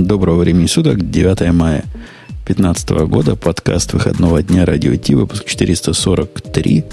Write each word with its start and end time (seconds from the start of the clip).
Доброго 0.00 0.38
времени 0.38 0.64
суток, 0.66 1.10
9 1.10 1.52
мая 1.52 1.84
2015 2.46 2.90
года, 3.06 3.36
подкаст 3.36 3.92
выходного 3.92 4.42
дня 4.42 4.64
Радио 4.64 4.96
Ти, 4.96 5.14
выпуск 5.14 5.44
443. 5.44 6.84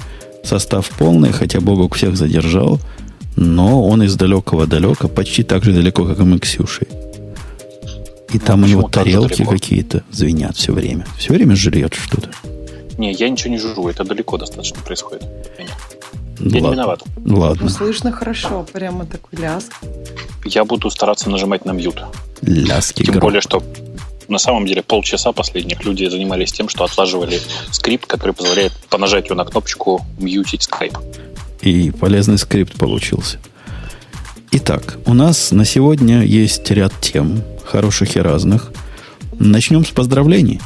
Состав 0.44 0.90
полный, 0.98 1.32
хотя 1.32 1.62
Бобок 1.62 1.96
всех 1.96 2.18
задержал, 2.18 2.78
но 3.38 3.88
он 3.88 4.04
из 4.04 4.18
далекого 4.18 4.68
далека, 4.68 5.08
почти 5.08 5.44
так 5.44 5.64
же 5.64 5.72
далеко, 5.72 6.04
как 6.04 6.20
и 6.20 6.24
мы 6.24 6.40
Ксюшей. 6.40 6.90
И 8.32 8.34
ну, 8.34 8.40
там 8.46 8.64
у 8.64 8.66
него 8.66 8.90
тарелки 8.90 9.46
какие-то 9.46 10.04
звенят 10.12 10.58
все 10.58 10.74
время. 10.74 11.06
Все 11.18 11.34
время 11.34 11.56
жрет 11.56 11.94
что-то. 11.94 12.30
Не, 12.98 13.14
я 13.14 13.30
ничего 13.30 13.52
не 13.52 13.60
жру, 13.60 13.88
это 13.88 14.04
далеко 14.04 14.38
достаточно 14.38 14.82
происходит. 14.82 15.24
Я 16.42 16.60
не 16.60 16.70
виноват. 16.70 17.02
Ладно. 17.26 17.64
Ну, 17.64 17.70
слышно 17.70 18.12
хорошо, 18.12 18.68
прямо 18.74 19.06
такой 19.06 19.40
ляск. 19.40 19.72
Я 20.46 20.66
буду 20.66 20.90
стараться 20.90 21.30
нажимать 21.30 21.66
на 21.66 21.72
мьют. 21.72 22.04
Ляски 22.42 23.04
Тем 23.04 23.20
более, 23.20 23.42
что 23.42 23.62
на 24.28 24.38
самом 24.38 24.66
деле 24.66 24.84
полчаса 24.84 25.32
последних 25.32 25.84
люди 25.84 26.06
занимались 26.06 26.52
тем, 26.52 26.70
что 26.70 26.84
отлаживали 26.84 27.42
скрипт, 27.72 28.06
который 28.06 28.34
позволяет 28.34 28.74
по 28.90 28.98
нажатию 28.98 29.36
на 29.36 29.44
кнопочку 29.44 30.06
мьютить 30.20 30.64
скайп. 30.64 30.98
И 31.62 31.92
полезный 31.92 32.38
скрипт 32.38 32.74
получился. 32.78 33.40
Итак, 34.52 34.98
у 35.06 35.14
нас 35.14 35.52
на 35.52 35.66
сегодня 35.66 36.24
есть 36.24 36.70
ряд 36.72 36.94
тем, 37.02 37.44
хороших 37.64 38.16
и 38.16 38.20
разных. 38.20 38.72
Начнем 39.38 39.86
с 39.86 39.90
поздравлений. 39.90 40.60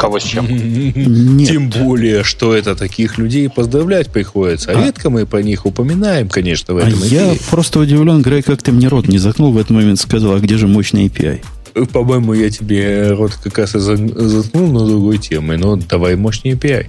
Кого 0.00 0.18
с 0.18 0.22
чем? 0.22 0.46
Нет. 0.48 1.48
Тем 1.48 1.68
более, 1.68 2.24
что 2.24 2.54
это 2.54 2.74
таких 2.74 3.18
людей 3.18 3.50
поздравлять 3.50 4.08
приходится. 4.08 4.72
А, 4.72 4.78
а 4.78 4.86
редко 4.86 5.10
мы 5.10 5.26
про 5.26 5.42
них 5.42 5.66
упоминаем, 5.66 6.30
конечно, 6.30 6.72
в 6.72 6.78
а 6.78 6.80
этом 6.80 7.02
а 7.02 7.06
эфире. 7.06 7.16
Я 7.16 7.34
просто 7.50 7.80
удивлен, 7.80 8.22
Грей, 8.22 8.40
как 8.40 8.62
ты 8.62 8.72
мне 8.72 8.88
рот 8.88 9.08
не 9.08 9.18
заткнул 9.18 9.52
в 9.52 9.58
этот 9.58 9.72
момент, 9.72 10.00
сказал, 10.00 10.36
а 10.36 10.40
где 10.40 10.56
же 10.56 10.66
мощный 10.68 11.06
API? 11.06 11.40
По-моему, 11.92 12.32
я 12.32 12.48
тебе 12.48 13.12
рот 13.12 13.34
как 13.44 13.58
раз 13.58 13.74
и 13.74 13.78
заткнул 13.78 14.72
на 14.72 14.86
другой 14.86 15.18
темы, 15.18 15.58
но 15.58 15.76
давай 15.76 16.16
мощнее 16.16 16.54
API. 16.54 16.88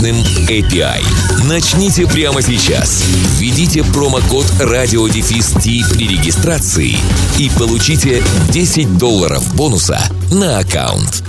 мощным 0.00 0.16
API. 0.48 1.02
Начните 1.46 2.06
прямо 2.06 2.40
сейчас. 2.40 3.04
Введите 3.38 3.84
промокод 3.84 4.46
RadioDefist 4.58 5.94
при 5.94 6.08
регистрации 6.08 6.96
и 7.38 7.50
получите 7.58 8.22
10 8.50 8.98
долларов 8.98 9.54
бонуса 9.54 10.00
на 10.32 10.58
аккаунт. 10.58 11.22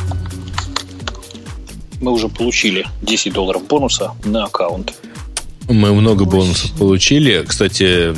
Мы 1.99 2.11
уже 2.11 2.30
получили 2.30 2.88
10 3.02 3.33
долларов 3.33 3.67
бонуса 3.67 4.14
на 4.23 4.45
аккаунт. 4.45 4.94
Мы 5.67 5.94
много 5.94 6.25
бонусов 6.25 6.72
получили. 6.72 7.44
Кстати, 7.45 8.14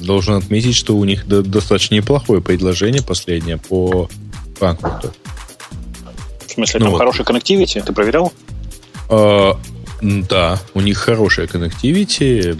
должен 0.00 0.34
отметить, 0.34 0.76
что 0.76 0.96
у 0.96 1.04
них 1.04 1.26
достаточно 1.26 1.96
неплохое 1.96 2.40
предложение 2.40 3.02
последнее 3.02 3.58
по 3.58 4.08
Франкфурту. 4.58 5.12
В 6.46 6.50
смысле, 6.50 6.80
ну, 6.80 6.86
там 6.86 6.92
вот. 6.92 6.98
хороший 6.98 7.24
коннективити? 7.24 7.82
Ты 7.84 7.92
проверял? 7.92 8.32
А, 9.08 9.58
да, 10.02 10.58
у 10.74 10.80
них 10.80 10.98
хорошая 10.98 11.46
коннективити. 11.46 12.56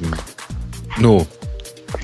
Ну, 0.98 1.26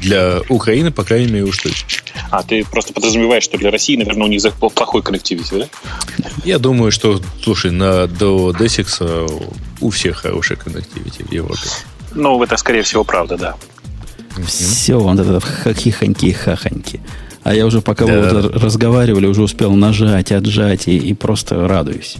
для 0.00 0.40
Украины, 0.48 0.90
по 0.90 1.04
крайней 1.04 1.30
мере, 1.32 1.44
уж 1.44 1.58
точно. 1.58 1.88
А, 2.30 2.42
ты 2.42 2.64
просто 2.64 2.92
подразумеваешь, 2.92 3.44
что 3.44 3.58
для 3.58 3.70
России, 3.70 3.96
наверное, 3.96 4.26
у 4.26 4.30
них 4.30 4.42
плохой 4.54 5.02
коннективити, 5.02 5.54
да? 5.54 5.68
Я 6.44 6.58
думаю, 6.58 6.90
что, 6.90 7.20
слушай, 7.42 7.70
на, 7.70 8.06
до 8.06 8.50
Desix 8.50 9.52
у 9.80 9.90
всех 9.90 10.16
хорошая 10.16 10.58
коннективити 10.58 11.22
в 11.22 11.32
Европе. 11.32 11.68
Ну, 12.14 12.42
это, 12.42 12.56
скорее 12.56 12.82
всего, 12.82 13.04
правда, 13.04 13.36
да. 13.36 13.56
Все, 14.46 14.98
вот 14.98 15.18
это 15.18 15.40
хахихоньки 15.40 16.26
и 16.26 16.32
хахоньки. 16.32 17.00
А 17.42 17.54
я 17.54 17.66
уже 17.66 17.80
пока 17.82 18.06
да. 18.06 18.20
вы 18.20 18.42
вот 18.42 18.56
разговаривали, 18.56 19.26
уже 19.26 19.42
успел 19.42 19.72
нажать, 19.72 20.32
отжать 20.32 20.88
и, 20.88 20.96
и 20.96 21.14
просто 21.14 21.68
радуюсь. 21.68 22.16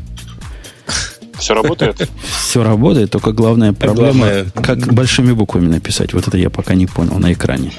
Все 1.38 1.54
работает? 1.54 2.08
Все 2.48 2.62
работает, 2.62 3.10
только 3.10 3.32
главная 3.32 3.72
проблема, 3.72 4.46
как 4.54 4.92
большими 4.92 5.32
буквами 5.32 5.66
написать. 5.66 6.12
Вот 6.12 6.28
это 6.28 6.38
я 6.38 6.50
пока 6.50 6.74
не 6.74 6.86
понял 6.86 7.18
на 7.18 7.32
экране. 7.32 7.72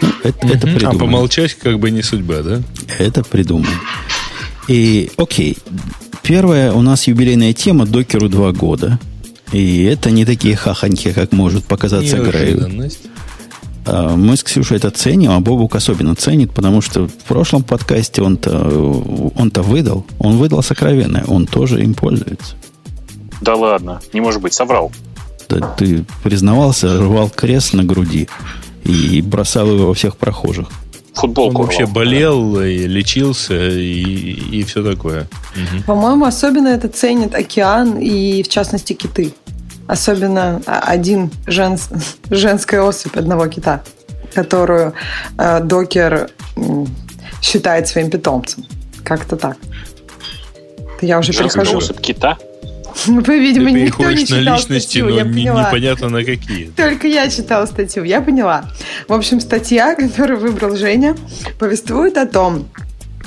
Ну, 0.00 0.08
это, 0.22 0.46
это 0.46 0.88
А 0.88 0.92
помолчать 0.92 1.54
как 1.54 1.78
бы 1.78 1.90
не 1.90 2.02
судьба, 2.02 2.42
да? 2.42 2.62
Это 2.98 3.24
придумано. 3.24 3.70
И, 4.68 5.10
окей, 5.16 5.56
первая 6.22 6.72
у 6.72 6.82
нас 6.82 7.06
юбилейная 7.06 7.52
тема 7.52 7.86
докеру 7.86 8.28
два 8.28 8.52
года. 8.52 8.98
И 9.52 9.84
это 9.84 10.10
не 10.10 10.24
такие 10.24 10.56
хахоньки, 10.56 11.12
как 11.12 11.32
может 11.32 11.64
показаться 11.64 12.18
Грею. 12.18 12.90
А, 13.86 14.16
мы 14.16 14.36
с 14.36 14.42
Ксюшей 14.42 14.78
это 14.78 14.90
ценим, 14.90 15.30
а 15.30 15.40
Бобук 15.40 15.76
особенно 15.76 16.16
ценит, 16.16 16.52
потому 16.52 16.80
что 16.80 17.06
в 17.06 17.24
прошлом 17.24 17.62
подкасте 17.62 18.22
он-то, 18.22 18.50
он-то 19.36 19.62
выдал, 19.62 20.04
он 20.18 20.36
выдал 20.36 20.62
сокровенное, 20.62 21.24
он 21.28 21.46
тоже 21.46 21.82
им 21.82 21.94
пользуется. 21.94 22.56
Да 23.40 23.54
ладно, 23.54 24.00
не 24.12 24.20
может 24.20 24.40
быть, 24.40 24.54
соврал. 24.54 24.92
Да, 25.48 25.60
ты 25.76 26.04
признавался, 26.22 26.98
рвал 26.98 27.30
крест 27.30 27.72
на 27.74 27.84
груди 27.84 28.28
и 28.84 29.20
бросал 29.22 29.68
его 29.68 29.88
во 29.88 29.94
всех 29.94 30.16
прохожих. 30.16 30.68
Футболку. 31.14 31.60
Он 31.60 31.66
вообще 31.66 31.84
рвал, 31.84 31.94
болел, 31.94 32.52
да. 32.56 32.66
и 32.66 32.86
лечился 32.86 33.54
и, 33.54 34.02
и 34.02 34.64
все 34.64 34.82
такое. 34.82 35.22
Угу. 35.54 35.82
По-моему, 35.86 36.26
особенно 36.26 36.68
это 36.68 36.88
ценит 36.88 37.34
океан 37.34 37.98
и, 37.98 38.42
в 38.42 38.48
частности, 38.48 38.92
киты. 38.92 39.32
Особенно 39.86 40.60
один 40.66 41.30
женс, 41.46 41.88
женская 42.30 42.82
особь 42.82 43.16
одного 43.16 43.46
кита, 43.48 43.82
которую 44.34 44.92
э, 45.38 45.60
докер 45.60 46.28
э, 46.56 46.84
считает 47.40 47.88
своим 47.88 48.10
питомцем. 48.10 48.64
Как-то 49.02 49.36
так. 49.36 49.56
Я 51.00 51.18
уже 51.18 51.32
Женская 51.32 51.60
перехожу. 51.60 51.78
особь 51.78 52.00
кита? 52.00 52.36
Вы, 53.04 53.38
видимо, 53.38 53.70
Ты 53.70 53.82
никто 53.82 54.10
не 54.10 54.26
читал 54.26 54.38
на 54.38 54.56
личности, 54.56 54.98
статью, 54.98 55.08
но 55.08 55.16
я 55.16 55.24
поняла. 55.24 55.66
непонятно 55.68 56.08
на 56.08 56.24
какие. 56.24 56.70
Только 56.76 57.06
я 57.06 57.28
читала 57.28 57.66
статью, 57.66 58.04
я 58.04 58.20
поняла. 58.20 58.70
В 59.06 59.12
общем, 59.12 59.40
статья, 59.40 59.94
которую 59.96 60.40
выбрал 60.40 60.76
Женя, 60.76 61.14
повествует 61.58 62.16
о 62.16 62.26
том, 62.26 62.68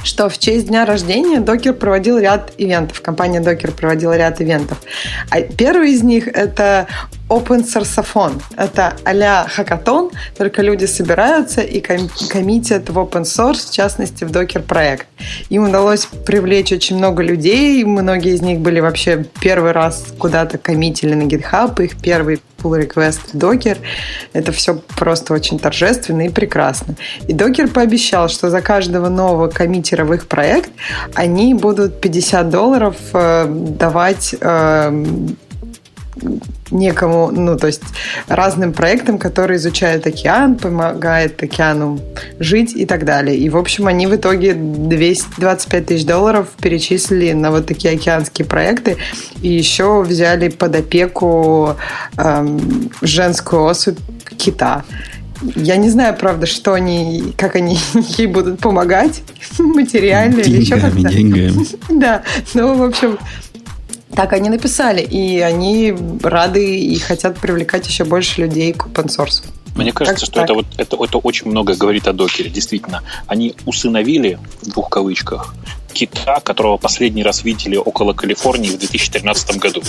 что 0.03 0.29
в 0.29 0.37
честь 0.37 0.67
дня 0.67 0.85
рождения 0.85 1.39
Докер 1.39 1.73
проводил 1.73 2.17
ряд 2.17 2.53
ивентов. 2.57 3.01
Компания 3.01 3.41
Докер 3.41 3.71
проводила 3.71 4.17
ряд 4.17 4.41
ивентов. 4.41 4.81
А 5.29 5.41
первый 5.41 5.91
из 5.91 6.03
них 6.03 6.27
это 6.27 6.87
open 7.29 7.63
source 7.63 8.41
Это 8.57 8.93
а-ля 9.05 9.45
хакатон, 9.47 10.11
только 10.37 10.61
люди 10.61 10.85
собираются 10.85 11.61
и 11.61 11.79
коммитят 11.79 12.89
в 12.89 12.97
open 12.97 13.23
source, 13.23 13.69
в 13.69 13.71
частности, 13.71 14.23
в 14.23 14.31
Docker 14.31 14.61
проект. 14.61 15.07
Им 15.49 15.69
удалось 15.69 16.07
привлечь 16.25 16.71
очень 16.71 16.97
много 16.97 17.23
людей, 17.23 17.83
многие 17.83 18.33
из 18.33 18.41
них 18.41 18.59
были 18.59 18.79
вообще 18.79 19.25
первый 19.41 19.71
раз 19.71 20.05
куда-то 20.17 20.57
коммитили 20.57 21.13
на 21.13 21.23
GitHub, 21.23 21.81
их 21.83 22.01
первый 22.01 22.41
pull 22.61 22.79
request 22.79 23.19
в 23.31 23.35
Docker. 23.35 23.77
Это 24.33 24.51
все 24.51 24.75
просто 24.97 25.33
очень 25.33 25.59
торжественно 25.59 26.25
и 26.25 26.29
прекрасно. 26.29 26.95
И 27.27 27.33
Docker 27.33 27.67
пообещал, 27.69 28.29
что 28.29 28.49
за 28.49 28.61
каждого 28.61 29.09
нового 29.09 29.47
коммитера 29.47 30.03
в 30.03 30.13
их 30.13 30.27
проект 30.27 30.71
они 31.13 31.53
будут 31.53 32.01
50 32.01 32.49
долларов 32.49 32.95
э, 33.13 33.45
давать 33.47 34.35
э, 34.39 35.05
некому, 36.71 37.31
ну, 37.31 37.57
то 37.57 37.67
есть 37.67 37.81
разным 38.27 38.73
проектам, 38.73 39.17
которые 39.17 39.57
изучают 39.57 40.05
океан, 40.05 40.55
помогают 40.55 41.41
океану 41.41 41.99
жить 42.39 42.73
и 42.75 42.85
так 42.85 43.05
далее. 43.05 43.37
И, 43.37 43.49
в 43.49 43.57
общем, 43.57 43.87
они 43.87 44.07
в 44.07 44.15
итоге 44.15 44.53
225 44.53 45.85
тысяч 45.85 46.05
долларов 46.05 46.47
перечислили 46.61 47.31
на 47.33 47.51
вот 47.51 47.65
такие 47.65 47.95
океанские 47.95 48.45
проекты 48.45 48.97
и 49.41 49.49
еще 49.49 50.01
взяли 50.01 50.49
под 50.49 50.75
опеку 50.75 51.75
эм, 52.17 52.91
женскую 53.01 53.65
особь 53.65 53.97
кита. 54.37 54.83
Я 55.55 55.77
не 55.77 55.89
знаю, 55.89 56.15
правда, 56.19 56.45
что 56.45 56.73
они, 56.73 57.33
как 57.37 57.55
они 57.55 57.79
ей 58.17 58.27
будут 58.27 58.59
помогать 58.59 59.21
материально 59.59 60.43
деньгами, 60.43 60.55
или 60.55 60.61
еще 60.61 60.79
как-то. 60.79 61.09
Деньгами. 61.09 61.65
Да, 61.99 62.23
ну, 62.53 62.75
в 62.75 62.83
общем, 62.83 63.17
так 64.15 64.33
они 64.33 64.49
написали, 64.49 65.01
и 65.01 65.39
они 65.39 65.95
рады 66.23 66.77
и 66.79 66.97
хотят 66.99 67.37
привлекать 67.37 67.87
еще 67.87 68.03
больше 68.05 68.41
людей 68.41 68.73
к 68.73 68.87
open 68.87 69.07
source. 69.07 69.43
Мне 69.75 69.93
кажется, 69.93 70.25
что 70.25 70.41
это, 70.41 70.53
вот, 70.55 70.65
это, 70.77 70.97
это 71.01 71.17
очень 71.19 71.49
много 71.49 71.75
говорит 71.75 72.07
о 72.07 72.13
докере. 72.13 72.49
Действительно, 72.49 73.03
они 73.27 73.55
усыновили, 73.65 74.39
в 74.61 74.69
двух 74.71 74.89
кавычках, 74.89 75.53
кита, 75.93 76.39
которого 76.41 76.77
последний 76.77 77.23
раз 77.23 77.43
видели 77.43 77.77
около 77.77 78.13
Калифорнии 78.13 78.69
в 78.69 78.79
2013 78.79 79.57
году. 79.57 79.81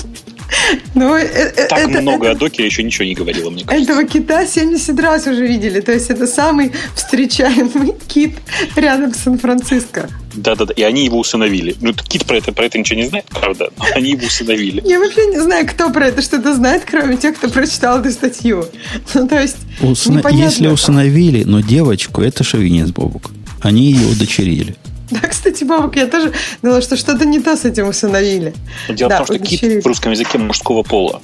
Ну, 0.95 1.17
э, 1.17 1.23
э, 1.23 1.67
так 1.69 1.79
это, 1.79 2.01
много 2.01 2.27
это, 2.27 2.37
о 2.37 2.39
докере 2.39 2.67
еще 2.67 2.83
ничего 2.83 3.05
не 3.05 3.15
говорило, 3.15 3.51
мне 3.51 3.65
кажется. 3.65 3.93
Этого 3.93 4.07
кита 4.07 4.47
70 4.47 4.99
раз 5.01 5.27
уже 5.27 5.47
видели. 5.47 5.81
То 5.81 5.93
есть 5.93 6.11
это 6.11 6.27
самый 6.27 6.73
встречаемый 6.95 7.95
кит 8.09 8.35
рядом 8.77 9.15
с 9.15 9.19
Сан-Франциско. 9.19 10.09
Да-да-да, 10.35 10.73
и 10.75 10.83
они 10.83 11.05
его 11.05 11.19
усыновили. 11.19 11.77
Ну, 11.81 11.93
Кит 11.93 12.25
про 12.25 12.37
это, 12.37 12.53
про 12.53 12.67
это 12.67 12.79
ничего 12.79 13.01
не 13.01 13.09
знает, 13.09 13.25
правда, 13.27 13.71
но 13.77 13.85
они 13.95 14.11
его 14.11 14.27
усыновили. 14.27 14.83
Я 14.85 15.01
вообще 15.01 15.27
не 15.27 15.41
знаю, 15.41 15.67
кто 15.67 15.91
про 15.91 16.07
это 16.07 16.23
что-то 16.23 16.55
знает, 16.55 16.85
кроме 16.89 17.17
тех, 17.17 17.37
кто 17.37 17.49
прочитал 17.49 18.01
эту 18.01 18.11
статью. 18.11 18.65
Ну, 19.15 19.27
то 19.27 19.41
есть, 19.41 19.57
Усна... 19.81 20.23
Если 20.31 20.69
усыновили, 20.69 21.43
но 21.45 21.61
девочку, 21.61 22.23
это 22.23 22.45
шовинец, 22.45 22.91
Бобук. 22.91 23.33
Они 23.61 23.91
ее 23.91 24.07
удочерили. 24.07 24.77
Да, 25.23 25.29
кстати, 25.29 25.65
бабок, 25.65 25.97
я 25.97 26.07
тоже 26.07 26.33
думала, 26.63 26.81
что 26.81 26.97
что-то 26.97 27.25
не 27.25 27.41
то 27.41 27.57
с 27.57 27.65
этим 27.65 27.89
усыновили. 27.89 28.55
Дело 28.89 29.11
да, 29.11 29.25
в 29.25 29.27
том, 29.27 29.37
что 29.37 29.45
кит 29.45 29.83
в 29.83 29.87
русском 29.87 30.13
языке 30.13 30.39
мужского 30.39 30.83
пола. 30.83 31.21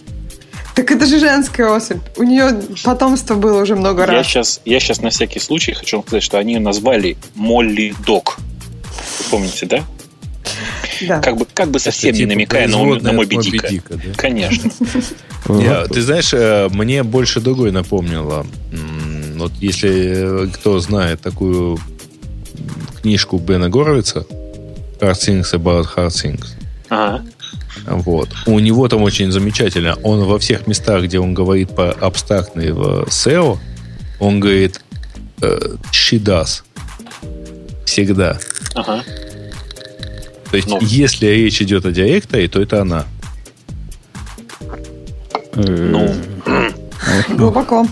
Так 0.74 0.90
это 0.90 1.06
же 1.06 1.18
женская 1.18 1.74
особь. 1.74 2.02
У 2.16 2.22
нее 2.22 2.60
потомство 2.84 3.34
было 3.34 3.62
уже 3.62 3.76
много 3.76 4.02
я 4.02 4.06
раз. 4.06 4.26
Сейчас, 4.26 4.60
я 4.64 4.78
сейчас 4.78 5.00
на 5.00 5.10
всякий 5.10 5.40
случай 5.40 5.72
хочу 5.72 6.02
сказать, 6.02 6.22
что 6.22 6.38
они 6.38 6.54
ее 6.54 6.60
назвали 6.60 7.16
Молли 7.34 7.94
Док. 8.04 8.36
Вы 9.18 9.24
помните, 9.30 9.66
да? 9.66 9.84
Да. 11.02 11.20
Как 11.20 11.36
бы, 11.36 11.46
как 11.52 11.70
бы 11.70 11.78
совсем 11.78 12.10
это, 12.10 12.18
не 12.18 12.24
типа, 12.24 12.34
намекая 12.34 12.68
на, 12.68 12.94
на 13.00 13.12
Моби 13.12 13.38
Дика. 13.38 13.68
Дика 13.68 13.94
да? 13.94 14.12
Конечно. 14.16 14.70
Я, 15.48 15.86
ты 15.86 16.02
знаешь, 16.02 16.32
э, 16.32 16.68
мне 16.70 17.02
больше 17.02 17.40
другой 17.40 17.72
напомнило. 17.72 18.46
Вот 19.36 19.52
если 19.60 20.50
кто 20.54 20.80
знает 20.80 21.20
такую 21.20 21.78
книжку 23.02 23.38
Бена 23.38 23.68
Горовица 23.68 24.26
Hard 25.00 25.12
Things 25.12 25.52
About 25.52 25.86
Hard 25.96 26.08
Things. 26.08 26.46
Ага. 26.88 27.24
Вот. 27.86 28.28
У 28.46 28.58
него 28.58 28.88
там 28.88 29.02
очень 29.02 29.30
замечательно. 29.30 29.96
Он 30.02 30.24
во 30.24 30.38
всех 30.38 30.66
местах, 30.66 31.04
где 31.04 31.18
он 31.18 31.34
говорит 31.34 31.74
по 31.74 31.90
абстрактной 31.90 32.72
в 32.72 33.04
SEO, 33.04 33.58
он 34.18 34.40
говорит 34.40 34.80
э, 35.42 35.58
she 35.92 36.18
does. 36.18 36.62
Всегда. 37.84 38.38
Ага. 38.74 39.02
То 40.50 40.56
есть, 40.56 40.68
ну. 40.68 40.78
если 40.80 41.26
речь 41.26 41.60
идет 41.60 41.86
о 41.86 41.92
директоре, 41.92 42.48
то 42.48 42.60
это 42.60 42.82
она. 42.82 43.04
Ну. 45.54 46.14
Глубоко. 47.28 47.86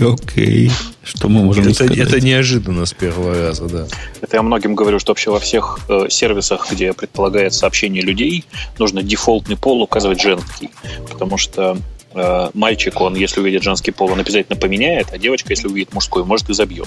Окей. 0.00 0.70
Что 1.04 1.28
мы 1.28 1.42
можем 1.42 1.64
это, 1.64 1.74
сказать? 1.74 1.98
Это 1.98 2.20
неожиданно 2.20 2.86
с 2.86 2.92
первого 2.92 3.34
раза, 3.34 3.68
да. 3.68 3.86
Это 4.20 4.36
я 4.36 4.42
многим 4.42 4.74
говорю, 4.74 4.98
что 4.98 5.10
вообще 5.10 5.30
во 5.30 5.40
всех 5.40 5.80
э, 5.88 6.06
сервисах, 6.08 6.70
где 6.70 6.92
предполагается 6.92 7.60
сообщение 7.60 8.02
людей, 8.02 8.44
нужно 8.78 9.02
дефолтный 9.02 9.56
пол 9.56 9.82
указывать 9.82 10.20
женский. 10.22 10.70
Потому 11.10 11.38
что 11.38 11.76
э, 12.14 12.50
мальчик, 12.54 13.00
он, 13.00 13.16
если 13.16 13.40
увидит 13.40 13.62
женский 13.62 13.90
пол, 13.90 14.12
он 14.12 14.20
обязательно 14.20 14.56
поменяет, 14.56 15.08
а 15.12 15.18
девочка, 15.18 15.50
если 15.50 15.66
увидит 15.68 15.92
мужской, 15.92 16.24
может 16.24 16.48
и 16.50 16.54
забьет. 16.54 16.86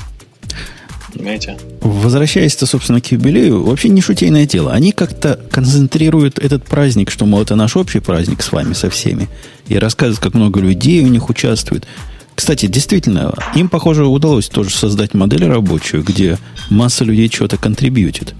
Понимаете? 1.13 1.57
Возвращаясь-то, 1.81 2.65
собственно, 2.65 2.99
к 2.99 3.11
юбилею, 3.11 3.63
вообще 3.63 3.89
не 3.89 4.01
шутейное 4.01 4.45
дело. 4.45 4.73
Они 4.73 4.91
как-то 4.91 5.39
концентрируют 5.49 6.39
этот 6.39 6.65
праздник, 6.65 7.09
что, 7.09 7.25
мол, 7.25 7.41
это 7.41 7.55
наш 7.55 7.77
общий 7.77 7.99
праздник 7.99 8.41
с 8.41 8.51
вами, 8.51 8.73
со 8.73 8.89
всеми, 8.89 9.29
и 9.67 9.77
рассказывают, 9.77 10.19
как 10.19 10.33
много 10.33 10.59
людей 10.59 11.03
у 11.03 11.07
них 11.07 11.29
участвует. 11.29 11.85
Кстати, 12.35 12.65
действительно, 12.65 13.33
им, 13.55 13.69
похоже, 13.69 14.05
удалось 14.05 14.49
тоже 14.49 14.69
создать 14.69 15.13
модель 15.13 15.45
рабочую, 15.45 16.03
где 16.03 16.37
масса 16.69 17.05
людей 17.05 17.29
что-то 17.29 17.57
контрибьютит. 17.57 18.35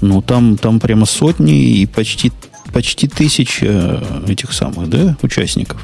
Ну, 0.00 0.20
там, 0.20 0.58
там 0.58 0.80
прямо 0.80 1.06
сотни 1.06 1.78
и 1.78 1.86
почти, 1.86 2.32
почти 2.72 3.06
тысяча 3.06 4.02
этих 4.26 4.52
самых, 4.52 4.90
да, 4.90 5.16
участников. 5.22 5.80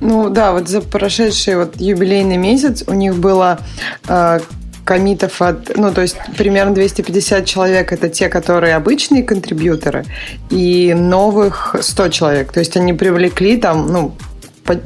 Ну 0.00 0.28
да, 0.28 0.52
вот 0.52 0.68
за 0.68 0.82
прошедший 0.82 1.56
вот 1.56 1.80
юбилейный 1.80 2.36
месяц 2.36 2.84
у 2.86 2.92
них 2.92 3.16
было 3.16 3.58
э, 4.06 4.40
комитов 4.84 5.40
от, 5.40 5.76
ну 5.76 5.92
то 5.92 6.02
есть 6.02 6.16
примерно 6.36 6.74
250 6.74 7.46
человек 7.46 7.92
это 7.92 8.10
те, 8.10 8.28
которые 8.28 8.76
обычные 8.76 9.22
контрибьюторы, 9.22 10.04
и 10.50 10.94
новых 10.94 11.76
100 11.80 12.08
человек. 12.10 12.52
То 12.52 12.60
есть 12.60 12.76
они 12.76 12.92
привлекли 12.92 13.56
там, 13.56 13.90
ну 13.90 14.14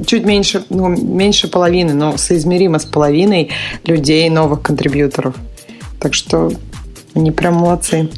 чуть 0.05 0.25
меньше, 0.25 0.63
ну, 0.69 0.87
меньше 0.87 1.47
половины, 1.47 1.93
но 1.93 2.17
соизмеримо 2.17 2.79
с 2.79 2.85
половиной 2.85 3.49
людей 3.85 4.29
новых 4.29 4.61
контрибьюторов. 4.61 5.35
Так 5.99 6.13
что 6.13 6.51
они 7.13 7.31
прям 7.31 7.55
молодцы. 7.55 8.09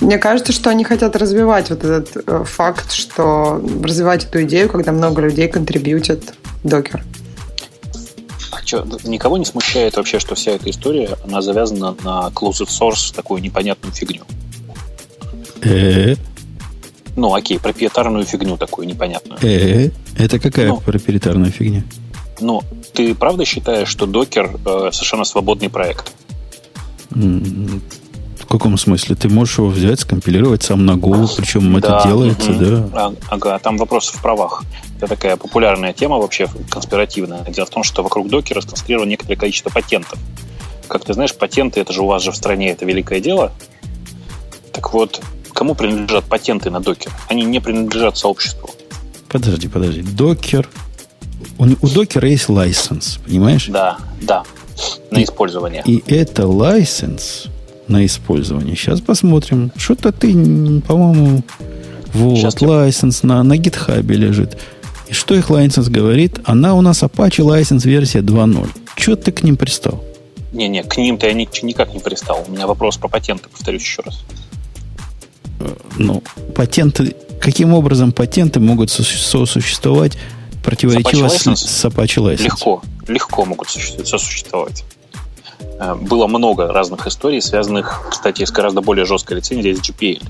Мне 0.00 0.18
кажется, 0.18 0.52
что 0.52 0.70
они 0.70 0.84
хотят 0.84 1.16
развивать 1.16 1.70
вот 1.70 1.84
этот 1.84 2.16
э, 2.26 2.44
факт, 2.44 2.92
что 2.92 3.62
развивать 3.82 4.24
эту 4.24 4.42
идею, 4.42 4.68
когда 4.68 4.92
много 4.92 5.22
людей 5.22 5.48
контрибьютят 5.48 6.34
докер. 6.62 7.04
А 8.50 8.64
что, 8.64 8.86
никого 9.04 9.38
не 9.38 9.44
смущает 9.44 9.96
вообще, 9.96 10.18
что 10.18 10.34
вся 10.34 10.52
эта 10.52 10.70
история, 10.70 11.16
она 11.24 11.40
завязана 11.40 11.96
на 12.04 12.30
closed 12.34 12.68
source, 12.68 13.14
такую 13.14 13.40
непонятную 13.40 13.92
фигню? 13.94 14.22
Ну, 17.16 17.34
окей, 17.34 17.58
проприетарную 17.58 18.24
фигню 18.24 18.56
такую 18.56 18.86
непонятную. 18.86 19.38
Э, 19.42 19.90
это 20.16 20.38
какая 20.38 20.68
ну, 20.68 20.80
проприетарная 20.80 21.50
фигня? 21.50 21.84
Ну, 22.40 22.62
ты 22.94 23.14
правда 23.14 23.44
считаешь, 23.44 23.88
что 23.88 24.06
докер 24.06 24.58
э, 24.64 24.90
совершенно 24.92 25.24
свободный 25.24 25.68
проект? 25.68 26.12
В 27.10 28.46
каком 28.48 28.76
смысле? 28.78 29.14
Ты 29.14 29.28
можешь 29.28 29.58
его 29.58 29.68
взять, 29.68 30.00
скомпилировать 30.00 30.62
сам 30.62 30.84
на 30.84 30.92
Go, 30.92 31.28
причем 31.36 31.72
да, 31.72 31.78
это 31.78 32.08
делается, 32.08 32.50
угу. 32.50 32.64
да? 32.64 32.88
А, 32.92 33.14
ага, 33.28 33.58
там 33.58 33.76
вопрос 33.76 34.08
в 34.08 34.20
правах. 34.20 34.64
Это 34.96 35.08
такая 35.08 35.36
популярная 35.36 35.92
тема 35.92 36.16
вообще 36.16 36.48
конспиративная. 36.70 37.44
Дело 37.44 37.66
в 37.66 37.70
том, 37.70 37.82
что 37.82 38.02
вокруг 38.02 38.28
докера 38.28 38.60
сконцентрировано 38.60 39.10
некоторое 39.10 39.36
количество 39.36 39.70
патентов. 39.70 40.18
Как 40.88 41.04
ты 41.04 41.14
знаешь, 41.14 41.34
патенты, 41.34 41.80
это 41.80 41.92
же 41.92 42.02
у 42.02 42.06
вас 42.06 42.22
же 42.22 42.32
в 42.32 42.36
стране, 42.36 42.70
это 42.70 42.84
великое 42.84 43.20
дело. 43.20 43.52
Так 44.72 44.92
вот, 44.92 45.20
кому 45.52 45.74
принадлежат 45.74 46.24
патенты 46.24 46.70
на 46.70 46.80
Docker? 46.80 47.12
Они 47.28 47.44
не 47.44 47.60
принадлежат 47.60 48.16
сообществу. 48.16 48.70
Подожди, 49.28 49.68
подожди. 49.68 50.02
Docker. 50.02 50.68
У, 51.58 51.64
у 51.64 51.88
Docker 51.88 52.22
а 52.22 52.28
есть 52.28 52.48
license, 52.48 53.18
понимаешь? 53.24 53.66
Да, 53.68 53.98
да. 54.20 54.44
На 55.10 55.18
и, 55.18 55.24
использование. 55.24 55.82
И 55.86 56.02
это 56.06 56.46
license 56.46 57.46
на 57.88 58.04
использование. 58.04 58.76
Сейчас 58.76 59.00
посмотрим. 59.00 59.72
Что-то 59.76 60.12
ты, 60.12 60.32
по-моему, 60.86 61.42
вот, 62.14 62.36
Сейчас 62.36 62.60
license 62.60 63.22
на, 63.22 63.42
на 63.42 63.56
GitHub 63.56 64.07
е 64.07 64.16
лежит. 64.16 64.58
И 65.08 65.14
что 65.14 65.34
их 65.34 65.50
license 65.50 65.88
говорит? 65.88 66.40
Она 66.44 66.74
у 66.74 66.80
нас 66.80 67.02
Apache 67.02 67.42
license 67.42 67.84
версия 67.84 68.20
2.0. 68.20 68.68
Чего 68.96 69.16
ты 69.16 69.32
к 69.32 69.42
ним 69.42 69.56
пристал? 69.56 70.04
Не-не, 70.52 70.82
к 70.82 70.98
ним-то 70.98 71.26
я 71.26 71.32
никак 71.32 71.94
не 71.94 72.00
пристал. 72.00 72.44
У 72.46 72.50
меня 72.52 72.66
вопрос 72.66 72.98
про 72.98 73.08
патенты, 73.08 73.48
повторюсь 73.48 73.82
еще 73.82 74.02
раз 74.02 74.22
ну, 75.96 76.22
патенты, 76.54 77.14
каким 77.40 77.74
образом 77.74 78.12
патенты 78.12 78.60
могут 78.60 78.90
сосуществовать 78.90 80.16
противоречиво 80.62 81.28
с, 81.28 81.84
Apache 81.84 82.22
License? 82.22 82.42
Легко, 82.44 82.82
легко 83.08 83.44
могут 83.44 83.68
сосуществовать. 83.68 84.84
Э, 85.78 85.94
было 85.94 86.26
много 86.26 86.72
разных 86.72 87.06
историй, 87.06 87.40
связанных, 87.42 88.06
кстати, 88.10 88.44
с 88.44 88.50
гораздо 88.50 88.80
более 88.80 89.04
жесткой 89.04 89.38
лицензией 89.38 89.74
с 89.74 89.80
GPL. 89.80 90.22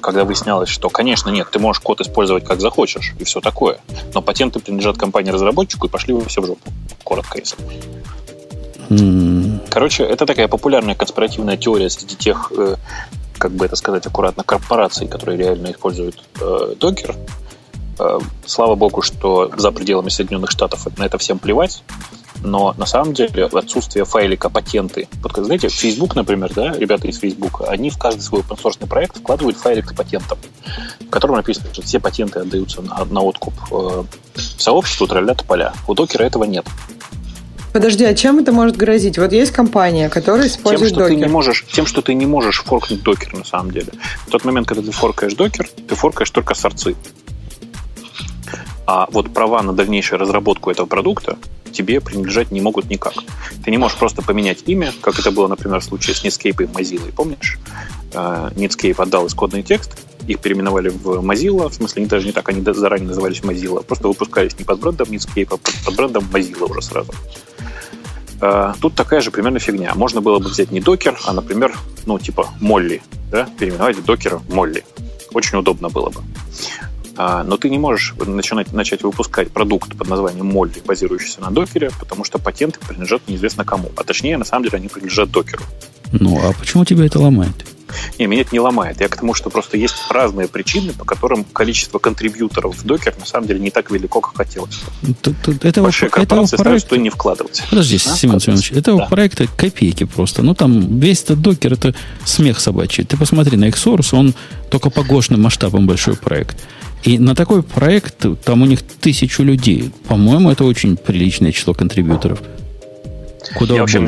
Когда 0.00 0.24
выяснялось, 0.24 0.68
что, 0.68 0.88
конечно, 0.90 1.28
нет, 1.28 1.48
ты 1.50 1.58
можешь 1.58 1.80
код 1.82 2.00
использовать 2.00 2.44
как 2.44 2.60
захочешь, 2.60 3.14
и 3.18 3.24
все 3.24 3.40
такое. 3.40 3.78
Но 4.14 4.22
патенты 4.22 4.60
принадлежат 4.60 4.96
компании-разработчику, 4.96 5.88
и 5.88 5.90
пошли 5.90 6.14
вы 6.14 6.24
все 6.26 6.40
в 6.40 6.46
жопу. 6.46 6.70
Коротко, 7.04 7.38
если. 7.38 7.56
Короче, 9.70 10.04
это 10.04 10.24
такая 10.24 10.48
популярная 10.48 10.94
конспиративная 10.94 11.58
теория 11.58 11.90
среди 11.90 12.16
тех 12.16 12.50
э, 12.56 12.76
как 13.38 13.52
бы 13.52 13.64
это 13.64 13.76
сказать 13.76 14.06
аккуратно, 14.06 14.42
корпораций, 14.42 15.08
которые 15.08 15.38
реально 15.38 15.72
используют 15.72 16.22
э, 16.40 16.74
докер. 16.78 17.14
Э, 17.98 18.18
слава 18.44 18.74
богу, 18.74 19.02
что 19.02 19.50
за 19.56 19.70
пределами 19.70 20.08
Соединенных 20.08 20.50
Штатов 20.50 20.86
на 20.98 21.04
это 21.04 21.18
всем 21.18 21.38
плевать. 21.38 21.82
Но 22.42 22.72
на 22.76 22.86
самом 22.86 23.14
деле 23.14 23.46
отсутствие 23.46 24.04
файлика 24.04 24.48
патенты. 24.48 25.08
Вот, 25.22 25.32
знаете, 25.36 25.68
Facebook, 25.68 26.14
например, 26.14 26.52
да, 26.54 26.72
ребята 26.72 27.08
из 27.08 27.18
Facebook, 27.18 27.62
они 27.66 27.90
в 27.90 27.98
каждый 27.98 28.20
свой 28.20 28.42
open 28.42 28.86
проект 28.86 29.18
вкладывают 29.18 29.56
файлик 29.56 29.90
с 29.90 29.92
патентом, 29.92 30.38
в 31.00 31.10
котором 31.10 31.36
написано, 31.36 31.68
что 31.72 31.82
все 31.82 31.98
патенты 31.98 32.40
отдаются 32.40 32.80
на, 32.80 33.04
на 33.06 33.22
откуп 33.22 33.54
э, 33.72 34.04
сообществу, 34.36 35.08
тролля 35.08 35.34
поля. 35.34 35.72
У 35.88 35.94
докера 35.94 36.24
этого 36.24 36.44
нет. 36.44 36.64
Подожди, 37.78 38.04
а 38.04 38.12
чем 38.12 38.40
это 38.40 38.50
может 38.50 38.76
грозить? 38.76 39.18
Вот 39.18 39.32
есть 39.32 39.52
компания, 39.52 40.08
которая 40.08 40.48
использует 40.48 40.90
тем, 40.90 40.98
что 40.98 41.04
докер. 41.04 41.14
Ты 41.14 41.26
не 41.26 41.32
можешь, 41.32 41.64
тем, 41.70 41.86
что 41.86 42.02
ты 42.02 42.14
не 42.14 42.26
можешь 42.26 42.64
форкнуть 42.64 43.04
докер 43.04 43.32
на 43.34 43.44
самом 43.44 43.70
деле. 43.70 43.92
В 44.26 44.30
тот 44.30 44.44
момент, 44.44 44.66
когда 44.66 44.82
ты 44.82 44.90
форкаешь 44.90 45.34
докер, 45.34 45.70
ты 45.86 45.94
форкаешь 45.94 46.30
только 46.30 46.54
сорцы. 46.54 46.96
А 48.84 49.06
вот 49.12 49.32
права 49.32 49.62
на 49.62 49.72
дальнейшую 49.72 50.18
разработку 50.18 50.72
этого 50.72 50.86
продукта 50.86 51.38
тебе 51.70 52.00
принадлежать 52.00 52.50
не 52.50 52.60
могут 52.60 52.90
никак. 52.90 53.14
Ты 53.64 53.70
не 53.70 53.78
можешь 53.78 53.96
просто 53.96 54.22
поменять 54.22 54.64
имя, 54.66 54.92
как 55.00 55.16
это 55.20 55.30
было, 55.30 55.46
например, 55.46 55.78
в 55.78 55.84
случае 55.84 56.16
с 56.16 56.24
Netscape 56.24 56.64
и 56.64 56.66
Mozilla. 56.66 57.12
Помнишь? 57.14 57.60
Э, 58.12 58.50
Netscape 58.56 59.00
отдал 59.00 59.28
исходный 59.28 59.62
текст, 59.62 59.96
их 60.26 60.40
переименовали 60.40 60.88
в 60.88 61.20
Mozilla, 61.20 61.68
в 61.68 61.74
смысле, 61.74 62.00
они 62.00 62.08
даже 62.08 62.26
не 62.26 62.32
так, 62.32 62.48
они 62.48 62.60
заранее 62.60 63.06
назывались 63.06 63.38
Mozilla, 63.38 63.84
просто 63.84 64.08
выпускались 64.08 64.58
не 64.58 64.64
под 64.64 64.80
брендом 64.80 65.06
Netscape, 65.10 65.46
а 65.52 65.56
под, 65.58 65.74
под 65.84 65.94
брендом 65.94 66.28
Mozilla 66.32 66.68
уже 66.68 66.82
сразу. 66.82 67.12
Э, 68.40 68.72
тут 68.80 68.94
такая 68.94 69.20
же 69.20 69.30
примерно 69.30 69.58
фигня. 69.58 69.92
Можно 69.94 70.20
было 70.20 70.38
бы 70.38 70.48
взять 70.48 70.70
не 70.70 70.80
докер, 70.80 71.18
а, 71.26 71.32
например, 71.32 71.76
ну, 72.06 72.18
типа 72.18 72.48
Молли, 72.60 73.02
да, 73.30 73.48
переименовать 73.58 74.04
докера 74.04 74.40
Молли. 74.48 74.84
Очень 75.32 75.58
удобно 75.58 75.88
было 75.88 76.10
бы. 76.10 76.22
А, 77.16 77.42
но 77.42 77.56
ты 77.56 77.68
не 77.68 77.78
можешь 77.78 78.14
начинать, 78.26 78.72
начать 78.72 79.02
выпускать 79.02 79.50
продукт 79.50 79.96
под 79.96 80.08
названием 80.08 80.46
Молли, 80.46 80.80
базирующийся 80.86 81.40
на 81.40 81.50
докере, 81.50 81.90
потому 81.98 82.22
что 82.22 82.38
патенты 82.38 82.78
принадлежат 82.78 83.22
неизвестно 83.26 83.64
кому. 83.64 83.90
А 83.96 84.04
точнее, 84.04 84.38
на 84.38 84.44
самом 84.44 84.64
деле, 84.64 84.78
они 84.78 84.88
принадлежат 84.88 85.30
докеру. 85.30 85.64
Ну, 86.12 86.40
а 86.40 86.52
почему 86.52 86.84
тебя 86.84 87.04
это 87.04 87.18
ломает? 87.18 87.66
Не, 88.18 88.26
меня 88.26 88.42
это 88.42 88.50
не 88.52 88.60
ломает. 88.60 89.00
Я 89.00 89.08
к 89.08 89.16
тому, 89.16 89.34
что 89.34 89.50
просто 89.50 89.76
есть 89.76 89.94
разные 90.10 90.48
причины, 90.48 90.92
по 90.92 91.04
которым 91.04 91.44
количество 91.44 91.98
контрибьюторов 91.98 92.76
в 92.76 92.84
докер 92.84 93.14
на 93.18 93.26
самом 93.26 93.46
деле 93.46 93.60
не 93.60 93.70
так 93.70 93.90
велико, 93.90 94.20
как 94.20 94.36
хотелось. 94.36 94.80
этого, 95.62 95.84
Большие 95.84 96.10
корпорации 96.10 96.56
этого 96.56 96.64
проекта... 96.64 96.96
не 96.96 97.10
вкладывать. 97.10 97.62
Подожди, 97.70 97.96
а? 97.96 97.98
Семен 97.98 98.40
Семенович, 98.40 98.72
этого 98.72 99.00
да. 99.00 99.06
проекта 99.06 99.46
копейки 99.46 100.04
просто. 100.04 100.42
Ну, 100.42 100.54
там 100.54 100.98
весь 100.98 101.22
этот 101.22 101.40
докер, 101.40 101.72
это 101.72 101.94
смех 102.24 102.60
собачий. 102.60 103.04
Ты 103.04 103.16
посмотри 103.16 103.56
на 103.56 103.68
Xsource, 103.68 104.14
он 104.14 104.34
только 104.70 104.90
по 104.90 105.02
гошным 105.02 105.42
масштабам 105.42 105.86
большой 105.86 106.16
проект. 106.16 106.58
И 107.04 107.18
на 107.18 107.34
такой 107.34 107.62
проект, 107.62 108.26
там 108.44 108.62
у 108.62 108.66
них 108.66 108.82
тысячу 108.82 109.42
людей. 109.42 109.92
По-моему, 110.08 110.50
это 110.50 110.64
очень 110.64 110.96
приличное 110.96 111.52
число 111.52 111.74
контрибьюторов. 111.74 112.40
Куда 113.54 113.74
я 113.74 113.80
вообще, 113.80 114.06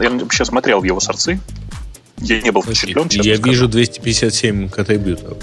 я 0.00 0.10
вообще 0.10 0.44
смотрел 0.44 0.80
в 0.80 0.84
его 0.84 1.00
сорцы. 1.00 1.40
Я 2.22 2.40
не 2.40 2.50
был 2.50 2.62
впечатлен. 2.62 3.08
Я 3.10 3.36
скажу. 3.36 3.50
вижу 3.50 3.68
257 3.68 4.68
контрибьюторов. 4.68 5.38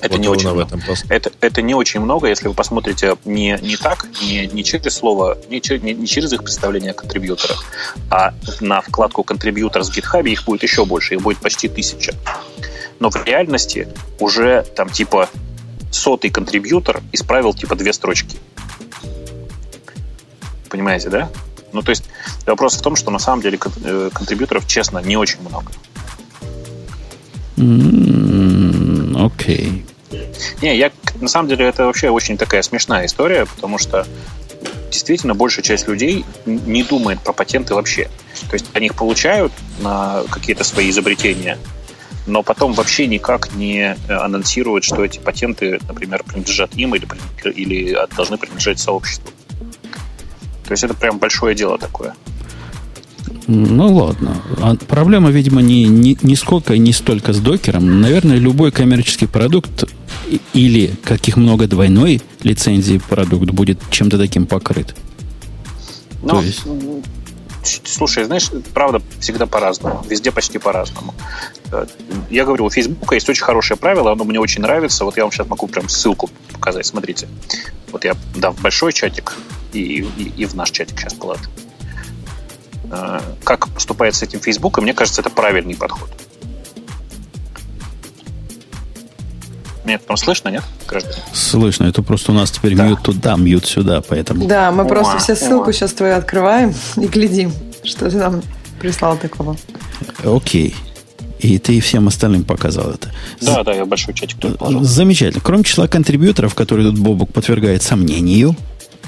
Это 0.00 0.14
вот 0.14 0.20
не 0.20 0.28
очень 0.28 0.50
много. 0.50 0.68
Это, 1.10 1.30
это 1.40 1.62
не 1.62 1.74
очень 1.74 2.00
много, 2.00 2.28
если 2.28 2.48
вы 2.48 2.54
посмотрите 2.54 3.16
не, 3.26 3.58
не 3.60 3.76
так, 3.76 4.06
не, 4.22 4.46
не 4.46 4.64
через 4.64 4.94
слово, 4.94 5.36
не, 5.50 5.60
не, 5.78 5.92
не 5.92 6.06
через 6.06 6.32
их 6.32 6.42
представление 6.42 6.92
о 6.92 6.94
контрибьюторах, 6.94 7.64
а 8.10 8.32
на 8.60 8.80
вкладку 8.80 9.24
контрибьютор 9.24 9.84
с 9.84 9.90
GitHub 9.90 10.26
их 10.26 10.44
будет 10.44 10.62
еще 10.62 10.86
больше, 10.86 11.14
их 11.14 11.20
будет 11.20 11.38
почти 11.38 11.68
тысяча. 11.68 12.14
Но 12.98 13.10
в 13.10 13.24
реальности 13.26 13.88
уже 14.18 14.64
там 14.74 14.88
типа 14.88 15.28
сотый 15.90 16.30
контрибьютор 16.30 17.02
исправил 17.12 17.52
типа 17.52 17.76
две 17.76 17.92
строчки. 17.92 18.38
Понимаете, 20.70 21.10
да? 21.10 21.30
Ну, 21.72 21.82
то 21.82 21.90
есть 21.90 22.04
вопрос 22.46 22.76
в 22.76 22.82
том, 22.82 22.96
что 22.96 23.10
на 23.10 23.18
самом 23.18 23.42
деле 23.42 23.58
э, 23.84 24.10
контрибьюторов, 24.12 24.66
честно, 24.66 24.98
не 24.98 25.16
очень 25.16 25.40
много. 25.40 25.72
Окей. 29.16 29.84
Okay. 29.84 29.84
Не, 30.62 30.76
я, 30.76 30.90
на 31.20 31.28
самом 31.28 31.48
деле, 31.48 31.66
это 31.66 31.86
вообще 31.86 32.10
очень 32.10 32.36
такая 32.36 32.62
смешная 32.62 33.06
история, 33.06 33.46
потому 33.46 33.78
что 33.78 34.06
действительно 34.90 35.34
большая 35.34 35.62
часть 35.62 35.86
людей 35.86 36.24
не 36.46 36.82
думает 36.82 37.20
про 37.20 37.32
патенты 37.32 37.74
вообще. 37.74 38.10
То 38.48 38.54
есть 38.54 38.66
они 38.74 38.86
их 38.86 38.94
получают 38.96 39.52
на 39.80 40.22
какие-то 40.30 40.64
свои 40.64 40.90
изобретения, 40.90 41.58
но 42.26 42.42
потом 42.42 42.72
вообще 42.72 43.06
никак 43.06 43.54
не 43.54 43.96
э, 44.08 44.12
анонсируют, 44.12 44.84
что 44.84 45.04
эти 45.04 45.18
патенты, 45.18 45.78
например, 45.86 46.22
принадлежат 46.24 46.74
им 46.74 46.94
или, 46.94 47.06
или 47.44 47.96
должны 48.16 48.36
принадлежать 48.36 48.78
сообществу. 48.78 49.30
То 50.70 50.74
есть 50.74 50.84
это 50.84 50.94
прям 50.94 51.18
большое 51.18 51.56
дело 51.56 51.78
такое. 51.78 52.14
Ну 53.48 53.92
ладно. 53.92 54.40
А 54.62 54.76
проблема, 54.76 55.30
видимо, 55.30 55.62
не, 55.62 55.88
не, 55.88 56.16
не 56.22 56.36
сколько 56.36 56.74
и 56.74 56.78
не 56.78 56.92
столько 56.92 57.32
с 57.32 57.40
докером. 57.40 58.00
Наверное, 58.00 58.36
любой 58.36 58.70
коммерческий 58.70 59.26
продукт 59.26 59.82
или 60.52 60.94
каких 61.02 61.36
много 61.36 61.66
двойной 61.66 62.22
лицензии 62.44 62.98
продукт 62.98 63.50
будет 63.50 63.80
чем-то 63.90 64.16
таким 64.16 64.46
покрыт. 64.46 64.94
Ну, 66.22 66.28
То 66.28 66.40
есть... 66.42 66.62
Слушай, 67.84 68.22
знаешь, 68.22 68.48
правда, 68.72 69.02
всегда 69.18 69.46
по-разному. 69.46 70.06
Везде 70.08 70.30
почти 70.30 70.58
по-разному. 70.58 71.16
Э, 71.72 71.84
я 72.30 72.44
говорю, 72.44 72.66
у 72.66 72.70
Фейсбука 72.70 73.16
есть 73.16 73.28
очень 73.28 73.42
хорошее 73.42 73.76
правило, 73.76 74.12
оно 74.12 74.22
мне 74.22 74.38
очень 74.38 74.62
нравится. 74.62 75.04
Вот 75.04 75.16
я 75.16 75.24
вам 75.24 75.32
сейчас 75.32 75.48
могу 75.48 75.66
прям 75.66 75.88
ссылку 75.88 76.30
показать. 76.52 76.86
Смотрите. 76.86 77.26
Вот 77.90 78.04
я 78.04 78.14
дам 78.36 78.54
большой 78.62 78.92
чатик 78.92 79.36
и, 79.72 80.04
и, 80.16 80.32
и 80.36 80.44
в 80.46 80.54
наш 80.54 80.70
чатик 80.70 80.98
сейчас 80.98 81.14
положу. 81.14 81.44
Э, 82.90 83.20
как 83.44 83.68
поступает 83.68 84.14
с 84.14 84.22
этим 84.22 84.40
Facebook, 84.40 84.78
и 84.78 84.80
мне 84.80 84.94
кажется, 84.94 85.20
это 85.20 85.30
правильный 85.30 85.76
подход. 85.76 86.10
Меня 89.84 89.98
там 89.98 90.16
слышно, 90.16 90.50
нет, 90.50 90.62
граждане? 90.86 91.16
Слышно. 91.32 91.84
Это 91.84 92.02
просто 92.02 92.32
у 92.32 92.34
нас 92.34 92.50
теперь 92.50 92.76
да. 92.76 92.86
мьют 92.86 93.02
туда, 93.02 93.36
мьют 93.36 93.66
сюда, 93.66 94.02
поэтому... 94.02 94.46
Да, 94.46 94.70
мы 94.70 94.86
просто 94.86 95.18
все 95.18 95.34
ссылку 95.34 95.72
сейчас 95.72 95.92
твою 95.92 96.16
открываем 96.16 96.74
и 96.96 97.06
глядим, 97.06 97.52
что 97.82 98.10
ты 98.10 98.16
нам 98.16 98.42
прислал 98.78 99.16
такого. 99.16 99.56
Окей. 100.24 100.74
И 101.38 101.58
ты 101.58 101.80
всем 101.80 102.06
остальным 102.08 102.44
показал 102.44 102.90
это. 102.90 103.10
Да, 103.40 103.64
да, 103.64 103.72
я 103.72 103.86
большой 103.86 104.12
чатик 104.12 104.38
тут 104.38 104.58
положил. 104.58 104.82
Замечательно. 104.82 105.42
Кроме 105.42 105.64
числа 105.64 105.88
контрибьюторов, 105.88 106.54
которые 106.54 106.90
тут 106.90 106.98
Бобок 106.98 107.32
подвергает 107.32 107.82
сомнению, 107.82 108.54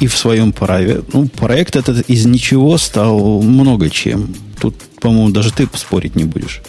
и 0.01 0.07
в 0.07 0.17
своем 0.17 0.53
праве, 0.53 1.03
ну, 1.13 1.29
проект 1.29 1.77
этот 1.77 2.09
из 2.09 2.27
ничего 2.27 2.77
стал 2.79 3.43
много 3.43 3.91
чем. 3.91 4.35
Тут, 4.61 4.75
по-моему, 5.01 5.31
даже 5.31 5.53
ты 5.53 5.69
спорить 5.75 6.17
не 6.17 6.25
будешь. 6.25 6.63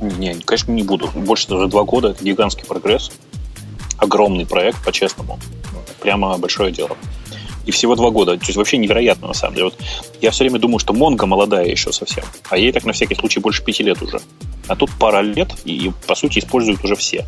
Не, 0.00 0.34
конечно, 0.34 0.72
не 0.72 0.82
буду. 0.82 1.08
Больше 1.14 1.48
даже 1.48 1.68
два 1.68 1.84
года 1.84 2.08
это 2.08 2.24
гигантский 2.24 2.64
прогресс. 2.64 3.10
Огромный 3.98 4.46
проект, 4.46 4.84
по-честному. 4.84 5.38
Прямо 6.00 6.36
большое 6.38 6.70
дело. 6.70 6.96
И 7.64 7.70
всего 7.70 7.96
два 7.96 8.10
года. 8.10 8.36
То 8.36 8.46
есть 8.46 8.56
вообще 8.56 8.76
невероятно, 8.76 9.28
на 9.28 9.34
самом 9.34 9.54
деле. 9.54 9.66
Вот 9.66 9.78
я 10.20 10.30
все 10.30 10.44
время 10.44 10.58
думаю, 10.58 10.78
что 10.78 10.92
Монго 10.92 11.26
молодая 11.26 11.66
еще 11.66 11.92
совсем. 11.92 12.24
А 12.48 12.58
ей 12.58 12.72
так 12.72 12.84
на 12.84 12.92
всякий 12.92 13.14
случай 13.14 13.40
больше 13.40 13.64
пяти 13.64 13.82
лет 13.82 14.00
уже. 14.02 14.20
А 14.68 14.76
тут 14.76 14.90
пара 14.98 15.20
лет, 15.20 15.52
и, 15.64 15.90
по 16.06 16.14
сути, 16.14 16.38
используют 16.40 16.84
уже 16.84 16.94
все. 16.94 17.26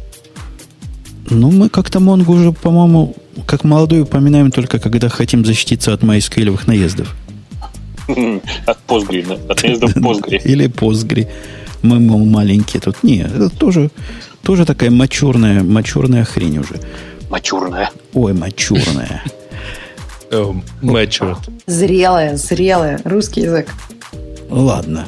Ну, 1.30 1.50
мы 1.50 1.68
как-то 1.68 2.00
Монгу 2.00 2.32
уже, 2.32 2.52
по-моему, 2.52 3.14
как 3.46 3.64
молодую 3.64 4.04
упоминаем 4.04 4.50
только 4.50 4.78
когда 4.78 5.08
хотим 5.08 5.44
защититься 5.44 5.92
от 5.92 6.02
MySQL 6.02 6.58
наездов. 6.66 7.14
От 8.66 8.78
Postgre, 8.86 9.50
от 9.50 9.62
наездов 9.62 9.96
Postgre. 9.96 10.40
Или 10.42 10.66
Postgre. 10.68 11.28
Мы, 11.82 12.00
мол, 12.00 12.24
маленькие 12.24 12.80
тут. 12.80 13.02
Не, 13.02 13.20
это 13.20 13.50
тоже, 13.50 13.90
тоже 14.42 14.64
такая 14.64 14.90
мачурная, 14.90 15.62
мачурная 15.62 16.24
хрень 16.24 16.58
уже. 16.58 16.80
Мачурная. 17.30 17.90
Ой, 18.14 18.32
мачурная. 18.32 19.22
Мачур. 20.82 21.38
Зрелая, 21.66 22.36
зрелая. 22.36 23.00
Русский 23.04 23.42
язык. 23.42 23.68
Ладно. 24.50 25.06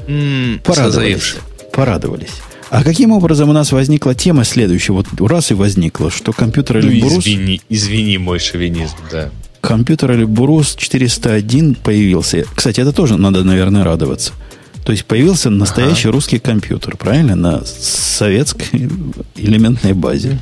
Порадовались. 0.65 1.37
Порадовались. 1.73 2.41
А 2.71 2.85
каким 2.85 3.11
образом 3.11 3.49
у 3.51 3.53
нас 3.53 3.73
возникла 3.73 4.15
тема 4.15 4.45
следующая? 4.45 4.93
Вот 4.93 5.07
раз 5.19 5.51
и 5.51 5.55
возникла, 5.55 6.09
что 6.09 6.33
компьютер 6.33 6.83
ну, 6.83 6.89
Эльбрус... 6.89 7.27
извини, 7.27 7.61
извини 7.69 8.17
мой 8.17 8.39
шовинизм, 8.39 8.97
да. 9.11 9.31
Компьютер 9.61 10.13
Эльбрус 10.13 10.77
401 10.77 11.75
появился. 11.75 12.47
Кстати, 12.55 12.81
это 12.81 12.93
тоже 12.93 13.17
надо, 13.17 13.43
наверное, 13.43 13.83
радоваться. 13.83 14.33
То 14.85 14.93
есть 14.93 15.05
появился 15.05 15.51
настоящий 15.51 16.09
ага. 16.09 16.13
русский 16.13 16.39
компьютер, 16.39 16.97
правильно? 16.97 17.35
На 17.35 17.65
советской 17.65 18.89
элементной 19.37 19.93
базе. 19.93 20.39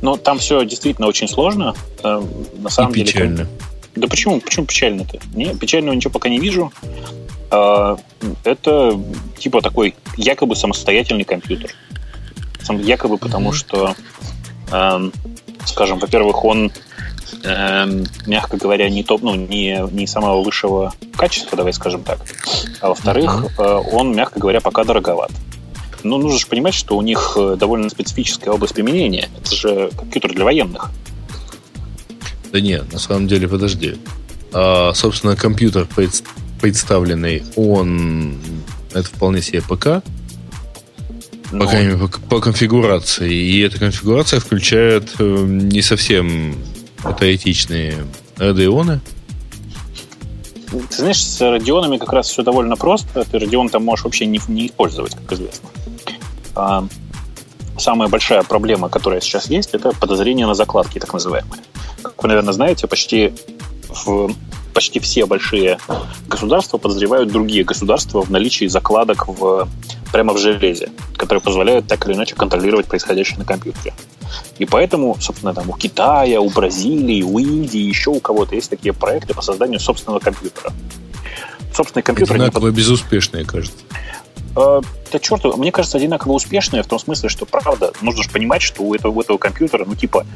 Ну, 0.00 0.16
там 0.16 0.38
все 0.38 0.64
действительно 0.64 1.08
очень 1.08 1.28
сложно. 1.28 1.74
Э, 2.04 2.22
на 2.58 2.70
самом 2.70 2.92
и 2.92 2.94
деле. 2.94 3.06
Печально. 3.06 3.48
Да 3.96 4.06
почему? 4.06 4.40
Почему 4.40 4.66
печально-то? 4.66 5.18
Не, 5.34 5.54
печального 5.54 5.94
ничего 5.94 6.12
пока 6.12 6.28
не 6.28 6.38
вижу. 6.38 6.72
А, 7.54 7.96
это 8.42 9.00
типа 9.38 9.62
такой 9.62 9.94
якобы 10.16 10.56
самостоятельный 10.56 11.24
компьютер. 11.24 11.70
Якобы 12.68 13.18
потому, 13.18 13.52
что, 13.52 13.94
э, 14.72 15.10
скажем, 15.66 15.98
во-первых, 15.98 16.44
он, 16.44 16.72
э, 17.44 18.04
мягко 18.26 18.56
говоря, 18.56 18.88
не 18.88 19.04
топ, 19.04 19.22
ну, 19.22 19.34
не, 19.34 19.86
не 19.92 20.06
самого 20.06 20.42
высшего 20.42 20.94
качества, 21.14 21.58
давай 21.58 21.74
скажем 21.74 22.02
так. 22.02 22.20
А 22.80 22.88
во-вторых, 22.88 23.44
э, 23.58 23.80
он, 23.92 24.16
мягко 24.16 24.40
говоря, 24.40 24.60
пока 24.60 24.84
дороговат. 24.84 25.30
Но 26.02 26.16
нужно 26.16 26.38
же 26.38 26.46
понимать, 26.46 26.74
что 26.74 26.96
у 26.96 27.02
них 27.02 27.34
э, 27.36 27.56
довольно 27.58 27.90
специфическая 27.90 28.52
область 28.52 28.74
применения. 28.74 29.28
Это 29.38 29.54
же 29.54 29.90
компьютер 29.96 30.32
для 30.32 30.44
военных. 30.44 30.90
Да 32.50 32.60
нет, 32.60 32.90
на 32.92 32.98
самом 32.98 33.28
деле, 33.28 33.46
подожди. 33.46 33.96
А, 34.54 34.92
собственно, 34.94 35.36
компьютер 35.36 35.86
представленный, 36.60 37.42
он 37.56 38.38
это 38.92 39.08
вполне 39.08 39.42
себе 39.42 39.62
ПК, 39.62 40.02
Но... 41.52 41.64
по 41.64 41.66
крайней 41.66 41.92
мере, 41.92 41.98
по, 41.98 42.08
по 42.08 42.40
конфигурации. 42.40 43.32
И 43.32 43.60
эта 43.60 43.78
конфигурация 43.78 44.40
включает 44.40 45.14
э, 45.18 45.24
не 45.24 45.82
совсем 45.82 46.56
патриотичные 47.02 48.06
радионы. 48.36 49.00
Ты 50.70 50.96
знаешь, 50.96 51.24
с 51.24 51.40
радионами 51.40 51.98
как 51.98 52.12
раз 52.12 52.28
все 52.28 52.42
довольно 52.42 52.76
просто. 52.76 53.24
Ты 53.24 53.38
радион 53.38 53.68
там 53.68 53.84
можешь 53.84 54.04
вообще 54.04 54.26
не, 54.26 54.40
не 54.48 54.66
использовать, 54.66 55.14
как 55.14 55.32
известно. 55.32 55.68
А, 56.56 56.86
самая 57.78 58.08
большая 58.08 58.42
проблема, 58.42 58.88
которая 58.88 59.20
сейчас 59.20 59.48
есть, 59.48 59.70
это 59.74 59.92
подозрение 59.92 60.46
на 60.46 60.54
закладки, 60.54 60.98
так 60.98 61.12
называемые. 61.12 61.62
Как 62.02 62.22
вы, 62.22 62.28
наверное, 62.28 62.52
знаете, 62.52 62.86
почти 62.86 63.32
в 63.94 64.30
почти 64.74 64.98
все 64.98 65.24
большие 65.24 65.78
государства 66.28 66.78
подозревают 66.78 67.30
другие 67.30 67.64
государства 67.64 68.22
в 68.22 68.30
наличии 68.30 68.66
закладок 68.66 69.28
в, 69.28 69.68
прямо 70.12 70.32
в 70.32 70.38
железе, 70.38 70.90
которые 71.16 71.40
позволяют 71.40 71.86
так 71.86 72.06
или 72.06 72.14
иначе 72.14 72.34
контролировать 72.34 72.86
происходящее 72.86 73.38
на 73.38 73.44
компьютере. 73.44 73.94
И 74.58 74.64
поэтому, 74.64 75.16
собственно, 75.20 75.54
там 75.54 75.70
у 75.70 75.74
Китая, 75.74 76.40
у 76.40 76.50
Бразилии, 76.50 77.22
у 77.22 77.38
Индии, 77.38 77.80
еще 77.80 78.10
у 78.10 78.20
кого-то 78.20 78.56
есть 78.56 78.68
такие 78.68 78.92
проекты 78.92 79.32
по 79.32 79.42
созданию 79.42 79.78
собственного 79.78 80.18
компьютера. 80.18 80.72
Собственный 81.72 82.02
компьютер... 82.02 82.34
Одинаково 82.34 82.66
под... 82.66 82.74
безуспешные, 82.74 83.44
кажется. 83.44 83.78
Э, 84.56 84.80
да 85.12 85.18
черт, 85.18 85.44
мне 85.56 85.72
кажется, 85.72 85.98
одинаково 85.98 86.32
успешные 86.32 86.82
в 86.82 86.86
том 86.86 86.98
смысле, 86.98 87.28
что, 87.28 87.46
правда, 87.46 87.92
нужно 88.00 88.22
же 88.22 88.30
понимать, 88.30 88.62
что 88.62 88.82
у 88.82 88.94
этого, 88.94 89.12
у 89.12 89.20
этого 89.20 89.38
компьютера, 89.38 89.84
ну, 89.84 89.94
типа, 89.94 90.26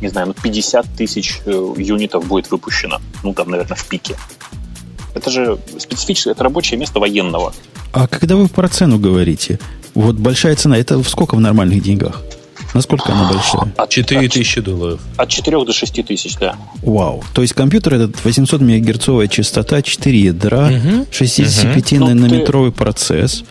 не 0.00 0.08
знаю, 0.08 0.28
ну, 0.28 0.34
50 0.34 0.86
тысяч 0.96 1.40
э, 1.44 1.74
юнитов 1.76 2.26
будет 2.26 2.50
выпущено. 2.50 3.00
Ну, 3.22 3.34
там, 3.34 3.50
наверное, 3.50 3.76
в 3.76 3.86
пике. 3.86 4.16
Это 5.14 5.30
же 5.30 5.58
специфическое, 5.78 6.34
это 6.34 6.42
рабочее 6.42 6.78
место 6.78 6.98
военного. 6.98 7.52
А 7.92 8.08
когда 8.08 8.36
вы 8.36 8.48
про 8.48 8.68
цену 8.68 8.98
говорите, 8.98 9.60
вот 9.94 10.16
большая 10.16 10.56
цена, 10.56 10.76
это 10.78 11.02
сколько 11.04 11.36
в 11.36 11.40
нормальных 11.40 11.82
деньгах? 11.82 12.22
Насколько 12.74 13.12
она 13.12 13.30
большая? 13.30 13.72
От 13.76 13.90
4 13.90 14.28
тысячи 14.28 14.60
долларов. 14.60 15.00
От 15.16 15.28
4 15.28 15.64
до 15.64 15.72
6 15.72 16.06
тысяч, 16.06 16.36
да. 16.36 16.56
Вау. 16.82 17.22
То 17.34 17.42
есть 17.42 17.54
компьютер 17.54 17.94
этот 17.94 18.24
800 18.24 18.60
мегагерцовая 18.60 19.28
частота, 19.28 19.82
4 19.82 20.18
ядра, 20.18 20.66
угу. 20.68 21.06
65-нанометровый 21.10 22.68
угу. 22.68 22.76
процесс. 22.76 23.44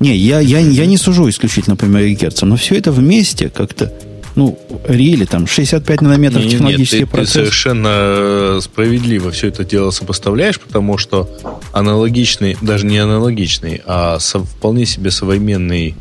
Не, 0.00 0.14
я, 0.16 0.40
я, 0.40 0.58
я 0.58 0.86
не 0.86 0.98
сужу 0.98 1.28
исключительно 1.28 1.76
по 1.76 1.84
мегагерцам, 1.84 2.50
но 2.50 2.56
все 2.56 2.74
это 2.76 2.92
вместе 2.92 3.48
как-то 3.48 3.92
ну, 4.34 4.58
рели, 4.86 5.24
там, 5.24 5.46
65 5.46 6.02
нанометров 6.02 6.44
не, 6.44 6.50
технологический 6.50 6.98
нет, 7.00 7.08
ты, 7.08 7.16
процесс. 7.16 7.32
Ты 7.32 7.38
совершенно 7.40 7.88
э, 7.90 8.60
справедливо 8.62 9.30
все 9.30 9.48
это 9.48 9.64
дело 9.64 9.90
сопоставляешь, 9.90 10.60
потому 10.60 10.98
что 10.98 11.30
аналогичный, 11.72 12.58
даже 12.60 12.84
не 12.84 12.98
аналогичный, 12.98 13.80
а 13.86 14.18
со, 14.18 14.40
вполне 14.40 14.84
себе 14.84 15.10
современный 15.10 15.96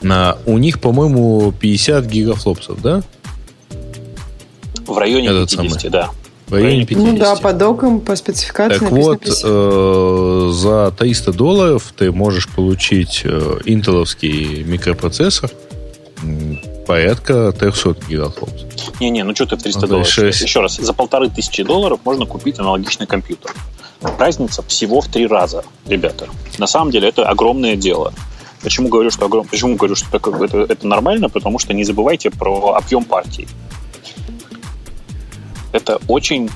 на, 0.00 0.38
у 0.46 0.58
них, 0.58 0.80
по-моему, 0.80 1.52
50 1.52 2.04
гигафлопсов, 2.06 2.80
да? 2.82 3.02
В 4.86 4.96
районе 4.96 5.28
Этот 5.28 5.50
50, 5.50 5.80
самый. 5.80 5.90
да. 5.90 6.10
В 6.46 6.52
районе 6.54 6.86
50. 6.86 7.12
Ну 7.12 7.18
да, 7.18 7.36
по 7.36 7.52
докам, 7.52 8.00
по 8.00 8.16
спецификации 8.16 8.78
Так 8.78 8.90
вот, 8.90 9.22
э, 9.26 10.50
за 10.52 10.94
300 10.96 11.32
долларов 11.32 11.92
ты 11.96 12.10
можешь 12.10 12.48
получить 12.48 13.22
э, 13.24 13.58
интеловский 13.66 14.62
микропроцессор 14.62 15.50
порядка 16.86 17.52
300 17.52 17.96
гигафлопсов. 18.08 19.00
Не-не, 19.00 19.22
ну 19.22 19.34
что 19.34 19.44
ты 19.44 19.56
в 19.56 19.62
300 19.62 19.80
ну, 19.82 19.86
долларов? 19.88 20.08
6. 20.08 20.40
Еще 20.40 20.60
раз, 20.60 20.76
за 20.76 20.92
полторы 20.94 21.28
тысячи 21.28 21.62
долларов 21.62 22.00
можно 22.04 22.24
купить 22.24 22.58
аналогичный 22.58 23.06
компьютер. 23.06 23.52
Разница 24.18 24.62
всего 24.62 25.00
в 25.00 25.08
три 25.08 25.26
раза, 25.26 25.64
ребята. 25.86 26.28
На 26.56 26.66
самом 26.66 26.90
деле 26.90 27.08
это 27.08 27.28
огромное 27.28 27.76
дело. 27.76 28.14
Почему 28.62 28.88
говорю, 28.88 29.10
что 29.10 29.26
огром... 29.26 29.46
Почему 29.46 29.76
говорю, 29.76 29.94
что 29.94 30.16
это, 30.16 30.30
это, 30.44 30.58
это 30.72 30.86
нормально? 30.86 31.28
Потому 31.28 31.58
что 31.58 31.74
не 31.74 31.84
забывайте 31.84 32.30
про 32.30 32.74
объем 32.74 33.04
партий. 33.04 33.46
Это 35.72 36.00
очень 36.08 36.50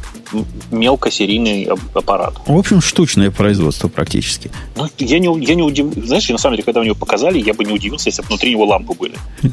мелкосерийный 0.70 1.68
аппарат. 1.94 2.34
В 2.46 2.56
общем, 2.56 2.80
штучное 2.80 3.30
производство 3.30 3.88
практически. 3.88 4.50
Ну, 4.74 4.88
я 4.98 5.18
не, 5.18 5.44
я 5.44 5.54
не 5.54 5.62
удивился. 5.62 6.06
Знаешь, 6.06 6.28
на 6.30 6.38
самом 6.38 6.56
деле, 6.56 6.64
когда 6.64 6.80
у 6.80 6.84
него 6.84 6.94
показали, 6.94 7.38
я 7.38 7.52
бы 7.52 7.64
не 7.64 7.72
удивился, 7.72 8.08
если 8.08 8.22
бы 8.22 8.28
внутри 8.28 8.52
него 8.52 8.64
лампы 8.64 8.94
были. 8.94 9.14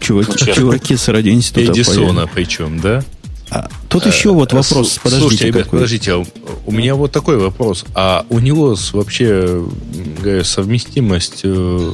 Чуваки, 0.00 0.32
ну, 0.46 0.54
чуваки 0.54 0.96
с 0.96 1.08
радиоинститута. 1.08 1.72
Эдисона 1.72 2.28
причем, 2.32 2.80
да? 2.80 3.02
А, 3.50 3.68
тут 3.88 4.06
еще 4.06 4.30
вот 4.30 4.52
э, 4.52 4.56
вопрос. 4.56 4.98
Подождите, 5.02 5.20
Слушайте, 5.20 5.46
ребят, 5.46 5.70
подождите, 5.70 6.12
а 6.12 6.24
у 6.66 6.72
меня 6.72 6.94
вот 6.94 7.12
такой 7.12 7.36
вопрос. 7.36 7.84
А 7.94 8.26
у 8.28 8.40
него 8.40 8.76
вообще 8.92 9.64
говоря, 10.20 10.42
совместимость 10.42 11.40
э, 11.44 11.90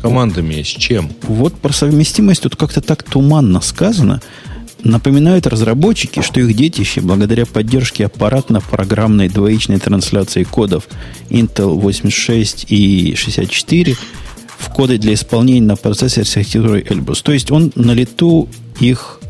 командами 0.00 0.62
с 0.62 0.66
чем? 0.66 1.12
Вот 1.22 1.54
про 1.54 1.72
совместимость 1.72 2.42
тут 2.42 2.56
как-то 2.56 2.80
так 2.80 3.02
туманно 3.04 3.60
сказано. 3.60 4.20
Напоминают 4.82 5.46
разработчики, 5.46 6.22
что 6.22 6.40
их 6.40 6.56
детище, 6.56 7.00
благодаря 7.00 7.46
поддержке 7.46 8.06
аппаратно-программной 8.06 9.28
двоичной 9.28 9.78
трансляции 9.78 10.42
кодов 10.42 10.88
Intel 11.30 11.78
86 11.78 12.66
и 12.68 13.14
64, 13.14 13.96
в 14.58 14.68
коды 14.70 14.98
для 14.98 15.14
исполнения 15.14 15.62
на 15.62 15.76
процессоре 15.76 16.26
с 16.26 16.36
архитектурой 16.36 16.82
Elbrus. 16.82 17.22
То 17.22 17.30
есть 17.30 17.52
он 17.52 17.70
на 17.76 17.92
лету 17.92 18.48
их 18.80 19.20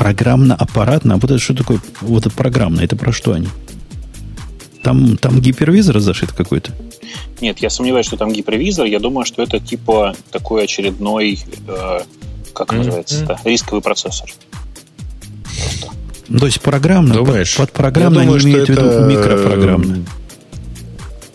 Программно-аппаратно. 0.00 1.12
А 1.12 1.16
вот 1.18 1.30
это 1.30 1.38
что 1.38 1.54
такое? 1.54 1.78
Вот 2.00 2.24
это 2.24 2.34
программно. 2.34 2.80
Это 2.80 2.96
про 2.96 3.12
что 3.12 3.34
они? 3.34 3.48
Там, 4.82 5.18
там 5.18 5.38
гипервизор 5.42 6.00
зашит 6.00 6.32
какой-то? 6.32 6.72
Нет, 7.42 7.58
я 7.58 7.68
сомневаюсь, 7.68 8.06
что 8.06 8.16
там 8.16 8.32
гипервизор. 8.32 8.86
Я 8.86 8.98
думаю, 8.98 9.26
что 9.26 9.42
это 9.42 9.60
типа 9.60 10.16
такой 10.30 10.64
очередной, 10.64 11.38
э, 11.68 12.00
как 12.54 12.72
mm-hmm. 12.72 12.76
называется, 12.78 13.38
рисковый 13.44 13.82
процессор. 13.82 14.30
То 16.28 16.46
есть 16.46 16.62
программно, 16.62 17.16
Думаешь? 17.16 17.54
под, 17.54 17.70
под 17.70 17.76
программно 17.76 18.22
они 18.22 18.38
имеют 18.38 18.68
в 18.68 18.72
виду 18.72 18.86
это... 18.86 19.00
микропрограммно. 19.04 20.06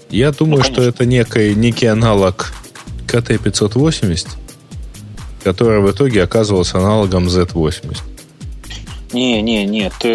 Я 0.09 0.31
думаю, 0.31 0.57
ну, 0.57 0.63
что 0.63 0.81
это 0.81 1.05
некий, 1.05 1.53
некий 1.53 1.85
аналог 1.85 2.51
КТ-580, 3.05 4.27
который 5.43 5.81
в 5.81 5.91
итоге 5.91 6.23
оказывался 6.23 6.79
аналогом 6.79 7.27
Z80. 7.27 8.14
Не, 9.13 9.41
не, 9.41 9.65
не, 9.65 9.91
ты 9.99 10.09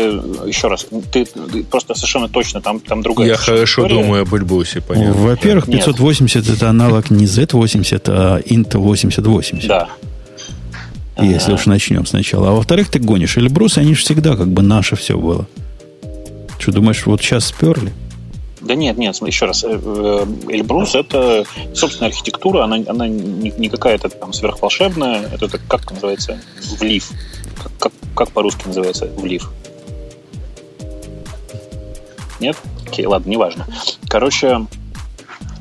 еще 0.47 0.69
раз, 0.69 0.87
ты, 1.13 1.25
ты 1.25 1.63
просто 1.65 1.95
совершенно 1.95 2.29
точно 2.29 2.61
там, 2.61 2.81
там 2.81 3.03
другая. 3.03 3.29
Я 3.29 3.37
хорошо 3.37 3.83
история. 3.83 4.03
думаю 4.03 4.23
об 4.23 4.35
Эльбрусе, 4.35 4.81
понятно. 4.81 5.15
Во-первых, 5.15 5.67
580 5.67 6.47
Нет. 6.47 6.57
это 6.57 6.69
аналог 6.69 7.11
не 7.11 7.25
Z80, 7.25 8.03
а 8.09 8.41
Intel 8.41 8.81
8080. 8.81 9.69
Да. 9.69 9.89
Если 11.19 11.53
уж 11.53 11.67
начнем 11.67 12.07
сначала. 12.07 12.49
А 12.49 12.53
во-вторых, 12.53 12.89
ты 12.91 12.99
гонишь. 12.99 13.37
Эльбрусы, 13.37 13.79
они 13.79 13.95
же 13.95 14.03
всегда 14.03 14.37
как 14.37 14.49
бы 14.49 14.63
наше 14.63 14.97
все 14.97 15.19
было. 15.19 15.47
Что, 16.59 16.73
думаешь, 16.73 17.07
вот 17.07 17.23
сейчас 17.23 17.47
сперли? 17.47 17.93
Да 18.61 18.75
нет, 18.75 18.99
нет, 18.99 19.17
еще 19.27 19.47
раз. 19.47 19.65
Э, 19.65 19.81
э, 19.83 20.27
Эльбрус 20.49 20.95
это 20.95 21.45
собственная 21.75 22.11
архитектура, 22.11 22.65
она, 22.65 22.77
она 22.87 23.09
не, 23.09 23.51
не 23.51 23.69
какая-то 23.69 24.11
там 24.11 24.33
сверхволшебная, 24.33 25.31
это 25.33 25.49
как 25.49 25.91
называется, 25.91 26.39
влив 26.79 27.11
как, 27.79 27.93
как 28.15 28.31
по-русски 28.31 28.67
называется 28.67 29.07
влив? 29.07 29.51
Нет? 32.41 32.57
Окей, 32.87 33.07
ладно, 33.07 33.31
неважно. 33.31 33.67
Короче, 34.09 34.67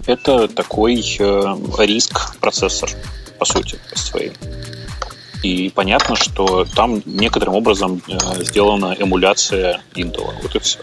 это 0.06 0.48
такой 0.48 0.96
э, 1.20 1.56
риск 1.80 2.38
процессор, 2.40 2.90
по 3.38 3.46
сути, 3.46 3.78
своей. 3.94 4.32
И 5.44 5.70
понятно, 5.70 6.16
что 6.16 6.66
там 6.66 7.02
некоторым 7.06 7.56
образом 7.56 8.02
э, 8.08 8.44
сделана 8.44 8.96
эмуляция 8.98 9.82
Intel. 9.94 10.34
Вот 10.42 10.56
и 10.56 10.60
все. 10.60 10.80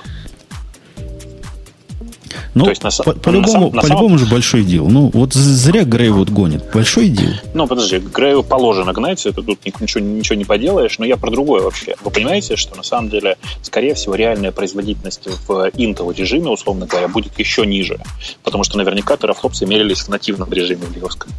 Ну, 2.56 2.64
То 2.64 2.70
есть, 2.70 2.82
на, 2.82 2.90
по, 2.90 3.12
по-любому, 3.12 3.70
на, 3.70 3.82
по-любому 3.82 4.08
на 4.08 4.18
самом... 4.18 4.18
же 4.18 4.26
большой 4.26 4.64
дел. 4.64 4.88
Ну, 4.88 5.10
вот 5.12 5.34
зря 5.34 5.84
Грей 5.84 6.08
вот 6.08 6.30
гонит. 6.30 6.64
Большой 6.72 7.10
дел. 7.10 7.28
Ну, 7.52 7.66
подожди, 7.66 7.98
Грею 7.98 8.42
положено 8.42 8.94
гнать, 8.94 9.26
это 9.26 9.42
тут 9.42 9.58
ничего, 9.78 10.02
ничего 10.02 10.36
не 10.36 10.46
поделаешь, 10.46 10.98
но 10.98 11.04
я 11.04 11.18
про 11.18 11.30
другое 11.30 11.60
вообще. 11.60 11.96
Вы 12.02 12.10
понимаете, 12.10 12.56
что 12.56 12.74
на 12.74 12.82
самом 12.82 13.10
деле, 13.10 13.36
скорее 13.60 13.92
всего, 13.92 14.14
реальная 14.14 14.52
производительность 14.52 15.28
в 15.46 15.68
Intel 15.74 16.16
режиме, 16.16 16.48
условно 16.48 16.86
говоря, 16.86 17.08
будет 17.08 17.38
еще 17.38 17.66
ниже. 17.66 17.98
Потому 18.42 18.64
что 18.64 18.78
наверняка 18.78 19.18
терафлопсы 19.18 19.66
мерились 19.66 19.98
в 19.98 20.08
нативном 20.08 20.50
режиме 20.50 20.84
Лиговском. 20.94 21.30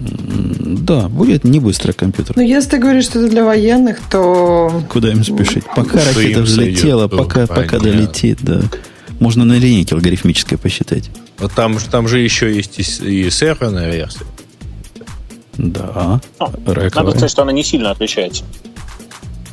Да, 0.00 1.08
будет 1.08 1.44
не 1.44 1.60
быстрый 1.60 1.92
компьютер. 1.92 2.36
Но 2.36 2.42
если 2.42 2.72
ты 2.72 2.78
говоришь, 2.78 3.04
что 3.04 3.20
это 3.20 3.30
для 3.30 3.42
военных, 3.42 4.00
то... 4.10 4.82
Куда 4.90 5.12
им 5.12 5.24
спешить? 5.24 5.64
Пока 5.74 5.98
ракета 6.04 6.42
взлетела, 6.42 7.08
пока, 7.08 7.46
пока 7.46 7.78
долетит, 7.78 8.40
да. 8.42 8.60
Можно 9.20 9.44
на 9.44 9.58
линейке 9.58 9.94
алгоритмической 9.94 10.58
посчитать. 10.58 11.10
Вот 11.38 11.52
там, 11.52 11.78
там 11.78 12.08
же 12.08 12.18
еще 12.18 12.52
есть 12.52 12.78
и, 12.78 13.26
и 13.26 13.30
серверная 13.30 13.92
версия. 13.92 14.24
Да. 15.58 16.20
Ну, 16.38 16.52
надо 16.64 17.10
сказать, 17.10 17.30
что 17.30 17.42
она 17.42 17.52
не 17.52 17.62
сильно 17.62 17.90
отличается. 17.90 18.44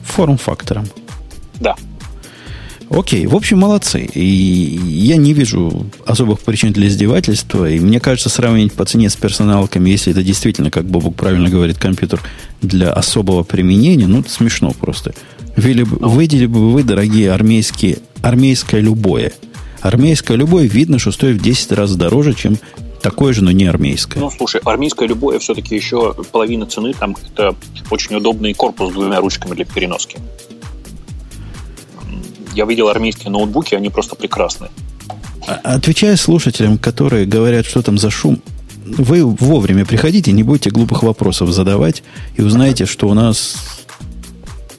Форм-фактором. 0.04 0.88
Да. 1.60 1.76
Окей, 2.90 3.28
в 3.28 3.36
общем, 3.36 3.60
молодцы. 3.60 4.06
И 4.06 4.22
я 4.22 5.18
не 5.18 5.34
вижу 5.34 5.86
особых 6.06 6.40
причин 6.40 6.72
для 6.72 6.88
издевательства. 6.88 7.70
И 7.70 7.78
мне 7.80 8.00
кажется, 8.00 8.30
сравнить 8.30 8.72
по 8.72 8.86
цене 8.86 9.10
с 9.10 9.18
персоналками, 9.18 9.90
если 9.90 10.14
это 10.14 10.24
действительно, 10.24 10.72
как 10.72 10.86
Бобук 10.86 11.16
правильно 11.16 11.50
говорит, 11.50 11.78
компьютер 11.78 12.22
для 12.62 12.94
особого 12.94 13.44
применения, 13.44 14.08
ну, 14.08 14.22
это 14.22 14.30
смешно 14.30 14.72
просто. 14.72 15.14
Выделили 15.58 16.46
бы 16.46 16.72
вы, 16.72 16.84
дорогие 16.84 17.34
армейские, 17.34 18.00
армейское 18.22 18.80
любое– 18.80 19.34
Армейское 19.82 20.38
любое 20.38 20.66
видно, 20.66 21.00
что 21.00 21.12
стоит 21.12 21.38
в 21.38 21.44
10 21.44 21.72
раз 21.74 21.96
дороже, 21.96 22.34
чем 22.34 22.58
такое 23.02 23.34
же, 23.34 23.44
но 23.44 23.52
не 23.52 23.66
армейское. 23.66 24.22
Ну, 24.22 24.32
слушай, 24.32 24.60
армейское 24.64 25.08
любое 25.08 25.40
все-таки 25.40 25.76
еще 25.76 26.16
половина 26.32 26.66
цены, 26.66 26.94
там 26.94 27.16
это 27.34 27.56
очень 27.90 28.16
удобный 28.16 28.54
корпус 28.54 28.92
с 28.92 28.94
двумя 28.94 29.20
ручками 29.20 29.56
для 29.56 29.66
переноски. 29.66 30.18
Я 32.54 32.66
видел 32.66 32.90
армейские 32.90 33.30
ноутбуки, 33.30 33.76
они 33.76 33.90
просто 33.90 34.16
прекрасны. 34.16 34.70
А, 35.48 35.76
отвечая 35.76 36.16
слушателям, 36.16 36.78
которые 36.78 37.26
говорят, 37.26 37.66
что 37.66 37.82
там 37.82 37.98
за 37.98 38.10
шум, 38.10 38.42
вы 38.86 39.24
вовремя 39.24 39.86
приходите, 39.86 40.32
не 40.32 40.44
будете 40.44 40.70
глупых 40.70 41.04
вопросов 41.04 41.52
задавать 41.52 42.04
и 42.36 42.42
узнаете, 42.42 42.86
что 42.86 43.08
у 43.08 43.14
нас 43.14 43.77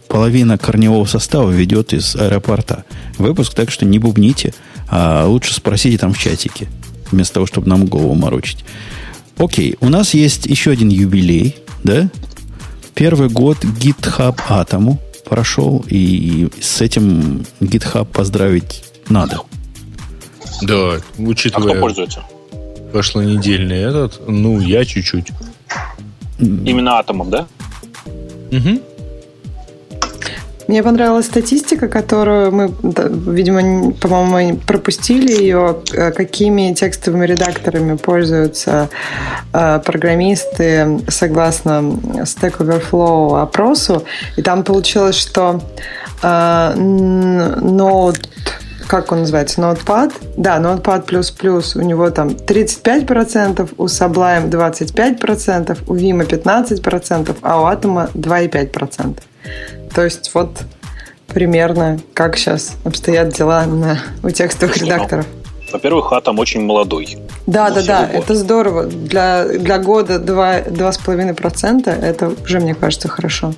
половина 0.09 0.59
корневого 0.59 1.05
состава 1.05 1.51
ведет 1.51 1.93
из 1.93 2.17
аэропорта 2.17 2.85
выпуск, 3.19 3.55
так 3.55 3.71
что 3.71 3.85
не 3.85 3.99
бубните, 3.99 4.55
а 4.89 5.27
лучше 5.27 5.55
спросите 5.55 5.99
там 5.99 6.13
в 6.13 6.19
чатике, 6.19 6.69
вместо 7.11 7.35
того, 7.35 7.47
чтобы 7.47 7.69
нам 7.69 7.87
голову 7.87 8.15
морочить. 8.15 8.65
Окей, 9.37 9.77
у 9.81 9.89
нас 9.89 10.15
есть 10.15 10.47
еще 10.47 10.71
один 10.71 10.89
юбилей, 10.89 11.57
да? 11.85 12.09
Первый 12.95 13.29
год 13.29 13.59
GitHub 13.65 14.41
Атому 14.49 14.99
прошел, 15.25 15.85
и 15.87 16.49
с 16.61 16.81
этим 16.81 17.45
GitHub 17.61 18.07
поздравить 18.07 18.85
надо. 19.09 19.43
Да, 20.63 21.01
учитывая... 21.19 21.67
А 21.67 21.71
кто 21.71 21.81
пользуется? 21.81 22.25
Прошлонедельный 22.93 23.79
этот, 23.79 24.27
ну, 24.27 24.59
я 24.61 24.85
чуть-чуть. 24.85 25.29
Именно 26.39 26.99
атомом, 26.99 27.31
да? 27.31 27.47
Угу. 28.51 28.83
Мне 30.69 30.83
понравилась 30.83 31.25
статистика, 31.25 31.89
которую 31.89 32.53
мы, 32.53 32.75
видимо, 32.83 33.93
по-моему, 33.93 34.59
пропустили 34.59 35.33
ее, 35.33 35.79
э, 35.95 36.11
какими 36.13 36.75
текстовыми 36.75 37.25
редакторами 37.25 37.97
пользуются 37.97 38.91
э, 39.55 39.81
программисты 39.83 41.01
согласно 41.09 41.81
Stack 42.25 42.59
Overflow 42.59 43.41
опросу. 43.41 44.05
И 44.37 44.43
там 44.43 44.63
получилось, 44.63 45.17
что 45.17 45.63
э, 46.23 46.27
Node 46.77 48.29
как 48.89 49.13
он 49.13 49.21
называется, 49.21 49.61
Notepad. 49.61 50.13
Да, 50.37 50.59
Notepad++, 50.59 51.03
у 51.77 51.83
него 51.83 52.11
там 52.11 52.29
35%, 52.29 53.71
у 53.77 53.85
Sublime 53.85 54.49
25%, 54.51 55.79
у 55.87 55.95
Vima 55.95 56.27
15%, 56.27 57.37
а 57.43 57.63
у 57.63 57.67
Atom 57.67 58.11
2,5%. 58.15 59.19
То 59.95 60.05
есть 60.05 60.35
вот 60.35 60.51
примерно 61.27 62.01
как 62.15 62.37
сейчас 62.37 62.77
обстоят 62.85 63.31
дела 63.31 63.67
на, 63.67 64.01
у 64.23 64.31
текстовых 64.31 64.77
Слушай, 64.77 64.93
редакторов. 64.93 65.27
Ну, 65.33 65.73
во-первых, 65.73 66.13
Atom 66.13 66.39
очень 66.39 66.63
молодой. 66.63 67.19
Да, 67.47 67.71
да, 67.71 67.83
да, 67.83 68.09
это 68.11 68.35
здорово. 68.35 68.85
Для, 68.85 69.47
для 69.47 69.79
года 69.79 70.17
2,5% 70.17 71.89
это 71.89 72.33
уже, 72.43 72.61
мне 72.61 72.75
кажется, 72.75 73.09
хорошо. 73.09 73.55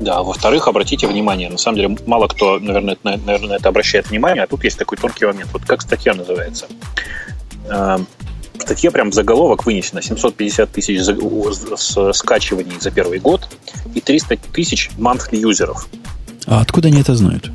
Да, 0.00 0.22
во-вторых, 0.22 0.68
обратите 0.68 1.06
внимание, 1.06 1.48
на 1.48 1.56
самом 1.56 1.76
деле 1.76 1.96
мало 2.06 2.28
кто, 2.28 2.58
наверное, 2.58 2.96
на, 3.02 3.16
наверное, 3.16 3.48
на 3.50 3.54
это 3.54 3.68
обращает 3.70 4.10
внимание, 4.10 4.42
а 4.44 4.46
тут 4.46 4.64
есть 4.64 4.78
такой 4.78 4.98
тонкий 4.98 5.24
момент. 5.24 5.50
Вот 5.52 5.64
как 5.64 5.80
статья 5.80 6.12
называется? 6.14 6.66
Статья 8.66 8.90
прям 8.90 9.12
в 9.12 9.14
заголовок 9.14 9.64
вынесена. 9.64 10.02
750 10.02 10.72
тысяч 10.72 10.98
скачиваний 12.16 12.80
за 12.80 12.90
первый 12.90 13.20
год 13.20 13.48
и 13.94 14.00
300 14.00 14.38
тысяч 14.52 14.90
monthly 14.98 15.36
юзеров. 15.36 15.86
А 16.46 16.62
откуда 16.62 16.88
они 16.88 17.00
это 17.00 17.14
знают? 17.14 17.48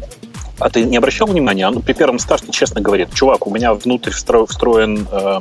А 0.57 0.69
ты 0.69 0.85
не 0.85 0.95
обращал 0.95 1.27
внимания? 1.27 1.67
Он 1.67 1.81
при 1.81 1.91
первом 1.91 2.17
старте 2.17 2.49
честно 2.53 2.79
говорит, 2.79 3.13
чувак, 3.13 3.45
у 3.45 3.53
меня 3.53 3.73
внутрь 3.73 4.11
встроен, 4.11 5.05
э, 5.11 5.39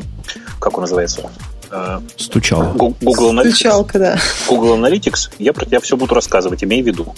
как 0.59 0.77
он 0.77 0.81
называется, 0.83 1.31
Э, 1.71 2.01
Стучал. 2.17 2.73
Google 2.73 3.33
Analytics. 3.33 3.51
Стучалка, 3.51 3.99
да. 3.99 4.19
Google 4.49 4.77
Analytics, 4.77 5.31
я 5.39 5.53
про 5.53 5.65
тебя 5.65 5.81
все 5.81 5.97
буду 5.97 6.15
рассказывать, 6.15 6.65
имей 6.65 6.83
в 6.83 6.87
виду. 6.87 7.15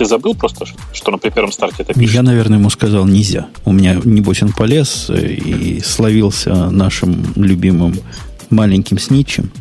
Ты 0.00 0.06
забыл 0.06 0.34
просто, 0.34 0.64
что 0.94 1.10
на 1.10 1.18
при 1.18 1.28
первом 1.28 1.52
старте 1.52 1.82
это 1.82 1.92
пишет? 1.92 2.14
Я, 2.14 2.22
наверное, 2.22 2.56
ему 2.56 2.70
сказал 2.70 3.04
нельзя. 3.04 3.48
У 3.66 3.72
меня, 3.72 4.00
небось, 4.02 4.42
он 4.42 4.50
полез 4.50 5.10
и 5.10 5.78
словился 5.84 6.70
нашим 6.70 7.34
любимым 7.36 8.00
маленьким 8.48 8.98
сничем. 8.98 9.52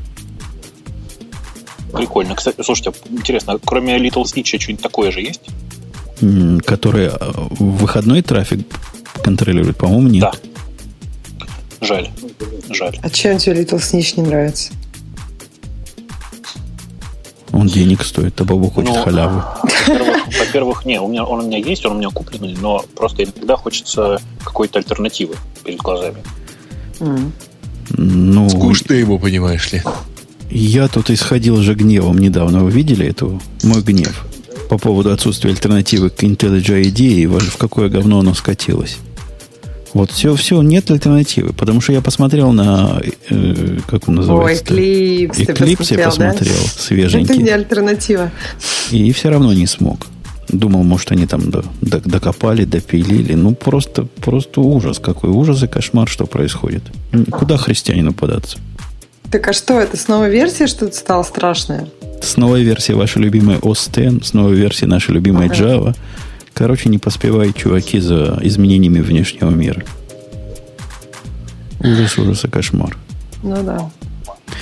Прикольно. 1.91 2.35
Кстати, 2.35 2.61
слушайте, 2.63 2.93
интересно, 3.09 3.59
кроме 3.65 3.97
Little 3.97 4.23
Snitch 4.23 4.57
что-нибудь 4.57 4.81
такое 4.81 5.11
же 5.11 5.19
есть? 5.19 5.41
Который 6.63 7.07
э, 7.07 7.17
выходной 7.59 8.21
трафик 8.21 8.65
контролирует, 9.21 9.75
по-моему, 9.75 10.07
нет. 10.07 10.21
Да. 10.21 11.45
Жаль. 11.81 12.09
Жаль. 12.69 12.97
А 13.01 13.09
чем 13.09 13.39
тебе 13.39 13.61
Little 13.61 13.79
Snitch 13.79 14.13
не 14.15 14.23
нравится? 14.23 14.71
Он 17.51 17.67
денег 17.67 18.03
стоит, 18.03 18.39
а 18.39 18.43
Бабу 18.43 18.69
хочет 18.69 18.93
ну, 18.93 19.03
халяву. 19.03 19.43
Во-первых, 20.39 20.85
не, 20.85 21.01
у 21.01 21.07
меня, 21.07 21.23
он 21.23 21.45
у 21.45 21.47
меня 21.47 21.57
есть, 21.57 21.85
он 21.85 21.93
у 21.93 21.99
меня 21.99 22.09
купленный, 22.09 22.55
но 22.61 22.83
просто 22.95 23.23
иногда 23.23 23.55
хочется 23.55 24.19
какой-то 24.43 24.79
альтернативы 24.79 25.35
перед 25.63 25.79
глазами. 25.79 26.23
Mm. 26.99 27.31
Ну, 27.97 28.49
Скучно 28.49 28.93
ему, 28.93 29.17
понимаешь 29.19 29.71
ли. 29.71 29.81
Я 30.49 30.87
тут 30.87 31.09
исходил 31.09 31.57
же 31.57 31.73
гневом 31.73 32.17
недавно. 32.17 32.63
Вы 32.63 32.71
видели 32.71 33.07
эту 33.07 33.41
мой 33.63 33.81
гнев 33.81 34.25
по 34.69 34.77
поводу 34.77 35.11
отсутствия 35.11 35.49
альтернативы 35.51 36.09
к 36.09 36.23
IntelliJ 36.23 36.83
IDEA 36.83 37.13
и 37.13 37.25
в 37.25 37.57
какое 37.57 37.89
говно 37.89 38.19
оно 38.19 38.33
скатилось? 38.35 38.97
Вот 39.93 40.11
все, 40.11 40.35
все, 40.35 40.61
нет 40.61 40.89
альтернативы. 40.91 41.53
Потому 41.53 41.81
что 41.81 41.93
я 41.93 42.01
посмотрел 42.01 42.51
на, 42.51 43.01
э, 43.29 43.79
как 43.87 44.07
он 44.07 44.15
называется? 44.15 44.73
Ой, 44.73 45.25
Eclipse. 45.27 45.47
Eclipse 45.47 45.97
я 45.97 46.05
посмотрел, 46.05 46.53
да? 46.53 46.69
свеженький. 46.77 47.33
Это 47.33 47.43
не 47.43 47.49
альтернатива. 47.49 48.31
И 48.91 49.11
все 49.11 49.29
равно 49.29 49.53
не 49.53 49.67
смог. 49.67 50.07
Думал, 50.47 50.83
может, 50.83 51.11
они 51.11 51.27
там 51.27 51.49
до, 51.51 51.63
до, 51.81 51.99
докопали, 51.99 52.65
допилили. 52.65 53.33
Ну, 53.33 53.53
просто, 53.53 54.03
просто 54.03 54.61
ужас. 54.61 54.99
Какой 54.99 55.29
ужас 55.29 55.63
и 55.63 55.67
кошмар, 55.67 56.07
что 56.07 56.25
происходит. 56.25 56.83
Куда 57.31 57.57
христианину 57.57 58.13
податься? 58.13 58.57
Так 59.31 59.47
а 59.47 59.53
что, 59.53 59.79
это 59.79 59.95
с 59.95 60.07
новой 60.07 60.31
версии 60.31 60.65
что-то 60.65 60.95
стало 60.95 61.21
страшное? 61.21 61.87
С 62.21 62.35
новой 62.35 62.63
версии 62.63 62.93
вашей 62.93 63.21
любимой 63.21 63.57
OS 63.57 64.17
X, 64.17 64.29
с 64.29 64.33
новой 64.33 64.55
версии 64.55 64.85
нашей 64.85 65.11
любимой 65.11 65.47
ага. 65.47 65.55
Java– 65.55 65.95
Короче, 66.59 66.89
не 66.89 66.97
поспевают 66.97 67.55
чуваки 67.55 68.01
за 68.01 68.37
изменениями 68.41 68.99
внешнего 68.99 69.49
мира. 69.49 69.81
Ужас, 71.79 72.17
ужас 72.17 72.43
и 72.43 72.49
кошмар. 72.49 72.97
Ну 73.43 73.63
да. 73.63 73.89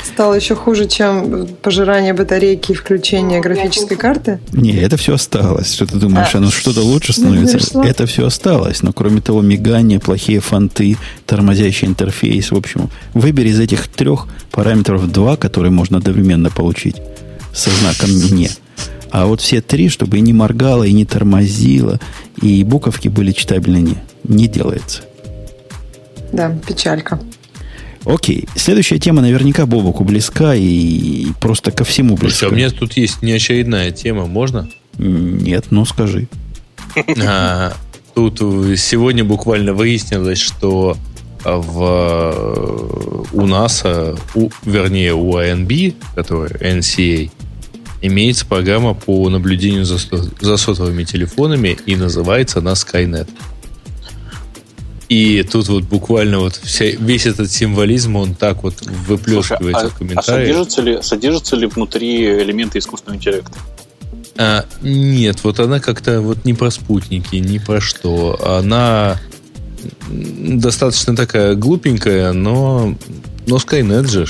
Стало 0.06 0.36
еще 0.36 0.54
хуже, 0.54 0.88
чем 0.88 1.48
пожирание 1.64 2.14
батарейки 2.14 2.74
и 2.74 2.76
включение 2.76 3.42
графической 3.42 3.98
карты? 3.98 4.40
Не, 4.52 4.76
это 4.76 4.96
все 4.96 5.16
осталось. 5.16 5.74
Что 5.74 5.88
ты 5.88 5.98
думаешь, 5.98 6.36
а, 6.36 6.38
оно 6.38 6.52
что-то 6.52 6.82
лучше 6.82 7.14
становится? 7.14 7.58
Это 7.82 8.06
все 8.06 8.28
осталось. 8.28 8.84
Но 8.84 8.94
кроме 8.94 9.20
того, 9.20 9.42
мигание, 9.42 10.00
плохие 10.00 10.40
фонты, 10.40 10.98
тормозящий 11.26 11.88
интерфейс. 11.88 12.52
В 12.52 12.56
общем, 12.56 12.92
выбери 13.16 13.50
из 13.50 13.60
этих 13.60 13.88
трех 13.88 14.28
параметров 14.52 15.12
два, 15.12 15.36
которые 15.36 15.72
можно 15.72 15.98
одновременно 15.98 16.52
получить 16.52 16.98
со 17.56 17.72
знаком 17.72 18.12
«не». 18.38 18.52
А 19.12 19.26
вот 19.26 19.42
все 19.42 19.62
три, 19.62 19.90
чтобы 19.90 20.18
и 20.18 20.22
не 20.22 20.34
моргало, 20.34 20.84
и 20.84 20.94
не 20.94 21.06
тормозило, 21.06 22.00
и 22.42 22.64
буковки 22.64 23.08
были 23.08 23.32
читабельны, 23.32 23.78
не, 23.78 23.98
не 24.24 24.48
делается. 24.48 25.02
Да, 26.32 26.58
печалька. 26.68 27.20
Окей. 28.06 28.48
Следующая 28.56 29.00
тема 29.00 29.22
наверняка 29.22 29.66
Бобоку 29.66 30.04
близка 30.04 30.56
и 30.56 31.28
просто 31.42 31.72
ко 31.72 31.84
всему 31.84 32.16
близка. 32.16 32.48
Слушай, 32.48 32.52
а 32.52 32.54
у 32.54 32.56
меня 32.56 32.70
тут 32.70 32.94
есть 32.94 33.22
неочередная 33.22 33.92
тема, 33.92 34.28
можно? 34.28 34.70
Нет, 34.98 35.66
ну 35.72 35.86
скажи. 35.86 36.28
А, 37.26 37.74
тут 38.16 38.40
сегодня 38.80 39.24
буквально 39.24 39.74
выяснилось, 39.74 40.40
что 40.40 40.98
в, 41.44 43.26
у 43.34 43.46
нас, 43.46 43.84
у, 44.36 44.50
вернее, 44.64 45.14
у 45.14 45.38
ANB, 45.38 45.96
который 46.16 46.58
NCA, 46.58 47.30
имеется 48.02 48.46
программа 48.46 48.94
по 48.94 49.30
наблюдению 49.30 49.86
за, 49.86 49.98
за 50.40 50.58
сотовыми 50.58 51.04
телефонами, 51.04 51.78
и 51.86 51.96
называется 51.96 52.60
она 52.60 52.74
Skynet. 52.74 53.28
И 55.10 55.44
тут 55.50 55.70
вот 55.70 55.84
буквально 55.84 56.40
вот 56.40 56.56
вся, 56.56 56.86
весь 56.86 57.26
этот 57.26 57.50
символизм, 57.50 58.18
он 58.18 58.34
так 58.34 58.64
вот 58.64 58.82
выплескивается 58.86 59.82
Слушай, 59.82 59.94
в 59.94 59.98
комментариях. 59.98 60.28
А 60.28 60.32
содержатся 60.32 60.82
ли, 60.82 61.00
содержатся 61.02 61.56
ли 61.56 61.68
внутри 61.68 62.26
элементы 62.26 62.80
искусственного 62.80 63.18
интеллекта? 63.18 63.58
А, 64.38 64.66
нет, 64.82 65.44
вот 65.44 65.60
она 65.60 65.80
как-то 65.80 66.22
вот 66.22 66.44
не 66.44 66.54
про 66.54 66.72
спутники, 66.72 67.38
не 67.38 67.60
про 67.60 67.80
что. 67.80 68.40
Она 68.58 69.18
достаточно 70.10 71.16
такая 71.16 71.56
глупенькая, 71.56 72.34
но, 72.34 72.96
но 73.48 73.56
Skynet 73.56 74.08
же. 74.08 74.28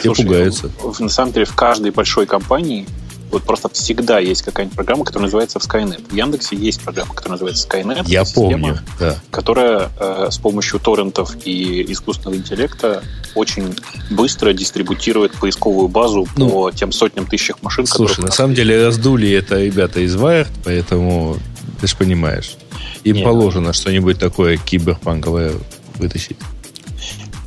Слушай, 0.00 0.24
пугаются. 0.24 0.70
На 0.98 1.08
самом 1.08 1.32
деле 1.32 1.44
в 1.44 1.54
каждой 1.54 1.90
большой 1.90 2.26
компании 2.26 2.86
Вот 3.30 3.42
просто 3.42 3.68
всегда 3.68 4.18
есть 4.20 4.40
какая-нибудь 4.40 4.74
программа, 4.74 5.04
которая 5.04 5.26
называется 5.26 5.58
Skynet. 5.58 6.02
В 6.10 6.14
Яндексе 6.14 6.56
есть 6.56 6.80
программа, 6.80 7.12
которая 7.12 7.32
называется 7.32 7.68
Skynet. 7.68 8.04
Я 8.06 8.24
система, 8.24 8.50
помню, 8.50 8.78
да. 8.98 9.16
Которая 9.30 9.90
э, 10.00 10.28
с 10.30 10.38
помощью 10.38 10.80
торрентов 10.80 11.36
и 11.44 11.92
искусственного 11.92 12.36
интеллекта 12.38 13.02
очень 13.34 13.76
быстро 14.10 14.54
дистрибутирует 14.54 15.32
поисковую 15.32 15.88
базу 15.88 16.26
ну, 16.36 16.48
по 16.48 16.70
тем 16.70 16.90
сотням 16.90 17.26
тысячах 17.26 17.62
машин, 17.62 17.86
Слушай, 17.86 18.24
на 18.24 18.30
самом 18.30 18.54
деле 18.54 18.82
раздули 18.82 19.30
это 19.30 19.62
ребята 19.62 20.00
из 20.00 20.16
Wired, 20.16 20.48
поэтому 20.64 21.36
ты 21.82 21.86
же 21.86 21.96
понимаешь. 21.96 22.56
Им 23.04 23.16
Нет. 23.16 23.24
положено 23.24 23.74
что-нибудь 23.74 24.18
такое 24.18 24.56
киберпанковое 24.56 25.52
вытащить. 25.96 26.38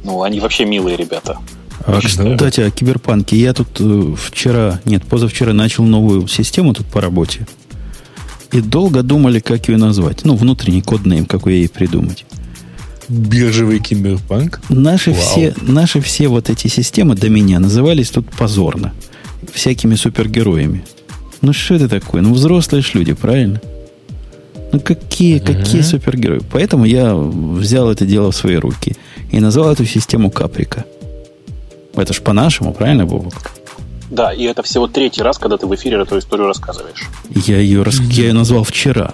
Ну, 0.03 0.23
они 0.23 0.39
вообще 0.39 0.65
милые 0.65 0.97
ребята. 0.97 1.37
А, 1.85 1.99
кстати, 1.99 2.61
о 2.61 2.69
киберпанке. 2.69 3.37
Я 3.37 3.53
тут 3.53 3.69
э, 3.79 4.15
вчера, 4.17 4.79
нет, 4.85 5.03
позавчера 5.03 5.53
начал 5.53 5.83
новую 5.83 6.27
систему 6.27 6.73
тут 6.73 6.85
по 6.87 7.01
работе. 7.01 7.47
И 8.51 8.61
долго 8.61 9.01
думали, 9.01 9.39
как 9.39 9.67
ее 9.67 9.77
назвать. 9.77 10.23
Ну, 10.25 10.35
внутренний 10.35 10.81
коднейм, 10.81 11.25
какой 11.25 11.55
ей 11.55 11.69
придумать. 11.69 12.25
Биржевый 13.07 13.79
киберпанк? 13.79 14.61
Наши 14.69 15.13
все, 15.13 15.53
наши 15.61 16.01
все 16.01 16.27
вот 16.27 16.49
эти 16.49 16.67
системы 16.67 17.15
до 17.15 17.29
меня 17.29 17.59
назывались 17.59 18.09
тут 18.09 18.29
позорно. 18.29 18.93
Всякими 19.51 19.95
супергероями. 19.95 20.83
Ну, 21.41 21.53
что 21.53 21.75
это 21.75 21.89
такое? 21.89 22.21
Ну, 22.21 22.33
взрослые 22.33 22.83
ж 22.83 22.93
люди, 22.93 23.13
правильно? 23.13 23.59
Ну, 24.71 24.79
какие, 24.79 25.39
uh-huh. 25.39 25.45
какие 25.45 25.81
супергерои? 25.81 26.41
Поэтому 26.51 26.85
я 26.85 27.13
взял 27.15 27.91
это 27.91 28.05
дело 28.05 28.31
в 28.31 28.35
свои 28.35 28.55
руки 28.55 28.95
и 29.31 29.39
назвал 29.39 29.71
эту 29.71 29.85
систему 29.85 30.31
Каприка. 30.31 30.85
Это 31.95 32.13
ж 32.13 32.21
по-нашему, 32.21 32.73
правильно, 32.73 33.05
Бобок? 33.05 33.51
Да, 34.09 34.33
и 34.33 34.43
это 34.43 34.61
всего 34.63 34.87
третий 34.87 35.21
раз, 35.21 35.37
когда 35.37 35.57
ты 35.57 35.67
в 35.67 35.75
эфире 35.75 36.01
эту 36.01 36.19
историю 36.19 36.47
рассказываешь. 36.47 37.09
Я 37.33 37.57
ее, 37.57 37.83
рас... 37.83 37.99
я 37.99 38.27
ее 38.27 38.33
назвал 38.33 38.63
вчера. 38.63 39.13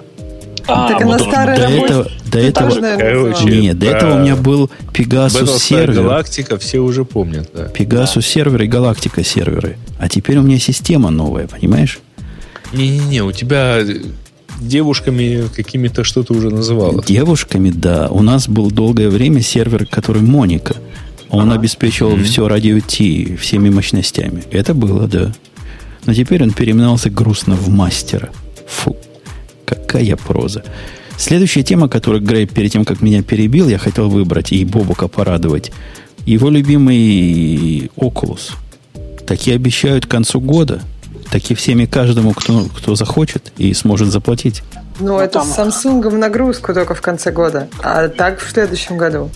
А, 0.68 0.90
так 0.90 1.06
вот 1.06 1.16
она 1.16 1.20
старая 1.20 1.58
до 1.58 1.68
этого, 1.68 2.12
до 2.30 2.40
этого, 2.40 2.98
короче, 2.98 3.46
нет, 3.46 3.80
до 3.80 3.86
этого 3.86 4.16
у 4.16 4.20
меня 4.20 4.36
был 4.36 4.70
Pegasus 4.92 5.60
сервер. 5.60 6.04
Галактика 6.04 6.58
все 6.58 6.80
уже 6.80 7.06
помнят. 7.06 7.50
Да. 7.54 7.68
Pegasus 7.68 8.16
да. 8.16 8.22
сервер 8.22 8.64
и 8.64 8.68
Галактика 8.68 9.24
серверы. 9.24 9.78
А 9.98 10.10
теперь 10.10 10.38
у 10.38 10.42
меня 10.42 10.60
система 10.60 11.10
новая, 11.10 11.48
понимаешь? 11.48 12.00
Не-не-не, 12.74 13.22
у 13.24 13.32
тебя 13.32 13.80
девушками 14.60 15.48
какими-то 15.56 16.04
что-то 16.04 16.34
уже 16.34 16.50
называлось. 16.50 17.06
Девушками, 17.06 17.70
да. 17.70 18.08
У 18.10 18.22
нас 18.22 18.48
был 18.48 18.72
долгое 18.72 19.10
время 19.10 19.42
сервер, 19.42 19.86
который 19.86 20.22
Моника. 20.22 20.76
Он 21.30 21.50
ага. 21.50 21.60
обеспечивал 21.60 22.18
mm-hmm. 22.18 22.24
все 22.24 22.48
радио 22.48 22.80
Ти 22.80 23.36
всеми 23.36 23.70
мощностями. 23.70 24.44
Это 24.52 24.74
было, 24.74 25.08
да. 25.08 25.34
Но 26.06 26.14
теперь 26.14 26.42
он 26.44 26.52
переименовался 26.52 27.10
грустно 27.10 27.56
в 27.56 27.70
мастера. 27.70 28.30
Фу, 28.68 28.96
какая 29.66 30.16
проза. 30.16 30.64
Следующая 31.18 31.64
тема, 31.64 31.90
которую 31.90 32.24
Грей 32.24 32.46
перед 32.46 32.72
тем, 32.72 32.86
как 32.86 33.02
меня 33.02 33.24
перебил, 33.24 33.68
я 33.68 33.78
хотел 33.78 34.08
выбрать 34.08 34.52
и 34.52 34.64
Бобука 34.64 35.08
порадовать. 35.08 35.72
Его 36.26 36.50
любимый 36.50 37.90
Oculus. 37.98 38.52
Такие 39.26 39.56
обещают 39.56 40.06
к 40.06 40.10
концу 40.10 40.40
года. 40.40 40.82
Такие 41.32 41.56
всеми 41.56 41.86
каждому, 41.86 42.34
кто, 42.34 42.66
кто 42.76 42.96
захочет 42.96 43.52
и 43.58 43.74
сможет 43.74 44.10
заплатить. 44.10 44.64
Ну, 45.00 45.08
ну 45.08 45.20
это 45.20 45.40
там... 45.40 45.48
с 45.48 45.86
Samsung 45.86 46.10
в 46.10 46.18
нагрузку 46.18 46.74
только 46.74 46.96
в 46.96 47.02
конце 47.02 47.32
года. 47.32 47.68
А 47.84 48.08
так 48.08 48.40
в 48.40 48.50
следующем 48.50 48.98
году. 48.98 49.30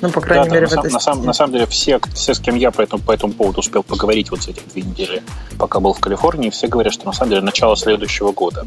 Ну, 0.00 0.10
по 0.10 0.20
крайней 0.20 0.48
да, 0.48 0.54
мере, 0.54 0.66
да, 0.66 0.82
в 0.82 0.92
на, 0.92 1.00
сам, 1.00 1.24
на 1.24 1.32
самом 1.32 1.54
деле, 1.54 1.66
все, 1.66 1.98
все, 2.14 2.34
с 2.34 2.40
кем 2.40 2.56
я 2.56 2.70
по 2.70 2.82
этому, 2.82 3.02
по 3.02 3.12
этому 3.12 3.32
поводу 3.32 3.60
успел 3.60 3.82
поговорить 3.82 4.30
вот 4.30 4.42
за 4.42 4.50
эти 4.50 4.60
две 4.72 4.82
недели, 4.82 5.22
пока 5.58 5.80
был 5.80 5.94
в 5.94 6.00
Калифорнии, 6.00 6.50
все 6.50 6.66
говорят, 6.66 6.92
что 6.92 7.06
на 7.06 7.12
самом 7.12 7.30
деле 7.30 7.42
начало 7.42 7.76
следующего 7.76 8.32
года. 8.32 8.66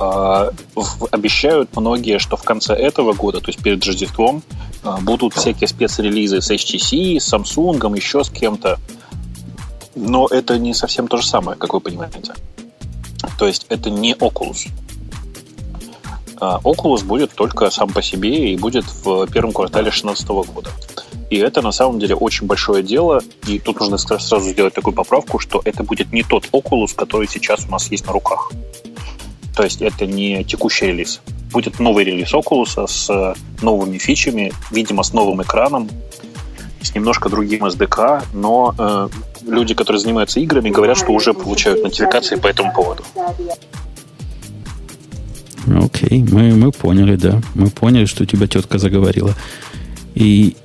Э, 0.00 0.50
обещают 1.10 1.76
многие, 1.76 2.18
что 2.18 2.36
в 2.36 2.42
конце 2.42 2.74
этого 2.74 3.12
года, 3.12 3.40
то 3.40 3.48
есть 3.48 3.62
перед 3.62 3.84
Рождеством, 3.84 4.42
э, 4.82 4.96
будут 5.02 5.34
всякие 5.34 5.68
спецрелизы 5.68 6.40
с 6.40 6.50
HTC, 6.50 7.20
с 7.20 7.32
Samsung, 7.32 7.96
еще 7.96 8.24
с 8.24 8.30
кем-то. 8.30 8.78
Но 9.94 10.26
это 10.28 10.58
не 10.58 10.74
совсем 10.74 11.08
то 11.08 11.16
же 11.16 11.26
самое, 11.26 11.58
как 11.58 11.72
вы 11.74 11.80
понимаете. 11.80 12.32
То 13.38 13.46
есть 13.46 13.66
это 13.68 13.90
не 13.90 14.14
Oculus. 14.14 14.68
А, 16.40 16.58
Oculus 16.64 17.04
будет 17.04 17.32
только 17.34 17.70
сам 17.70 17.90
по 17.90 18.02
себе 18.02 18.52
и 18.52 18.56
будет 18.56 18.84
в 19.04 19.26
первом 19.26 19.52
квартале 19.52 19.90
2016 19.90 20.28
года. 20.28 20.70
И 21.28 21.36
это 21.36 21.62
на 21.62 21.70
самом 21.70 21.98
деле 21.98 22.14
очень 22.14 22.46
большое 22.46 22.82
дело. 22.82 23.22
И 23.46 23.58
тут 23.58 23.78
нужно 23.80 23.98
сразу 23.98 24.40
сделать 24.40 24.74
такую 24.74 24.94
поправку, 24.94 25.38
что 25.38 25.60
это 25.64 25.84
будет 25.84 26.12
не 26.12 26.22
тот 26.22 26.46
Oculus, 26.52 26.94
который 26.96 27.28
сейчас 27.28 27.66
у 27.66 27.70
нас 27.70 27.90
есть 27.90 28.06
на 28.06 28.12
руках. 28.12 28.50
То 29.54 29.62
есть 29.62 29.82
это 29.82 30.06
не 30.06 30.44
текущий 30.44 30.86
релиз. 30.86 31.20
Будет 31.52 31.78
новый 31.78 32.04
релиз 32.04 32.32
Oculus 32.32 32.86
с 32.86 33.34
новыми 33.62 33.98
фичами, 33.98 34.52
видимо, 34.70 35.02
с 35.02 35.12
новым 35.12 35.42
экраном, 35.42 35.88
с 36.80 36.94
немножко 36.94 37.28
другим 37.28 37.66
SDK, 37.66 38.24
но 38.32 38.74
э, 38.78 39.08
люди, 39.46 39.74
которые 39.74 40.00
занимаются 40.00 40.40
играми, 40.40 40.70
говорят, 40.70 40.96
что 40.96 41.12
уже 41.12 41.34
получают 41.34 41.82
нотификации 41.82 42.36
по 42.36 42.46
этому 42.46 42.72
поводу. 42.72 43.04
Окей, 45.66 46.22
мы, 46.22 46.54
мы 46.54 46.72
поняли, 46.72 47.16
да. 47.16 47.40
Мы 47.54 47.70
поняли, 47.70 48.06
что 48.06 48.22
у 48.22 48.26
тебя 48.26 48.46
тетка 48.46 48.78
заговорила. 48.78 49.34
И 50.14 50.56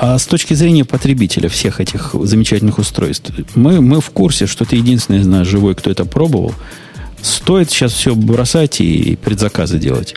а 0.00 0.16
с 0.16 0.26
точки 0.26 0.54
зрения 0.54 0.84
потребителя 0.84 1.48
всех 1.48 1.80
этих 1.80 2.14
замечательных 2.14 2.78
устройств, 2.78 3.32
мы, 3.56 3.80
мы 3.80 4.00
в 4.00 4.10
курсе, 4.10 4.46
что 4.46 4.64
ты 4.64 4.76
единственный 4.76 5.18
из 5.18 5.26
нас 5.26 5.46
живой, 5.46 5.74
кто 5.74 5.90
это 5.90 6.04
пробовал. 6.04 6.54
Стоит 7.20 7.70
сейчас 7.70 7.94
все 7.94 8.14
бросать 8.14 8.80
и 8.80 9.16
предзаказы 9.16 9.78
делать. 9.78 10.14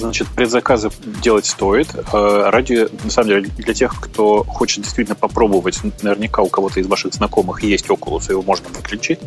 Значит, 0.00 0.28
предзаказы 0.28 0.90
делать 1.22 1.44
стоит. 1.44 1.88
Э, 1.94 2.48
ради, 2.50 2.88
на 3.04 3.10
самом 3.10 3.28
деле, 3.28 3.48
для 3.58 3.74
тех, 3.74 3.94
кто 4.00 4.44
хочет 4.44 4.82
действительно 4.82 5.14
попробовать, 5.14 5.78
наверняка 6.02 6.40
у 6.40 6.48
кого-то 6.48 6.80
из 6.80 6.86
ваших 6.86 7.12
знакомых 7.12 7.62
есть 7.62 7.86
Oculus, 7.86 8.30
его 8.30 8.42
можно 8.42 8.68
выключить. 8.70 9.20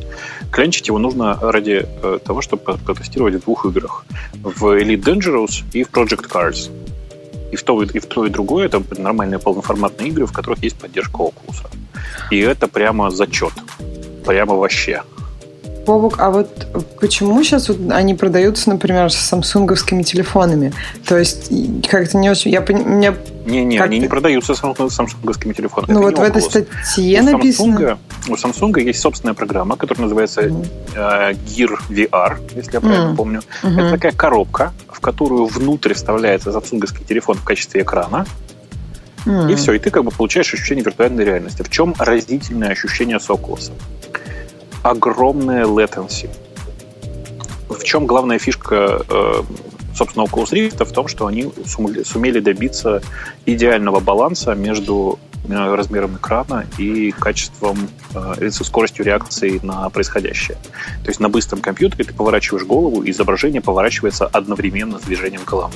Клянчить 0.51 0.87
его 0.87 0.97
нужно 0.97 1.37
ради 1.39 1.85
э, 1.85 2.19
того, 2.25 2.41
чтобы 2.41 2.63
протестировать 2.77 3.35
в 3.35 3.41
двух 3.41 3.67
играх. 3.67 4.05
В 4.33 4.75
Elite 4.75 5.03
Dangerous 5.03 5.63
и 5.73 5.83
в 5.83 5.91
Project 5.91 6.27
Cars. 6.27 6.71
И 7.51 7.55
в 7.55 7.61
то, 7.61 7.83
и 7.83 7.99
в 7.99 8.05
то, 8.07 8.25
и 8.25 8.29
другое 8.29 8.65
это 8.65 8.81
нормальные 8.97 9.37
полноформатные 9.37 10.09
игры, 10.09 10.25
в 10.25 10.31
которых 10.31 10.63
есть 10.63 10.79
поддержка 10.79 11.17
Oculus. 11.17 11.67
И 12.31 12.39
это 12.39 12.67
прямо 12.67 13.11
зачет. 13.11 13.53
Прямо 14.25 14.55
вообще. 14.55 15.03
Бобок, 15.85 16.19
а 16.19 16.29
вот 16.29 16.67
почему 16.99 17.43
сейчас 17.43 17.67
вот 17.69 17.77
они 17.91 18.15
продаются, 18.15 18.69
например, 18.69 19.11
с 19.11 19.15
самсунговскими 19.15 20.03
телефонами? 20.03 20.73
То 21.05 21.17
есть 21.17 21.51
как-то 21.89 22.17
не 22.17 22.29
очень... 22.29 22.51
Я, 22.51 22.61
меня 22.61 23.15
не-не, 23.45 23.79
они 23.79 23.99
не 23.99 24.07
продаются 24.07 24.55
с 24.55 24.59
самсунговскими 24.89 25.53
телефонами. 25.53 25.91
Ну 25.91 26.01
вот 26.03 26.17
в 26.17 26.21
этой 26.21 26.41
статье 26.41 27.21
у 27.21 27.23
написано... 27.23 27.75
Samsung, 27.75 27.97
у 28.29 28.33
Samsung 28.33 28.81
есть 28.81 29.01
собственная 29.01 29.33
программа, 29.33 29.75
которая 29.75 30.03
называется 30.03 30.43
mm. 30.43 30.67
uh, 30.95 31.37
Gear 31.45 31.77
VR, 31.89 32.39
если 32.55 32.73
я 32.73 32.81
правильно 32.81 33.11
mm. 33.11 33.15
помню. 33.15 33.41
Mm-hmm. 33.63 33.81
Это 33.81 33.91
такая 33.91 34.11
коробка, 34.13 34.71
в 34.87 34.99
которую 35.01 35.47
внутрь 35.47 35.93
вставляется 35.93 36.51
самсунговский 36.51 37.03
телефон 37.05 37.37
в 37.37 37.43
качестве 37.43 37.81
экрана. 37.81 38.25
Mm. 39.25 39.51
И 39.51 39.55
все, 39.55 39.73
и 39.73 39.79
ты 39.79 39.89
как 39.89 40.03
бы 40.03 40.11
получаешь 40.11 40.53
ощущение 40.53 40.83
виртуальной 40.83 41.25
реальности. 41.25 41.61
В 41.61 41.69
чем 41.69 41.95
разительное 41.97 42.69
ощущение 42.69 43.19
с 43.19 43.29
Oculus? 43.29 43.71
Огромная 44.83 45.65
latency. 45.65 46.29
В 47.69 47.83
чем 47.83 48.05
главная 48.05 48.37
фишка, 48.37 49.03
э, 49.09 49.41
собственно, 49.95 50.23
Oculus 50.25 50.51
Rift? 50.51 50.83
В 50.83 50.91
том, 50.91 51.07
что 51.07 51.25
они 51.25 51.51
сумели 51.65 52.39
добиться 52.39 53.01
идеального 53.45 53.99
баланса 53.99 54.53
между 54.53 55.17
размером 55.47 56.15
экрана 56.15 56.65
и 56.77 57.11
качеством, 57.11 57.89
э, 58.13 58.49
скоростью 58.51 59.05
реакции 59.05 59.59
на 59.63 59.89
происходящее. 59.89 60.57
То 61.03 61.09
есть 61.09 61.19
на 61.19 61.29
быстром 61.29 61.61
компьютере 61.61 62.05
ты 62.05 62.13
поворачиваешь 62.13 62.65
голову, 62.65 63.03
и 63.03 63.11
изображение 63.11 63.61
поворачивается 63.61 64.25
одновременно 64.25 64.99
с 64.99 65.01
движением 65.03 65.41
головы. 65.45 65.73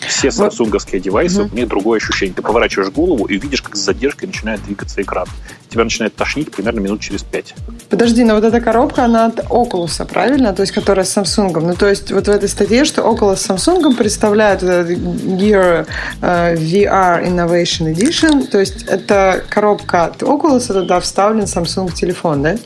Все 0.00 0.30
самсунговские 0.30 1.00
девайсы, 1.00 1.42
mm-hmm. 1.42 1.52
у 1.52 1.56
них 1.56 1.68
другое 1.68 1.98
ощущение. 1.98 2.34
Ты 2.34 2.42
поворачиваешь 2.42 2.90
голову 2.90 3.26
и 3.26 3.38
видишь, 3.38 3.62
как 3.62 3.76
с 3.76 3.80
задержкой 3.80 4.28
начинает 4.28 4.62
двигаться 4.64 5.02
экран. 5.02 5.26
Тебя 5.68 5.84
начинает 5.84 6.16
тошнить 6.16 6.50
примерно 6.50 6.80
минут 6.80 7.00
через 7.00 7.22
пять. 7.22 7.54
Подожди, 7.88 8.24
но 8.24 8.34
вот 8.34 8.44
эта 8.44 8.60
коробка, 8.60 9.04
она 9.04 9.26
от 9.26 9.40
Oculus, 9.50 10.04
правильно? 10.06 10.52
То 10.52 10.62
есть, 10.62 10.72
которая 10.72 11.04
с 11.04 11.16
Samsung. 11.16 11.60
Ну, 11.60 11.74
то 11.74 11.88
есть, 11.88 12.10
вот 12.10 12.26
в 12.26 12.30
этой 12.30 12.48
статье, 12.48 12.84
что 12.84 13.02
Oculus 13.02 13.36
с 13.36 13.50
Samsung 13.50 13.96
представляют 13.96 14.62
Gear 14.62 15.86
uh, 16.20 16.56
VR 16.56 17.24
Innovation 17.24 17.94
Edition, 17.94 18.46
то 18.46 18.58
есть, 18.58 18.84
это 18.84 19.09
это 19.10 19.44
коробка 19.48 20.04
от 20.04 20.22
Oculus, 20.22 20.72
туда 20.72 21.00
вставлен 21.00 21.44
Samsung 21.44 21.92
телефон, 21.92 22.42
да? 22.42 22.56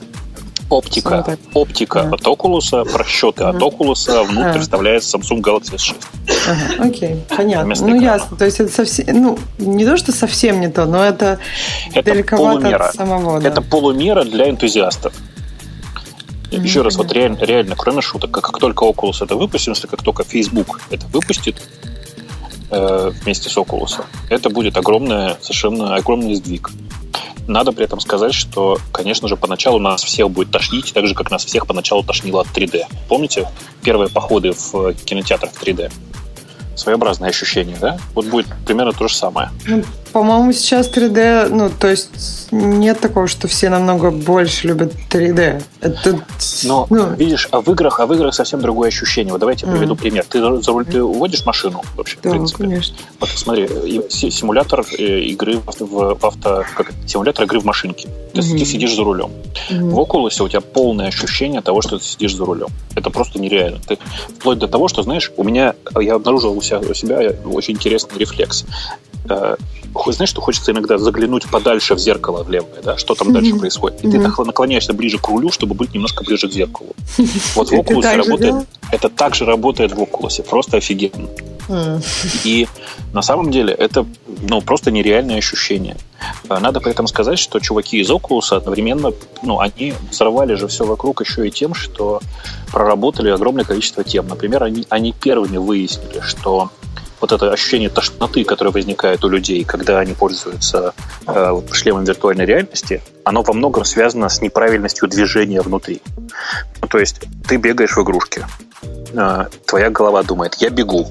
Оптика. 0.71 1.39
Оптика 1.53 2.03
да. 2.03 2.11
от 2.11 2.23
Oculus, 2.23 2.91
просчеты 2.91 3.45
uh-huh. 3.45 3.57
от 3.57 3.63
Oculus, 3.63 4.25
внутрь 4.25 4.59
uh-huh. 4.59 4.61
вставляется 4.61 5.17
Samsung 5.17 5.41
Galaxy 5.41 5.75
S6. 5.75 5.97
Ага, 6.49 6.89
окей, 6.89 7.17
понятно. 7.29 7.67
Вместо 7.67 7.85
ну, 7.85 7.99
экрана. 7.99 8.05
ясно. 8.05 8.37
То 8.37 8.45
есть 8.45 8.61
это 8.61 8.73
совсем, 8.73 9.07
ну, 9.09 9.39
не 9.59 9.85
то, 9.85 9.97
что 9.97 10.13
совсем 10.13 10.61
не 10.61 10.69
то, 10.69 10.87
но 10.87 11.05
это, 11.05 11.39
это 11.93 12.13
далековато 12.13 12.61
полумера. 12.61 12.85
от 12.87 12.95
самого. 12.95 13.41
Да. 13.41 13.49
Это 13.49 13.63
полумера 13.63 14.25
для 14.25 14.49
энтузиастов. 14.49 15.13
Mm-hmm. 16.51 16.63
Еще 16.63 16.83
раз, 16.83 16.97
вот 16.97 17.13
реально, 17.13 17.39
реально, 17.41 17.75
кроме 17.77 18.01
шуток, 18.01 18.31
как, 18.31 18.45
как 18.45 18.59
только 18.59 18.85
Oculus 18.85 19.23
это 19.23 19.37
выпустит, 19.37 19.79
как 19.91 20.03
только 20.03 20.25
Facebook 20.25 20.81
это 20.91 21.07
выпустит 21.09 21.63
э, 22.75 23.11
вместе 23.23 23.49
с 23.49 23.57
Oculus, 23.57 24.03
это 24.29 24.51
будет 24.51 24.77
огромное, 24.77 25.37
совершенно 25.41 25.95
огромный 25.95 26.35
сдвиг. 26.35 26.71
Надо 27.47 27.73
при 27.73 27.85
этом 27.85 28.01
сказать, 28.01 28.33
что, 28.33 28.79
конечно 28.93 29.29
же, 29.29 29.37
поначалу 29.37 29.79
нас 29.79 30.03
всех 30.03 30.31
будет 30.31 30.51
тошнить, 30.51 30.93
так 30.95 31.07
же, 31.07 31.15
как 31.15 31.31
нас 31.31 31.45
всех 31.45 31.67
поначалу 31.67 32.03
тошнило 32.03 32.41
от 32.41 32.47
3D. 32.49 32.85
Помните 33.09 33.49
первые 33.83 34.09
походы 34.09 34.53
в 34.53 34.95
кинотеатр 34.95 35.49
в 35.49 35.63
3D? 35.63 35.93
своеобразное 36.77 37.31
ощущение, 37.31 37.77
да? 37.81 37.99
Вот 38.15 38.27
будет 38.27 38.47
примерно 38.67 38.93
то 38.93 39.09
же 39.09 39.15
самое. 39.15 39.51
По-моему, 40.15 40.53
сейчас 40.53 40.89
3D, 40.89 41.49
ну, 41.49 41.69
то 41.77 41.89
есть 41.89 42.47
нет 42.53 43.01
такого, 43.01 43.27
что 43.27 43.49
все 43.49 43.69
намного 43.69 44.13
больше 44.13 44.69
любят 44.69 44.93
3D. 45.11 45.61
Это, 45.81 46.25
Но, 46.63 46.87
ну... 46.89 47.15
видишь, 47.15 47.49
а 47.51 47.61
в 47.61 47.69
играх, 47.73 47.99
а 47.99 48.07
в 48.07 48.15
играх 48.15 48.33
совсем 48.33 48.61
другое 48.61 48.91
ощущение. 48.91 49.33
Вот 49.33 49.41
давайте 49.41 49.67
я 49.67 49.73
приведу 49.73 49.95
mm. 49.95 49.99
пример. 49.99 50.25
Ты 50.29 50.39
за 50.39 50.71
руль 50.71 50.87
ты 50.87 51.03
уводишь 51.03 51.45
машину 51.45 51.83
вообще, 51.97 52.19
да, 52.23 52.29
в 52.29 52.33
принципе? 52.33 52.63
конечно. 52.63 52.97
Вот 53.19 53.29
смотри, 53.29 53.67
симулятор 54.09 54.85
э, 54.97 55.19
игры 55.19 55.57
в, 55.57 55.81
в 55.81 56.25
авто... 56.25 56.65
Как, 56.77 56.93
симулятор 57.07 57.47
игры 57.47 57.59
в 57.59 57.65
машинке. 57.65 58.07
То 58.07 58.39
есть 58.39 58.55
mm-hmm. 58.55 58.59
ты 58.61 58.65
сидишь 58.67 58.95
за 58.95 59.03
рулем. 59.03 59.33
Mm-hmm. 59.69 59.91
В 59.91 59.99
Oculus 59.99 60.41
у 60.45 60.49
тебя 60.49 60.61
полное 60.61 61.09
ощущение 61.09 61.61
того, 61.61 61.83
что 61.83 61.99
ты 61.99 62.05
сидишь 62.05 62.37
за 62.37 62.45
рулем. 62.45 62.69
Это 62.95 63.11
просто 63.11 63.41
нереально. 63.41 63.81
Ты, 63.85 63.99
вплоть 64.39 64.61
до 64.61 64.69
того, 64.69 64.87
что, 64.87 65.03
знаешь, 65.03 65.33
у 65.37 65.43
меня, 65.43 65.75
я 66.01 66.15
обнаружил 66.15 66.57
у 66.57 66.63
себя, 66.63 66.79
у 66.79 66.95
себя 66.95 67.33
очень 67.45 67.75
интересный 67.75 68.17
рефлекс. 68.17 68.65
Э, 69.29 69.57
знаешь, 70.07 70.31
что 70.31 70.41
хочется 70.41 70.73
иногда 70.73 70.99
заглянуть 70.99 71.49
подальше 71.49 71.95
в 71.95 71.99
зеркало 71.99 72.45
в 72.45 72.51
левое, 72.51 72.83
да, 72.83 72.97
что 72.97 73.15
там 73.15 73.33
дальше 73.33 73.55
происходит. 73.57 74.05
И 74.05 74.11
ты 74.11 74.19
наклоняешься 74.19 74.93
ближе 74.93 75.19
к 75.19 75.29
рулю, 75.29 75.51
чтобы 75.51 75.75
быть 75.75 75.95
немножко 75.95 76.25
ближе 76.25 76.49
к 76.49 76.53
зеркалу. 76.53 76.95
Вот 77.55 77.71
в 77.71 77.73
Oculus 77.73 78.17
работает... 78.17 78.67
Это 78.91 79.09
также 79.09 79.45
работает 79.45 79.93
в 79.93 79.99
Oculus, 79.99 80.43
просто 80.43 80.77
офигенно. 80.77 81.29
И 82.45 82.69
на 83.13 83.23
самом 83.23 83.51
деле 83.51 83.73
это 83.73 84.07
ну, 84.43 84.61
просто 84.61 84.91
нереальное 84.91 85.39
ощущение. 85.39 85.97
Э, 86.51 86.59
надо 86.59 86.81
при 86.81 86.91
этом 86.91 87.07
сказать, 87.07 87.39
что 87.39 87.59
чуваки 87.61 88.01
из 88.01 88.11
Oculus 88.11 88.55
одновременно, 88.55 89.13
ну, 89.43 89.61
они 89.61 89.95
взорвали 90.11 90.55
же 90.55 90.69
все 90.69 90.85
вокруг 90.85 91.23
еще 91.23 91.49
и 91.49 91.51
тем, 91.51 91.73
что 91.75 92.21
проработали 92.71 93.31
огромное 93.31 93.65
количество 93.65 94.05
тем. 94.05 94.29
Например, 94.29 94.65
они, 94.65 94.87
они 94.91 95.13
первыми 95.13 95.57
выяснили, 95.57 96.21
что 96.21 96.71
вот 97.25 97.33
это 97.33 97.51
ощущение 97.53 97.89
тошноты, 97.89 98.45
которое 98.45 98.71
возникает 98.71 99.25
у 99.25 99.29
людей, 99.29 99.65
когда 99.65 99.99
они 99.99 100.13
пользуются 100.13 100.93
э, 101.27 101.61
шлемом 101.73 102.05
виртуальной 102.05 102.45
реальности, 102.45 103.01
оно 103.25 103.43
во 103.43 103.55
многом 103.55 103.87
связано 103.87 104.29
с 104.29 104.43
неправильностью 104.43 105.09
движения 105.09 105.63
внутри. 105.63 106.03
Ну, 106.83 106.89
то 106.89 106.99
есть 106.99 107.23
ты 107.49 107.57
бегаешь 107.57 107.97
в 107.97 108.03
игрушке, 108.03 108.47
э, 109.15 109.47
твоя 109.67 109.89
голова 109.89 110.23
думает, 110.23 110.57
я 110.59 110.69
бегу, 110.69 111.11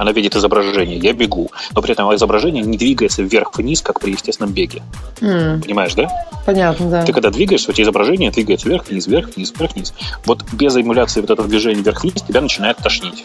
она 0.00 0.12
видит 0.12 0.34
изображение, 0.34 0.96
я 0.96 1.12
бегу, 1.12 1.50
но 1.74 1.82
при 1.82 1.92
этом 1.92 2.14
изображение 2.14 2.62
не 2.62 2.78
двигается 2.78 3.22
вверх-вниз, 3.22 3.82
как 3.82 4.00
при 4.00 4.12
естественном 4.12 4.54
беге. 4.54 4.82
Mm. 5.20 5.62
Понимаешь, 5.62 5.92
да? 5.92 6.08
Понятно, 6.46 6.88
да. 6.88 7.04
Ты 7.04 7.12
когда 7.12 7.30
двигаешься, 7.30 7.70
у 7.70 7.74
тебя 7.74 7.84
изображение 7.84 8.30
двигается 8.30 8.66
вверх-вниз, 8.66 9.06
вверх-вниз, 9.06 9.52
вверх-вниз. 9.58 9.92
Вот 10.24 10.42
без 10.54 10.74
эмуляции 10.74 11.20
вот 11.20 11.28
этого 11.28 11.46
движения 11.46 11.82
вверх-вниз 11.82 12.22
тебя 12.22 12.40
начинает 12.40 12.78
тошнить. 12.78 13.24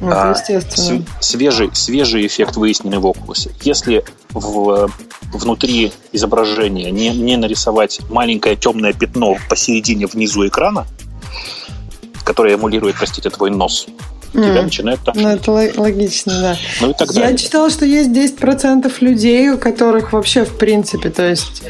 Ну, 0.00 0.12
а, 0.12 0.30
естественно. 0.30 1.04
Свежий, 1.18 1.70
свежий 1.72 2.24
эффект 2.28 2.54
выясненный 2.54 2.98
в 2.98 3.06
Oculus. 3.06 3.50
Если 3.62 4.04
в, 4.30 4.88
внутри 5.32 5.92
изображения 6.12 6.92
не, 6.92 7.08
не 7.08 7.36
нарисовать 7.36 8.00
маленькое 8.08 8.54
темное 8.54 8.92
пятно 8.92 9.34
посередине 9.48 10.06
внизу 10.06 10.46
экрана, 10.46 10.86
которое 12.24 12.54
эмулирует, 12.54 12.94
простите, 12.96 13.30
твой 13.30 13.50
нос, 13.50 13.88
у 14.34 14.38
тебя 14.38 14.62
начинает 14.62 15.00
тошнить. 15.00 15.24
Ну, 15.24 15.30
это 15.30 15.80
логично, 15.80 16.40
да. 16.40 16.56
Ну 16.80 16.90
и 16.90 16.94
так 16.94 17.10
Я 17.12 17.36
читала, 17.36 17.70
что 17.70 17.84
есть 17.84 18.10
10% 18.10 18.92
людей, 19.00 19.50
у 19.50 19.58
которых 19.58 20.12
вообще, 20.12 20.44
в 20.44 20.56
принципе, 20.56 21.10
то 21.10 21.28
есть 21.28 21.62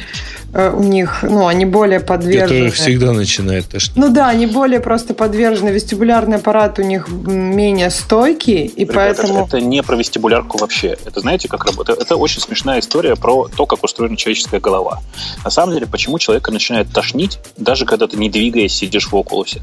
у 0.55 0.83
них, 0.83 1.23
ну, 1.23 1.47
они 1.47 1.67
более 1.67 2.01
подвержены. 2.01 2.49
Которых 2.49 2.75
всегда 2.75 3.13
начинает 3.13 3.69
тошнить. 3.69 3.97
Ну 3.97 4.11
да, 4.11 4.29
они 4.29 4.47
более 4.47 4.81
просто 4.81 5.13
подвержены. 5.13 5.69
Вестибулярный 5.69 6.39
аппарат 6.39 6.79
у 6.79 6.83
них 6.83 7.09
менее 7.09 7.91
стойкий, 7.91 8.65
и 8.65 8.85
Ребята, 8.85 8.95
поэтому... 8.97 9.47
Это 9.47 9.61
не 9.61 9.83
про 9.83 9.97
вестибулярку 9.97 10.59
вообще. 10.59 10.97
Это 11.05 11.21
знаете, 11.21 11.49
как 11.49 11.67
работает? 11.67 12.01
Это 12.01 12.17
очень 12.17 12.41
смешная 12.41 12.81
история 12.81 13.15
про 13.15 13.49
то, 13.49 13.67
как 13.67 13.85
устроена 13.85 14.17
человеческая 14.17 14.61
голова. 14.61 15.01
На 15.45 15.51
самом 15.51 15.75
деле, 15.75 15.87
почему 15.87 16.19
человека 16.19 16.51
начинает 16.51 16.91
тошнить, 16.93 17.39
даже 17.57 17.85
когда 17.85 18.07
ты 18.07 18.17
не 18.17 18.31
двигаясь 18.31 18.73
сидишь 18.73 19.09
в 19.11 19.17
окулусе? 19.17 19.63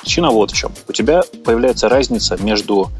Причина 0.00 0.30
вот 0.30 0.50
в 0.50 0.56
чем. 0.56 0.72
У 0.88 0.92
тебя 0.92 1.22
появляется 1.44 1.88
разница 1.88 2.36
между 2.42 2.90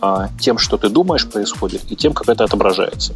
а, 0.00 0.30
тем, 0.40 0.58
что 0.58 0.78
ты 0.78 0.88
думаешь 0.88 1.28
происходит, 1.28 1.82
и 1.90 1.94
тем, 1.94 2.12
как 2.12 2.28
это 2.28 2.44
отображается. 2.44 3.14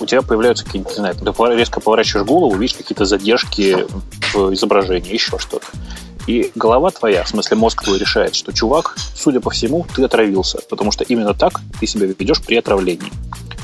У 0.00 0.06
тебя 0.06 0.22
появляются 0.22 0.64
какие-нибудь, 0.64 0.92
не 0.92 0.98
знаю, 0.98 1.14
ты 1.14 1.56
резко 1.56 1.80
поворачиваешь 1.80 2.26
голову, 2.26 2.56
видишь 2.56 2.76
какие-то 2.76 3.04
задержки 3.04 3.86
в 4.32 4.54
изображении, 4.54 5.12
еще 5.12 5.38
что-то. 5.38 5.66
И 6.26 6.50
голова 6.54 6.90
твоя, 6.90 7.24
в 7.24 7.28
смысле 7.28 7.56
мозг 7.56 7.82
твой 7.82 7.98
решает, 7.98 8.34
что, 8.34 8.52
чувак, 8.52 8.96
судя 9.14 9.40
по 9.40 9.50
всему, 9.50 9.86
ты 9.94 10.04
отравился, 10.04 10.60
потому 10.68 10.92
что 10.92 11.04
именно 11.04 11.34
так 11.34 11.60
ты 11.78 11.86
себя 11.86 12.06
ведешь 12.06 12.40
при 12.42 12.56
отравлении. 12.56 13.10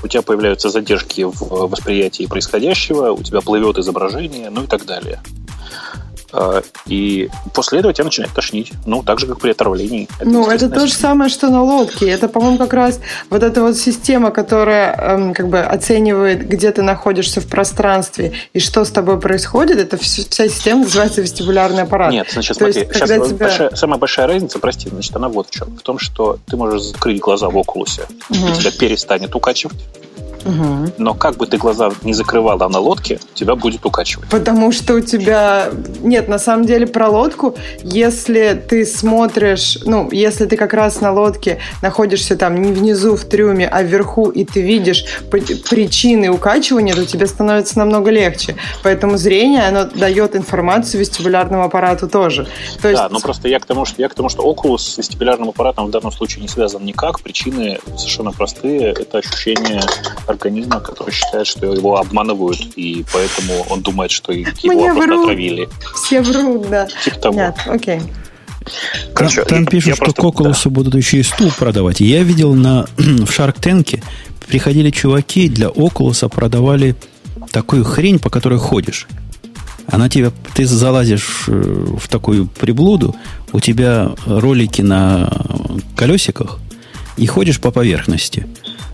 У 0.03 0.09
тебя 0.09 0.23
появляются 0.23 0.69
задержки 0.69 1.23
в 1.23 1.69
восприятии 1.69 2.27
происходящего, 2.27 3.13
у 3.13 3.23
тебя 3.23 3.41
плывет 3.41 3.79
изображение, 3.79 4.51
ну 4.51 4.65
и 4.65 4.67
так 4.67 4.85
далее. 4.85 5.21
А, 6.33 6.63
и 6.87 7.29
после 7.55 7.79
этого 7.79 7.95
тебя 7.95 8.05
начинает 8.05 8.33
тошнить. 8.33 8.73
Ну, 8.85 9.03
так 9.03 9.21
же, 9.21 9.27
как 9.27 9.41
при 9.41 9.51
отравлении. 9.51 10.09
Это 10.19 10.29
ну, 10.29 10.51
это 10.51 10.69
то 10.69 10.87
же 10.87 10.93
самое, 10.93 11.31
что 11.31 11.49
на 11.49 11.63
лодке. 11.63 12.09
Это, 12.09 12.29
по-моему, 12.29 12.59
как 12.59 12.73
раз 12.73 13.01
вот 13.31 13.43
эта 13.43 13.63
вот 13.63 13.77
система, 13.77 14.31
которая 14.31 14.95
эм, 14.95 15.35
как 15.35 15.49
бы 15.49 15.61
оценивает, 15.61 16.47
где 16.47 16.73
ты 16.73 16.83
находишься 16.83 17.41
в 17.41 17.47
пространстве 17.47 18.33
и 18.53 18.61
что 18.61 18.85
с 18.85 18.91
тобой 18.91 19.21
происходит, 19.21 19.79
это 19.79 19.97
вся 19.97 20.49
система 20.49 20.85
называется 20.85 21.21
вестибулярный 21.23 21.83
аппарат. 21.83 22.13
Нет, 22.13 22.29
значит, 22.33 22.59
то 22.59 22.65
смотри, 22.65 22.81
есть, 22.83 22.95
сейчас 22.95 23.09
тебя... 23.09 23.37
большая, 23.37 23.75
самая 23.75 23.99
большая 23.99 24.27
разница, 24.27 24.59
прости, 24.59 24.89
значит, 24.89 25.15
она 25.17 25.29
вот 25.29 25.49
в 25.49 25.51
чем. 25.51 25.77
В 25.77 25.83
том, 25.83 25.99
что 25.99 26.39
ты 26.47 26.57
можешь 26.57 26.83
закрыть 26.83 27.21
глаза 27.21 27.49
в 27.49 27.57
окулусе, 27.57 28.03
угу. 28.31 28.49
и 28.49 28.59
тебя 28.59 28.71
перестанет 28.71 29.35
укачивать. 29.35 29.79
Угу. 30.47 30.93
Но 30.99 31.15
как 31.15 31.37
бы 31.37 31.47
ты 31.47 31.57
глаза 31.57 31.91
не 32.03 32.15
закрывала 32.15 32.69
на 32.69 32.79
лодке, 32.79 33.21
тебя 33.35 33.55
будет 33.57 33.85
укачивать. 33.85 34.29
Потому 34.29 34.73
что 34.73 34.95
у 34.95 35.01
тебя... 35.01 35.71
Нет, 36.01 36.29
на 36.29 36.39
самом 36.39 36.67
деле 36.67 36.87
про 36.87 37.09
лодку, 37.09 37.57
если 37.83 38.63
ты 38.69 38.87
смотришь, 38.87 39.79
ну, 39.85 40.09
если 40.13 40.47
ты 40.47 40.57
как 40.57 40.73
раз 40.73 41.01
на 41.01 41.13
лодке 41.13 41.59
находишься 41.83 42.37
там 42.37 42.61
не 42.63 42.73
внизу 42.73 43.17
в 43.17 43.25
трюме, 43.25 43.69
а 43.69 43.83
вверху, 43.83 44.29
и 44.29 44.45
ты 44.45 44.61
видишь 44.61 45.05
причины 45.31 46.31
укачивания, 46.31 46.95
то 46.95 47.05
тебе 47.05 47.27
становится 47.27 47.79
намного 47.79 48.11
легче. 48.11 48.57
Поэтому 48.83 49.17
зрение, 49.17 49.67
оно 49.67 49.85
дает 49.85 50.37
информацию 50.37 51.01
вестибулярному 51.01 51.65
аппарату 51.65 52.09
тоже. 52.09 52.47
То 52.81 52.89
есть... 52.89 53.03
Да, 53.03 53.09
но 53.09 53.21
просто 53.21 53.49
я 53.49 53.59
к 53.59 53.67
тому, 53.67 53.85
что 53.85 54.01
я 54.01 54.09
к 54.09 54.15
тому, 54.15 54.29
что 54.29 54.43
Oculus 54.43 54.79
с 54.79 54.99
вестибулярным 54.99 55.49
аппаратом 55.49 55.87
в 55.87 55.91
данном 55.91 56.13
случае 56.13 56.43
не 56.43 56.49
связан 56.49 56.85
никак. 56.85 57.21
Причины 57.21 57.79
совершенно 57.97 58.33
простые. 58.33 58.93
Это 58.93 59.19
ощущение 59.19 59.83
организма, 60.37 60.81
который 60.81 61.13
считает, 61.13 61.47
что 61.47 61.73
его 61.73 61.99
обманывают, 61.99 62.61
и 62.77 63.05
поэтому 63.13 63.67
он 63.69 63.83
думает, 63.83 64.11
что 64.11 64.33
его 64.33 64.51
Мне 64.65 64.93
просто 64.93 65.07
врут. 65.07 65.25
отравили. 65.25 65.69
Все 65.95 66.23
врут, 66.23 66.69
да. 66.71 66.87
Типа 67.05 67.19
того. 67.19 67.35
Нет, 67.37 67.57
окей. 67.67 68.01
Короче, 69.15 69.43
там, 69.43 69.65
там 69.65 69.67
пишут, 69.67 69.95
что 69.95 70.05
просто, 70.05 70.23
Кокулусу 70.23 70.71
да. 70.71 70.75
будут 70.75 70.95
еще 70.95 71.19
и 71.19 71.23
стул 71.23 71.53
продавать. 71.57 72.01
Я 72.01 72.23
видел 72.23 72.55
на, 72.55 72.87
в 72.97 73.31
Shark 73.31 73.61
Tank 73.61 74.03
приходили 74.47 74.91
чуваки 74.91 75.49
для 75.49 75.69
Окулуса, 75.69 76.29
продавали 76.29 76.97
такую 77.51 77.85
хрень, 77.85 78.19
по 78.19 78.31
которой 78.31 78.59
ходишь. 78.59 79.07
Она 79.89 80.09
тебя, 80.09 80.33
ты 80.55 80.67
залазишь 80.67 81.45
э, 81.47 81.97
в 81.99 82.09
такую 82.09 82.47
приблуду, 82.47 83.15
у 83.53 83.61
тебя 83.61 84.13
ролики 84.27 84.83
на 84.83 85.31
колесиках, 85.97 86.59
и 87.17 87.27
ходишь 87.27 87.61
по 87.61 87.71
поверхности 87.71 88.47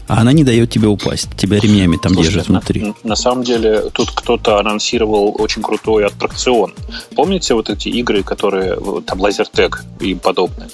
а 0.08 0.20
она 0.20 0.32
не 0.32 0.44
дает 0.44 0.68
тебе 0.70 0.88
упасть. 0.88 1.30
Тебя 1.38 1.58
ремнями 1.58 1.96
там 1.96 2.12
Слушайте, 2.12 2.34
держат 2.34 2.48
внутри. 2.50 2.82
На, 2.82 2.94
на 3.02 3.16
самом 3.16 3.44
деле, 3.44 3.84
тут 3.92 4.10
кто-то 4.10 4.58
анонсировал 4.58 5.34
очень 5.38 5.62
крутой 5.62 6.04
аттракцион. 6.04 6.74
Помните 7.16 7.54
вот 7.54 7.70
эти 7.70 7.88
игры, 7.88 8.22
которые 8.22 8.78
там 9.06 9.20
лазертег 9.20 9.84
и 10.00 10.14
подобное? 10.14 10.68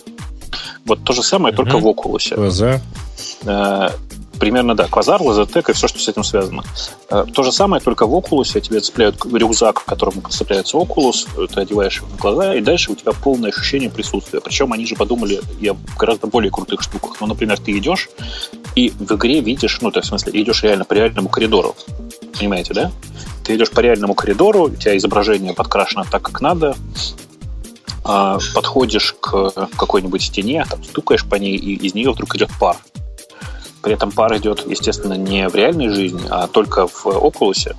Вот 0.84 1.05
то 1.05 1.12
же 1.12 1.22
самое, 1.22 1.55
угу. 1.55 1.62
только 1.62 1.78
в 1.78 1.86
Oculus. 1.86 2.34
Глаза. 2.34 2.80
Э, 4.39 4.41
Примерно, 4.41 4.74
да. 4.74 4.86
Квазар, 4.89 5.20
лазертек 5.20 5.68
и 5.68 5.72
все, 5.72 5.89
что 5.89 5.99
с 5.99 6.09
этим 6.09 6.24
связано. 6.24 6.62
Э, 7.11 7.24
то 7.32 7.43
же 7.43 7.53
самое, 7.53 7.82
только 7.82 8.07
в 8.07 8.14
Oculus 8.14 8.61
тебе 8.61 8.80
цепляют 8.80 9.24
рюкзак, 9.24 9.82
к 9.82 9.84
которому 9.84 10.22
цепляется 10.28 10.76
Oculus, 10.76 11.26
ты 11.47 11.61
одеваешь 11.61 11.97
его 11.97 12.09
на 12.09 12.16
глаза, 12.16 12.55
и 12.55 12.61
дальше 12.61 12.93
у 12.93 12.95
тебя 12.95 13.12
полное 13.12 13.51
ощущение 13.51 13.91
присутствия. 13.91 14.41
Причем 14.41 14.72
они 14.72 14.86
же 14.86 14.95
подумали 14.95 15.41
я 15.61 15.74
в 15.74 15.97
гораздо 15.97 16.26
более 16.26 16.51
крутых 16.51 16.82
штуках. 16.82 17.20
Ну, 17.20 17.26
например, 17.26 17.59
ты 17.59 17.76
идешь 17.76 18.09
и 18.74 18.91
в 18.91 19.12
игре 19.12 19.41
видишь, 19.41 19.80
ну, 19.80 19.91
то 19.91 19.99
есть, 19.99 20.07
в 20.07 20.11
смысле, 20.11 20.41
идешь 20.41 20.62
реально 20.62 20.84
по 20.84 20.95
реальному 20.95 21.28
коридору. 21.28 21.74
Понимаете, 22.39 22.74
да? 22.74 22.93
Ты 23.45 23.57
идешь 23.57 23.70
по 23.70 23.80
реальному 23.80 24.14
коридору, 24.14 24.64
у 24.64 24.70
тебя 24.70 24.97
изображение 24.97 25.55
подкрашено 25.55 26.05
так, 26.09 26.22
как 26.22 26.41
надо, 26.41 26.76
а, 28.05 28.39
подходишь 28.55 29.16
к 29.20 29.51
какой-нибудь 29.76 30.22
стене, 30.22 30.64
там, 30.68 30.82
стукаешь 30.84 31.24
по 31.24 31.34
ней, 31.34 31.57
и 31.57 31.74
из 31.74 31.95
нее 31.95 32.12
вдруг 32.12 32.36
идет 32.36 32.51
пар. 32.61 32.76
При 33.83 33.93
этом 33.93 34.11
пар 34.11 34.37
идет, 34.37 34.66
естественно, 34.66 35.14
не 35.14 35.49
в 35.49 35.55
реальной 35.55 35.89
жизни, 35.89 36.22
а 36.31 36.47
только 36.49 36.87
в 36.87 37.07
Oculus, 37.07 37.74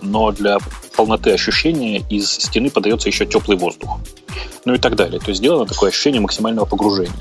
но 0.00 0.30
для 0.30 0.58
полноты 0.96 1.32
ощущения 1.32 2.02
из 2.08 2.30
стены 2.30 2.70
подается 2.70 3.08
еще 3.08 3.26
теплый 3.26 3.56
воздух. 3.56 3.98
Ну 4.64 4.74
и 4.74 4.78
так 4.78 4.94
далее. 4.94 5.18
То 5.20 5.30
есть 5.30 5.38
сделано 5.38 5.66
такое 5.66 5.90
ощущение 5.90 6.20
максимального 6.20 6.64
погружения. 6.64 7.12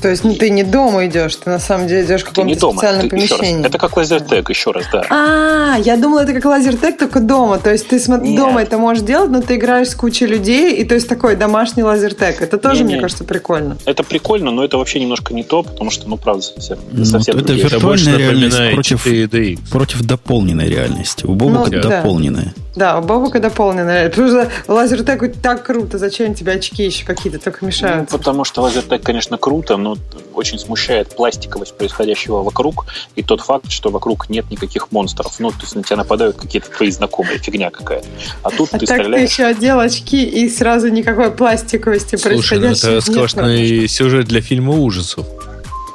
То 0.00 0.08
есть 0.08 0.24
ну, 0.24 0.34
ты 0.34 0.50
не 0.50 0.62
дома 0.62 1.06
идешь, 1.06 1.36
ты 1.36 1.50
на 1.50 1.58
самом 1.58 1.86
деле 1.86 2.04
идешь 2.04 2.22
в 2.22 2.24
каком-то 2.24 2.70
специальном 2.70 3.02
ты, 3.02 3.10
помещении. 3.10 3.66
это 3.66 3.78
как 3.78 3.96
лазертег, 3.96 4.48
еще 4.48 4.70
раз, 4.70 4.86
да. 4.92 5.04
А, 5.10 5.76
я 5.78 5.96
думала, 5.96 6.20
это 6.20 6.32
как 6.32 6.44
лазертег, 6.44 6.98
только 6.98 7.20
дома. 7.20 7.58
То 7.58 7.70
есть 7.70 7.88
ты 7.88 7.96
Нет. 7.96 8.36
дома 8.36 8.62
это 8.62 8.78
можешь 8.78 9.02
делать, 9.02 9.30
но 9.30 9.42
ты 9.42 9.56
играешь 9.56 9.90
с 9.90 9.94
кучей 9.94 10.26
людей, 10.26 10.74
и 10.76 10.84
то 10.84 10.94
есть 10.94 11.08
такой 11.08 11.36
домашний 11.36 11.82
лазертег. 11.82 12.40
Это 12.40 12.58
тоже, 12.58 12.82
Нет, 12.82 12.92
мне 12.92 13.00
кажется, 13.00 13.24
прикольно. 13.24 13.76
Это 13.84 14.02
прикольно, 14.02 14.50
но 14.50 14.64
это 14.64 14.78
вообще 14.78 15.00
немножко 15.00 15.34
не 15.34 15.42
то, 15.42 15.62
потому 15.62 15.90
что, 15.90 16.08
ну, 16.08 16.16
правда, 16.16 16.42
совсем, 16.42 16.78
ну, 16.90 17.04
совсем 17.04 17.36
Это 17.36 17.52
виртуальная 17.52 18.16
реальность 18.16 18.72
против, 18.72 19.70
против 19.70 20.02
дополненной 20.02 20.68
реальности. 20.68 21.26
У 21.26 21.34
Бога 21.34 21.64
ну, 21.64 21.66
да. 21.66 21.82
дополненная. 21.82 22.54
Да, 22.76 22.98
у 22.98 23.02
Бобука 23.02 23.40
дополненная. 23.40 24.08
Потому 24.08 24.28
что 24.28 24.50
лазертег 24.68 25.36
так 25.42 25.64
круто. 25.64 25.98
Зачем 25.98 26.34
тебе 26.34 26.52
очки 26.52 26.84
еще 26.84 27.04
какие-то 27.04 27.38
только 27.38 27.64
мешают? 27.64 28.10
Ну, 28.10 28.18
потому 28.18 28.44
что 28.44 28.62
лазертег, 28.62 29.02
конечно, 29.02 29.36
круто, 29.38 29.76
но 29.76 29.89
очень 30.34 30.58
смущает 30.58 31.14
пластиковость 31.14 31.76
происходящего 31.76 32.42
вокруг 32.42 32.86
и 33.16 33.22
тот 33.22 33.40
факт, 33.40 33.70
что 33.70 33.90
вокруг 33.90 34.28
нет 34.28 34.50
никаких 34.50 34.92
монстров. 34.92 35.38
Ну, 35.38 35.50
то 35.50 35.62
есть 35.62 35.74
на 35.74 35.82
тебя 35.82 35.96
нападают 35.96 36.36
какие-то 36.36 36.70
твои 36.70 36.90
знакомые, 36.90 37.38
фигня 37.38 37.70
какая-то. 37.70 38.06
А 38.42 38.50
тут 38.50 38.70
а 38.72 38.78
ты 38.78 38.86
так 38.86 38.98
стреляешь... 38.98 39.28
ты 39.28 39.32
еще 39.34 39.44
одел 39.44 39.80
очки 39.80 40.24
и 40.24 40.48
сразу 40.48 40.88
никакой 40.88 41.30
пластиковости 41.30 42.16
Слушай, 42.16 42.58
ну 42.58 42.68
это 42.68 43.00
сплошной 43.00 43.88
сюжет 43.88 44.26
для 44.26 44.40
фильма 44.40 44.72
ужасов. 44.72 45.26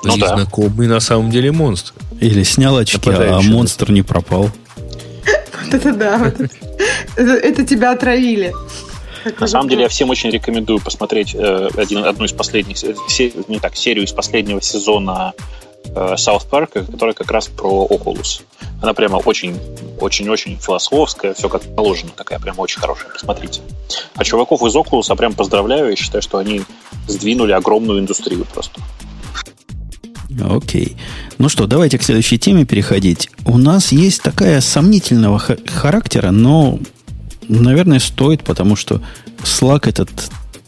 Ну, 0.03 0.17
да. 0.17 0.35
знакомый 0.35 0.87
на 0.87 0.99
самом 0.99 1.31
деле 1.31 1.51
монстр. 1.51 1.93
Или 2.21 2.43
снял 2.43 2.77
очки, 2.77 3.09
а 3.09 3.41
монстр 3.41 3.91
не 3.91 4.03
пропал. 4.03 4.49
Вот 5.65 5.73
это 5.73 5.93
да. 5.93 6.31
Это 7.15 7.65
тебя 7.65 7.91
отравили. 7.91 8.53
На 9.39 9.47
самом 9.47 9.69
деле 9.69 9.84
я 9.84 9.89
всем 9.89 10.09
очень 10.09 10.30
рекомендую 10.30 10.80
посмотреть 10.80 11.36
э, 11.36 11.69
один, 11.78 12.05
одну 12.05 12.26
из 12.26 12.32
последних, 12.32 12.78
не 13.47 13.59
так, 13.59 13.76
серию 13.76 14.05
из 14.05 14.11
последнего 14.11 14.61
сезона 14.61 15.34
э, 15.86 16.15
South 16.15 16.47
Park, 16.49 16.86
которая 16.91 17.13
как 17.13 17.32
раз 17.32 17.47
про 17.47 17.88
Oculus. 17.89 18.43
Она 18.82 18.93
прямо 18.93 19.17
очень, 19.17 19.57
очень, 19.99 20.30
очень 20.30 20.57
философская, 20.57 21.34
все 21.34 21.49
как 21.49 21.63
положено, 21.76 22.11
такая 22.15 22.39
прямо 22.39 22.61
очень 22.61 22.80
хорошая. 22.80 23.09
Посмотрите. 23.09 23.61
А 24.15 24.23
чуваков 24.23 24.61
из 24.63 24.76
Oculus 24.76 25.15
прям 25.15 25.34
поздравляю, 25.34 25.89
я 25.89 25.95
считаю, 25.95 26.21
что 26.21 26.38
они 26.38 26.61
сдвинули 27.07 27.51
огромную 27.51 27.99
индустрию 27.99 28.45
просто. 28.45 28.80
Окей. 30.43 30.97
Ну 31.38 31.49
что, 31.49 31.65
давайте 31.65 31.97
к 31.97 32.03
следующей 32.03 32.38
теме 32.38 32.65
переходить. 32.65 33.30
У 33.45 33.57
нас 33.57 33.91
есть 33.91 34.21
такая 34.21 34.61
сомнительного 34.61 35.39
характера, 35.39 36.32
но 36.32 36.80
Наверное, 37.47 37.99
стоит, 37.99 38.43
потому 38.43 38.75
что 38.75 39.01
Slack 39.43 39.87
этот 39.89 40.09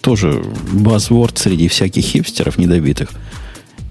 тоже 0.01 0.43
базворд 0.71 1.37
среди 1.37 1.67
всяких 1.67 2.03
хипстеров 2.03 2.57
недобитых. 2.57 3.09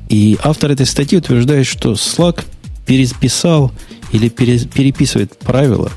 И 0.09 0.39
автор 0.43 0.71
этой 0.71 0.87
статьи 0.87 1.19
утверждает, 1.19 1.67
что 1.67 1.93
Slack 1.93 2.45
переписал 2.87 3.73
или 4.13 4.29
переписывает 4.29 5.37
правила 5.39 5.91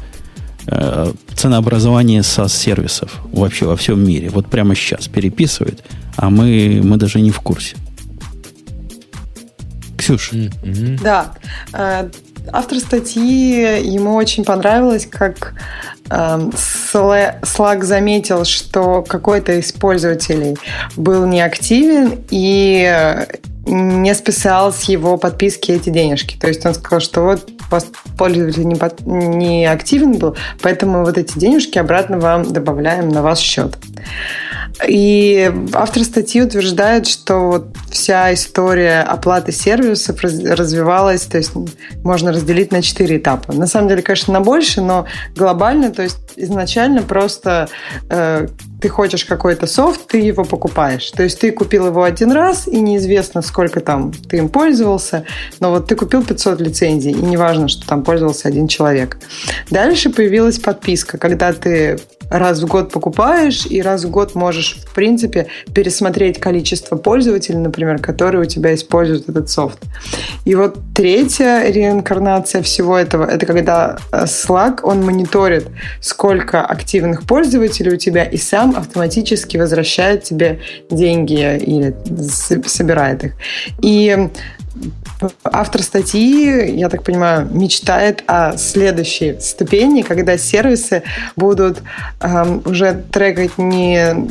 э, 0.65 1.13
ценообразования 1.35 2.21
SaaS-сервисов 2.21 3.11
вообще 3.31 3.65
во 3.65 3.75
всем 3.77 4.03
мире. 4.05 4.29
Вот 4.29 4.47
прямо 4.47 4.75
сейчас 4.75 5.07
переписывает, 5.07 5.83
а 6.15 6.29
мы, 6.29 6.81
мы 6.83 6.97
даже 6.97 7.21
не 7.21 7.31
в 7.31 7.39
курсе. 7.39 7.77
Ксюш. 9.97 10.31
Mm-hmm. 10.33 11.01
Да. 11.03 11.33
Автор 12.51 12.79
статьи, 12.79 13.81
ему 13.81 14.15
очень 14.15 14.43
понравилось, 14.43 15.05
как 15.05 15.53
Эм, 16.09 16.49
Slack 16.49 17.83
заметил, 17.83 18.43
что 18.43 19.03
какой-то 19.03 19.53
из 19.53 19.71
пользователей 19.71 20.57
был 20.95 21.25
неактивен 21.27 22.23
и 22.31 23.25
не 23.65 24.15
списал 24.15 24.73
с 24.73 24.83
его 24.83 25.17
подписки 25.17 25.71
эти 25.71 25.91
денежки. 25.91 26.35
То 26.35 26.47
есть 26.47 26.65
он 26.65 26.73
сказал, 26.73 26.99
что 26.99 27.21
вот 27.21 27.49
вас 27.69 27.85
пользователь 28.17 28.65
не, 28.65 28.75
под, 28.75 29.01
не 29.05 29.67
активен 29.67 30.17
был, 30.17 30.35
поэтому 30.63 31.05
вот 31.05 31.19
эти 31.19 31.37
денежки 31.37 31.77
обратно 31.77 32.17
вам 32.17 32.51
добавляем 32.51 33.09
на 33.09 33.21
ваш 33.21 33.37
счет. 33.37 33.77
И 34.87 35.51
автор 35.73 36.03
статьи 36.03 36.41
утверждает, 36.41 37.07
что 37.07 37.39
вот 37.47 37.75
вся 37.91 38.33
история 38.33 39.01
оплаты 39.01 39.51
сервисов 39.51 40.21
развивалась, 40.21 41.23
то 41.23 41.37
есть 41.37 41.51
можно 42.03 42.31
разделить 42.31 42.71
на 42.71 42.81
четыре 42.81 43.17
этапа. 43.17 43.51
На 43.53 43.67
самом 43.67 43.89
деле, 43.89 44.01
конечно, 44.01 44.33
на 44.33 44.41
больше, 44.41 44.81
но 44.81 45.05
глобально, 45.35 45.91
то 45.91 46.03
есть 46.03 46.17
изначально 46.37 47.01
просто 47.01 47.67
э, 48.09 48.47
ты 48.81 48.89
хочешь 48.89 49.25
какой-то 49.25 49.67
софт, 49.67 50.07
ты 50.07 50.19
его 50.19 50.43
покупаешь. 50.43 51.11
То 51.11 51.23
есть 51.23 51.39
ты 51.39 51.51
купил 51.51 51.87
его 51.87 52.03
один 52.03 52.31
раз, 52.31 52.67
и 52.67 52.79
неизвестно, 52.79 53.41
сколько 53.41 53.79
там 53.79 54.11
ты 54.11 54.37
им 54.37 54.49
пользовался, 54.49 55.25
но 55.59 55.71
вот 55.71 55.87
ты 55.87 55.95
купил 55.95 56.23
500 56.23 56.61
лицензий, 56.61 57.11
и 57.11 57.21
неважно, 57.21 57.67
что 57.67 57.87
там 57.87 58.03
пользовался 58.03 58.47
один 58.47 58.67
человек. 58.67 59.17
Дальше 59.69 60.09
появилась 60.09 60.59
подписка, 60.59 61.17
когда 61.17 61.53
ты 61.53 61.99
раз 62.29 62.61
в 62.61 62.67
год 62.67 62.91
покупаешь, 62.91 63.65
и 63.65 63.81
раз 63.81 64.05
в 64.05 64.09
год 64.09 64.35
можешь, 64.35 64.77
в 64.85 64.93
принципе, 64.93 65.47
пересмотреть 65.73 66.39
количество 66.39 66.95
пользователей, 66.95 67.57
например, 67.57 67.99
которые 67.99 68.43
у 68.43 68.45
тебя 68.45 68.73
используют 68.75 69.27
этот 69.29 69.49
софт. 69.49 69.79
И 70.45 70.55
вот 70.55 70.77
третья 70.95 71.63
реинкарнация 71.69 72.61
всего 72.61 72.97
этого, 72.97 73.25
это 73.25 73.45
когда 73.45 73.97
э, 74.11 74.25
Slack, 74.25 74.81
он 74.83 75.03
мониторит, 75.03 75.67
сколько 76.01 76.63
активных 76.63 77.23
пользователей 77.23 77.93
у 77.93 77.97
тебя, 77.97 78.23
и 78.23 78.37
сам 78.37 78.68
автоматически 78.75 79.57
возвращает 79.57 80.23
тебе 80.23 80.59
деньги 80.89 81.57
или 81.57 81.95
собирает 82.67 83.23
их. 83.23 83.33
И 83.81 84.29
автор 85.43 85.81
статьи, 85.83 86.77
я 86.77 86.89
так 86.89 87.03
понимаю, 87.03 87.49
мечтает 87.51 88.23
о 88.27 88.57
следующей 88.57 89.39
ступени, 89.39 90.01
когда 90.01 90.37
сервисы 90.37 91.03
будут 91.35 91.81
эм, 92.21 92.61
уже 92.65 93.03
трекать 93.11 93.57
не 93.57 94.29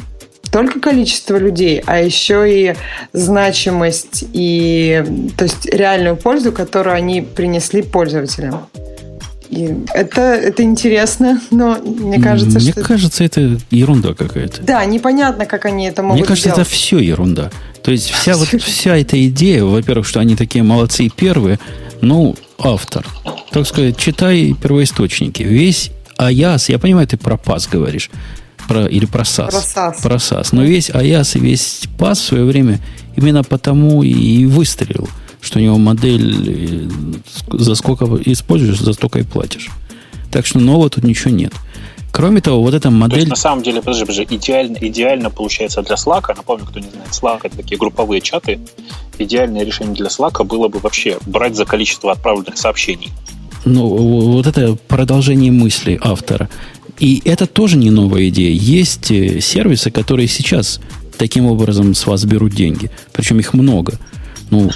только 0.50 0.80
количество 0.80 1.36
людей, 1.36 1.82
а 1.86 2.00
еще 2.00 2.46
и 2.50 2.74
значимость 3.12 4.24
и 4.32 5.04
то 5.36 5.44
есть 5.44 5.66
реальную 5.66 6.16
пользу, 6.16 6.52
которую 6.52 6.96
они 6.96 7.20
принесли 7.20 7.82
пользователям. 7.82 8.66
И 9.50 9.74
это, 9.94 10.20
это 10.20 10.62
интересно, 10.62 11.40
но 11.50 11.78
мне 11.78 12.20
кажется, 12.20 12.58
мне 12.58 12.70
что... 12.70 12.80
Мне 12.80 12.86
кажется, 12.86 13.24
это 13.24 13.58
ерунда 13.70 14.14
какая-то. 14.14 14.62
Да, 14.62 14.84
непонятно, 14.84 15.46
как 15.46 15.64
они 15.64 15.86
это 15.86 16.02
могут 16.02 16.18
Мне 16.18 16.26
кажется, 16.26 16.50
сделать. 16.50 16.66
это 16.66 16.70
все 16.70 16.98
ерунда. 16.98 17.50
То 17.82 17.90
есть 17.90 18.10
вся, 18.10 18.36
вот, 18.36 18.48
вся 18.48 18.96
эта 18.96 19.26
идея, 19.28 19.64
во-первых, 19.64 20.06
что 20.06 20.20
они 20.20 20.36
такие 20.36 20.62
молодцы 20.62 21.04
и 21.04 21.10
первые, 21.10 21.58
ну, 22.02 22.36
автор, 22.58 23.06
так 23.50 23.66
сказать, 23.66 23.96
читай 23.96 24.54
первоисточники. 24.60 25.42
Весь 25.42 25.90
АЯС, 26.16 26.68
я 26.68 26.78
понимаю, 26.78 27.06
ты 27.06 27.16
про 27.16 27.38
ПАС 27.38 27.68
говоришь, 27.68 28.10
про, 28.68 28.86
или 28.86 29.06
про 29.06 29.24
САС. 29.24 29.50
Про 29.50 29.60
САС. 29.62 30.00
Про 30.02 30.18
САС. 30.18 30.52
Но 30.52 30.62
весь 30.62 30.90
АЯС 30.90 31.36
и 31.36 31.38
весь 31.38 31.84
ПАС 31.98 32.18
в 32.18 32.24
свое 32.24 32.44
время 32.44 32.80
именно 33.16 33.42
потому 33.44 34.02
и 34.02 34.44
выстрелил– 34.44 35.08
что 35.40 35.58
у 35.58 35.62
него 35.62 35.78
модель 35.78 36.88
э, 37.50 37.56
за 37.56 37.74
сколько 37.74 38.04
используешь, 38.24 38.78
за 38.78 38.92
столько 38.92 39.20
и 39.20 39.22
платишь. 39.22 39.68
Так 40.30 40.46
что 40.46 40.58
нового 40.58 40.90
тут 40.90 41.04
ничего 41.04 41.30
нет. 41.30 41.52
Кроме 42.10 42.40
того, 42.40 42.62
вот 42.62 42.74
эта 42.74 42.90
модель... 42.90 43.14
То 43.14 43.20
есть, 43.20 43.30
на 43.30 43.36
самом 43.36 43.62
деле, 43.62 43.80
подожди, 43.80 44.04
подожди, 44.04 44.36
идеально, 44.36 44.78
идеально 44.80 45.30
получается 45.30 45.82
для 45.82 45.96
Slack, 45.96 46.34
напомню, 46.36 46.66
кто 46.66 46.80
не 46.80 46.88
знает, 46.88 47.10
Slack 47.10 47.40
это 47.44 47.56
такие 47.56 47.78
групповые 47.78 48.20
чаты, 48.20 48.58
идеальное 49.18 49.64
решение 49.64 49.94
для 49.94 50.06
Slack 50.06 50.42
было 50.44 50.68
бы 50.68 50.78
вообще 50.78 51.18
брать 51.26 51.54
за 51.54 51.64
количество 51.64 52.12
отправленных 52.12 52.56
сообщений. 52.56 53.10
Ну, 53.64 53.86
вот 53.86 54.46
это 54.46 54.76
продолжение 54.88 55.52
мысли 55.52 56.00
автора. 56.02 56.48
И 56.98 57.22
это 57.24 57.46
тоже 57.46 57.76
не 57.76 57.90
новая 57.90 58.28
идея. 58.28 58.52
Есть 58.52 59.10
э, 59.10 59.40
сервисы, 59.40 59.90
которые 59.90 60.26
сейчас 60.28 60.80
таким 61.16 61.46
образом 61.46 61.94
с 61.94 62.06
вас 62.06 62.24
берут 62.24 62.54
деньги. 62.54 62.90
Причем 63.12 63.38
их 63.38 63.54
много. 63.54 63.94
Ну, 64.50 64.70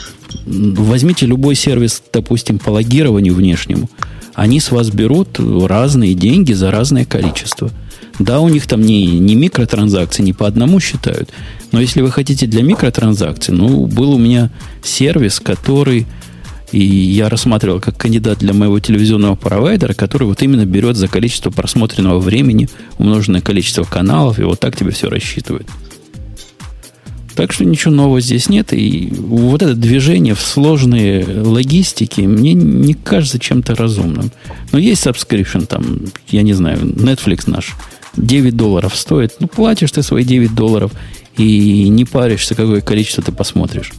возьмите 0.46 1.26
любой 1.26 1.54
сервис, 1.54 2.02
допустим, 2.12 2.58
по 2.58 2.70
логированию 2.70 3.34
внешнему. 3.34 3.88
Они 4.34 4.60
с 4.60 4.70
вас 4.70 4.90
берут 4.90 5.38
разные 5.38 6.14
деньги 6.14 6.52
за 6.52 6.70
разное 6.70 7.04
количество. 7.04 7.70
Да, 8.18 8.40
у 8.40 8.48
них 8.48 8.66
там 8.66 8.82
не, 8.82 9.06
не 9.06 9.34
микротранзакции, 9.34 10.22
не 10.22 10.32
по 10.32 10.46
одному 10.46 10.80
считают. 10.80 11.30
Но 11.70 11.80
если 11.80 12.02
вы 12.02 12.10
хотите 12.10 12.46
для 12.46 12.62
микротранзакций, 12.62 13.54
ну, 13.54 13.86
был 13.86 14.12
у 14.12 14.18
меня 14.18 14.50
сервис, 14.82 15.40
который 15.40 16.06
И 16.72 16.82
я 16.82 17.28
рассматривал 17.28 17.80
как 17.80 17.98
кандидат 17.98 18.38
для 18.38 18.54
моего 18.54 18.80
телевизионного 18.80 19.36
провайдера, 19.36 19.92
который 19.92 20.24
вот 20.24 20.42
именно 20.42 20.64
берет 20.64 20.96
за 20.96 21.06
количество 21.06 21.50
просмотренного 21.50 22.18
времени 22.18 22.68
умноженное 22.98 23.42
количество 23.42 23.84
каналов, 23.84 24.38
и 24.38 24.42
вот 24.42 24.58
так 24.58 24.74
тебе 24.76 24.90
все 24.90 25.08
рассчитывает. 25.10 25.68
Так 27.34 27.52
что 27.52 27.64
ничего 27.64 27.94
нового 27.94 28.20
здесь 28.20 28.48
нет. 28.48 28.72
И 28.72 29.12
вот 29.12 29.62
это 29.62 29.74
движение 29.74 30.34
в 30.34 30.40
сложные 30.40 31.24
логистики 31.26 32.22
мне 32.22 32.52
не 32.54 32.94
кажется 32.94 33.38
чем-то 33.38 33.74
разумным. 33.74 34.30
Но 34.72 34.78
есть 34.78 35.06
subscription, 35.06 35.66
там, 35.66 36.00
я 36.28 36.42
не 36.42 36.52
знаю, 36.52 36.78
Netflix 36.80 37.44
наш, 37.46 37.74
9 38.16 38.56
долларов 38.56 38.94
стоит. 38.94 39.36
Ну, 39.40 39.46
платишь 39.46 39.92
ты 39.92 40.02
свои 40.02 40.24
9 40.24 40.54
долларов 40.54 40.92
и 41.36 41.88
не 41.88 42.04
паришься, 42.04 42.54
какое 42.54 42.80
количество 42.80 43.22
ты 43.22 43.32
посмотришь. 43.32 43.92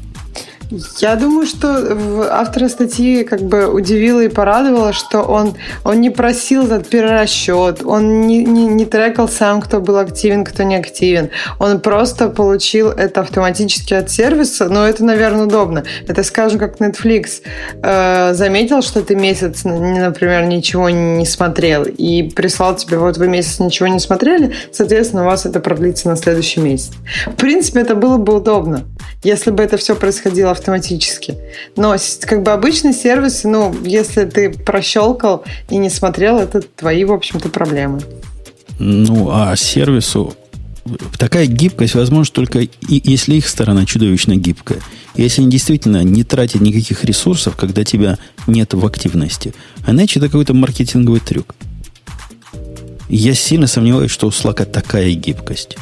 Я 1.00 1.16
думаю, 1.16 1.46
что 1.46 2.28
автора 2.32 2.68
статьи 2.68 3.24
как 3.24 3.42
бы 3.42 3.68
удивило 3.68 4.22
и 4.22 4.28
порадовало, 4.28 4.94
что 4.94 5.22
он, 5.22 5.56
он 5.84 6.02
не 6.02 6.10
просил 6.10 6.66
этот 6.66 6.88
перерасчет, 6.88 7.82
он 7.84 8.22
не, 8.22 8.44
не, 8.44 8.66
не 8.66 8.86
трекал 8.86 9.28
сам, 9.28 9.62
кто 9.62 9.80
был 9.80 9.98
активен, 9.98 10.44
кто 10.44 10.64
не 10.64 10.76
активен. 10.76 11.30
Он 11.60 11.80
просто 11.80 12.30
получил 12.30 12.90
это 12.90 13.22
автоматически 13.22 13.94
от 13.94 14.10
сервиса, 14.10 14.70
но 14.70 14.88
это, 14.88 15.04
наверное, 15.04 15.46
удобно. 15.46 15.84
Это, 16.08 16.24
скажем, 16.24 16.60
как 16.60 16.80
Netflix 16.80 17.42
э, 17.82 18.34
заметил, 18.34 18.82
что 18.82 19.02
ты 19.02 19.16
месяц, 19.16 19.64
например, 19.64 20.46
ничего 20.46 20.90
не 20.90 21.26
смотрел 21.26 21.84
и 21.84 22.24
прислал 22.24 22.76
тебе, 22.76 22.98
вот 22.98 23.18
вы 23.18 23.28
месяц 23.28 23.60
ничего 23.60 23.88
не 23.88 24.00
смотрели, 24.00 24.54
соответственно, 24.72 25.24
у 25.24 25.26
вас 25.26 25.46
это 25.46 25.60
продлится 25.60 26.08
на 26.08 26.16
следующий 26.16 26.62
месяц. 26.62 26.92
В 27.28 27.36
принципе, 27.36 27.82
это 27.82 27.96
было 27.96 28.18
бы 28.18 28.36
удобно, 28.36 28.84
если 29.24 29.52
бы 29.52 29.64
это 29.64 29.78
все 29.78 29.96
происходило 29.96 30.53
автоматически. 30.54 31.38
Но 31.76 31.96
как 32.22 32.44
бы 32.44 32.52
обычный 32.52 32.94
сервис, 32.94 33.44
ну, 33.44 33.76
если 33.84 34.26
ты 34.26 34.52
прощелкал 34.52 35.44
и 35.70 35.78
не 35.78 35.90
смотрел, 35.90 36.40
это 36.40 36.62
твои, 36.62 37.04
в 37.04 37.12
общем-то, 37.12 37.50
проблемы. 37.50 38.02
Ну, 38.80 39.30
а 39.32 39.56
сервису 39.56 40.36
такая 41.18 41.46
гибкость 41.46 41.96
возможна 41.96 42.34
только 42.34 42.60
и, 42.60 42.70
если 42.88 43.36
их 43.36 43.48
сторона 43.48 43.86
чудовищно 43.86 44.36
гибкая. 44.36 44.80
Если 45.16 45.42
они 45.42 45.52
действительно 45.52 46.04
не 46.04 46.24
тратят 46.24 46.62
никаких 46.62 47.04
ресурсов, 47.04 47.56
когда 47.56 47.84
тебя 47.84 48.18
нет 48.48 48.74
в 48.74 48.86
активности. 48.86 49.54
А 49.86 49.92
иначе 49.92 50.20
это 50.20 50.28
какой-то 50.28 50.54
маркетинговый 50.54 51.20
трюк. 51.20 51.56
Я 53.10 53.34
сильно 53.36 53.68
сомневаюсь, 53.68 54.12
что 54.12 54.28
у 54.28 54.32
Slack 54.32 54.66
такая 54.66 55.12
гибкость. 55.14 55.78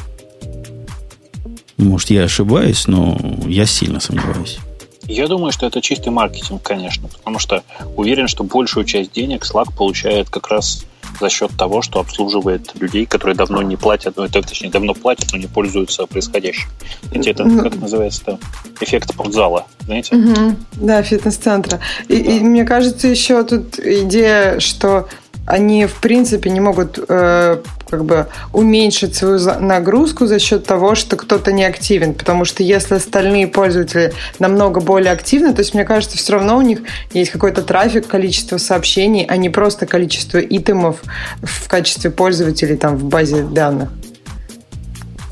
Может, 1.76 2.10
я 2.10 2.24
ошибаюсь, 2.24 2.86
но 2.86 3.16
я 3.46 3.66
сильно 3.66 4.00
сомневаюсь. 4.00 4.58
Я 5.04 5.26
думаю, 5.26 5.52
что 5.52 5.66
это 5.66 5.80
чистый 5.80 6.10
маркетинг, 6.10 6.62
конечно, 6.62 7.08
потому 7.08 7.38
что 7.38 7.62
уверен, 7.96 8.28
что 8.28 8.44
большую 8.44 8.84
часть 8.84 9.12
денег 9.12 9.44
Slack 9.44 9.74
получает 9.76 10.30
как 10.30 10.48
раз 10.48 10.86
за 11.20 11.28
счет 11.28 11.50
того, 11.56 11.82
что 11.82 12.00
обслуживает 12.00 12.70
людей, 12.80 13.04
которые 13.06 13.36
давно 13.36 13.62
не 13.62 13.76
платят, 13.76 14.16
ну, 14.16 14.24
это, 14.24 14.40
точнее, 14.42 14.70
давно 14.70 14.94
платят, 14.94 15.32
но 15.32 15.38
не 15.38 15.46
пользуются 15.46 16.06
происходящим. 16.06 16.68
Знаете, 17.02 17.30
это, 17.30 17.44
ну, 17.44 17.62
как 17.62 17.76
называется, 17.76 18.38
эффект 18.80 19.10
спортзала, 19.10 19.66
знаете? 19.84 20.16
Угу, 20.16 20.56
да, 20.74 21.02
фитнес-центра. 21.02 21.80
И, 22.08 22.16
да. 22.16 22.32
и 22.32 22.40
мне 22.40 22.64
кажется, 22.64 23.08
еще 23.08 23.42
тут 23.44 23.78
идея, 23.78 24.60
что 24.60 25.08
они 25.46 25.86
в 25.86 26.00
принципе 26.00 26.50
не 26.50 26.60
могут 26.60 26.98
э, 27.08 27.58
как 27.92 28.06
бы 28.06 28.26
уменьшить 28.54 29.14
свою 29.14 29.38
нагрузку 29.60 30.24
за 30.24 30.38
счет 30.38 30.64
того, 30.64 30.94
что 30.94 31.16
кто-то 31.16 31.52
не 31.52 31.62
активен. 31.62 32.14
Потому 32.14 32.46
что 32.46 32.62
если 32.62 32.94
остальные 32.94 33.48
пользователи 33.48 34.14
намного 34.38 34.80
более 34.80 35.12
активны, 35.12 35.52
то 35.52 35.60
есть 35.60 35.74
мне 35.74 35.84
кажется, 35.84 36.16
все 36.16 36.32
равно 36.32 36.56
у 36.56 36.62
них 36.62 36.78
есть 37.12 37.30
какой-то 37.30 37.60
трафик, 37.60 38.06
количество 38.06 38.56
сообщений, 38.56 39.26
а 39.28 39.36
не 39.36 39.50
просто 39.50 39.84
количество 39.84 40.38
итемов 40.38 41.02
в 41.42 41.68
качестве 41.68 42.10
пользователей 42.10 42.78
там 42.78 42.96
в 42.96 43.04
базе 43.04 43.42
данных. 43.42 43.90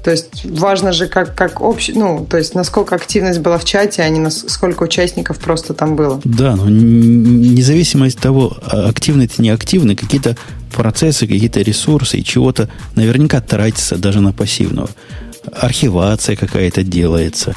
То 0.05 0.11
есть 0.11 0.45
важно 0.45 0.93
же, 0.93 1.07
как, 1.09 1.35
как 1.35 1.61
общий, 1.61 1.93
ну, 1.93 2.27
то 2.29 2.37
есть 2.37 2.55
насколько 2.55 2.95
активность 2.95 3.41
была 3.41 3.59
в 3.59 3.65
чате, 3.65 4.03
а 4.03 4.09
не 4.09 4.21
насколько 4.21 4.83
участников 4.83 5.39
просто 5.39 5.73
там 5.73 5.97
было. 5.97 6.21
Да, 6.25 6.57
но 6.57 6.69
независимо 6.69 8.07
от 8.07 8.17
того, 8.17 8.57
а, 8.63 8.89
активны 8.89 9.23
это 9.23 9.41
не 9.43 9.51
активны, 9.51 9.97
какие-то 9.97 10.37
процессы, 10.73 11.27
какие-то 11.27 11.61
ресурсы 11.61 12.19
и 12.19 12.25
чего-то 12.25 12.69
наверняка 12.95 13.41
тратится 13.41 13.97
даже 13.97 14.21
на 14.21 14.33
пассивного. 14.33 14.91
Архивация 15.53 16.37
какая-то 16.37 16.83
делается. 16.83 17.55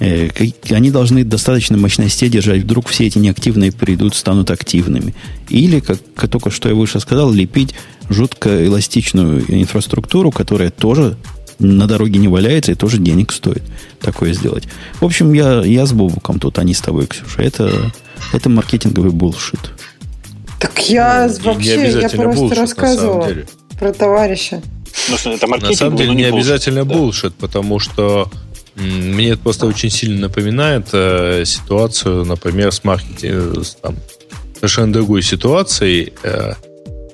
Э, 0.00 0.28
они 0.70 0.90
должны 0.90 1.24
достаточно 1.24 1.76
мощностей 1.76 2.28
держать. 2.28 2.62
Вдруг 2.62 2.88
все 2.88 3.06
эти 3.06 3.18
неактивные 3.18 3.72
придут, 3.72 4.14
станут 4.14 4.50
активными. 4.50 5.14
Или, 5.48 5.80
как 5.80 6.28
только 6.28 6.50
что 6.50 6.68
я 6.68 6.74
выше 6.74 7.00
сказал, 7.00 7.32
лепить 7.32 7.74
жутко 8.08 8.66
эластичную 8.66 9.44
инфраструктуру, 9.48 10.30
которая 10.30 10.70
тоже 10.70 11.16
на 11.58 11.86
дороге 11.86 12.18
не 12.18 12.28
валяется 12.28 12.72
и 12.72 12.74
тоже 12.74 12.98
денег 12.98 13.32
стоит 13.32 13.62
такое 14.00 14.32
сделать. 14.32 14.64
В 15.00 15.04
общем, 15.04 15.32
я, 15.32 15.62
я 15.62 15.86
с 15.86 15.92
Бобуком 15.92 16.40
тут, 16.40 16.58
а 16.58 16.64
не 16.64 16.74
с 16.74 16.80
тобой, 16.80 17.06
Ксюша. 17.06 17.42
Это, 17.42 17.92
это 18.32 18.48
маркетинговый 18.48 19.12
булшит. 19.12 19.60
Так 20.64 20.88
я 20.88 21.28
ну, 21.28 21.52
вообще, 21.52 21.90
я 21.90 22.08
просто 22.08 22.40
булшит, 22.40 22.58
рассказывала 22.58 23.28
про 23.78 23.92
товарища. 23.92 24.62
Ну, 25.10 25.32
это 25.32 25.46
на 25.46 25.74
самом 25.74 25.96
деле 25.96 26.10
не, 26.10 26.16
не 26.16 26.24
обязательно 26.24 26.86
да. 26.86 26.94
булшит, 26.94 27.34
потому 27.34 27.78
что 27.78 28.30
мне 28.76 29.30
это 29.30 29.42
просто 29.42 29.66
очень 29.66 29.90
сильно 29.90 30.22
напоминает 30.22 30.88
э, 30.92 31.44
ситуацию, 31.44 32.24
например, 32.24 32.72
с 32.72 32.82
маркетингом, 32.82 33.62
там, 33.82 33.96
совершенно 34.54 34.92
другой 34.92 35.22
ситуацией. 35.22 36.14
Э, 36.22 36.54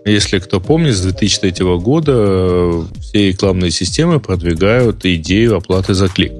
если 0.04 0.38
кто 0.38 0.60
помнит, 0.60 0.94
с 0.94 1.00
2003 1.00 1.64
года 1.78 2.12
э, 2.14 2.82
все 3.00 3.28
рекламные 3.28 3.72
системы 3.72 4.20
продвигают 4.20 5.04
идею 5.04 5.56
оплаты 5.56 5.94
за 5.94 6.08
клик. 6.08 6.32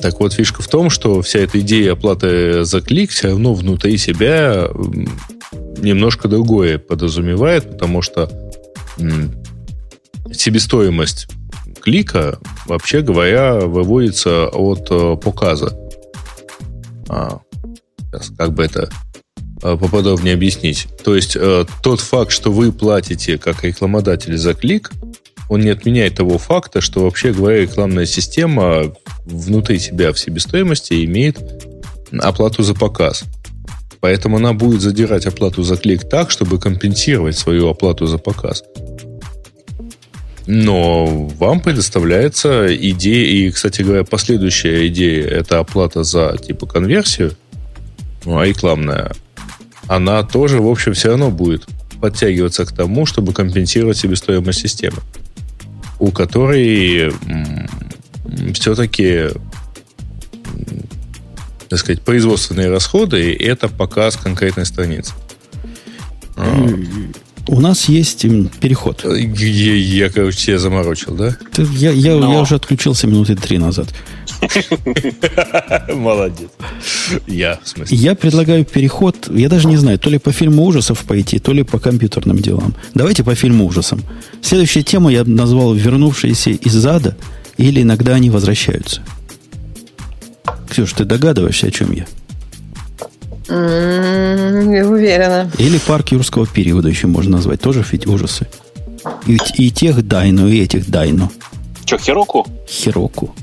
Так 0.00 0.20
вот, 0.20 0.34
фишка 0.34 0.62
в 0.62 0.68
том, 0.68 0.90
что 0.90 1.22
вся 1.22 1.38
эта 1.38 1.60
идея 1.60 1.92
оплаты 1.92 2.64
за 2.64 2.80
клик 2.80 3.10
все 3.10 3.28
равно 3.28 3.54
внутри 3.54 3.96
себя 3.96 4.68
немножко 5.78 6.28
другое 6.28 6.78
подразумевает, 6.78 7.70
потому 7.70 8.02
что 8.02 8.30
себестоимость 10.32 11.28
клика, 11.80 12.38
вообще 12.66 13.00
говоря, 13.00 13.60
выводится 13.60 14.48
от 14.48 14.88
э, 14.90 15.16
показа. 15.16 15.78
А, 17.08 17.40
как 18.36 18.54
бы 18.54 18.64
это 18.64 18.90
Э, 19.62 19.76
поподробнее 19.76 20.34
объяснить. 20.34 20.86
То 21.02 21.16
есть 21.16 21.34
э, 21.34 21.64
тот 21.82 22.00
факт, 22.00 22.30
что 22.30 22.52
вы 22.52 22.72
платите 22.72 23.38
как 23.38 23.64
рекламодатель 23.64 24.36
за 24.36 24.52
клик, 24.52 24.92
он 25.48 25.60
не 25.60 25.70
отменяет 25.70 26.16
того 26.16 26.36
факта, 26.36 26.80
что 26.80 27.00
вообще 27.00 27.32
говоря, 27.32 27.62
рекламная 27.62 28.04
система 28.04 28.94
внутри 29.24 29.78
себя 29.78 30.12
в 30.12 30.18
себестоимости 30.18 31.04
имеет 31.04 31.38
оплату 32.18 32.62
за 32.62 32.74
показ. 32.74 33.24
Поэтому 34.00 34.36
она 34.36 34.52
будет 34.52 34.80
задирать 34.80 35.26
оплату 35.26 35.62
за 35.62 35.76
клик 35.76 36.08
так, 36.08 36.30
чтобы 36.30 36.58
компенсировать 36.58 37.36
свою 37.36 37.68
оплату 37.68 38.06
за 38.06 38.18
показ. 38.18 38.62
Но 40.46 41.26
вам 41.38 41.60
предоставляется 41.60 42.74
идея, 42.74 43.26
и, 43.26 43.50
кстати 43.50 43.82
говоря, 43.82 44.04
последующая 44.04 44.86
идея– 44.86 45.26
это 45.28 45.58
оплата 45.58 46.04
за 46.04 46.36
типа 46.38 46.66
конверсию, 46.66 47.36
ну, 48.24 48.38
а 48.38 48.46
рекламная 48.46 49.12
она 49.88 50.22
тоже, 50.22 50.60
в 50.60 50.68
общем, 50.68 50.94
все 50.94 51.10
равно 51.10 51.30
будет 51.30 51.66
подтягиваться 52.00 52.64
к 52.66 52.72
тому, 52.72 53.06
чтобы 53.06 53.32
компенсировать 53.32 53.96
себестоимость 53.96 54.60
системы, 54.60 54.98
у 55.98 56.10
которой 56.10 57.12
все-таки 58.52 59.28
так 61.76 61.80
сказать, 61.82 62.00
производственные 62.00 62.70
расходы– 62.70 63.34
это 63.38 63.68
показ 63.68 64.16
конкретной 64.16 64.64
страницы. 64.64 65.12
У 67.48 67.60
нас 67.60 67.90
есть 67.90 68.22
переход. 68.60 69.04
Я, 69.04 69.74
я 69.74 70.08
короче, 70.08 70.38
тебя 70.38 70.58
заморочил, 70.58 71.14
да? 71.14 71.36
Я, 71.58 71.90
я, 71.90 72.16
Но... 72.16 72.32
я 72.32 72.40
уже 72.40 72.54
отключился 72.54 73.06
минуты 73.06 73.36
три 73.36 73.58
назад. 73.58 73.88
Молодец. 75.92 76.48
Я, 77.26 77.60
в 77.62 77.68
смысле. 77.68 77.96
Я 77.96 78.14
предлагаю 78.14 78.64
переход, 78.64 79.28
я 79.30 79.50
даже 79.50 79.68
не 79.68 79.76
знаю, 79.76 79.98
то 79.98 80.08
ли 80.08 80.18
по 80.18 80.32
фильму 80.32 80.64
ужасов 80.64 81.04
пойти, 81.04 81.38
то 81.38 81.52
ли 81.52 81.62
по 81.62 81.78
компьютерным 81.78 82.38
делам. 82.38 82.74
Давайте 82.94 83.22
по 83.22 83.34
фильму 83.34 83.66
ужасам. 83.66 84.02
Следующая 84.40 84.82
тема 84.82 85.12
я 85.12 85.24
назвал 85.24 85.74
«Вернувшиеся 85.74 86.50
из 86.52 86.86
ада» 86.86 87.18
или 87.58 87.82
«Иногда 87.82 88.14
они 88.14 88.30
возвращаются». 88.30 89.02
Ксюш, 90.68 90.92
ты 90.92 91.04
догадываешься, 91.04 91.68
о 91.68 91.70
чем 91.70 91.92
я? 91.92 92.06
Не 93.48 94.82
уверена. 94.84 95.50
Или 95.58 95.78
парк 95.78 96.12
юрского 96.12 96.46
периода 96.46 96.88
еще 96.88 97.06
можно 97.06 97.36
назвать. 97.36 97.60
Тоже 97.60 97.84
ведь 97.90 98.06
ужасы. 98.06 98.48
И, 99.26 99.38
и 99.54 99.70
тех 99.70 100.06
Дайну, 100.06 100.48
и 100.48 100.60
этих 100.60 100.90
Дайну. 100.90 101.30
Че, 101.84 101.98
Хироку? 101.98 102.46
Хироку. 102.68 103.34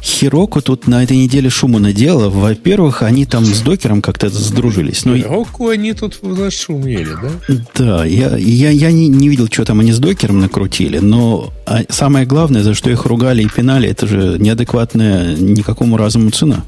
Хироку 0.00 0.62
тут 0.62 0.86
на 0.86 1.02
этой 1.02 1.16
неделе 1.16 1.50
шуму 1.50 1.78
наделала. 1.78 2.28
Во-первых, 2.28 3.02
они 3.02 3.26
там 3.26 3.44
с 3.44 3.60
докером 3.60 4.00
как-то 4.00 4.28
сдружились. 4.28 5.04
Но... 5.04 5.16
Хироку 5.16 5.68
они 5.68 5.92
тут 5.92 6.18
зашумели, 6.22 7.10
да? 7.20 7.64
Да, 7.74 8.04
я, 8.04 8.36
я, 8.36 8.70
я 8.70 8.92
не, 8.92 9.08
не 9.08 9.28
видел, 9.28 9.48
что 9.50 9.64
там 9.64 9.80
они 9.80 9.92
с 9.92 9.98
докером 9.98 10.38
накрутили, 10.40 10.98
но 10.98 11.52
а, 11.66 11.80
самое 11.88 12.26
главное, 12.26 12.62
за 12.62 12.74
что 12.74 12.90
их 12.90 13.06
ругали 13.06 13.42
и 13.42 13.48
пинали, 13.48 13.88
это 13.88 14.06
же 14.06 14.36
неадекватная 14.38 15.34
никакому 15.36 15.96
разуму 15.96 16.30
цена. 16.30 16.64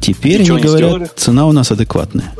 Теперь 0.00 0.40
Ничего 0.40 0.56
они 0.56 0.64
говорят, 0.66 0.90
сделали? 0.90 1.10
цена 1.16 1.46
у 1.46 1.52
нас 1.52 1.70
адекватная. 1.72 2.32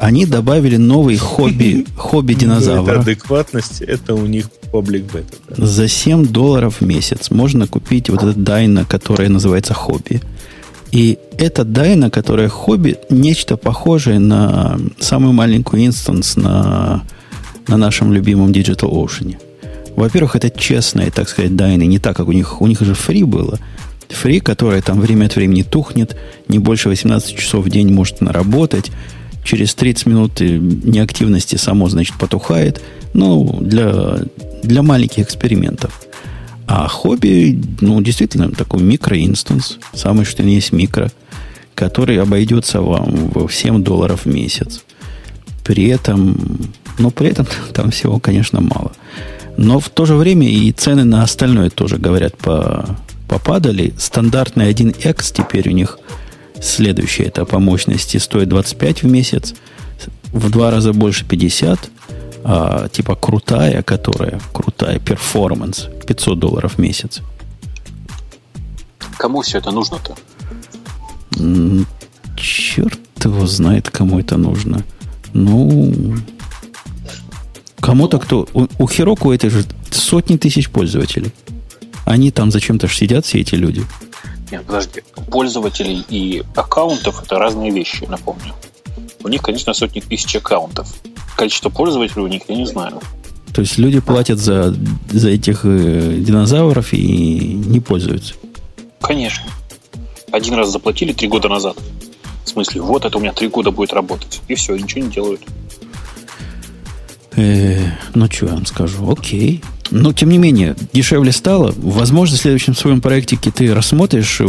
Они 0.00 0.24
добавили 0.24 0.76
новый 0.76 1.18
хобби, 1.18 1.84
хобби 1.96 2.32
динозавра. 2.32 2.92
Это 2.92 3.00
адекватность, 3.00 3.82
это 3.82 4.14
у 4.14 4.24
них 4.24 4.46
public 4.72 5.04
beta. 5.12 5.36
За 5.50 5.88
7 5.88 6.26
долларов 6.26 6.80
в 6.80 6.86
месяц 6.86 7.30
можно 7.30 7.66
купить 7.66 8.08
вот 8.08 8.22
этот 8.22 8.42
dyno, 8.42 8.86
которая 8.86 9.28
называется 9.28 9.74
hobby. 9.74 10.22
И 10.90 11.18
это 11.36 11.64
dyno, 11.64 12.10
которая 12.10 12.48
hobby, 12.48 12.96
нечто 13.10 13.58
похожее 13.58 14.18
на 14.18 14.78
самую 14.98 15.34
маленькую 15.34 15.84
instance 15.84 16.34
на, 16.36 17.02
на 17.68 17.76
нашем 17.76 18.10
любимом 18.14 18.52
Digital 18.52 18.90
Ocean. 18.90 19.36
Во-первых, 19.96 20.34
это 20.34 20.48
честные, 20.48 21.10
так 21.10 21.28
сказать, 21.28 21.54
дайны, 21.56 21.84
не 21.86 21.98
так, 21.98 22.16
как 22.16 22.26
у 22.26 22.32
них. 22.32 22.62
У 22.62 22.66
них 22.66 22.80
же 22.80 22.94
free 22.94 23.22
было. 23.22 23.58
Free, 24.08 24.40
которая 24.40 24.80
там 24.80 24.98
время 24.98 25.26
от 25.26 25.36
времени 25.36 25.62
тухнет, 25.62 26.16
не 26.48 26.58
больше 26.58 26.88
18 26.88 27.36
часов 27.36 27.66
в 27.66 27.68
день 27.68 27.92
может 27.92 28.22
наработать. 28.22 28.90
Через 29.44 29.74
30 29.74 30.06
минут 30.06 30.40
неактивности 30.40 31.56
само, 31.56 31.88
значит, 31.88 32.16
потухает. 32.18 32.80
Ну, 33.14 33.58
для, 33.60 34.18
для 34.62 34.82
маленьких 34.82 35.24
экспериментов. 35.24 36.02
А 36.66 36.86
хобби, 36.86 37.60
ну, 37.80 38.00
действительно, 38.00 38.50
такой 38.50 38.82
микроинстанс, 38.82 39.78
самый 39.92 40.24
что 40.24 40.44
ни 40.44 40.52
есть 40.52 40.72
микро, 40.72 41.10
который 41.74 42.20
обойдется 42.20 42.80
вам 42.80 43.32
в 43.34 43.50
7 43.50 43.82
долларов 43.82 44.24
в 44.24 44.26
месяц. 44.26 44.84
При 45.64 45.88
этом, 45.88 46.70
ну, 46.98 47.10
при 47.10 47.28
этом 47.28 47.46
там 47.72 47.90
всего, 47.90 48.20
конечно, 48.20 48.60
мало. 48.60 48.92
Но 49.56 49.80
в 49.80 49.88
то 49.88 50.06
же 50.06 50.14
время 50.14 50.48
и 50.48 50.70
цены 50.72 51.04
на 51.04 51.22
остальное 51.22 51.70
тоже, 51.70 51.96
говорят, 51.96 52.36
по, 52.36 52.96
попадали. 53.28 53.92
Стандартный 53.98 54.72
1X 54.72 55.34
теперь 55.36 55.68
у 55.68 55.72
них 55.72 55.98
следующий, 56.60 57.24
это 57.24 57.44
по 57.44 57.58
мощности 57.58 58.18
стоит 58.18 58.48
25 58.48 59.02
в 59.02 59.06
месяц, 59.06 59.54
в 60.32 60.50
два 60.50 60.70
раза 60.70 60.92
больше 60.92 61.24
50, 61.24 61.90
а, 62.44 62.88
типа 62.88 63.16
крутая, 63.16 63.82
которая 63.82 64.40
крутая, 64.52 64.98
перформанс, 64.98 65.88
500 66.06 66.38
долларов 66.38 66.74
в 66.74 66.78
месяц. 66.78 67.20
Кому 69.18 69.42
все 69.42 69.58
это 69.58 69.70
нужно-то? 69.70 70.16
Черт 72.36 72.98
его 73.22 73.46
знает, 73.46 73.90
кому 73.90 74.18
это 74.18 74.36
нужно. 74.36 74.82
Ну, 75.34 76.16
кому-то, 77.80 78.18
кто... 78.18 78.48
У, 78.54 78.66
у 78.78 78.88
Хироку 78.88 79.32
это 79.32 79.50
же 79.50 79.64
сотни 79.90 80.36
тысяч 80.36 80.70
пользователей. 80.70 81.32
Они 82.04 82.30
там 82.30 82.50
зачем-то 82.50 82.88
сидят, 82.88 83.26
все 83.26 83.40
эти 83.40 83.54
люди. 83.56 83.84
Нет, 84.50 84.64
подожди. 84.66 85.02
Пользователей 85.30 86.04
и 86.08 86.42
аккаунтов 86.56 87.22
это 87.22 87.38
разные 87.38 87.70
вещи, 87.70 88.04
напомню. 88.04 88.54
У 89.22 89.28
них, 89.28 89.42
конечно, 89.42 89.74
сотни 89.74 90.00
тысяч 90.00 90.34
аккаунтов. 90.36 90.92
Количество 91.36 91.70
пользователей 91.70 92.22
у 92.22 92.26
них 92.26 92.42
я 92.48 92.56
не 92.56 92.66
знаю. 92.66 93.00
То 93.52 93.62
есть 93.62 93.78
люди 93.78 94.00
платят 94.00 94.38
за, 94.38 94.74
за 95.10 95.30
этих 95.30 95.60
э, 95.64 96.16
динозавров 96.18 96.92
и 96.92 97.54
не 97.54 97.80
пользуются. 97.80 98.34
Конечно. 99.00 99.44
Один 100.30 100.54
раз 100.54 100.70
заплатили 100.70 101.12
три 101.12 101.28
года 101.28 101.48
назад. 101.48 101.76
В 102.44 102.48
смысле, 102.48 102.82
вот 102.82 103.04
это 103.04 103.18
у 103.18 103.20
меня 103.20 103.32
три 103.32 103.48
года 103.48 103.70
будет 103.70 103.92
работать. 103.92 104.40
И 104.48 104.54
все, 104.54 104.76
ничего 104.76 105.04
не 105.04 105.10
делают. 105.10 105.40
Э, 107.40 107.92
ну, 108.14 108.26
что 108.30 108.46
я 108.46 108.52
вам 108.52 108.66
скажу? 108.66 109.10
Окей. 109.10 109.62
Но, 109.90 110.12
тем 110.12 110.28
не 110.28 110.38
менее, 110.38 110.76
дешевле 110.92 111.32
стало. 111.32 111.72
Возможно, 111.76 112.36
в 112.36 112.40
следующем 112.40 112.76
своем 112.76 113.00
проектике 113.00 113.50
ты 113.50 113.74
рассмотришь 113.74 114.40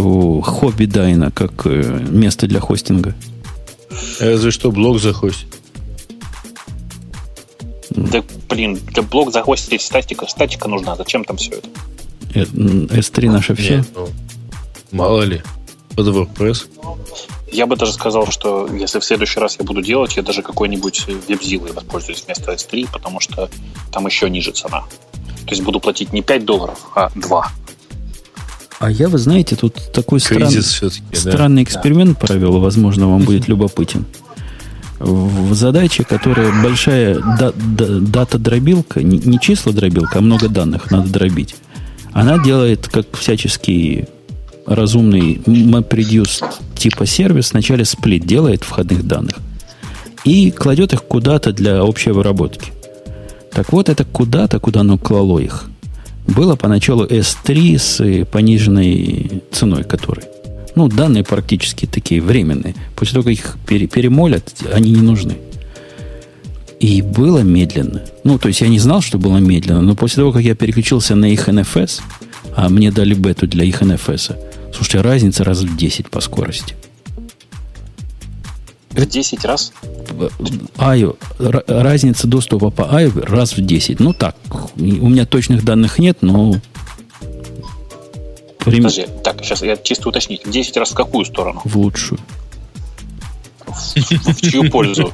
хобби 0.44 0.86
Дайна 0.86 1.32
как 1.32 1.66
э, 1.66 2.06
место 2.10 2.48
для 2.48 2.60
хостинга. 2.60 3.16
Разве 4.20 4.52
что 4.52 4.72
блок 4.72 5.00
захостить. 5.00 5.48
Да, 7.92 8.24
блин, 8.50 8.80
для 8.88 9.04
блок 9.04 9.32
захостить 9.32 9.82
статика. 9.82 10.28
Статика 10.28 10.68
нужна. 10.68 10.96
Зачем 10.96 11.24
там 11.24 11.38
все 11.38 11.52
это? 11.52 11.70
S3 12.34 13.30
наше 13.30 13.56
все? 13.56 13.78
Нет, 13.78 13.88
ну, 13.96 14.10
мало 14.92 15.24
ли. 15.24 15.42
Под 15.96 16.08
WordPress. 16.08 16.68
Я 17.52 17.66
бы 17.66 17.76
даже 17.76 17.92
сказал, 17.94 18.28
что 18.28 18.68
если 18.74 19.00
в 19.00 19.04
следующий 19.04 19.40
раз 19.40 19.58
я 19.60 19.66
буду 19.66 19.82
делать, 19.82 20.16
я 20.16 20.24
даже 20.24 20.42
какой-нибудь 20.42 21.06
WebZilla 21.28 21.74
воспользуюсь 21.74 22.24
вместо 22.26 22.54
S3, 22.54 22.88
потому 22.92 23.20
что 23.20 23.50
там 23.92 24.06
еще 24.06 24.30
ниже 24.30 24.52
цена. 24.52 24.84
То 25.46 25.50
есть 25.50 25.62
буду 25.62 25.80
платить 25.80 26.14
не 26.14 26.22
5 26.22 26.46
долларов, 26.46 26.80
а 26.96 27.12
2. 27.14 27.52
А 28.80 28.90
я, 28.90 29.10
вы 29.10 29.18
знаете, 29.18 29.56
тут 29.56 29.76
такой 29.92 30.20
стран... 30.20 30.50
странный 30.50 31.64
эксперимент 31.64 32.20
да. 32.20 32.28
провел, 32.28 32.60
возможно, 32.60 33.10
вам 33.10 33.24
будет 33.24 33.48
любопытен. 33.50 34.06
В 35.00 35.54
задаче, 35.54 36.04
которая 36.04 36.64
большая 36.64 37.20
да, 37.20 37.52
да, 37.56 37.86
дата-дробилка, 38.00 39.04
не, 39.04 39.18
не 39.18 39.40
число-дробилка, 39.40 40.20
а 40.20 40.22
много 40.22 40.48
данных 40.48 40.90
надо 40.90 41.10
дробить, 41.10 41.56
она 42.14 42.38
делает, 42.38 42.88
как 42.88 43.18
всяческий 43.18 44.08
разумный 44.66 45.36
MapReduce 45.46 46.44
типа 46.82 47.06
сервис, 47.06 47.52
вначале 47.52 47.86
сплит 47.86 48.26
делает 48.26 48.64
входных 48.64 49.06
данных 49.06 49.36
и 50.26 50.50
кладет 50.50 50.94
их 50.94 51.04
куда-то 51.04 51.54
для 51.54 51.84
общей 51.84 52.10
выработки. 52.10 52.72
Так 53.52 53.72
вот, 53.72 53.88
это 53.88 54.04
куда-то, 54.04 54.60
куда 54.60 54.80
оно 54.80 54.98
клало 54.98 55.38
их, 55.38 55.70
было 56.28 56.56
поначалу 56.56 57.06
S3 57.06 57.78
с 57.78 58.26
пониженной 58.26 59.44
ценой 59.52 59.84
которой. 59.84 60.24
Ну, 60.74 60.88
данные 60.88 61.24
практически 61.24 61.86
такие 61.86 62.20
временные. 62.20 62.74
После 62.96 63.14
того, 63.14 63.26
как 63.26 63.34
их 63.34 63.58
пере, 63.68 63.86
перемолят, 63.86 64.52
они 64.74 64.92
не 64.92 65.02
нужны. 65.02 65.38
И 66.80 67.04
было 67.04 67.40
медленно. 67.40 68.02
Ну, 68.24 68.40
то 68.40 68.48
есть 68.48 68.62
я 68.62 68.70
не 68.70 68.80
знал, 68.80 69.02
что 69.02 69.20
было 69.20 69.38
медленно, 69.38 69.82
но 69.82 69.96
после 69.96 70.22
того, 70.22 70.32
как 70.32 70.42
я 70.42 70.56
переключился 70.56 71.16
на 71.16 71.26
их 71.26 71.48
NFS, 71.48 72.02
а 72.56 72.70
мне 72.70 72.92
дали 72.92 73.14
бету 73.14 73.46
для 73.46 73.66
их 73.66 73.84
NFS, 73.84 74.36
слушайте, 74.74 75.02
разница 75.02 75.44
раз 75.44 75.60
в 75.60 75.76
10 75.76 76.10
по 76.10 76.22
скорости. 76.22 76.76
В 78.92 79.06
10 79.06 79.46
раз? 79.46 79.72
Айо, 80.78 81.16
разница 81.40 82.28
доступа 82.28 82.70
по 82.72 82.96
Айо 82.96 83.12
раз 83.16 83.56
в 83.56 83.66
10. 83.66 84.00
Ну 84.00 84.14
так, 84.14 84.36
у 84.76 84.82
меня 84.82 85.26
точных 85.26 85.64
данных 85.64 85.98
нет, 86.00 86.18
но... 86.22 86.56
Подожди, 88.60 89.08
так, 89.24 89.44
сейчас 89.44 89.64
я 89.64 89.78
чисто 89.78 90.10
уточнить. 90.10 90.46
В 90.46 90.52
10 90.52 90.78
раз 90.78 90.92
в 90.92 90.94
какую 90.94 91.26
сторону? 91.26 91.62
В 91.64 91.78
лучшую. 91.78 92.20
В, 93.72 94.42
чью 94.42 94.70
пользу? 94.70 95.12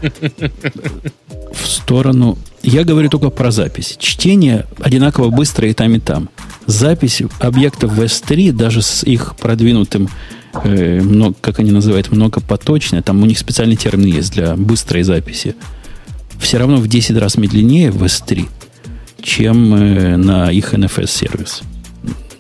В 1.54 1.66
сторону... 1.66 2.38
Я 2.64 2.84
говорю 2.84 3.10
только 3.10 3.30
про 3.30 3.52
запись. 3.52 3.96
Чтение 4.00 4.66
одинаково 4.80 5.30
быстрое 5.30 5.72
и 5.72 5.74
там, 5.74 5.94
и 5.94 6.00
там. 6.00 6.30
Запись 6.66 7.22
объектов 7.40 7.94
в 7.94 8.02
S3, 8.02 8.52
даже 8.52 8.82
с 8.82 9.04
их 9.04 9.36
продвинутым 9.38 10.10
э, 10.64 11.00
много, 11.02 11.36
как 11.40 11.60
они 11.60 11.72
называют, 11.72 12.12
многопоточная, 12.12 13.02
там 13.02 13.22
у 13.22 13.26
них 13.26 13.40
специальный 13.40 13.78
термин 13.78 14.08
есть 14.08 14.34
для 14.34 14.56
быстрой 14.56 15.04
записи, 15.04 15.56
все 16.40 16.58
равно 16.58 16.78
в 16.78 16.88
10 16.88 17.18
раз 17.18 17.38
медленнее 17.38 17.92
в 17.92 18.04
S3, 18.04 18.48
чем 19.22 19.74
э, 19.74 20.18
на 20.18 20.52
их 20.52 20.74
NFS-сервис. 20.74 21.62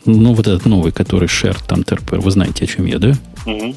Ну, 0.05 0.33
вот 0.33 0.47
этот 0.47 0.65
новый, 0.65 0.91
который 0.91 1.27
Share, 1.27 1.57
там 1.67 1.81
TRP, 1.81 2.19
вы 2.19 2.31
знаете, 2.31 2.63
о 2.63 2.67
чем 2.67 2.85
я, 2.85 2.97
да? 2.97 3.13
Угу. 3.45 3.75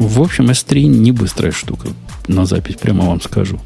В 0.00 0.22
общем, 0.22 0.48
S3 0.48 0.84
не 0.84 1.12
быстрая 1.12 1.52
штука 1.52 1.88
на 2.26 2.46
запись, 2.46 2.76
прямо 2.76 3.04
вам 3.04 3.20
скажу. 3.20 3.60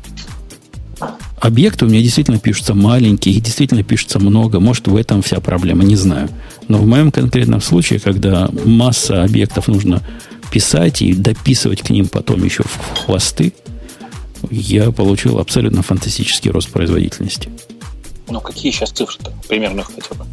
Объекты 1.38 1.84
у 1.84 1.88
меня 1.88 2.02
действительно 2.02 2.40
пишутся 2.40 2.74
маленькие, 2.74 3.36
их 3.36 3.42
действительно 3.42 3.84
пишется 3.84 4.18
много. 4.18 4.58
Может, 4.58 4.88
в 4.88 4.96
этом 4.96 5.22
вся 5.22 5.38
проблема, 5.38 5.84
не 5.84 5.94
знаю. 5.94 6.28
Но 6.66 6.78
в 6.78 6.86
моем 6.86 7.12
конкретном 7.12 7.60
случае, 7.60 8.00
когда 8.00 8.50
масса 8.64 9.22
объектов 9.22 9.68
нужно 9.68 10.02
писать 10.50 11.02
и 11.02 11.14
дописывать 11.14 11.82
к 11.82 11.90
ним 11.90 12.08
потом 12.08 12.42
еще 12.42 12.64
в 12.64 13.04
хвосты, 13.04 13.52
я 14.50 14.90
получил 14.90 15.38
абсолютно 15.38 15.82
фантастический 15.82 16.50
рост 16.50 16.68
производительности. 16.70 17.48
Ну, 18.28 18.40
какие 18.40 18.72
сейчас 18.72 18.90
цифры-то? 18.90 19.32
Примерно 19.48 19.84
хотя 19.84 20.16
бы. 20.16 20.24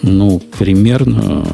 Ну, 0.00 0.40
примерно 0.58 1.44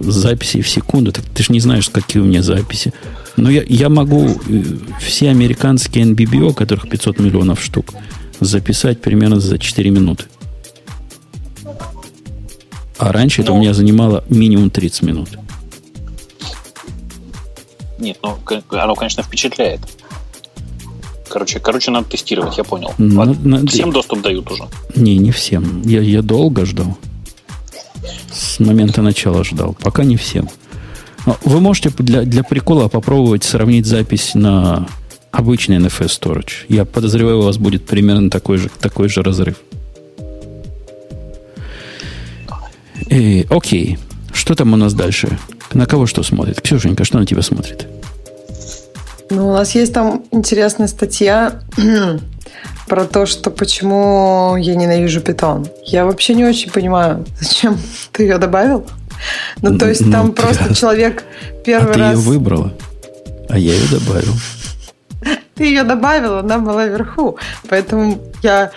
записи 0.00 0.60
в 0.60 0.68
секунду. 0.68 1.12
Так 1.12 1.24
ты 1.24 1.42
же 1.42 1.52
не 1.52 1.60
знаешь, 1.60 1.88
какие 1.88 2.22
у 2.22 2.26
меня 2.26 2.42
записи. 2.42 2.92
Но 3.36 3.50
я, 3.50 3.62
я 3.66 3.88
могу 3.88 4.28
э, 4.28 4.62
все 5.00 5.30
американские 5.30 6.04
NBBO, 6.04 6.54
которых 6.54 6.88
500 6.88 7.18
миллионов 7.18 7.62
штук, 7.62 7.92
записать 8.40 9.00
примерно 9.00 9.40
за 9.40 9.58
4 9.58 9.90
минуты. 9.90 10.24
А 12.98 13.12
раньше 13.12 13.40
ну, 13.40 13.44
это 13.44 13.52
у 13.52 13.58
меня 13.58 13.74
занимало 13.74 14.24
минимум 14.28 14.70
30 14.70 15.02
минут. 15.02 15.30
Нет, 17.98 18.18
ну, 18.22 18.38
оно, 18.70 18.94
конечно, 18.94 19.22
впечатляет. 19.22 19.80
Короче, 21.28 21.58
короче, 21.58 21.90
надо 21.90 22.08
тестировать, 22.10 22.56
я 22.58 22.64
понял. 22.64 22.92
На, 22.98 23.24
на, 23.24 23.66
всем 23.66 23.90
доступ 23.90 24.22
дают 24.22 24.50
уже? 24.50 24.64
Не, 24.94 25.16
не 25.18 25.32
всем. 25.32 25.82
Я, 25.82 26.00
я 26.00 26.22
долго 26.22 26.64
ждал. 26.64 26.96
С 28.54 28.60
момента 28.60 29.02
начала 29.02 29.42
ждал. 29.42 29.76
Пока 29.82 30.04
не 30.04 30.16
всем. 30.16 30.48
Вы 31.42 31.58
можете 31.58 31.90
для, 31.90 32.22
для 32.22 32.44
прикола 32.44 32.86
попробовать 32.86 33.42
сравнить 33.42 33.84
запись 33.84 34.36
на 34.36 34.86
обычный 35.32 35.78
NFS 35.78 36.20
Storage. 36.20 36.52
Я 36.68 36.84
подозреваю, 36.84 37.40
у 37.40 37.42
вас 37.42 37.58
будет 37.58 37.84
примерно 37.84 38.30
такой 38.30 38.58
же, 38.58 38.70
такой 38.78 39.08
же 39.08 39.24
разрыв. 39.24 39.56
И, 43.10 43.40
э, 43.40 43.44
окей. 43.50 43.98
Что 44.32 44.54
там 44.54 44.72
у 44.72 44.76
нас 44.76 44.94
дальше? 44.94 45.36
На 45.72 45.86
кого 45.86 46.06
что 46.06 46.22
смотрит? 46.22 46.60
Ксюшенька, 46.60 47.02
что 47.02 47.18
на 47.18 47.26
тебя 47.26 47.42
смотрит? 47.42 47.88
Ну, 49.30 49.48
у 49.48 49.52
нас 49.52 49.74
есть 49.74 49.92
там 49.92 50.22
интересная 50.30 50.86
статья 50.86 51.60
про 52.86 53.04
то, 53.04 53.26
что 53.26 53.50
почему 53.50 54.56
я 54.56 54.74
ненавижу 54.74 55.20
питон. 55.20 55.66
Я 55.84 56.04
вообще 56.04 56.34
не 56.34 56.44
очень 56.44 56.70
понимаю, 56.70 57.24
зачем 57.40 57.78
ты 58.12 58.24
ее 58.24 58.38
добавил. 58.38 58.86
Ну, 59.62 59.78
то 59.78 59.88
есть 59.88 60.02
ну, 60.02 60.12
там 60.12 60.32
просто 60.32 60.68
ты, 60.68 60.74
человек 60.74 61.24
первый 61.64 61.90
а 61.90 61.94
ты 61.94 61.98
раз... 62.00 62.10
ее 62.10 62.16
выбрала, 62.18 62.74
а 63.48 63.58
я 63.58 63.72
ее 63.72 63.88
добавил. 63.88 64.34
Ты 65.54 65.66
ее 65.66 65.84
добавила, 65.84 66.40
она 66.40 66.58
была 66.58 66.84
вверху. 66.84 67.38
Поэтому 67.68 68.20
я 68.42 68.72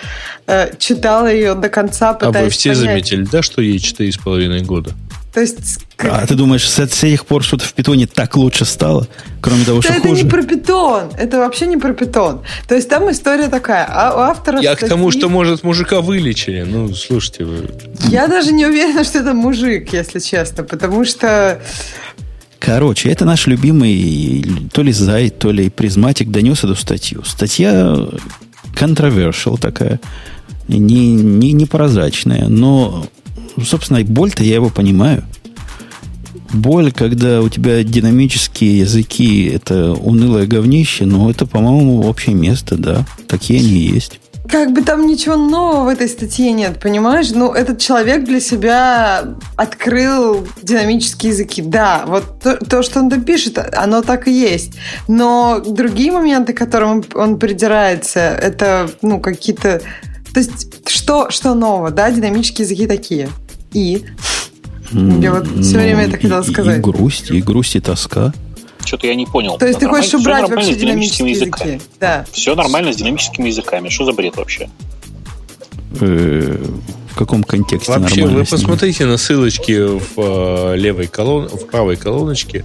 э, 0.46 0.70
читала 0.78 1.26
ее 1.26 1.56
до 1.56 1.70
конца, 1.70 2.14
пытаясь 2.14 2.36
А 2.36 2.44
вы 2.44 2.50
все 2.50 2.70
понять. 2.70 2.86
заметили, 2.86 3.24
да, 3.24 3.42
что 3.42 3.64
ей 3.64 3.78
4,5 3.80 4.64
года? 4.64 4.92
То 5.38 5.42
есть... 5.42 5.86
А 6.00 6.26
ты 6.26 6.34
думаешь, 6.34 6.68
с, 6.68 6.80
с 6.80 7.04
этих 7.04 7.28
пор 7.28 7.44
что-то 7.44 7.64
в 7.64 7.74
питоне 7.74 8.08
так 8.08 8.36
лучше 8.36 8.66
стало? 8.66 9.08
Кроме 9.40 9.66
того, 9.66 9.84
что 9.84 9.94
это 9.94 10.08
хуже? 10.08 10.24
не 10.24 10.30
про 10.32 10.42
питон. 10.42 11.12
Это 11.16 11.38
вообще 11.38 11.68
не 11.68 11.78
про 11.78 11.94
питон. 11.94 12.42
То 12.68 12.74
есть 12.74 12.90
там 12.90 13.12
история 13.12 13.48
такая. 13.48 13.86
А 13.88 14.16
у 14.16 14.20
автора 14.22 14.60
Я 14.60 14.72
статьи... 14.72 14.88
к 14.88 14.90
тому, 14.90 15.12
что, 15.12 15.30
может, 15.30 15.62
мужика 15.62 16.02
вылечили. 16.02 16.64
Ну, 16.64 16.92
слушайте 16.96 17.46
вы. 17.46 17.70
Я 18.10 18.26
даже 18.26 18.52
не 18.52 18.66
уверена, 18.66 19.04
что 19.04 19.20
это 19.20 19.36
мужик, 19.36 19.94
если 19.94 20.18
честно. 20.18 20.64
Потому 20.64 21.06
что... 21.06 21.62
Короче, 22.58 23.12
это 23.12 23.24
наш 23.24 23.46
любимый 23.46 24.44
то 24.74 24.82
ли 24.82 24.92
Зайд, 24.92 25.38
то 25.38 25.52
ли 25.52 25.70
призматик 25.70 26.32
донес 26.32 26.64
эту 26.64 26.74
статью. 26.74 27.24
Статья 27.24 27.96
controversial 28.74 29.60
такая, 29.60 30.00
не, 30.68 31.14
не, 31.14 31.52
непрозрачная, 31.52 32.48
но 32.48 33.06
собственно, 33.64 34.04
боль-то 34.04 34.44
я 34.44 34.56
его 34.56 34.70
понимаю. 34.70 35.24
Боль, 36.54 36.92
когда 36.92 37.42
у 37.42 37.50
тебя 37.50 37.84
динамические 37.84 38.80
языки, 38.80 39.46
это 39.46 39.92
унылое 39.94 40.48
говнище, 40.48 41.06
но 41.06 41.30
это, 41.30 41.46
по-моему, 41.46 42.08
общее 42.08 42.36
место, 42.36 42.78
да. 42.78 43.06
Такие 43.28 43.60
они 43.60 43.70
и 43.70 43.94
есть. 43.94 44.20
Как 44.50 44.72
бы 44.72 44.82
там 44.82 45.08
ничего 45.08 45.36
нового 45.36 45.84
в 45.84 45.88
этой 45.90 46.08
статье 46.08 46.54
нет, 46.54 46.80
понимаешь? 46.80 47.32
Ну, 47.32 47.52
этот 47.52 47.80
человек 47.80 48.24
для 48.24 48.40
себя 48.40 49.36
открыл 49.58 50.48
динамические 50.64 51.34
языки. 51.34 51.62
Да, 51.62 52.06
вот 52.08 52.40
то, 52.42 52.56
то 52.56 52.82
что 52.82 53.02
он 53.02 53.10
там 53.10 53.24
пишет, 53.24 53.60
оно 53.76 54.02
так 54.02 54.30
и 54.30 54.32
есть. 54.32 54.74
Но 55.10 55.60
другие 55.60 56.14
моменты, 56.14 56.54
к 56.54 56.58
которым 56.58 57.04
он 57.14 57.40
придирается, 57.40 58.20
это, 58.20 58.90
ну, 59.02 59.20
какие-то... 59.20 59.82
То 60.34 60.40
есть, 60.40 60.88
что, 60.88 61.30
что 61.30 61.54
нового, 61.54 61.92
да? 61.92 62.12
Динамические 62.12 62.66
языки 62.66 62.88
такие. 62.88 63.30
И? 63.74 64.06
Я 64.92 65.34
вот 65.34 65.48
все 65.48 65.78
ну, 65.78 65.84
время 65.84 66.04
это 66.06 66.18
хотела 66.18 66.42
сказать. 66.44 66.78
И 66.78 66.82
грусть, 66.82 67.32
и 67.32 67.42
грусть, 67.42 67.76
и 67.76 67.80
тоска. 67.80 68.34
Что-то 68.86 69.08
я 69.08 69.16
не 69.16 69.26
понял. 69.26 69.58
То 69.58 69.68
есть 69.68 69.80
ты 69.80 69.88
хочешь 69.88 70.14
убрать 70.14 70.50
вообще 70.50 70.76
динамические 70.76 71.32
языки? 71.32 71.82
Да. 72.00 72.26
Все 72.32 72.56
нормально 72.56 72.94
с 72.94 72.96
динамическими 72.96 73.50
языками. 73.50 73.90
Что 73.90 74.06
за 74.06 74.14
бред 74.14 74.38
вообще? 74.38 74.70
Э, 76.00 76.58
в 77.12 77.16
каком 77.16 77.44
контексте 77.44 77.92
Вообще, 77.92 78.26
вы 78.26 78.46
посмотрите 78.46 79.06
на 79.06 79.18
ссылочки 79.18 79.88
в 79.88 80.74
э, 80.74 80.78
левой 80.78 81.08
колон, 81.08 81.50
в 81.50 81.66
правой 81.66 81.98
колоночке. 81.98 82.64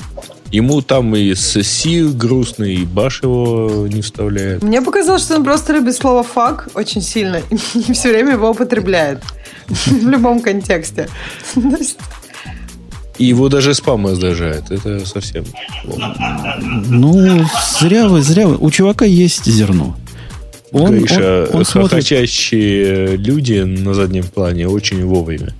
Ему 0.53 0.82
там 0.82 1.16
и 1.16 1.34
Си 1.34 2.03
грустный, 2.03 2.74
и 2.74 2.84
Баш 2.84 3.22
его 3.22 3.88
не 3.90 4.03
вставляет. 4.03 4.62
Мне 4.62 4.82
показалось, 4.82 5.22
что 5.22 5.36
он 5.36 5.44
просто 5.44 5.72
любит 5.72 5.96
слово 5.96 6.22
«фак» 6.22 6.68
очень 6.74 7.00
сильно 7.00 7.40
и 7.74 7.92
все 7.92 8.11
время 8.11 8.32
его 8.32 8.50
употребляет. 8.50 9.22
В 9.66 10.09
любом 10.09 10.40
контексте. 10.40 11.09
И 13.18 13.26
его 13.26 13.48
даже 13.48 13.74
спам 13.74 14.07
раздражает. 14.07 14.70
Это 14.70 15.07
совсем... 15.07 15.44
Ну, 15.84 17.44
зря 17.78 18.09
вы, 18.09 18.22
зря 18.22 18.48
вы. 18.48 18.57
У 18.57 18.70
чувака 18.70 19.05
есть 19.05 19.44
зерно. 19.44 19.96
Он, 20.72 20.98
Гриша, 20.98 21.46
он, 21.53 21.59
он 21.59 21.64
смотрит... 21.64 22.11
люди 22.50 23.61
на 23.61 23.92
заднем 23.92 24.24
плане 24.24 24.66
очень 24.66 25.05
вовремя. 25.05 25.53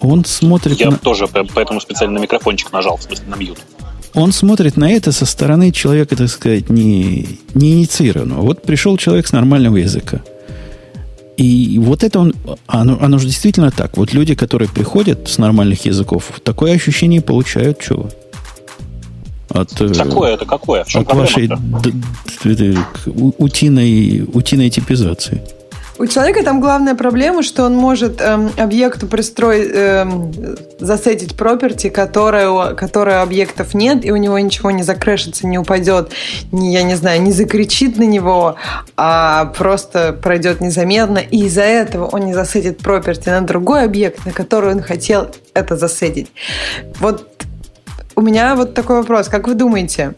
Он 0.00 0.24
смотрит 0.24 0.78
Я 0.78 0.90
на... 0.90 0.98
тоже 0.98 1.26
поэтому 1.28 1.80
специально 1.80 2.18
на 2.18 2.22
микрофончик 2.22 2.70
нажал, 2.72 2.98
в 2.98 3.02
смысле 3.02 3.24
на 3.28 3.36
мьют. 3.36 3.58
Он 4.14 4.32
смотрит 4.32 4.76
на 4.76 4.90
это 4.90 5.10
со 5.12 5.24
стороны 5.24 5.72
человека, 5.72 6.16
так 6.16 6.28
сказать, 6.28 6.68
не, 6.68 7.38
не 7.54 7.72
инициированного. 7.72 8.42
Вот 8.42 8.62
пришел 8.62 8.96
человек 8.96 9.26
с 9.26 9.32
нормального 9.32 9.76
языка. 9.76 10.22
И 11.38 11.78
вот 11.78 12.04
это 12.04 12.20
он, 12.20 12.34
оно, 12.66 12.98
оно 13.00 13.18
же 13.18 13.26
действительно 13.26 13.70
так. 13.70 13.96
Вот 13.96 14.12
люди, 14.12 14.34
которые 14.34 14.68
приходят 14.68 15.28
с 15.28 15.38
нормальных 15.38 15.86
языков, 15.86 16.40
такое 16.44 16.74
ощущение 16.74 17.22
получают 17.22 17.80
чего? 17.80 18.10
От, 19.48 19.80
э, 19.80 19.92
какое 19.94 20.34
это 20.34 20.44
какое? 20.44 20.84
В 20.84 20.88
чем 20.88 21.02
от 21.02 21.14
вашей 21.14 21.48
д, 21.48 21.56
д, 22.44 22.54
д, 22.54 22.78
утиной, 23.06 24.26
утиной 24.32 24.70
типизации. 24.70 25.42
У 25.98 26.06
человека 26.06 26.42
там 26.42 26.60
главная 26.60 26.94
проблема, 26.94 27.42
что 27.42 27.64
он 27.64 27.76
может 27.76 28.20
эм, 28.20 28.50
объекту 28.56 29.06
пристроить, 29.06 29.70
эм, 29.72 30.32
засетить 30.80 31.32
property, 31.32 31.90
которая, 31.90 32.74
которая 32.74 33.22
объектов 33.22 33.74
нет, 33.74 34.04
и 34.04 34.10
у 34.10 34.16
него 34.16 34.38
ничего 34.38 34.70
не 34.70 34.82
закрэшится, 34.82 35.46
не 35.46 35.58
упадет, 35.58 36.10
не, 36.50 36.72
я 36.72 36.82
не 36.82 36.94
знаю, 36.94 37.20
не 37.22 37.32
закричит 37.32 37.98
на 37.98 38.04
него, 38.04 38.56
а 38.96 39.46
просто 39.56 40.12
пройдет 40.12 40.60
незаметно, 40.60 41.18
и 41.18 41.44
из-за 41.44 41.62
этого 41.62 42.06
он 42.06 42.26
не 42.26 42.34
засетит 42.34 42.80
property 42.80 43.28
на 43.30 43.42
другой 43.42 43.84
объект, 43.84 44.24
на 44.24 44.32
который 44.32 44.72
он 44.72 44.82
хотел 44.82 45.28
это 45.54 45.76
засетить. 45.76 46.32
Вот 47.00 47.28
у 48.22 48.24
меня 48.24 48.54
вот 48.54 48.72
такой 48.74 48.98
вопрос. 48.98 49.26
Как 49.28 49.48
вы 49.48 49.54
думаете, 49.54 50.14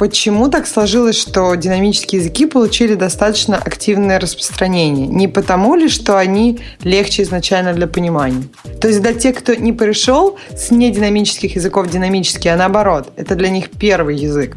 почему 0.00 0.48
так 0.48 0.66
сложилось, 0.66 1.16
что 1.16 1.54
динамические 1.54 2.20
языки 2.20 2.44
получили 2.44 2.96
достаточно 2.96 3.56
активное 3.56 4.18
распространение? 4.18 5.06
Не 5.06 5.28
потому 5.28 5.76
ли, 5.76 5.88
что 5.88 6.18
они 6.18 6.58
легче 6.82 7.22
изначально 7.22 7.72
для 7.72 7.86
понимания? 7.86 8.42
То 8.80 8.88
есть 8.88 9.00
для 9.00 9.14
тех, 9.14 9.36
кто 9.36 9.54
не 9.54 9.70
перешел 9.70 10.36
с 10.56 10.72
нединамических 10.72 11.54
языков 11.54 11.88
динамические, 11.88 12.54
а 12.54 12.56
наоборот, 12.56 13.12
это 13.14 13.36
для 13.36 13.48
них 13.48 13.70
первый 13.70 14.16
язык. 14.16 14.56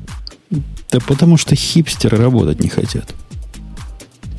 Да 0.49 0.99
потому 1.07 1.37
что 1.37 1.55
хипстеры 1.55 2.17
работать 2.17 2.59
не 2.59 2.69
хотят. 2.69 3.13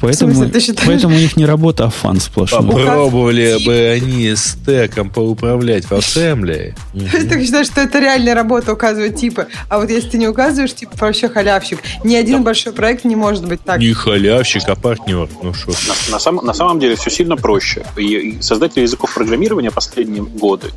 Поэтому, 0.01 0.33
смысле, 0.35 0.75
поэтому 0.87 1.15
у 1.15 1.19
них 1.19 1.37
не 1.37 1.45
работа, 1.45 1.85
а 1.85 1.91
фан 1.91 2.21
сплошной. 2.21 2.63
Попробовали 2.63 3.59
бы 3.65 3.89
они 3.89 4.35
стеком 4.35 5.11
поуправлять 5.11 5.85
в 5.85 5.93
ассембле. 5.93 6.75
То 6.93 7.17
есть 7.17 7.29
ты 7.29 7.45
считаешь, 7.45 7.67
что 7.67 7.83
это 7.83 8.01
реальная 8.01 8.35
работа 8.35 8.73
указывать 8.73 9.17
типы, 9.17 9.49
а 9.69 9.79
вот 9.79 9.91
если 9.91 10.11
ты 10.11 10.19
не 10.19 10.29
указываешь, 10.29 10.75
типа, 10.75 10.93
вообще 10.99 11.29
халявщик. 11.29 11.81
Ни 12.05 12.15
один 12.15 12.43
большой 12.43 12.73
проект 12.73 13.05
не 13.05 13.17
может 13.17 13.47
быть 13.47 13.61
так. 13.63 13.79
Не 13.79 13.93
халявщик, 13.93 14.69
а 14.69 14.75
партнер. 14.75 15.29
Ну 15.43 15.53
что? 15.53 15.73
На, 15.89 16.13
на, 16.13 16.19
сам, 16.19 16.37
на 16.37 16.55
самом 16.55 16.81
деле 16.81 16.97
все 16.97 17.11
сильно 17.11 17.37
проще. 17.37 17.85
И 17.97 18.39
создатели 18.41 18.83
языков 18.83 19.15
программирования 19.15 19.71
последние 19.71 20.23
годы 20.23 20.71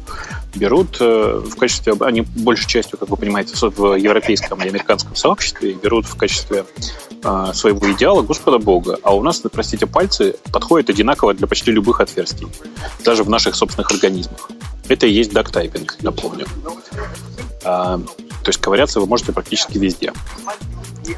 берут 0.56 0.97
э, 0.99 1.41
в 1.43 1.56
качестве, 1.56 1.93
они 2.01 2.22
большей 2.22 2.68
частью, 2.68 2.97
как 2.97 3.10
вы 3.10 3.18
понимаете, 3.18 3.54
в 3.56 3.95
европейском 3.95 4.62
и 4.62 4.68
американском 4.68 5.16
сообществе 5.16 5.74
берут 5.74 6.06
в 6.06 6.16
качестве 6.16 6.66
э, 7.24 7.51
своего 7.54 7.91
идеала 7.91 8.22
Господа 8.22 8.60
Бога. 8.60 8.97
А 9.04 9.16
у 9.16 9.24
нас, 9.24 9.41
простите, 9.51 9.88
пальцы 9.88 10.36
подходят 10.51 10.89
одинаково 10.89 11.34
для 11.34 11.47
почти 11.47 11.72
любых 11.72 12.01
отверстий, 12.01 12.47
даже 13.04 13.24
в 13.24 13.30
наших 13.30 13.56
собственных 13.56 13.91
организмах. 13.91 14.49
Это 14.88 15.08
и 15.08 15.12
есть 15.12 15.32
дактайпинг, 15.32 15.97
напомню. 16.01 16.45
А, 17.64 17.97
то 17.97 18.49
есть 18.49 18.60
ковыряться 18.60 18.99
вы 18.99 19.08
можете 19.08 19.32
практически 19.32 19.78
везде. 19.78 20.14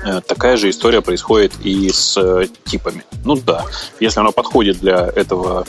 Э, 0.05 0.21
такая 0.21 0.57
же 0.57 0.69
история 0.69 1.01
происходит 1.01 1.53
и 1.63 1.89
с 1.89 2.17
э, 2.17 2.47
типами. 2.65 3.03
Ну 3.23 3.35
да, 3.35 3.65
если 3.99 4.19
оно 4.19 4.31
подходит 4.31 4.79
для 4.79 5.07
этого 5.07 5.65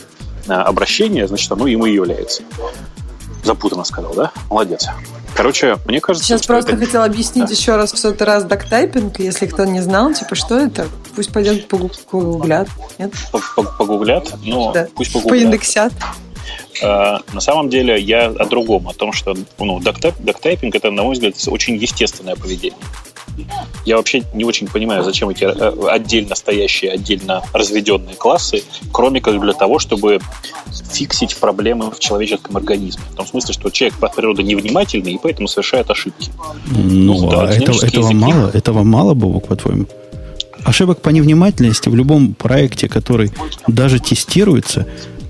обращения, 0.47 1.27
значит, 1.27 1.51
оно 1.51 1.67
им 1.67 1.85
и 1.87 1.93
является 1.93 2.45
запутанно 3.47 3.85
сказал, 3.85 4.15
да? 4.15 4.33
Молодец. 4.51 4.87
Короче, 5.35 5.77
мне 5.87 6.01
кажется... 6.01 6.27
Сейчас 6.27 6.47
просто 6.47 6.73
это... 6.73 6.85
хотел 6.85 7.03
объяснить 7.03 7.47
да. 7.47 7.53
еще 7.53 7.77
раз 7.77 7.93
в 7.93 7.99
сотый 7.99 8.27
раз 8.27 8.45
дактайпинг. 8.45 9.19
Если 9.19 9.47
кто 9.47 9.65
не 9.65 9.81
знал, 9.81 10.13
типа, 10.13 10.35
что 10.35 10.59
это? 10.59 10.87
Пусть 11.15 11.33
пойдет 11.33 11.69
погуглят. 11.69 12.69
Нет? 12.99 13.13
Погуглят? 13.79 14.35
Ну, 14.43 14.73
да. 14.73 14.89
пусть 14.95 15.13
погуглят. 15.13 15.39
Поиндексят. 15.39 15.93
Э, 16.83 17.19
на 17.33 17.41
самом 17.41 17.69
деле 17.69 17.99
я 17.99 18.27
о 18.27 18.47
другом, 18.47 18.89
о 18.89 18.95
том, 18.95 19.13
что 19.13 19.35
ну, 19.59 19.81
доктайпинг 19.81 20.75
это, 20.75 20.91
на 20.91 21.03
мой 21.03 21.15
взгляд, 21.15 21.35
очень 21.49 21.77
естественное 21.77 22.37
поведение. 22.37 22.79
Я 23.85 23.97
вообще 23.97 24.25
не 24.35 24.45
очень 24.45 24.67
понимаю, 24.67 25.05
зачем 25.05 25.29
эти 25.29 25.45
э, 25.45 25.89
отдельно 25.89 26.35
стоящие, 26.35 26.93
отдельно 26.93 27.43
разведенные 27.53 28.17
классы, 28.17 28.65
кроме 28.93 29.21
как 29.21 29.41
для 29.41 29.53
того, 29.53 29.79
чтобы 29.79 30.19
фиксить 30.91 31.37
проблемы 31.37 31.91
в 31.91 31.99
человеческом 31.99 32.57
организме. 32.57 33.03
В 33.13 33.15
том 33.15 33.27
смысле, 33.27 33.55
что 33.55 33.71
человек 33.71 33.99
по 33.99 34.09
природе 34.09 34.43
невнимательный 34.43 35.13
и 35.13 35.19
поэтому 35.23 35.49
совершает 35.49 35.91
ошибки. 35.91 36.31
Ну, 36.67 37.31
да, 37.31 37.51
это, 37.51 37.73
этого 37.87 38.11
мало, 38.13 38.51
этого 38.53 38.83
мало, 38.83 39.15
Бобок, 39.15 39.49
по-твоему? 39.49 39.87
Ошибок 40.65 41.01
по 41.01 41.11
невнимательности 41.11 41.89
в 41.89 41.95
любом 41.95 42.35
проекте, 42.35 42.89
который 42.89 43.31
даже 43.69 44.01
тестируется, 44.01 44.87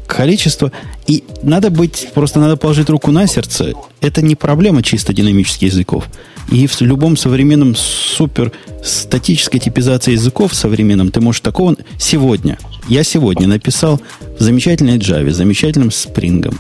количество... 0.06 0.72
И 1.06 1.24
надо 1.42 1.70
быть, 1.70 2.08
просто 2.14 2.40
надо 2.40 2.56
положить 2.56 2.88
руку 2.90 3.10
на 3.10 3.26
сердце. 3.26 3.74
Это 4.00 4.22
не 4.22 4.34
проблема 4.34 4.82
чисто 4.82 5.12
динамических 5.12 5.68
языков. 5.68 6.08
И 6.50 6.66
в 6.66 6.80
любом 6.80 7.16
современном 7.16 7.74
супер 7.76 8.52
статической 8.82 9.60
типизации 9.60 10.12
языков 10.12 10.54
современном 10.54 11.10
ты 11.10 11.20
можешь 11.20 11.40
такого... 11.40 11.76
Сегодня, 11.98 12.58
я 12.88 13.04
сегодня 13.04 13.48
написал 13.48 14.00
в 14.38 14.42
замечательной 14.42 14.98
Java, 14.98 15.30
замечательным 15.30 15.90
спрингом, 15.90 16.58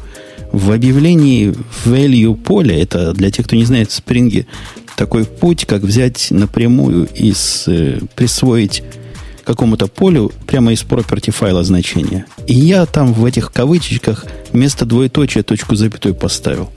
в 0.52 0.72
объявлении 0.72 1.54
value 1.84 2.34
поля, 2.34 2.80
это 2.80 3.12
для 3.12 3.30
тех, 3.30 3.46
кто 3.46 3.56
не 3.56 3.64
знает, 3.64 3.90
спринги 3.90 4.46
такой 4.96 5.24
путь, 5.24 5.66
как 5.66 5.82
взять 5.82 6.28
напрямую 6.30 7.08
и 7.14 7.32
э, 7.66 7.98
присвоить 8.14 8.82
какому-то 9.46 9.86
полю 9.86 10.32
прямо 10.46 10.72
из 10.72 10.82
property 10.82 11.30
файла 11.30 11.62
значения. 11.62 12.26
И 12.46 12.54
я 12.54 12.84
там 12.84 13.14
в 13.14 13.24
этих 13.24 13.52
кавычечках 13.52 14.26
вместо 14.52 14.84
двоеточия 14.84 15.42
точку 15.42 15.76
запятой 15.76 16.12
поставил. 16.14 16.68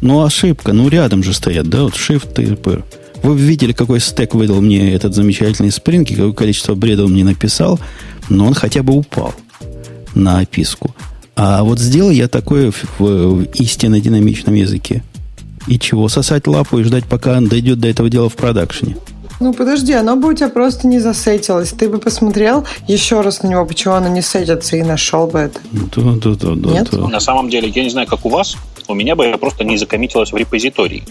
Ну, 0.00 0.24
ошибка. 0.24 0.72
Ну, 0.72 0.88
рядом 0.88 1.22
же 1.22 1.34
стоят, 1.34 1.68
да, 1.68 1.82
вот 1.82 1.94
shift 1.94 2.42
и 2.42 2.50
R. 2.50 2.84
Вы 3.22 3.36
видели, 3.36 3.72
какой 3.72 4.00
стек 4.00 4.34
выдал 4.34 4.60
мне 4.60 4.92
этот 4.92 5.14
замечательный 5.14 5.70
спринг, 5.70 6.10
и 6.10 6.14
какое 6.14 6.32
количество 6.32 6.74
бреда 6.74 7.04
он 7.04 7.12
мне 7.12 7.24
написал, 7.24 7.78
но 8.28 8.46
он 8.46 8.54
хотя 8.54 8.82
бы 8.82 8.94
упал 8.94 9.34
на 10.14 10.40
описку. 10.40 10.94
А 11.36 11.62
вот 11.62 11.78
сделал 11.78 12.10
я 12.10 12.26
такое 12.26 12.72
в, 12.72 12.84
в 12.98 13.42
истинно 13.54 14.00
динамичном 14.00 14.54
языке. 14.54 15.04
И 15.68 15.78
чего? 15.78 16.08
Сосать 16.08 16.46
лапу 16.46 16.78
и 16.78 16.82
ждать, 16.82 17.04
пока 17.04 17.36
он 17.36 17.46
дойдет 17.46 17.78
до 17.78 17.88
этого 17.88 18.10
дела 18.10 18.28
в 18.28 18.34
продакшене. 18.34 18.96
Ну, 19.42 19.52
подожди, 19.52 19.92
оно 19.92 20.14
бы 20.14 20.28
у 20.28 20.32
тебя 20.34 20.48
просто 20.48 20.86
не 20.86 21.00
засетилось. 21.00 21.70
Ты 21.72 21.88
бы 21.88 21.98
посмотрел 21.98 22.64
еще 22.86 23.22
раз 23.22 23.42
на 23.42 23.48
него, 23.48 23.66
почему 23.66 23.94
оно 23.94 24.06
не 24.06 24.22
сетится, 24.22 24.76
и 24.76 24.82
нашел 24.84 25.26
бы 25.26 25.40
это. 25.40 25.58
Да, 25.72 26.12
да, 26.14 26.34
да, 26.34 26.54
да. 26.54 26.70
Нет? 26.70 26.88
Да. 26.92 27.08
На 27.08 27.18
самом 27.18 27.50
деле, 27.50 27.68
я 27.68 27.82
не 27.82 27.90
знаю, 27.90 28.06
как 28.06 28.24
у 28.24 28.28
вас, 28.28 28.56
у 28.86 28.94
меня 28.94 29.16
бы 29.16 29.36
просто 29.40 29.64
не 29.64 29.76
закоммитилось 29.76 30.32
в 30.32 30.36
репозитории. 30.36 31.02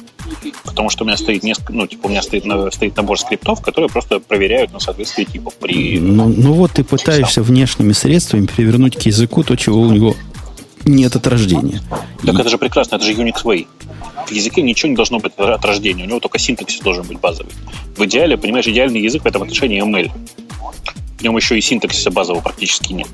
Потому 0.63 0.89
что 0.89 1.03
у 1.03 1.07
меня 1.07 1.17
стоит 1.17 1.43
несколько, 1.43 1.73
ну, 1.73 1.85
типа, 1.87 2.07
у 2.07 2.09
меня 2.09 2.21
стоит, 2.21 2.45
стоит 2.73 2.95
набор 2.95 3.19
скриптов, 3.19 3.61
которые 3.61 3.89
просто 3.89 4.21
проверяют 4.21 4.71
на 4.71 4.79
соответствие 4.79 5.25
типов 5.25 5.55
при... 5.55 5.99
Ну, 5.99 6.29
ну 6.29 6.53
вот 6.53 6.71
ты 6.71 6.85
пытаешься 6.85 7.43
внешними 7.43 7.91
средствами 7.91 8.45
перевернуть 8.45 8.95
к 8.95 9.01
языку 9.01 9.43
то, 9.43 9.57
чего 9.57 9.81
у 9.81 9.91
него 9.91 10.15
нет 10.85 11.15
от 11.15 11.27
рождения. 11.27 11.81
Так 12.25 12.39
это 12.39 12.49
же 12.49 12.57
прекрасно, 12.57 12.95
это 12.95 13.05
же 13.05 13.13
Unix 13.13 13.43
Way. 13.43 13.67
В 14.27 14.31
языке 14.31 14.61
ничего 14.61 14.89
не 14.89 14.95
должно 14.95 15.19
быть 15.19 15.33
от 15.37 15.65
рождения, 15.65 16.03
у 16.03 16.07
него 16.07 16.19
только 16.19 16.39
синтаксис 16.39 16.81
должен 16.81 17.05
быть 17.05 17.19
базовый. 17.19 17.53
В 17.97 18.05
идеале, 18.05 18.37
понимаешь, 18.37 18.67
идеальный 18.67 19.01
язык 19.01 19.23
в 19.23 19.25
этом 19.25 19.43
отношении 19.43 19.83
ML. 19.83 20.11
В 21.17 21.23
нем 21.23 21.35
еще 21.37 21.57
и 21.57 21.61
синтаксиса 21.61 22.11
базового 22.11 22.41
практически 22.41 22.93
нет. 22.93 23.07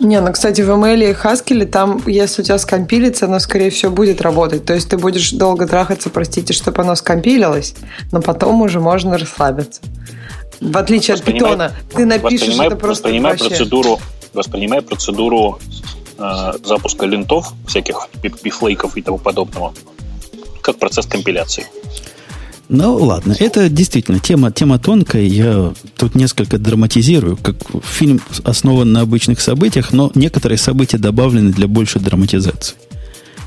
Не, 0.00 0.20
ну, 0.20 0.30
кстати, 0.32 0.60
в 0.60 0.70
ML 0.70 1.10
и 1.10 1.14
Haskell 1.14 1.64
там, 1.64 2.02
если 2.06 2.42
у 2.42 2.44
тебя 2.44 2.58
скомпилится, 2.58 3.26
оно, 3.26 3.38
скорее 3.38 3.70
всего, 3.70 3.92
будет 3.92 4.20
работать. 4.20 4.66
То 4.66 4.74
есть 4.74 4.90
ты 4.90 4.98
будешь 4.98 5.30
долго 5.32 5.66
трахаться, 5.66 6.10
простите, 6.10 6.52
чтобы 6.52 6.82
оно 6.82 6.94
скомпилилось, 6.94 7.74
но 8.12 8.20
потом 8.20 8.60
уже 8.60 8.80
можно 8.80 9.16
расслабиться. 9.16 9.80
В 10.60 10.76
отличие 10.76 11.14
от 11.14 11.22
питона, 11.22 11.72
ты 11.94 12.04
напишешь 12.04 12.58
это 12.58 12.76
просто 12.76 13.04
воспринимай 13.04 13.32
вообще. 13.32 13.48
процедуру, 13.48 14.00
воспринимай 14.32 14.82
процедуру 14.82 15.58
э, 16.18 16.52
запуска 16.64 17.06
линтов, 17.06 17.52
всяких 17.66 18.08
пифлейков 18.20 18.96
и 18.96 19.02
тому 19.02 19.18
подобного, 19.18 19.72
как 20.62 20.78
процесс 20.78 21.06
компиляции. 21.06 21.66
Ну, 22.68 22.96
ладно, 22.96 23.36
это 23.38 23.68
действительно 23.68 24.18
тема, 24.18 24.50
тема 24.50 24.78
тонкая. 24.78 25.22
Я 25.22 25.72
тут 25.96 26.16
несколько 26.16 26.58
драматизирую, 26.58 27.36
как 27.36 27.56
фильм 27.84 28.20
основан 28.42 28.92
на 28.92 29.02
обычных 29.02 29.40
событиях, 29.40 29.92
но 29.92 30.10
некоторые 30.14 30.58
события 30.58 30.98
добавлены 30.98 31.52
для 31.52 31.68
большей 31.68 32.00
драматизации. 32.00 32.76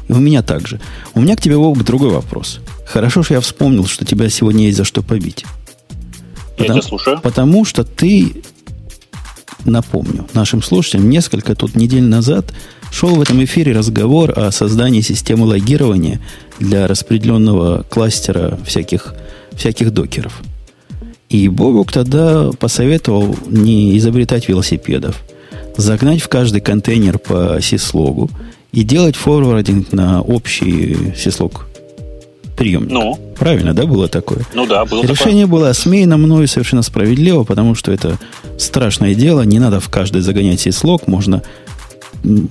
И 0.07 0.13
у 0.13 0.17
меня 0.17 0.41
также. 0.41 0.80
У 1.13 1.22
меня 1.22 1.36
к 1.36 1.41
тебе, 1.41 1.57
Вовк, 1.57 1.84
другой 1.84 2.09
вопрос. 2.09 2.59
Хорошо, 2.86 3.22
что 3.22 3.36
я 3.36 3.41
вспомнил, 3.41 3.86
что 3.86 4.05
тебя 4.05 4.30
сегодня 4.30 4.65
есть 4.65 4.78
за 4.78 4.86
что 4.86 5.01
побить. 5.01 5.45
Потому, 6.57 6.78
я 6.78 6.82
тебя 6.82 6.82
слушаю. 6.82 7.20
Потому 7.22 7.65
что 7.65 7.84
ты, 7.84 8.41
напомню, 9.66 10.28
нашим 10.34 10.62
слушателям, 10.62 11.10
несколько 11.10 11.55
тут 11.55 11.76
недель 11.76 12.03
назад 12.03 12.53
шел 12.91 13.16
в 13.16 13.22
этом 13.22 13.43
эфире 13.43 13.74
разговор 13.74 14.34
о 14.38 14.51
создании 14.51 15.01
системы 15.01 15.45
логирования 15.45 16.20
для 16.60 16.88
распределенного 16.88 17.84
кластера 17.89 18.57
всяких, 18.66 19.14
всяких 19.53 19.91
докеров. 19.91 20.41
И 21.30 21.47
Бобук 21.47 21.91
тогда 21.91 22.49
посоветовал 22.60 23.36
не 23.47 23.97
изобретать 23.97 24.49
велосипедов, 24.49 25.22
загнать 25.78 26.22
в 26.22 26.28
каждый 26.28 26.62
контейнер 26.62 27.20
по 27.20 27.60
сислогу 27.62 28.30
и 28.72 28.84
делать 28.84 29.16
форвардинг 29.16 29.91
на 29.93 30.22
общий 30.22 31.14
сислог 31.16 31.68
приемник. 32.60 32.91
Ну? 32.91 33.18
Правильно, 33.38 33.74
да, 33.74 33.86
было 33.86 34.07
такое? 34.10 34.45
Ну 34.53 34.66
да, 34.68 34.84
было 34.86 35.01
Решение 35.01 35.45
такое. 35.45 35.60
было 35.60 35.70
осмеяно 35.70 36.18
мною 36.18 36.47
совершенно 36.47 36.82
справедливо, 36.84 37.43
потому 37.45 37.74
что 37.74 37.91
это 37.91 38.20
страшное 38.57 39.16
дело. 39.16 39.41
Не 39.43 39.60
надо 39.60 39.80
в 39.80 39.89
каждый 39.89 40.22
загонять 40.22 40.60
сислог, 40.60 41.07
можно 41.07 41.41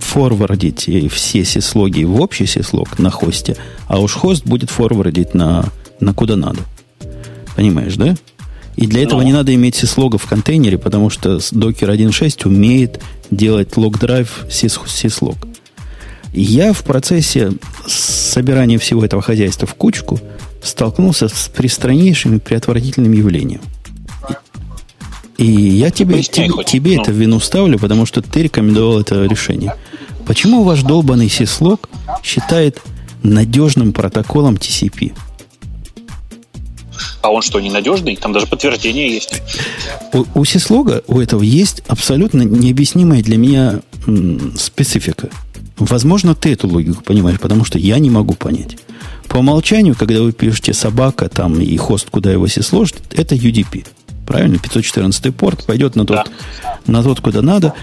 форвардить 0.01 0.89
все 1.13 1.45
сислоги 1.45 2.05
в 2.05 2.21
общий 2.21 2.47
сислог 2.47 2.99
на 2.99 3.11
хосте, 3.11 3.57
а 3.87 4.01
уж 4.01 4.15
хост 4.15 4.47
будет 4.47 4.71
форвардить 4.71 5.35
на, 5.35 5.67
на 6.01 6.15
куда 6.15 6.37
надо. 6.37 6.61
Понимаешь, 7.55 7.97
да? 7.97 8.17
И 8.77 8.87
для 8.87 9.03
этого 9.03 9.21
Но. 9.21 9.27
не 9.27 9.33
надо 9.33 9.55
иметь 9.55 9.75
сислога 9.75 10.17
в 10.17 10.27
контейнере, 10.27 10.79
потому 10.79 11.11
что 11.11 11.37
Docker 11.37 11.95
1.6 11.95 12.47
умеет 12.47 13.01
делать 13.31 13.77
лог-драйв 13.77 14.47
сислог. 14.49 15.37
Я 16.41 16.73
в 16.73 16.83
процессе 16.85 17.53
собирания 17.87 18.79
всего 18.79 19.05
этого 19.05 19.23
хозяйства 19.23 19.67
в 19.67 19.75
кучку 19.75 20.21
столкнулся 20.63 21.29
с 21.29 21.49
пристраннейшим 21.49 22.39
и 22.39 22.55
отвратительным 22.55 23.13
явлением– 23.13 23.61
и 25.39 25.47
я 25.47 25.93
тебе, 25.93 26.21
тебе, 26.25 26.65
тебе 26.65 26.97
ну. 26.97 27.03
это 27.03 27.13
в 27.13 27.15
вину 27.15 27.39
ставлю, 27.39 27.79
потому 27.79 28.07
что 28.07 28.21
ты 28.21 28.43
рекомендовал 28.43 29.01
это 29.01 29.25
решение. 29.25 29.73
Почему 30.27 30.65
ваш 30.65 30.83
долбанный 30.83 31.29
сислог 31.29 31.89
считает 32.25 32.83
надежным 33.23 33.93
протоколом 33.93 34.57
TCP? 34.57 35.13
А 37.23 37.31
он 37.31 37.43
что, 37.43 37.61
ненадежный? 37.61 38.17
Там 38.17 38.33
даже 38.33 38.47
подтверждение 38.47 39.11
есть. 39.11 39.43
У, 40.13 40.25
у 40.35 40.45
сислога, 40.45 41.03
у 41.07 41.21
этого 41.21 41.43
есть 41.43 41.83
абсолютно 41.89 42.43
необъяснимая 42.43 43.23
для 43.23 43.37
меня 43.37 43.81
специфика. 44.57 45.29
Возможно, 45.79 46.35
ты 46.35 46.53
эту 46.53 46.69
логику 46.69 47.03
понимаешь, 47.03 47.39
потому 47.39 47.65
что 47.65 47.79
я 47.79 47.99
не 47.99 48.11
могу 48.11 48.35
понять. 48.35 48.77
По 49.29 49.39
умолчанию, 49.39 49.95
когда 49.95 50.23
вы 50.23 50.33
пишете 50.33 50.73
собака 50.73 51.29
там 51.29 51.61
и 51.61 51.77
хост, 51.77 52.09
куда 52.11 52.33
его 52.33 52.49
сисложит, 52.49 52.97
это 53.13 53.35
UDP. 53.35 53.87
Правильно? 54.27 54.59
514 54.59 55.35
порт 55.35 55.65
пойдет 55.65 55.97
на 55.97 56.05
тот, 56.05 56.25
да. 56.25 56.79
на 56.87 57.03
тот, 57.03 57.21
куда 57.21 57.43
надо. 57.43 57.75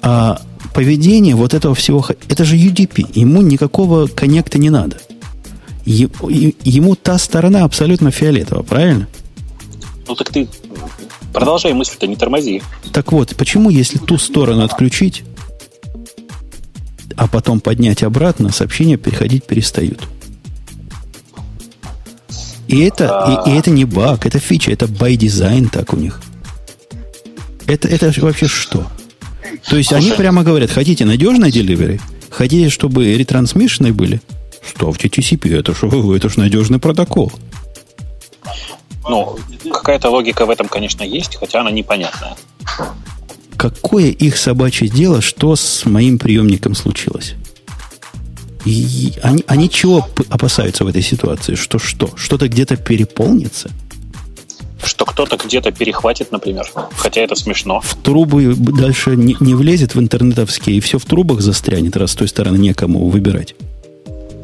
А 0.00 0.40
поведение 0.74 1.34
вот 1.34 1.54
этого 1.54 1.74
всего, 1.74 2.04
это 2.28 2.44
же 2.44 2.56
UDP. 2.56 3.06
Ему 3.14 3.42
никакого 3.42 4.06
коннекта 4.06 4.58
не 4.58 4.70
надо. 4.70 4.98
Ему 5.84 6.94
та 6.94 7.18
сторона 7.18 7.64
абсолютно 7.64 8.10
фиолетовая, 8.10 8.62
правильно? 8.62 9.08
Ну 10.06 10.14
так 10.14 10.30
ты 10.30 10.48
продолжай 11.32 11.72
мысль-то, 11.72 12.06
не 12.06 12.16
тормози. 12.16 12.62
Так 12.92 13.12
вот, 13.12 13.34
почему, 13.36 13.70
если 13.70 13.98
ту 13.98 14.18
сторону 14.18 14.62
отключить, 14.64 15.24
а 17.16 17.26
потом 17.26 17.60
поднять 17.60 18.02
обратно, 18.02 18.52
сообщения 18.52 18.96
переходить 18.96 19.44
перестают? 19.44 20.00
И 22.68 22.80
это, 22.80 23.24
а... 23.24 23.48
и, 23.48 23.50
и 23.52 23.58
это 23.58 23.70
не 23.70 23.84
баг, 23.84 24.24
это 24.26 24.38
фича, 24.38 24.70
это 24.70 24.86
by 24.86 25.16
design 25.16 25.68
так 25.70 25.92
у 25.92 25.96
них. 25.96 26.20
Это, 27.66 27.88
это 27.88 28.12
вообще 28.20 28.46
что? 28.46 28.86
То 29.68 29.76
есть 29.76 29.90
Слушай, 29.90 30.06
они 30.06 30.12
прямо 30.12 30.42
говорят, 30.42 30.70
хотите 30.70 31.04
надежное 31.04 31.50
delivery? 31.50 32.00
Хотите, 32.30 32.70
чтобы 32.70 33.14
ретрансмишны 33.14 33.92
были? 33.92 34.20
Ставьте 34.66 35.08
TCP, 35.08 35.58
это 35.58 35.74
же 35.74 35.86
это 36.16 36.28
ж 36.28 36.36
надежный 36.36 36.78
протокол. 36.78 37.32
Ну, 39.08 39.38
какая-то 39.70 40.10
логика 40.10 40.46
в 40.46 40.50
этом, 40.50 40.68
конечно, 40.68 41.02
есть, 41.02 41.36
хотя 41.36 41.60
она 41.60 41.70
непонятная. 41.70 42.36
какое 43.56 44.06
их 44.10 44.36
собачье 44.36 44.88
дело, 44.88 45.20
что 45.20 45.56
с 45.56 45.84
моим 45.84 46.18
приемником 46.18 46.74
случилось? 46.74 47.34
И 48.64 49.12
они, 49.22 49.44
они 49.48 49.68
чего 49.68 50.08
опасаются 50.30 50.84
в 50.84 50.86
этой 50.86 51.02
ситуации? 51.02 51.56
Что 51.56 51.78
что? 51.78 52.10
Что-то 52.16 52.48
где-то 52.48 52.76
переполнится? 52.76 53.70
Что 54.84 55.04
кто-то 55.04 55.36
где-то 55.36 55.72
перехватит, 55.72 56.32
например. 56.32 56.70
Хотя 56.96 57.22
это 57.22 57.34
смешно. 57.34 57.80
В 57.80 57.96
трубы 57.96 58.54
дальше 58.54 59.16
не, 59.16 59.36
не 59.40 59.54
влезет 59.54 59.94
в 59.94 60.00
интернетовские, 60.00 60.76
и 60.76 60.80
все 60.80 60.98
в 60.98 61.04
трубах 61.04 61.40
застрянет, 61.40 61.96
раз 61.96 62.12
с 62.12 62.14
той 62.14 62.28
стороны 62.28 62.56
некому 62.56 63.08
выбирать. 63.08 63.54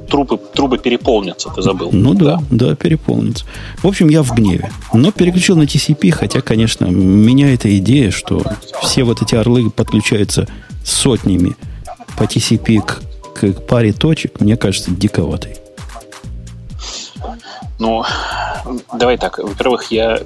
Трубы, 0.08 0.38
трубы 0.38 0.78
переполнятся, 0.78 1.50
ты 1.50 1.62
забыл. 1.62 1.90
Ну 1.92 2.14
да, 2.14 2.40
да, 2.50 2.74
переполнятся. 2.74 3.44
В 3.82 3.86
общем, 3.86 4.08
я 4.08 4.22
в 4.22 4.32
гневе. 4.34 4.70
Но 4.92 5.12
переключил 5.12 5.56
на 5.56 5.64
TCP, 5.64 6.10
хотя, 6.10 6.40
конечно, 6.40 6.86
меня 6.86 7.52
эта 7.52 7.76
идея, 7.78 8.10
что 8.10 8.42
все 8.82 9.04
вот 9.04 9.20
эти 9.20 9.34
орлы 9.34 9.70
подключаются 9.70 10.48
сотнями 10.84 11.56
по 12.16 12.24
TCP 12.24 12.80
к, 12.80 13.00
к 13.34 13.66
паре 13.66 13.92
точек, 13.92 14.40
мне 14.40 14.56
кажется, 14.56 14.90
диковатой. 14.90 15.56
Ну, 17.78 18.04
давай 18.92 19.18
так. 19.18 19.38
Во-первых, 19.38 19.90
я 19.92 20.20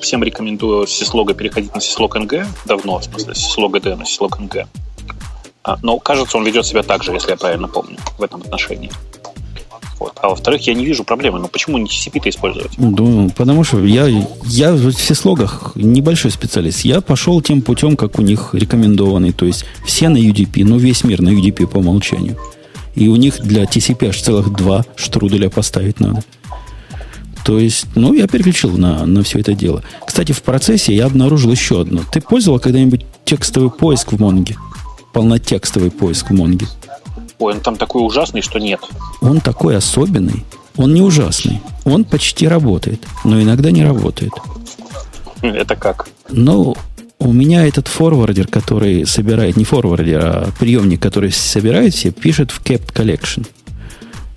всем 0.00 0.24
рекомендую 0.24 0.86
с 0.86 1.02
Syslog 1.02 1.34
переходить 1.34 1.74
на 1.74 1.78
Syslog 1.78 2.12
NG 2.12 2.46
давно, 2.64 2.98
в 2.98 3.04
смысле, 3.04 3.32
Syslog 3.32 3.80
D 3.80 3.94
на 3.94 4.02
Syslog 4.02 4.38
NG. 4.38 4.66
А, 5.62 5.76
но, 5.82 5.98
кажется, 5.98 6.36
он 6.36 6.44
ведет 6.44 6.66
себя 6.66 6.82
так 6.82 7.02
же, 7.02 7.12
если 7.12 7.30
я 7.30 7.36
правильно 7.36 7.68
помню, 7.68 7.98
в 8.18 8.22
этом 8.22 8.40
отношении. 8.40 8.90
Вот. 9.98 10.12
А 10.20 10.28
во-вторых, 10.28 10.66
я 10.66 10.74
не 10.74 10.84
вижу 10.84 11.04
проблемы. 11.04 11.38
Ну 11.38 11.48
почему 11.48 11.78
не 11.78 11.86
TCP-то 11.86 12.28
использовать? 12.28 12.72
Ну, 12.76 13.30
потому 13.30 13.64
что 13.64 13.84
я, 13.84 14.06
я 14.44 14.72
в 14.72 14.92
сислогах 14.92 15.72
небольшой 15.74 16.30
специалист. 16.30 16.84
Я 16.84 17.00
пошел 17.00 17.40
тем 17.40 17.62
путем, 17.62 17.96
как 17.96 18.18
у 18.18 18.22
них 18.22 18.50
рекомендованный. 18.52 19.32
То 19.32 19.46
есть 19.46 19.64
все 19.84 20.08
на 20.08 20.18
UDP, 20.18 20.64
ну 20.64 20.76
весь 20.76 21.04
мир 21.04 21.22
на 21.22 21.30
UDP 21.30 21.66
по 21.66 21.78
умолчанию. 21.78 22.36
И 22.94 23.08
у 23.08 23.16
них 23.16 23.40
для 23.40 23.64
TCP 23.64 24.08
аж 24.08 24.20
целых 24.20 24.52
два 24.52 24.84
штруделя 24.96 25.50
поставить 25.50 26.00
надо. 26.00 26.22
То 27.44 27.60
есть, 27.60 27.86
ну, 27.94 28.12
я 28.12 28.26
переключил 28.26 28.76
на, 28.76 29.06
на 29.06 29.22
все 29.22 29.38
это 29.38 29.54
дело. 29.54 29.84
Кстати, 30.04 30.32
в 30.32 30.42
процессе 30.42 30.96
я 30.96 31.06
обнаружил 31.06 31.52
еще 31.52 31.82
одно. 31.82 32.00
Ты 32.10 32.20
пользовал 32.20 32.58
когда-нибудь 32.58 33.06
текстовый 33.24 33.70
поиск 33.70 34.12
в 34.12 34.20
Монге? 34.20 34.56
Полнотекстовый 35.12 35.92
поиск 35.92 36.30
в 36.30 36.34
Монге? 36.34 36.66
Ой, 37.38 37.54
он 37.54 37.60
там 37.60 37.76
такой 37.76 38.04
ужасный, 38.04 38.42
что 38.42 38.58
нет. 38.58 38.80
Он 39.20 39.40
такой 39.40 39.76
особенный. 39.76 40.44
Он 40.76 40.92
не 40.94 41.02
ужасный. 41.02 41.60
Он 41.84 42.04
почти 42.04 42.48
работает, 42.48 43.02
но 43.24 43.40
иногда 43.40 43.70
не 43.70 43.84
работает. 43.84 44.32
Это 45.42 45.76
как? 45.76 46.08
Ну, 46.30 46.76
у 47.18 47.32
меня 47.32 47.66
этот 47.66 47.88
форвардер, 47.88 48.46
который 48.46 49.06
собирает, 49.06 49.56
не 49.56 49.64
форвардер, 49.64 50.20
а 50.22 50.48
приемник, 50.58 51.00
который 51.00 51.32
собирает 51.32 51.94
все, 51.94 52.10
пишет 52.10 52.50
в 52.50 52.62
kept 52.62 52.92
collection 52.92 53.46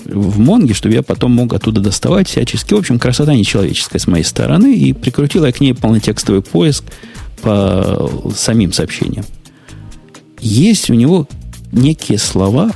в 0.06 0.39
Монге, 0.39 0.74
чтобы 0.74 0.95
я 0.95 1.04
потом 1.04 1.34
мог 1.34 1.54
оттуда 1.54 1.82
доставать 1.82 2.28
всячески. 2.28 2.74
В 2.74 2.78
общем, 2.78 3.00
красота 3.00 3.34
нечеловеческая 3.34 4.00
с 4.00 4.08
моей 4.08 4.24
стороны. 4.24 4.74
И 4.74 4.93
прикрутил 4.93 5.45
я 5.45 5.52
к 5.52 5.60
ней 5.60 5.74
полнотекстовый 5.74 6.41
поиск 6.41 6.84
по 7.41 8.10
самим 8.36 8.74
сообщениям. 8.74 9.26
Есть 10.39 10.89
у 10.89 10.93
него 10.93 11.28
некие 11.72 12.18
слова, 12.18 12.72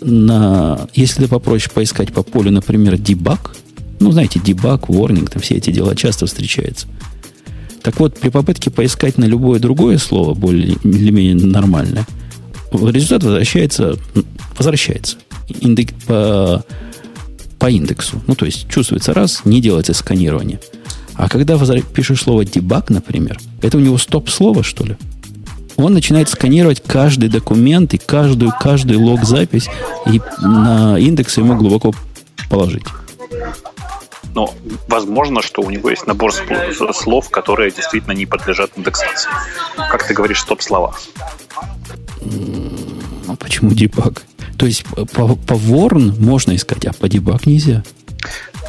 на, 0.00 0.88
если 0.94 1.22
ты 1.22 1.28
попросишь 1.28 1.70
поискать 1.70 2.12
по 2.12 2.22
полю, 2.22 2.50
например, 2.50 2.96
дебаг, 2.98 3.56
ну, 4.00 4.12
знаете, 4.12 4.40
дебаг, 4.40 4.88
warning, 4.88 5.28
там 5.30 5.42
все 5.42 5.56
эти 5.56 5.70
дела 5.70 5.94
часто 5.94 6.26
встречаются. 6.26 6.86
Так 7.82 7.98
вот, 7.98 8.18
при 8.18 8.28
попытке 8.28 8.70
поискать 8.70 9.18
на 9.18 9.24
любое 9.24 9.58
другое 9.58 9.98
слово, 9.98 10.34
более 10.34 10.76
или 10.84 11.10
менее 11.10 11.34
нормальное, 11.34 12.06
результат 12.72 13.24
возвращается, 13.24 13.96
возвращается 14.56 15.16
индек, 15.60 15.92
по, 16.06 16.64
по 17.58 17.70
индексу. 17.70 18.20
Ну, 18.26 18.34
то 18.34 18.46
есть 18.46 18.68
чувствуется 18.68 19.12
раз, 19.12 19.42
не 19.44 19.60
делается 19.60 19.94
сканирование. 19.94 20.60
А 21.14 21.28
когда 21.28 21.58
пишешь 21.94 22.22
слово 22.22 22.44
дебаг, 22.44 22.90
например, 22.90 23.38
это 23.62 23.76
у 23.76 23.80
него 23.80 23.98
стоп-слово, 23.98 24.62
что 24.62 24.84
ли? 24.84 24.96
Он 25.82 25.94
начинает 25.94 26.28
сканировать 26.28 26.82
каждый 26.86 27.28
документ 27.28 27.94
и 27.94 27.98
каждую, 27.98 28.52
каждую 28.60 29.00
лог-запись 29.00 29.68
и 30.06 30.20
на 30.40 30.98
индекс 30.98 31.38
ему 31.38 31.56
глубоко 31.56 31.92
положить. 32.48 32.84
Но 34.34 34.54
возможно, 34.88 35.42
что 35.42 35.62
у 35.62 35.70
него 35.70 35.90
есть 35.90 36.06
набор 36.06 36.32
слов, 36.92 37.30
которые 37.30 37.70
действительно 37.70 38.12
не 38.12 38.26
подлежат 38.26 38.70
индексации. 38.76 39.30
Как 39.76 40.06
ты 40.06 40.14
говоришь, 40.14 40.40
стоп-слова? 40.40 40.94
А 43.26 43.36
почему 43.36 43.70
дебаг? 43.72 44.22
То 44.56 44.66
есть 44.66 44.84
по, 44.84 45.34
по 45.34 45.54
warn 45.54 46.20
можно 46.20 46.54
искать, 46.54 46.84
а 46.84 46.92
по 46.92 47.06
debug 47.06 47.40
нельзя. 47.46 47.82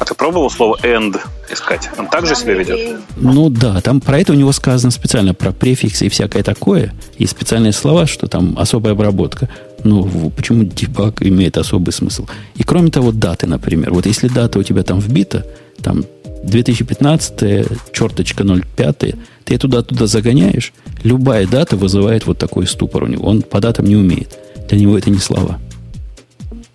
А 0.00 0.04
ты 0.04 0.14
пробовал 0.14 0.50
слово 0.50 0.78
end 0.82 1.20
искать? 1.50 1.88
Он 1.98 2.08
также 2.08 2.34
себя 2.34 2.54
ведет? 2.54 3.00
Ну 3.16 3.50
да, 3.50 3.80
там 3.80 4.00
про 4.00 4.18
это 4.18 4.32
у 4.32 4.36
него 4.36 4.52
сказано 4.52 4.90
специально, 4.90 5.34
про 5.34 5.52
префиксы 5.52 6.06
и 6.06 6.08
всякое 6.08 6.42
такое. 6.42 6.92
И 7.18 7.26
специальные 7.26 7.72
слова, 7.72 8.06
что 8.06 8.26
там 8.26 8.56
особая 8.58 8.94
обработка. 8.94 9.48
Ну, 9.84 10.30
почему 10.30 10.64
debug 10.64 11.26
имеет 11.26 11.58
особый 11.58 11.92
смысл? 11.92 12.26
И 12.56 12.62
кроме 12.62 12.90
того, 12.90 13.12
даты, 13.12 13.46
например. 13.46 13.92
Вот 13.92 14.06
если 14.06 14.28
дата 14.28 14.58
у 14.58 14.62
тебя 14.62 14.82
там 14.82 14.98
вбита, 14.98 15.46
там 15.82 16.04
2015, 16.44 17.92
черточка 17.92 18.44
05, 18.44 19.14
ты 19.44 19.58
туда 19.58 19.82
туда 19.82 20.06
загоняешь, 20.06 20.72
любая 21.04 21.46
дата 21.46 21.76
вызывает 21.76 22.26
вот 22.26 22.38
такой 22.38 22.66
ступор 22.66 23.04
у 23.04 23.06
него. 23.06 23.26
Он 23.26 23.42
по 23.42 23.60
датам 23.60 23.86
не 23.86 23.96
умеет. 23.96 24.38
Для 24.68 24.78
него 24.78 24.96
это 24.96 25.10
не 25.10 25.18
слова. 25.18 25.60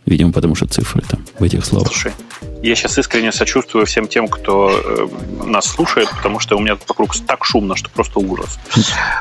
Видимо, 0.05 0.31
потому 0.31 0.55
что 0.55 0.67
цифры 0.67 1.01
там 1.07 1.25
в 1.37 1.43
этих 1.43 1.65
словах. 1.65 1.91
Слушай, 1.91 2.13
я 2.61 2.75
сейчас 2.75 2.97
искренне 2.97 3.31
сочувствую 3.31 3.85
всем 3.85 4.07
тем, 4.07 4.27
кто 4.27 4.69
э, 4.71 5.07
нас 5.45 5.65
слушает, 5.65 6.09
потому 6.09 6.39
что 6.39 6.55
у 6.57 6.59
меня 6.59 6.77
вокруг 6.87 7.15
так 7.25 7.45
шумно, 7.45 7.75
что 7.75 7.89
просто 7.89 8.19
ужас. 8.19 8.57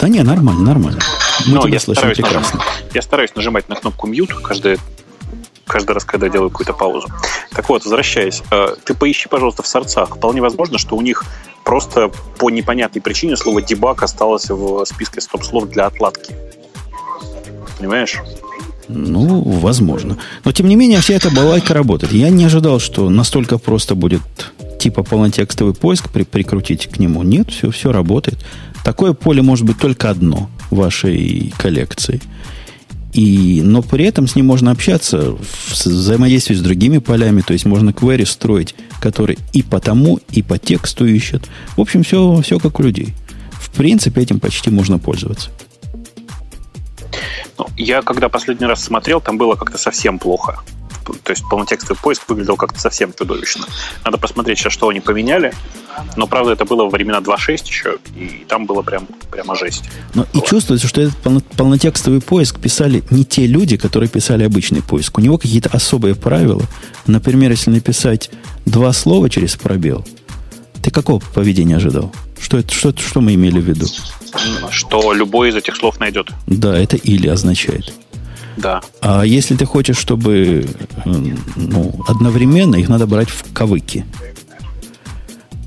Да 0.00 0.08
не, 0.08 0.22
нормально, 0.22 0.62
нормально. 0.62 1.00
Мы 1.46 1.54
Но 1.54 1.62
тебя 1.62 1.78
слышим 1.78 2.10
прекрасно. 2.10 2.58
Нажимать, 2.58 2.84
я 2.94 3.02
стараюсь 3.02 3.34
нажимать 3.34 3.68
на 3.68 3.76
кнопку 3.76 4.08
mute 4.08 4.40
каждый, 4.42 4.78
каждый 5.66 5.92
раз, 5.92 6.04
когда 6.04 6.28
делаю 6.28 6.50
какую-то 6.50 6.72
паузу. 6.72 7.08
Так 7.52 7.68
вот, 7.68 7.84
возвращаясь, 7.84 8.42
э, 8.50 8.76
ты 8.84 8.94
поищи, 8.94 9.28
пожалуйста, 9.28 9.62
в 9.62 9.66
сорцах. 9.66 10.16
Вполне 10.16 10.40
возможно, 10.40 10.78
что 10.78 10.96
у 10.96 11.02
них 11.02 11.24
просто 11.64 12.10
по 12.38 12.50
непонятной 12.50 13.02
причине 13.02 13.36
слово 13.36 13.60
дебаг 13.60 14.02
осталось 14.02 14.48
в 14.48 14.84
списке 14.84 15.20
стоп-слов 15.20 15.68
для 15.68 15.86
отладки. 15.86 16.34
Понимаешь? 17.78 18.16
Ну, 18.88 19.42
возможно. 19.42 20.16
Но, 20.44 20.52
тем 20.52 20.68
не 20.68 20.76
менее, 20.76 21.00
вся 21.00 21.14
эта 21.14 21.30
балайка 21.30 21.74
работает. 21.74 22.12
Я 22.12 22.30
не 22.30 22.44
ожидал, 22.44 22.78
что 22.78 23.10
настолько 23.10 23.58
просто 23.58 23.94
будет 23.94 24.22
типа 24.78 25.02
полнотекстовый 25.02 25.74
поиск 25.74 26.10
при, 26.10 26.22
прикрутить 26.22 26.86
к 26.86 26.98
нему. 26.98 27.22
Нет, 27.22 27.50
все, 27.50 27.70
все 27.70 27.92
работает. 27.92 28.38
Такое 28.84 29.12
поле 29.14 29.42
может 29.42 29.64
быть 29.64 29.78
только 29.78 30.10
одно 30.10 30.48
в 30.70 30.76
вашей 30.76 31.52
коллекции. 31.58 32.20
И, 33.12 33.62
но 33.64 33.82
при 33.82 34.04
этом 34.04 34.28
с 34.28 34.36
ним 34.36 34.46
можно 34.46 34.70
общаться 34.70 35.32
в 35.32 35.72
взаимодействии 35.72 36.54
с 36.54 36.60
другими 36.60 36.98
полями. 36.98 37.40
То 37.40 37.54
есть 37.54 37.64
можно 37.64 37.90
query 37.90 38.26
строить, 38.26 38.74
который 39.00 39.38
и 39.52 39.62
по 39.62 39.80
тому, 39.80 40.20
и 40.30 40.42
по 40.42 40.58
тексту 40.58 41.06
ищет. 41.06 41.48
В 41.76 41.80
общем, 41.80 42.02
все, 42.02 42.40
все 42.42 42.58
как 42.58 42.78
у 42.78 42.82
людей. 42.82 43.14
В 43.52 43.70
принципе, 43.70 44.20
этим 44.20 44.38
почти 44.38 44.70
можно 44.70 44.98
пользоваться. 44.98 45.50
Ну, 47.58 47.66
я 47.76 48.02
когда 48.02 48.28
последний 48.28 48.66
раз 48.66 48.84
смотрел, 48.84 49.20
там 49.20 49.38
было 49.38 49.54
как-то 49.54 49.78
совсем 49.78 50.18
плохо. 50.18 50.60
То 51.22 51.30
есть 51.30 51.44
полнотекстовый 51.48 51.96
поиск 52.02 52.28
выглядел 52.28 52.56
как-то 52.56 52.80
совсем 52.80 53.12
чудовищно. 53.16 53.66
Надо 54.04 54.18
посмотреть 54.18 54.58
сейчас, 54.58 54.72
что 54.72 54.88
они 54.88 55.00
поменяли. 55.00 55.52
Но, 56.16 56.26
правда, 56.26 56.52
это 56.52 56.64
было 56.64 56.84
во 56.84 56.90
времена 56.90 57.18
2.6 57.18 57.66
еще, 57.66 57.98
и 58.16 58.44
там 58.48 58.66
было 58.66 58.82
прям, 58.82 59.06
прямо 59.30 59.54
жесть. 59.54 59.84
Но 60.14 60.26
и 60.32 60.40
чувствуется, 60.40 60.88
что 60.88 61.00
этот 61.00 61.16
полнотекстовый 61.56 62.20
поиск 62.20 62.60
писали 62.60 63.02
не 63.10 63.24
те 63.24 63.46
люди, 63.46 63.76
которые 63.76 64.08
писали 64.08 64.44
обычный 64.44 64.82
поиск. 64.82 65.16
У 65.18 65.20
него 65.20 65.38
какие-то 65.38 65.70
особые 65.72 66.14
правила. 66.14 66.62
Например, 67.06 67.50
если 67.50 67.70
написать 67.70 68.30
два 68.64 68.92
слова 68.92 69.30
через 69.30 69.56
пробел, 69.56 70.04
ты 70.86 70.92
какого 70.92 71.18
поведения 71.18 71.74
ожидал? 71.74 72.12
Что, 72.40 72.58
это, 72.58 72.72
что, 72.72 72.94
что 72.96 73.20
мы 73.20 73.34
имели 73.34 73.58
в 73.58 73.64
виду? 73.64 73.86
Что 74.70 75.12
любой 75.12 75.48
из 75.48 75.56
этих 75.56 75.74
слов 75.74 75.98
найдет. 75.98 76.30
Да, 76.46 76.78
это 76.78 76.96
или 76.96 77.26
означает. 77.26 77.92
Да. 78.56 78.80
А 79.00 79.24
если 79.24 79.56
ты 79.56 79.66
хочешь, 79.66 79.98
чтобы 79.98 80.64
ну, 81.04 81.92
одновременно 82.06 82.76
их 82.76 82.88
надо 82.88 83.08
брать 83.08 83.28
в 83.30 83.52
кавыки. 83.52 84.06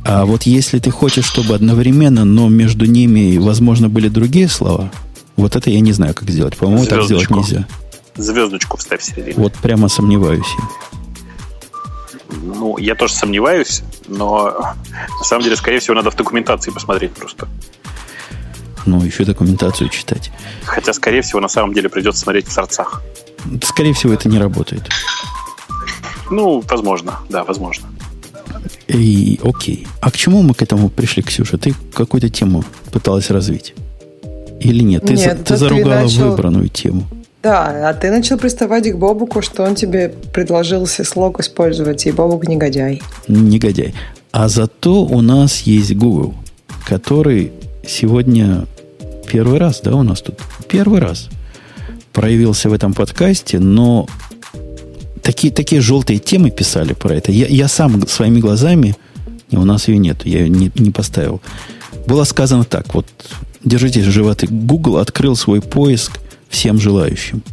А 0.06 0.24
вот 0.24 0.44
если 0.44 0.80
ты 0.80 0.90
хочешь, 0.90 1.26
чтобы 1.26 1.54
одновременно, 1.54 2.24
но 2.24 2.48
между 2.48 2.86
ними, 2.86 3.38
возможно, 3.40 3.90
были 3.90 4.08
другие 4.08 4.48
слова, 4.48 4.90
вот 5.36 5.58
это 5.58 5.70
я 5.70 5.82
не 5.82 5.92
знаю, 5.92 6.14
как 6.14 6.30
сделать. 6.30 6.56
По-моему, 6.56 6.86
так 6.86 7.04
сделать 7.04 7.30
нельзя. 7.30 7.68
Звездочку 8.16 8.78
вставь 8.78 9.02
в 9.02 9.04
середину. 9.04 9.44
Вот 9.44 9.54
прямо 9.56 9.90
сомневаюсь 9.90 10.48
я. 10.58 10.89
Ну, 12.32 12.78
я 12.78 12.96
тоже 12.96 13.14
сомневаюсь, 13.14 13.82
но 14.08 14.76
на 15.20 15.24
самом 15.24 15.44
деле, 15.44 15.56
скорее 15.56 15.80
всего, 15.80 15.96
надо 15.96 16.12
в 16.12 16.16
документации 16.16 16.72
посмотреть 16.72 17.14
просто. 17.14 17.48
Ну, 18.86 19.02
еще 19.04 19.26
документацию 19.26 19.90
читать. 19.90 20.32
Хотя, 20.64 20.94
скорее 20.94 21.22
всего, 21.22 21.40
на 21.40 21.48
самом 21.48 21.74
деле 21.74 21.90
придется 21.90 22.22
смотреть 22.22 22.48
в 22.48 22.52
сорцах. 22.52 23.02
Скорее 23.64 23.94
всего, 23.94 24.14
это 24.14 24.30
не 24.30 24.40
работает. 24.40 24.84
Ну, 26.30 26.64
возможно, 26.68 27.20
да, 27.30 27.44
возможно. 27.44 27.88
И 28.88 29.40
окей. 29.44 29.88
А 30.02 30.12
к 30.12 30.18
чему 30.18 30.42
мы 30.42 30.54
к 30.54 30.62
этому 30.62 30.90
пришли, 30.90 31.24
Ксюша? 31.24 31.58
Ты 31.58 31.74
какую-то 31.94 32.30
тему 32.30 32.64
пыталась 32.92 33.30
развить? 33.30 33.74
Или 34.60 34.84
нет? 34.84 35.06
Ты, 35.06 35.14
нет, 35.14 35.38
за, 35.38 35.44
ты 35.44 35.58
заругала 35.58 36.02
начал... 36.02 36.30
выбранную 36.30 36.70
тему. 36.70 37.08
Да, 37.42 37.90
а 37.90 37.94
ты 37.94 38.12
начал 38.12 38.38
приставать 38.38 38.92
к 38.92 38.96
Бобуку, 38.98 39.42
что 39.42 39.64
он 39.64 39.76
тебе 39.76 40.10
предложил 40.34 40.86
слог 40.86 41.40
использовать, 41.40 42.06
и 42.06 42.12
Бобук 42.12 42.48
негодяй. 42.48 43.02
Негодяй. 43.28 43.94
А 44.32 44.50
зато 44.50 45.04
у 45.06 45.22
нас 45.22 45.62
есть 45.62 45.96
Google, 45.96 46.34
который 46.86 47.54
сегодня 47.88 48.66
первый 49.26 49.58
раз, 49.58 49.80
да, 49.82 49.96
у 49.96 50.04
нас 50.04 50.22
тут? 50.22 50.40
Первый 50.68 51.00
раз 51.00 51.30
проявился 52.12 52.70
в 52.70 52.74
этом 52.74 52.94
подкасте, 52.94 53.60
но 53.60 54.08
такие, 55.22 55.54
такие 55.54 55.82
желтые 55.82 56.20
темы 56.20 56.52
писали 56.52 56.94
про 56.94 57.16
это. 57.16 57.32
Я, 57.32 57.48
я 57.48 57.68
сам 57.70 58.06
своими 58.08 58.40
глазами, 58.40 58.98
у 59.52 59.64
нас 59.64 59.88
ее 59.88 59.98
нет, 59.98 60.26
я 60.26 60.40
ее 60.40 60.50
не, 60.50 60.72
не 60.76 60.92
поставил. 60.92 61.42
Было 62.06 62.26
сказано 62.26 62.66
так, 62.66 62.94
вот, 62.94 63.06
держите 63.64 64.02
животы, 64.02 64.48
Google 64.50 64.98
открыл 64.98 65.36
свой 65.38 65.62
поиск 65.62 66.20
всем 66.50 66.80
желающим. 66.80 67.44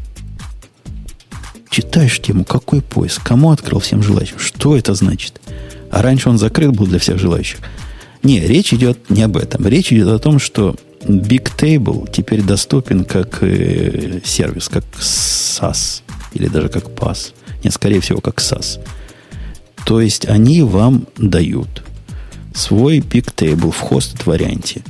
Читаешь 1.71 2.21
тему, 2.21 2.45
какой 2.45 2.81
поиск, 2.81 3.23
кому 3.23 3.51
открыл 3.51 3.81
всем 3.81 4.03
желающим, 4.03 4.39
что 4.39 4.77
это 4.77 4.95
значит? 4.95 5.41
А 5.91 6.03
раньше 6.03 6.29
он 6.29 6.39
закрыт 6.39 6.73
был 6.73 6.87
для 6.87 6.99
всех 6.99 7.19
желающих. 7.19 7.59
Не, 8.23 8.41
речь 8.41 8.73
идет 8.73 9.09
не 9.11 9.23
об 9.23 9.37
этом. 9.37 9.67
Речь 9.67 9.93
идет 9.93 10.09
о 10.09 10.19
том, 10.19 10.39
что 10.39 10.75
Big 11.03 11.51
Table 11.57 12.11
теперь 12.11 12.43
доступен 12.43 13.05
как 13.05 13.39
э, 13.43 14.21
сервис, 14.25 14.69
как 14.69 14.85
SAS 14.99 16.03
или 16.33 16.49
даже 16.49 16.69
как 16.69 16.87
PAS. 16.87 17.33
Нет, 17.63 17.73
скорее 17.73 18.01
всего, 18.01 18.21
как 18.21 18.39
SAS. 18.39 18.81
То 19.85 20.01
есть 20.01 20.27
они 20.27 20.63
вам 20.63 21.07
дают 21.17 21.85
свой 22.55 22.99
Big 22.99 23.33
Table 23.35 23.71
в 23.71 23.79
хост 23.79 24.27
варианте, 24.27 24.83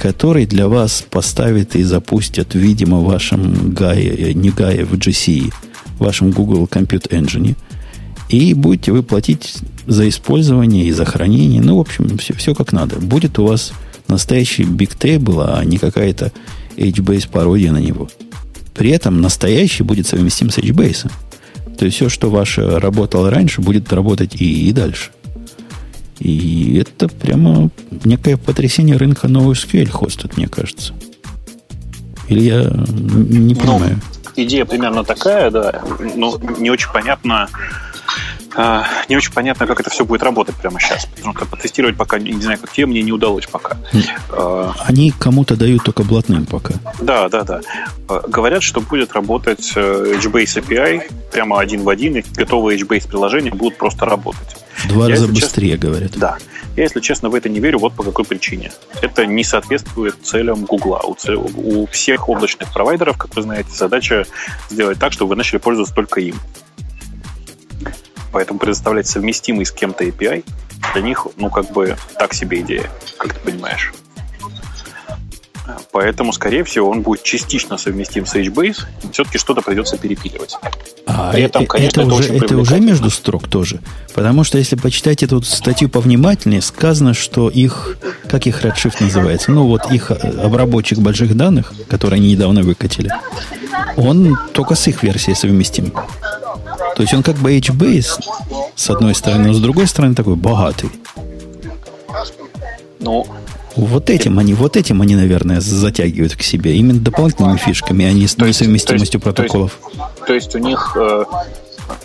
который 0.00 0.46
для 0.46 0.66
вас 0.66 1.04
поставит 1.08 1.76
и 1.76 1.82
запустит, 1.82 2.54
видимо, 2.54 3.00
в 3.00 3.04
вашем 3.04 3.74
э, 3.78 4.32
не 4.32 4.48
GAE, 4.48 4.86
в 4.86 4.94
GCE, 4.94 5.52
в 5.98 6.04
вашем 6.04 6.30
Google 6.30 6.64
Compute 6.64 7.10
Engine. 7.10 7.54
И 8.30 8.54
будете 8.54 8.92
вы 8.92 9.02
платить 9.02 9.58
за 9.86 10.08
использование 10.08 10.86
и 10.86 10.92
за 10.92 11.04
хранение. 11.04 11.60
Ну, 11.60 11.76
в 11.76 11.80
общем, 11.80 12.16
все, 12.16 12.32
все 12.32 12.54
как 12.54 12.72
надо. 12.72 12.96
Будет 12.96 13.38
у 13.38 13.44
вас 13.44 13.72
настоящий 14.08 14.62
Big 14.62 14.96
Table, 14.96 15.44
а 15.46 15.62
не 15.64 15.76
какая-то 15.76 16.32
HBase 16.76 17.28
пародия 17.30 17.70
на 17.70 17.78
него. 17.78 18.08
При 18.74 18.90
этом 18.90 19.20
настоящий 19.20 19.82
будет 19.82 20.06
совместим 20.06 20.48
с 20.48 20.56
HBase. 20.56 21.10
То 21.76 21.84
есть 21.84 21.96
все, 21.96 22.08
что 22.08 22.30
ваше 22.30 22.78
работало 22.78 23.30
раньше, 23.30 23.60
будет 23.60 23.92
работать 23.92 24.34
и, 24.40 24.68
и 24.68 24.72
дальше. 24.72 25.10
И 26.20 26.78
это 26.78 27.08
прямо 27.08 27.70
некое 28.04 28.36
потрясение 28.36 28.96
рынка 28.96 29.26
новый 29.26 29.56
SQL 29.56 29.88
хостит, 29.88 30.36
мне 30.36 30.48
кажется. 30.48 30.92
Или 32.28 32.40
я 32.40 32.62
не 32.64 33.54
ну, 33.54 33.60
понимаю? 33.60 34.00
Ну, 34.36 34.42
идея 34.44 34.64
примерно 34.64 35.02
такая, 35.02 35.50
да. 35.50 35.82
Но 36.14 36.38
не 36.58 36.70
очень 36.70 36.90
понятно, 36.92 37.48
а, 38.56 38.84
не 39.08 39.16
очень 39.16 39.32
понятно, 39.32 39.66
как 39.66 39.80
это 39.80 39.90
все 39.90 40.04
будет 40.04 40.22
работать 40.22 40.56
прямо 40.56 40.80
сейчас. 40.80 41.06
Потому 41.06 41.34
что 41.34 41.46
потестировать 41.46 41.96
пока, 41.96 42.18
не 42.18 42.40
знаю, 42.40 42.58
как 42.58 42.72
те, 42.72 42.84
мне 42.86 43.02
не 43.02 43.12
удалось 43.12 43.46
пока. 43.46 43.76
А, 44.30 44.74
Они 44.86 45.12
кому-то 45.12 45.56
дают 45.56 45.84
только 45.84 46.02
блатным 46.02 46.46
пока. 46.46 46.74
Да, 47.00 47.28
да, 47.28 47.42
да. 47.42 47.60
А, 48.08 48.20
говорят, 48.26 48.62
что 48.62 48.80
будет 48.80 49.12
работать 49.12 49.72
э, 49.76 50.14
HBase 50.18 50.62
API 50.62 51.02
прямо 51.32 51.60
один 51.60 51.82
в 51.82 51.88
один, 51.88 52.16
и 52.16 52.22
готовые 52.34 52.78
HBase 52.78 53.08
приложения 53.08 53.52
будут 53.52 53.78
просто 53.78 54.04
работать. 54.04 54.56
В 54.84 54.88
два 54.88 55.08
Я, 55.08 55.14
раза 55.14 55.28
быстрее, 55.28 55.72
честно, 55.72 55.88
говорят. 55.88 56.12
Да. 56.16 56.38
Я, 56.76 56.84
если 56.84 57.00
честно, 57.00 57.28
в 57.28 57.34
это 57.34 57.48
не 57.48 57.60
верю, 57.60 57.78
вот 57.78 57.94
по 57.94 58.02
какой 58.02 58.24
причине. 58.24 58.72
Это 59.02 59.26
не 59.26 59.44
соответствует 59.44 60.16
целям 60.22 60.64
Гугла. 60.64 61.02
У, 61.04 61.82
у 61.82 61.86
всех 61.86 62.28
облачных 62.28 62.72
провайдеров, 62.72 63.18
как 63.18 63.34
вы 63.36 63.42
знаете, 63.42 63.70
задача 63.70 64.26
сделать 64.70 64.98
так, 64.98 65.12
чтобы 65.12 65.30
вы 65.30 65.36
начали 65.36 65.58
пользоваться 65.58 65.94
только 65.94 66.20
им. 66.20 66.36
Поэтому 68.32 68.58
предоставлять 68.58 69.08
совместимый 69.08 69.66
с 69.66 69.72
кем-то 69.72 70.04
API 70.04 70.44
для 70.94 71.02
них, 71.02 71.26
ну, 71.36 71.50
как 71.50 71.70
бы 71.72 71.96
так 72.18 72.32
себе 72.32 72.60
идея, 72.60 72.88
как 73.18 73.34
ты 73.34 73.40
понимаешь. 73.40 73.92
Поэтому, 75.92 76.32
скорее 76.32 76.64
всего, 76.64 76.90
он 76.90 77.02
будет 77.02 77.22
частично 77.22 77.76
совместим 77.76 78.26
с 78.26 78.34
HBase, 78.34 78.78
все-таки 79.12 79.38
что-то 79.38 79.62
придется 79.62 79.98
перепиливать. 79.98 80.56
А 81.06 81.32
При 81.32 81.42
этом, 81.42 81.66
конечно, 81.66 82.02
это, 82.02 82.10
это, 82.10 82.18
уже, 82.18 82.34
это 82.34 82.56
уже 82.56 82.80
между 82.80 83.10
строк 83.10 83.48
тоже. 83.48 83.80
Потому 84.14 84.44
что, 84.44 84.58
если 84.58 84.76
почитать 84.76 85.22
эту 85.22 85.42
статью 85.42 85.88
повнимательнее, 85.88 86.62
сказано, 86.62 87.14
что 87.14 87.48
их, 87.48 87.96
как 88.28 88.46
их 88.46 88.64
Redshift 88.64 89.02
называется, 89.02 89.50
ну 89.50 89.66
вот 89.66 89.90
их 89.90 90.10
э, 90.10 90.14
обработчик 90.14 90.98
больших 90.98 91.36
данных, 91.36 91.72
который 91.88 92.18
они 92.18 92.32
недавно 92.32 92.62
выкатили, 92.62 93.10
он 93.96 94.36
только 94.52 94.74
с 94.74 94.86
их 94.86 95.02
версией 95.02 95.36
совместим. 95.36 95.92
То 96.96 97.02
есть 97.02 97.14
он 97.14 97.22
как 97.22 97.36
бы 97.36 97.56
HBase, 97.56 98.20
с 98.74 98.90
одной 98.90 99.14
стороны, 99.14 99.48
но 99.48 99.54
с 99.54 99.60
другой 99.60 99.86
стороны 99.86 100.14
такой 100.14 100.36
богатый. 100.36 100.90
Ну, 102.98 103.26
вот 103.76 104.10
этим 104.10 104.38
они, 104.38 104.54
вот 104.54 104.76
этим 104.76 105.00
они, 105.02 105.16
наверное, 105.16 105.60
затягивают 105.60 106.36
к 106.36 106.42
себе. 106.42 106.76
Именно 106.76 107.00
дополнительными 107.00 107.56
фишками, 107.56 108.04
а 108.04 108.12
не 108.12 108.26
с 108.26 108.36
несовместимостью 108.36 109.20
протоколов. 109.20 109.78
То 109.80 109.98
есть, 109.98 110.26
то 110.26 110.34
есть 110.34 110.54
у 110.54 110.58
них, 110.58 110.96
э, 110.96 111.24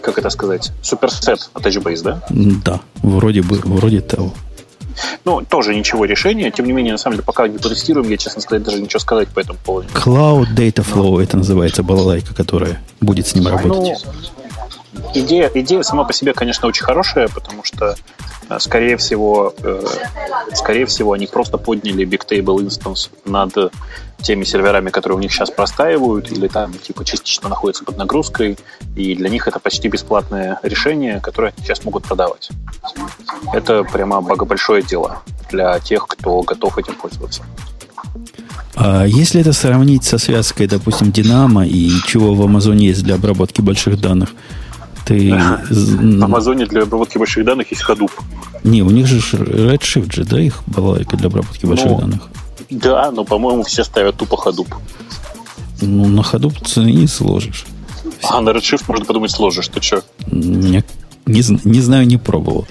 как 0.02 0.18
это 0.18 0.30
сказать, 0.30 0.72
суперсет 0.82 1.50
от 1.54 1.66
HBase, 1.66 2.04
да? 2.04 2.22
Да, 2.30 2.82
вроде 3.02 3.42
бы, 3.42 3.60
вроде 3.64 4.02
того. 4.02 4.34
Ну, 5.26 5.42
тоже 5.42 5.76
ничего 5.76 6.06
решения. 6.06 6.52
Тем 6.52 6.66
не 6.66 6.72
менее, 6.72 6.94
на 6.94 6.98
самом 6.98 7.18
деле, 7.18 7.26
пока 7.26 7.48
не 7.48 7.58
протестируем, 7.58 8.10
я, 8.10 8.18
честно 8.18 8.42
сказать, 8.42 8.64
даже 8.64 8.82
ничего 8.82 9.00
сказать 9.00 9.28
по 9.30 9.40
этому 9.40 9.60
поводу. 9.64 9.88
Cloud 9.94 10.56
Data 10.56 10.86
Flow, 10.86 11.22
это 11.22 11.38
называется 11.38 11.84
балалайка, 11.84 12.34
которая 12.34 12.82
будет 13.02 13.28
с 13.28 13.36
ним 13.36 13.48
работать. 13.48 14.04
Ну, 14.06 14.12
идея, 15.14 15.52
идея 15.54 15.84
сама 15.84 16.04
по 16.04 16.14
себе, 16.14 16.34
конечно, 16.34 16.68
очень 16.68 16.84
хорошая, 16.84 17.28
потому 17.28 17.64
что, 17.64 17.96
э, 18.50 18.60
скорее 18.60 18.98
всего, 18.98 19.54
э, 19.58 19.86
скорее 20.54 20.86
всего, 20.86 21.14
они 21.14 21.28
просто 21.28 21.58
подняли 21.58 22.06
Bigtable 22.06 22.66
Instance 22.66 23.10
над 23.26 23.72
теми 24.22 24.44
серверами, 24.44 24.90
которые 24.90 25.18
у 25.18 25.22
них 25.22 25.32
сейчас 25.32 25.52
простаивают 25.52 26.32
или 26.32 26.48
там 26.48 26.74
типа 26.74 27.06
частично 27.06 27.50
находятся 27.50 27.84
под 27.84 27.98
нагрузкой, 27.98 28.58
и 28.96 29.16
для 29.16 29.30
них 29.30 29.48
это 29.48 29.60
почти 29.60 29.88
бесплатное 29.88 30.60
решение, 30.64 31.20
которое 31.20 31.54
они 31.56 31.66
сейчас 31.66 31.84
могут 31.84 32.04
продавать. 32.06 32.50
Это 33.54 33.84
прямо 33.84 34.22
большое 34.22 34.82
дело 34.82 35.22
для 35.50 35.80
тех, 35.80 36.08
кто 36.08 36.42
готов 36.42 36.78
этим 36.78 36.96
пользоваться. 36.96 37.44
А 38.76 39.06
если 39.06 39.42
это 39.42 39.54
сравнить 39.54 40.04
со 40.04 40.18
связкой, 40.18 40.68
допустим, 40.68 41.12
Динамо 41.12 41.66
и 41.66 41.90
чего 42.08 42.34
в 42.34 42.42
Амазоне 42.42 42.88
есть 42.88 43.04
для 43.04 43.16
обработки 43.16 43.62
больших 43.62 44.00
данных, 44.00 44.30
ты... 45.06 45.34
В 45.70 46.24
Амазоне 46.24 46.66
для 46.66 46.84
обработки 46.84 47.18
больших 47.18 47.46
данных 47.46 47.72
есть 47.72 47.84
Hadoop. 47.88 48.12
Не, 48.64 48.82
у 48.82 48.90
них 48.90 49.08
же 49.08 49.20
Redshift 49.20 50.14
же, 50.14 50.26
да, 50.26 50.40
их 50.40 50.64
балалайка 50.68 51.18
для 51.18 51.28
обработки 51.28 51.66
больших 51.66 51.92
ну, 51.92 52.00
данных? 52.00 52.30
Да, 52.70 53.12
но, 53.12 53.24
по-моему, 53.24 53.64
все 53.64 53.84
ставят 53.84 54.18
тупо 54.18 54.36
Hadoop. 54.36 54.74
Ну, 55.82 56.08
на 56.08 56.22
Hadoop 56.22 56.66
цены 56.66 56.92
не 56.92 57.08
сложишь. 57.08 57.66
А 58.24 58.42
на 58.42 58.50
Redshift 58.50 58.86
можно 58.88 59.06
подумать 59.06 59.32
сложишь. 59.32 59.68
Ты 59.68 59.82
что? 59.82 60.04
Не, 60.32 60.84
не, 61.26 61.44
не 61.64 61.82
знаю, 61.82 62.08
не 62.08 62.18
пробовал. 62.18 62.68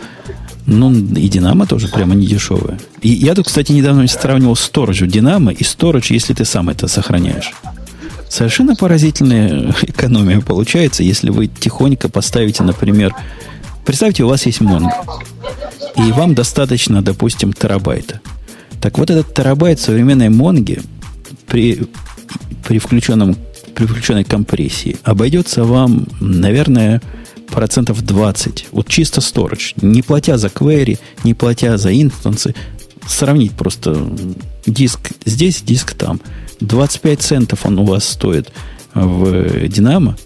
Ну, 0.66 0.90
и 0.92 1.28
Динамо 1.28 1.66
тоже 1.66 1.88
прямо 1.88 2.14
не 2.14 2.26
дешевая. 2.26 2.78
И 3.02 3.08
я 3.08 3.34
тут, 3.34 3.46
кстати, 3.46 3.72
недавно 3.72 4.06
сравнивал 4.08 4.54
Storage 4.54 5.06
Динамо 5.06 5.52
и 5.52 5.62
Storage, 5.62 6.06
если 6.08 6.32
ты 6.32 6.44
сам 6.44 6.70
это 6.70 6.88
сохраняешь. 6.88 7.52
Совершенно 8.34 8.74
поразительная 8.74 9.72
экономия 9.82 10.40
получается, 10.40 11.04
если 11.04 11.30
вы 11.30 11.46
тихонько 11.46 12.08
поставите, 12.08 12.64
например, 12.64 13.14
представьте, 13.86 14.24
у 14.24 14.28
вас 14.28 14.44
есть 14.46 14.60
Mongo, 14.60 14.90
и 15.96 16.10
вам 16.10 16.34
достаточно, 16.34 17.00
допустим, 17.00 17.52
терабайта. 17.52 18.20
Так 18.80 18.98
вот 18.98 19.08
этот 19.10 19.32
терабайт 19.32 19.78
современной 19.78 20.30
Монги 20.30 20.82
при, 21.46 21.86
при, 22.66 22.80
включенном, 22.80 23.36
при 23.72 23.86
включенной 23.86 24.24
компрессии 24.24 24.96
обойдется 25.04 25.62
вам, 25.62 26.08
наверное, 26.18 27.00
процентов 27.52 28.02
20. 28.02 28.66
Вот 28.72 28.88
чисто 28.88 29.20
storage. 29.20 29.74
Не 29.80 30.02
платя 30.02 30.38
за 30.38 30.48
query, 30.48 30.98
не 31.22 31.34
платя 31.34 31.76
за 31.78 31.94
инстансы. 31.94 32.52
Сравнить 33.06 33.52
просто 33.52 33.96
диск 34.66 35.12
здесь, 35.24 35.62
диск 35.62 35.94
там. 35.94 36.20
25 36.66 37.20
центов 37.20 37.66
он 37.66 37.78
у 37.78 37.84
вас 37.84 38.08
стоит 38.08 38.52
в 38.94 39.24
Dynamo. 39.66 40.18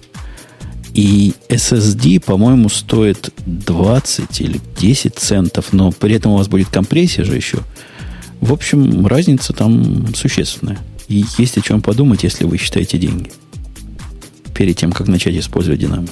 И 0.95 1.35
SSD, 1.49 2.21
по-моему, 2.21 2.69
стоит 2.69 3.31
20 3.47 4.41
или 4.41 4.61
10 4.79 5.15
центов, 5.15 5.73
но 5.73 5.93
при 5.93 6.15
этом 6.15 6.33
у 6.33 6.37
вас 6.37 6.49
будет 6.49 6.69
компрессия 6.69 7.25
же 7.25 7.37
еще– 7.37 7.59
В 8.41 8.53
общем, 8.53 9.07
разница 9.07 9.53
там 9.53 10.15
существенная. 10.15 10.79
И 11.09 11.25
есть 11.39 11.59
о 11.59 11.61
чем 11.61 11.83
подумать, 11.83 12.23
если 12.23 12.45
вы 12.45 12.57
считаете 12.57 12.99
деньги. 12.99 13.33
Перед 14.55 14.77
тем, 14.77 14.93
как 14.93 15.09
начать 15.09 15.37
использовать 15.37 15.81
Динамо. 15.81 16.07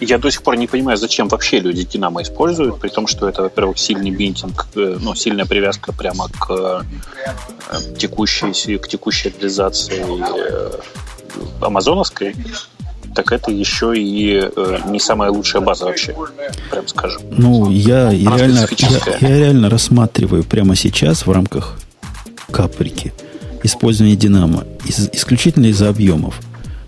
Я 0.00 0.18
до 0.18 0.30
сих 0.30 0.42
пор 0.42 0.56
не 0.56 0.66
понимаю, 0.66 0.96
зачем 0.96 1.28
вообще 1.28 1.60
люди 1.60 1.84
Динамо 1.84 2.22
используют, 2.22 2.78
при 2.80 2.88
том, 2.88 3.06
что 3.06 3.28
это, 3.28 3.42
во-первых, 3.42 3.78
сильный 3.78 4.10
бинтинг, 4.10 4.66
э, 4.74 4.98
ну, 5.00 5.14
сильная 5.14 5.46
привязка 5.46 5.92
прямо 5.92 6.28
к 6.28 6.50
э, 6.50 6.82
текущей, 7.96 8.78
к 8.78 8.88
текущей 8.88 9.30
реализации 9.30 10.04
э, 10.04 10.70
амазоновской, 11.60 12.34
так 13.14 13.32
это 13.32 13.50
еще 13.50 13.92
и 13.96 14.50
э, 14.54 14.78
не 14.88 14.98
самая 14.98 15.30
лучшая 15.30 15.62
база 15.62 15.84
вообще, 15.84 16.14
прям 16.70 16.88
скажем. 16.88 17.22
Ну, 17.30 17.70
я, 17.70 18.10
я, 18.10 18.36
реально, 18.36 18.66
я, 18.76 19.28
я 19.28 19.38
реально 19.38 19.70
рассматриваю 19.70 20.44
прямо 20.44 20.74
сейчас 20.74 21.26
в 21.26 21.30
рамках 21.30 21.78
каприки 22.50 23.12
использование 23.62 24.16
Динамо 24.16 24.64
из, 24.84 25.08
исключительно 25.12 25.66
из-за 25.66 25.88
объемов. 25.88 26.40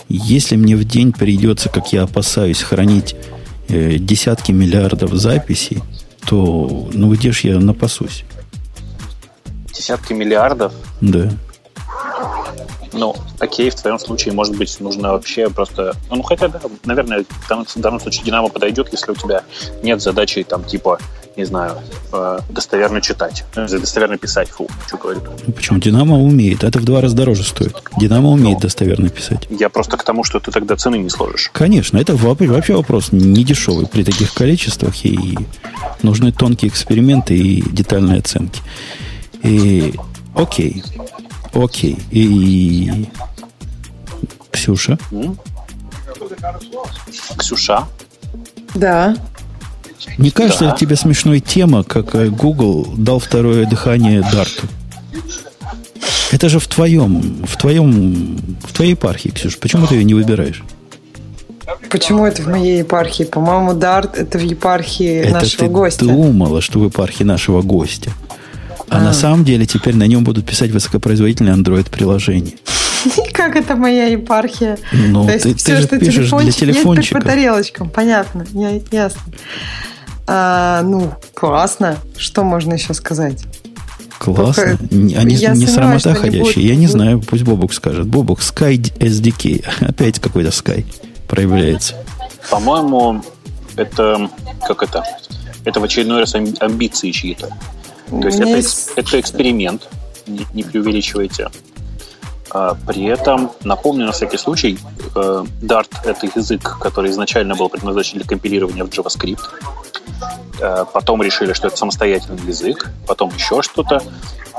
Если 0.09 0.57
мне 0.57 0.77
в 0.77 0.85
день 0.85 1.13
придется, 1.13 1.69
как 1.69 1.93
я 1.93 2.03
опасаюсь, 2.03 2.63
хранить 2.63 3.17
э, 3.69 3.97
десятки 3.99 4.53
миллиардов 4.53 5.13
записей, 5.15 5.83
то, 6.29 6.89
ну, 6.93 7.13
где 7.13 7.33
ж 7.33 7.41
я 7.41 7.59
напасусь? 7.59 8.25
Десятки 9.73 10.13
миллиардов? 10.13 10.73
Да. 11.01 11.31
Ну, 12.93 13.15
окей, 13.41 13.71
в 13.71 13.75
твоем 13.75 13.99
случае, 13.99 14.33
может 14.33 14.57
быть, 14.57 14.81
нужно 14.81 15.13
вообще 15.13 15.51
просто... 15.51 15.95
Ну, 16.11 16.23
хотя, 16.23 16.49
да, 16.49 16.61
наверное, 16.85 17.25
в 17.29 17.49
данном, 17.49 17.67
в 17.67 17.77
данном 17.77 18.01
случае 18.01 18.25
Динамо 18.25 18.49
подойдет, 18.49 18.89
если 18.91 19.13
у 19.13 19.15
тебя 19.15 19.43
нет 19.83 20.01
задачи, 20.01 20.43
там, 20.45 20.65
типа, 20.65 20.99
не 21.37 21.45
знаю, 21.45 21.77
э, 22.13 22.39
достоверно 22.49 23.01
читать, 23.01 23.45
достоверно 23.55 24.17
писать, 24.17 24.49
фу, 24.49 24.69
что 24.87 24.97
говорю. 24.97 25.21
Ну, 25.47 25.53
почему? 25.53 25.79
Динамо 25.79 26.19
умеет, 26.19 26.65
это 26.65 26.79
в 26.79 26.85
два 26.85 27.01
раза 27.01 27.15
дороже 27.15 27.45
стоит. 27.45 27.77
Динамо 27.99 28.31
умеет 28.31 28.57
ну, 28.57 28.61
достоверно 28.61 29.09
писать. 29.11 29.47
Я 29.51 29.69
просто 29.69 29.97
к 29.97 30.05
тому, 30.05 30.25
что 30.25 30.41
ты 30.41 30.51
тогда 30.51 30.77
цены 30.77 30.97
не 30.97 31.11
сложишь. 31.11 31.51
Конечно, 31.53 31.99
это 31.99 32.17
вообще 32.17 32.75
вопрос 32.75 33.13
не 33.13 33.45
дешевый 33.45 33.87
при 33.87 34.03
таких 34.03 34.33
количествах, 34.33 35.05
и 35.05 35.39
нужны 36.03 36.33
тонкие 36.33 36.71
эксперименты 36.71 37.37
и 37.37 37.63
детальные 37.71 38.21
оценки. 38.21 38.63
И 39.43 39.95
окей, 40.35 40.83
окей. 41.53 41.99
И 42.11 43.07
Ксюша? 44.51 44.99
Ксюша? 47.37 47.87
Да. 48.75 49.17
Не 50.19 50.31
кажется 50.31 50.65
да. 50.65 50.71
ли 50.71 50.77
тебе 50.79 50.97
смешной 50.97 51.41
тема, 51.41 51.85
как 51.85 52.15
э, 52.15 52.29
Google 52.29 52.87
дал 52.97 53.19
второе 53.19 53.67
дыхание 53.67 54.23
Дарту? 54.23 54.67
Это 56.33 56.49
же 56.49 56.59
в 56.59 56.67
твоем, 56.67 57.45
в 57.47 57.57
твоем, 57.57 58.39
в 58.67 58.73
твоей 58.73 58.93
епархии, 58.93 59.29
Ксюша. 59.29 59.59
Почему 59.59 59.87
ты 59.87 59.97
ее 59.97 60.05
не 60.05 60.15
выбираешь? 60.15 60.63
Почему 61.91 62.25
это 62.25 62.43
в 62.43 62.49
моей 62.49 62.79
епархии? 62.79 63.25
По-моему, 63.25 63.75
Дарт 63.75 64.17
это 64.17 64.39
в 64.39 64.43
епархии 64.43 65.21
это 65.21 65.35
нашего 65.35 65.67
ты 65.67 65.69
гостя. 65.69 66.05
думала, 66.05 66.61
что 66.61 66.81
в 66.81 66.85
епархии 66.85 67.25
нашего 67.25 67.63
гостя. 67.63 68.11
А, 68.89 68.99
а 68.99 69.01
на 69.01 69.13
самом 69.13 69.45
деле 69.45 69.67
теперь 69.67 69.97
на 69.97 70.07
нем 70.07 70.25
будут 70.25 70.47
писать 70.47 70.71
высокопроизводительные 70.71 71.55
Android-приложения. 71.55 72.55
Как 73.33 73.57
это 73.57 73.77
моя 73.77 74.07
епархия? 74.07 74.79
Ну, 74.93 75.27
То 75.27 75.33
есть 75.33 75.45
ты, 75.45 75.55
все, 75.55 75.75
ты 75.75 75.81
же 75.81 75.87
что 75.87 75.99
пишешь 75.99 76.31
для 76.31 76.53
телефончика. 76.53 77.17
Есть 77.17 77.25
по 77.25 77.31
тарелочкам, 77.31 77.91
понятно, 77.91 78.47
я, 78.53 78.81
ясно. 78.91 79.23
А, 80.27 80.83
ну, 80.83 81.13
классно. 81.35 81.99
Что 82.17 82.43
можно 82.43 82.75
еще 82.75 82.95
сказать? 82.95 83.45
Классно. 84.19 84.77
Только 84.79 84.85
Они 85.21 85.35
я 85.35 85.55
не 85.55 85.67
срамота 85.67 86.15
ходящие. 86.15 86.67
Я 86.67 86.77
не 86.77 86.87
знаю, 86.87 87.21
пусть 87.21 87.45
Бобук 87.45 87.73
скажет. 87.73 88.07
Бобук, 88.07 88.41
Sky 88.41 88.77
SDK. 88.99 89.65
Опять 89.89 90.19
какой-то 90.19 90.51
Sky 90.51 90.85
проявляется. 91.29 91.95
По-моему, 92.51 93.23
это 93.77 94.31
как 94.67 94.83
это? 94.83 95.05
Это 95.65 95.81
в 95.81 95.85
очередной 95.85 96.21
раз 96.21 96.35
амбиции 96.35 97.11
чьи-то. 97.11 97.49
То 98.09 98.27
есть 98.27 98.39
это, 98.39 98.57
есть... 98.57 98.93
это 98.95 99.19
эксперимент, 99.19 99.89
не, 100.27 100.47
не 100.55 100.63
преувеличивайте. 100.63 101.49
А, 102.51 102.77
при 102.87 103.05
этом, 103.05 103.51
напомню 103.65 104.07
на 104.07 104.13
всякий 104.13 104.39
случай, 104.39 104.79
э, 105.15 105.45
Dart— 105.61 105.89
это 106.05 106.27
язык, 106.35 106.79
который 106.81 107.11
изначально 107.11 107.57
был 107.57 107.69
предназначен 107.69 108.19
для 108.19 108.27
компилирования 108.27 108.85
в 108.85 108.89
JavaScript. 108.89 109.41
Э, 110.61 110.85
потом 110.93 111.23
решили, 111.23 111.53
что 111.53 111.69
это 111.69 111.77
самостоятельный 111.77 112.43
язык, 112.47 112.91
потом 113.07 113.31
еще 113.35 113.63
что-то. 113.63 114.03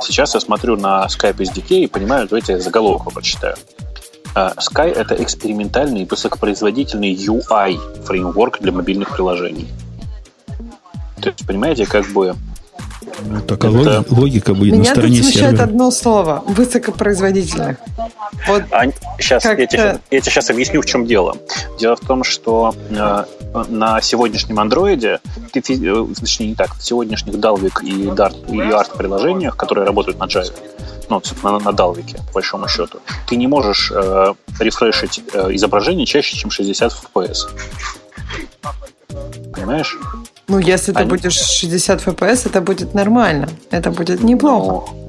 Сейчас 0.01 0.35
я 0.35 0.39
смотрю 0.39 0.77
на 0.77 1.05
Skype 1.05 1.37
SDK 1.37 1.79
и 1.79 1.87
понимаю, 1.87 2.27
давайте 2.27 2.53
я 2.53 2.59
заголовок 2.59 3.11
прочитаю. 3.11 3.55
Э, 4.35 4.51
Sky— 4.57 4.93
это 4.95 5.21
экспериментальный 5.21 6.03
и 6.03 6.05
высокопроизводительный 6.05 7.13
UI 7.15 8.03
фреймворк 8.03 8.59
для 8.59 8.71
мобильных 8.71 9.13
приложений. 9.13 9.67
То 11.21 11.29
есть, 11.29 11.45
понимаете, 11.47 11.85
как 11.85 12.05
бы 12.07 12.35
ну, 13.25 13.41
так 13.41 13.63
а 13.63 13.67
это... 13.69 14.05
логика 14.09 14.53
будет 14.53 14.73
Меня 14.73 14.83
на 14.83 14.85
стороне 14.85 15.17
тут 15.17 15.25
смущает 15.25 15.59
одно 15.59 15.91
слово. 15.91 16.43
Высокопроизводительных. 16.47 17.77
Вот 18.47 18.63
а, 18.71 18.85
сейчас, 19.19 19.45
я, 19.45 19.55
тебе 19.55 19.67
сейчас, 19.69 19.99
я 20.11 20.21
тебе 20.21 20.31
сейчас 20.31 20.49
объясню, 20.49 20.81
в 20.81 20.85
чем 20.85 21.05
дело. 21.05 21.37
Дело 21.79 21.95
в 21.95 22.01
том, 22.01 22.23
что 22.23 22.75
э, 22.89 23.25
на 23.69 24.01
сегодняшнем 24.01 24.59
андроиде, 24.59 25.19
ты, 25.51 25.59
э, 25.59 26.05
точнее 26.19 26.47
не 26.47 26.55
так, 26.55 26.75
в 26.75 26.83
сегодняшних 26.83 27.35
Dalvik 27.35 27.83
и 27.83 28.07
Dart 28.07 28.35
и 28.51 28.57
Art 28.57 28.95
приложениях, 28.97 29.55
которые 29.55 29.85
работают 29.85 30.19
на 30.19 30.25
Java, 30.25 30.53
ну, 31.09 31.21
на, 31.43 31.59
на 31.59 31.69
Dalvik, 31.69 32.17
по 32.27 32.33
большому 32.33 32.67
счету, 32.67 32.99
ты 33.27 33.35
не 33.35 33.47
можешь 33.47 33.91
э, 33.91 34.33
рефрешить 34.59 35.21
э, 35.33 35.49
изображение 35.55 36.05
чаще, 36.05 36.37
чем 36.37 36.51
60 36.51 36.93
FPS. 37.13 37.37
Понимаешь? 39.53 39.97
Ну, 40.47 40.59
если 40.59 40.93
Они... 40.93 41.03
ты 41.03 41.15
будешь 41.15 41.35
60 41.35 42.07
FPS, 42.07 42.47
это 42.49 42.61
будет 42.61 42.93
нормально. 42.93 43.49
Это 43.69 43.91
будет 43.91 44.23
неплохо. 44.23 44.91
Ну, 44.91 45.07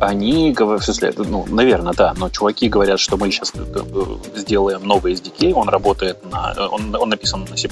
они 0.00 0.52
говорят, 0.52 0.82
в 0.82 0.84
смысле, 0.84 1.12
ну, 1.16 1.44
наверное, 1.48 1.92
да, 1.92 2.14
но 2.16 2.28
чуваки 2.28 2.68
говорят, 2.68 2.98
что 3.00 3.16
мы 3.16 3.30
сейчас 3.30 3.52
э, 3.54 3.64
э, 3.74 4.38
сделаем 4.38 4.84
новый 4.84 5.14
SDK, 5.14 5.52
он 5.52 5.68
работает 5.68 6.18
на, 6.30 6.54
он, 6.70 6.94
он 6.94 7.08
написан 7.08 7.46
на 7.48 7.56
C++, 7.56 7.68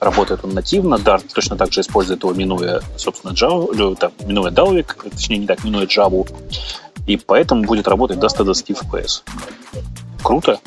работает 0.00 0.44
он 0.44 0.54
нативно, 0.54 0.94
Dart 0.96 1.24
точно 1.32 1.56
так 1.56 1.72
же 1.72 1.80
использует 1.80 2.22
его, 2.22 2.32
минуя, 2.32 2.80
собственно, 2.96 3.32
Java, 3.32 3.96
там, 3.96 4.12
минуя 4.24 4.50
Dalvik, 4.50 5.10
точнее, 5.10 5.38
не 5.38 5.46
так, 5.46 5.64
минуя 5.64 5.86
Java, 5.86 6.28
и 7.06 7.16
поэтому 7.16 7.64
будет 7.64 7.88
работать 7.88 8.18
до 8.18 8.28
120 8.28 8.70
FPS. 8.70 9.22
Круто? 10.22 10.58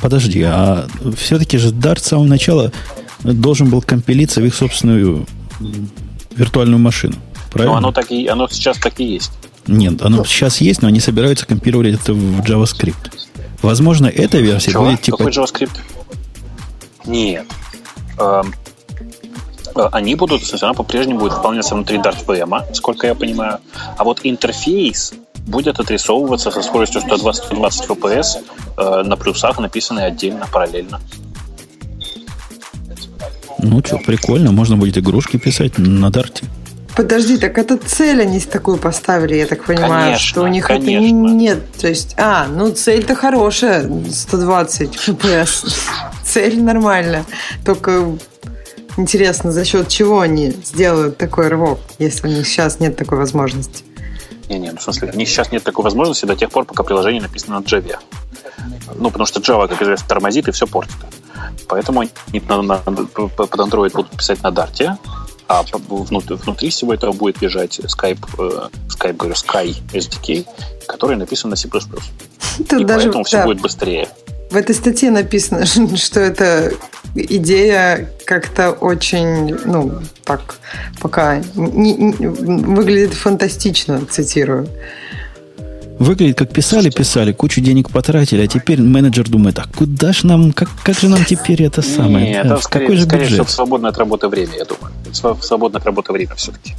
Подожди, 0.00 0.42
а 0.42 0.86
все-таки 1.16 1.58
же 1.58 1.70
Dart 1.70 2.00
с 2.00 2.08
самого 2.08 2.26
начала 2.26 2.72
должен 3.22 3.70
был 3.70 3.82
компилиться 3.82 4.40
в 4.40 4.44
их 4.44 4.54
собственную 4.54 5.26
виртуальную 6.36 6.78
машину. 6.78 7.14
Правильно? 7.50 7.74
Ну, 7.74 7.78
оно, 7.78 7.92
так 7.92 8.10
и, 8.10 8.26
оно 8.26 8.48
сейчас 8.48 8.78
так 8.78 9.00
и 9.00 9.04
есть. 9.04 9.32
Нет, 9.66 10.02
оно 10.02 10.24
сейчас 10.24 10.60
есть, 10.60 10.82
но 10.82 10.88
они 10.88 11.00
собираются 11.00 11.46
компилировать 11.46 11.94
это 11.94 12.12
в 12.12 12.40
JavaScript. 12.40 13.12
Возможно, 13.62 14.06
эта 14.06 14.38
версия 14.38 14.72
Чего? 14.72 14.86
будет 14.86 15.02
типа... 15.02 15.16
Какой 15.16 15.32
JavaScript? 15.32 15.78
Нет. 17.06 17.46
Эм, 18.18 18.54
они 19.74 20.14
будут, 20.14 20.40
соответственно, 20.40 20.70
она 20.70 20.76
по-прежнему 20.76 21.20
будет 21.20 21.34
выполняться 21.34 21.74
внутри 21.74 21.98
Dart 21.98 22.24
VM, 22.26 22.74
сколько 22.74 23.06
я 23.06 23.14
понимаю. 23.14 23.58
А 23.96 24.04
вот 24.04 24.20
интерфейс 24.22 25.14
будет 25.46 25.78
отрисовываться 25.78 26.50
со 26.50 26.62
скоростью 26.62 27.02
120-120 27.02 27.88
FPS 27.88 28.44
э, 28.76 29.02
на 29.02 29.16
плюсах, 29.16 29.58
написанные 29.58 30.06
отдельно, 30.06 30.46
параллельно. 30.50 31.00
Ну 33.58 33.82
что, 33.84 33.98
прикольно, 33.98 34.52
можно 34.52 34.76
будет 34.76 34.98
игрушки 34.98 35.38
писать 35.38 35.78
на 35.78 36.10
дарте. 36.10 36.44
Подожди, 36.96 37.38
так 37.38 37.58
это 37.58 37.76
цель 37.76 38.22
они 38.22 38.38
такую 38.38 38.78
поставили, 38.78 39.34
я 39.34 39.46
так 39.46 39.64
понимаю, 39.64 40.04
конечно, 40.04 40.26
что 40.26 40.42
у 40.42 40.46
них 40.46 40.66
конечно. 40.66 40.92
это 40.92 41.12
нет. 41.12 41.72
То 41.72 41.88
есть, 41.88 42.14
а, 42.18 42.46
ну 42.46 42.70
цель-то 42.70 43.16
хорошая, 43.16 43.90
120 44.10 44.96
FPS. 44.96 45.74
Цель 46.24 46.62
нормальная. 46.62 47.24
Только 47.64 48.16
интересно, 48.96 49.52
за 49.52 49.64
счет 49.64 49.88
чего 49.88 50.20
они 50.20 50.50
сделают 50.50 51.16
такой 51.16 51.48
рывок, 51.48 51.78
если 51.98 52.28
у 52.28 52.30
них 52.30 52.46
сейчас 52.46 52.80
нет 52.80 52.96
такой 52.96 53.18
возможности. 53.18 53.84
Не-не, 54.48 54.72
ну, 54.72 54.78
в 54.78 54.82
смысле, 54.82 55.10
у 55.12 55.16
них 55.16 55.28
сейчас 55.28 55.52
нет 55.52 55.62
такой 55.62 55.84
возможности 55.84 56.26
до 56.26 56.36
тех 56.36 56.50
пор, 56.50 56.64
пока 56.64 56.82
приложение 56.82 57.22
написано 57.22 57.60
на 57.60 57.64
Java. 57.64 57.98
Ну, 58.94 59.10
потому 59.10 59.26
что 59.26 59.40
Java, 59.40 59.68
как 59.68 59.80
известно, 59.82 60.06
тормозит 60.08 60.48
и 60.48 60.52
все 60.52 60.66
портит. 60.66 60.96
Поэтому 61.68 62.00
они 62.00 62.10
на, 62.48 62.62
на, 62.62 62.76
под 62.78 63.50
Android 63.54 63.92
будут 63.92 64.10
писать 64.10 64.42
на 64.42 64.48
Dart, 64.48 64.98
а 65.46 65.62
внутри, 65.62 66.36
внутри 66.36 66.70
всего 66.70 66.94
этого 66.94 67.12
будет 67.12 67.42
лежать 67.42 67.78
Skype, 67.78 68.24
э, 68.38 68.68
Skype, 68.88 69.16
говорю, 69.16 69.34
Sky 69.34 69.76
SDK, 69.92 70.46
который 70.86 71.16
написан 71.16 71.50
на 71.50 71.56
C++. 71.56 71.68
Тут 71.68 72.80
и 72.80 72.84
даже, 72.84 73.06
поэтому 73.06 73.24
да, 73.24 73.28
все 73.28 73.44
будет 73.44 73.60
быстрее. 73.60 74.08
В 74.54 74.56
этой 74.56 74.72
статье 74.76 75.10
написано, 75.10 75.66
что 75.96 76.20
это 76.20 76.72
идея 77.16 78.08
как-то 78.24 78.70
очень, 78.70 79.52
ну, 79.64 80.00
так, 80.22 80.54
пока 81.00 81.42
не, 81.56 81.92
не, 81.92 82.28
выглядит 82.28 83.14
фантастично, 83.14 84.00
цитирую. 84.08 84.68
Выглядит, 85.98 86.38
как 86.38 86.52
писали, 86.52 86.88
писали, 86.90 87.32
кучу 87.32 87.60
денег 87.60 87.90
потратили, 87.90 88.42
а 88.42 88.46
теперь 88.46 88.80
менеджер 88.80 89.28
думает, 89.28 89.58
а 89.58 89.64
куда 89.76 90.12
ж 90.12 90.22
нам, 90.22 90.52
как, 90.52 90.68
как 90.84 90.96
же 90.96 91.08
нам 91.08 91.24
теперь 91.24 91.64
это 91.64 91.82
самое? 91.82 92.30
Нет, 92.30 92.46
да, 92.46 92.54
это 92.54 92.62
скорее, 92.62 92.84
какой 92.84 92.96
же 92.96 93.04
скорее 93.06 93.28
бюджет? 93.30 93.50
свободное 93.50 93.90
от 93.90 93.98
работы 93.98 94.28
время, 94.28 94.52
я 94.56 94.64
думаю. 94.64 94.94
Свободное 95.42 95.80
от 95.80 95.86
работы 95.86 96.12
время 96.12 96.36
все-таки. 96.36 96.74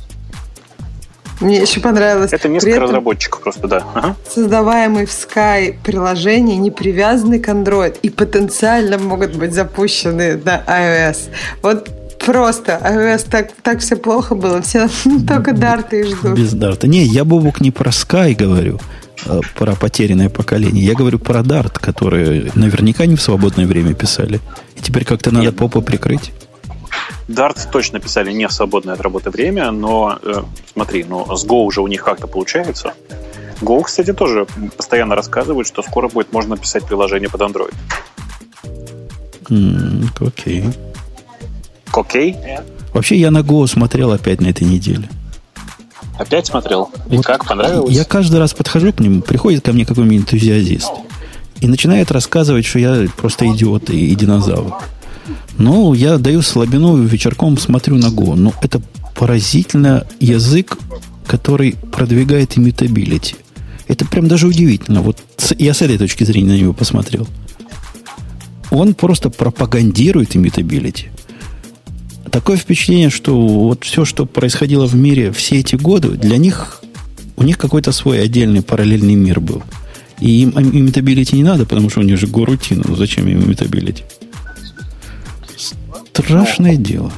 Мне 1.40 1.62
еще 1.62 1.80
понравилось. 1.80 2.34
Это 2.34 2.48
несколько 2.48 2.80
разработчиков 2.80 3.42
просто, 3.42 3.68
да. 3.68 3.84
Ага. 3.94 4.16
Создаваемые 4.30 5.06
в 5.06 5.10
Sky 5.10 5.76
приложения 5.84 6.58
не 6.58 6.72
привязаны 6.72 7.40
к 7.40 7.50
Android 7.50 7.98
и 8.02 8.10
потенциально 8.10 8.98
могут 8.98 9.36
быть 9.36 9.54
запущены 9.54 10.38
на 10.44 10.64
iOS. 10.68 11.18
Вот 11.62 11.90
просто 12.26 12.80
iOS 12.84 13.28
так, 13.30 13.52
так 13.62 13.80
все 13.80 13.96
плохо 13.96 14.36
было. 14.36 14.62
Все 14.62 14.88
только 15.28 15.54
дарты 15.54 16.02
и 16.02 16.04
ждут. 16.04 16.38
Без 16.38 16.54
дарта. 16.54 16.88
Не, 16.88 17.04
я, 17.04 17.24
Бобук, 17.24 17.62
не 17.62 17.72
про 17.72 17.92
Sky 17.92 18.36
говорю, 18.36 18.80
а 19.26 19.42
про 19.56 19.76
потерянное 19.76 20.30
поколение. 20.30 20.86
Я 20.86 20.94
говорю 20.94 21.20
про 21.20 21.42
Dart, 21.42 21.74
которые 21.80 22.52
наверняка 22.56 23.06
не 23.06 23.16
в 23.16 23.22
свободное 23.22 23.66
время 23.68 23.94
писали. 23.94 24.40
И 24.76 24.82
теперь 24.82 25.06
как-то 25.06 25.32
надо 25.32 25.52
попу 25.52 25.82
прикрыть. 25.82 26.32
Dart 27.28 27.58
точно 27.72 28.00
писали 28.00 28.32
не 28.32 28.48
в 28.48 28.52
свободное 28.52 28.94
от 28.94 29.02
работы 29.02 29.30
время, 29.30 29.72
но 29.72 30.20
э, 30.22 30.44
смотри, 30.74 31.04
ну 31.04 31.26
с 31.36 31.46
Go 31.46 31.64
уже 31.64 31.82
у 31.82 31.88
них 31.88 32.04
как-то 32.04 32.28
получается. 32.28 32.94
Go, 33.62 33.84
кстати, 33.84 34.14
тоже 34.14 34.46
постоянно 34.76 35.16
рассказывает, 35.16 35.68
что 35.68 35.82
скоро 35.82 36.10
будет 36.10 36.34
можно 36.34 36.58
писать 36.58 36.86
приложение 36.86 37.30
под 37.30 37.42
Android. 37.42 37.74
Окей. 39.46 39.52
Mm, 39.52 40.28
Окей? 40.28 40.62
Okay. 41.92 42.36
Okay. 42.36 42.64
Вообще 42.94 43.16
я 43.16 43.32
на 43.32 43.40
Go 43.40 43.68
смотрел 43.68 44.12
опять 44.12 44.42
на 44.42 44.48
этой 44.48 44.64
неделе. 44.64 45.10
Опять 46.18 46.48
смотрел? 46.48 46.90
И 47.10 47.18
вот 47.18 47.26
как, 47.26 47.46
понравилось? 47.46 47.94
Я 47.94 48.06
каждый 48.06 48.40
раз 48.40 48.54
подхожу 48.54 48.94
к 48.94 49.00
нему, 49.00 49.22
приходит 49.22 49.66
ко 49.66 49.74
мне 49.74 49.86
какой-нибудь 49.86 50.22
энтузиазист 50.22 50.92
и 51.60 51.68
начинает 51.68 52.12
рассказывать, 52.12 52.66
что 52.66 52.80
я 52.80 53.08
просто 53.18 53.46
идиот 53.48 53.90
и, 53.90 54.12
и 54.12 54.16
динозавр. 54.16 54.78
Ну, 55.58 55.94
я 55.94 56.18
даю 56.18 56.42
слабину 56.42 56.98
вечерком, 56.98 57.58
смотрю 57.58 57.96
на 57.96 58.08
Go. 58.08 58.36
Ну, 58.36 58.54
это 58.62 58.82
поразительно 59.16 60.06
язык, 60.20 60.78
который 61.26 61.76
продвигает 61.92 62.58
mutability. 62.58 63.36
Это 63.88 64.06
прям 64.06 64.28
даже 64.28 64.48
удивительно. 64.48 65.02
Вот 65.02 65.22
я 65.58 65.74
с 65.74 65.82
этой 65.82 65.98
точки 65.98 66.24
зрения 66.24 66.54
на 66.54 66.58
него 66.58 66.74
посмотрел. 66.74 67.28
Он 68.72 68.94
просто 68.94 69.30
пропагандирует 69.30 70.36
mutability. 70.36 71.10
Такое 72.32 72.58
впечатление, 72.58 73.10
что 73.10 73.40
вот 73.40 73.84
все, 73.84 74.04
что 74.04 74.26
происходило 74.26 74.88
в 74.88 74.96
мире 74.96 75.32
все 75.32 75.60
эти 75.60 75.76
годы, 75.76 76.10
для 76.10 76.38
них 76.38 76.82
у 77.38 77.44
них 77.44 77.58
какой-то 77.58 77.92
свой 77.92 78.22
отдельный 78.22 78.62
параллельный 78.62 79.16
мир 79.16 79.40
был. 79.40 79.64
И 80.20 80.42
им 80.42 80.52
immutability 80.52 81.36
не 81.36 81.44
надо, 81.44 81.66
потому 81.66 81.90
что 81.90 82.00
у 82.00 82.04
них 82.04 82.18
же 82.18 82.28
горутина. 82.28 82.84
Ну, 82.88 82.96
зачем 82.96 83.28
им 83.28 83.44
immutability? 83.44 84.04
Страшное 86.16 86.78
дело. 86.78 87.12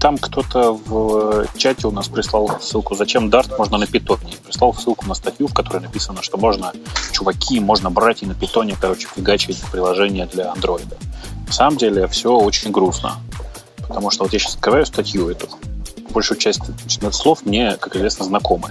Там 0.00 0.16
кто-то 0.16 0.72
в 0.72 1.46
чате 1.58 1.86
у 1.86 1.90
нас 1.90 2.08
прислал 2.08 2.58
ссылку, 2.58 2.94
зачем 2.94 3.28
Dart 3.28 3.54
можно 3.58 3.76
на 3.76 3.86
питоне. 3.86 4.32
Прислал 4.46 4.72
ссылку 4.72 5.06
на 5.06 5.14
статью, 5.14 5.46
в 5.46 5.52
которой 5.52 5.82
написано, 5.82 6.22
что 6.22 6.38
можно, 6.38 6.72
чуваки, 7.12 7.60
можно 7.60 7.90
брать 7.90 8.22
и 8.22 8.26
на 8.26 8.34
питоне, 8.34 8.76
короче, 8.80 9.08
фигачить 9.14 9.58
приложение 9.70 10.24
для 10.24 10.50
андроида. 10.52 10.96
На 11.46 11.52
самом 11.52 11.76
деле 11.76 12.06
все 12.08 12.34
очень 12.34 12.70
грустно. 12.70 13.16
Потому 13.76 14.10
что 14.10 14.24
вот 14.24 14.32
я 14.32 14.38
сейчас 14.38 14.54
открываю 14.54 14.86
статью 14.86 15.28
эту. 15.28 15.48
Большую 16.08 16.38
часть 16.38 16.62
слов 17.12 17.44
мне, 17.44 17.76
как 17.76 17.94
известно, 17.94 18.24
знакомы. 18.24 18.70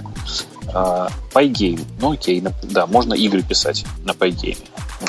Uh, 0.72 1.10
Pygame. 1.32 1.84
Ну 2.00 2.12
окей, 2.12 2.42
да, 2.62 2.86
можно 2.86 3.14
игры 3.14 3.42
писать 3.42 3.84
на 4.04 4.10
Pygame. 4.10 4.58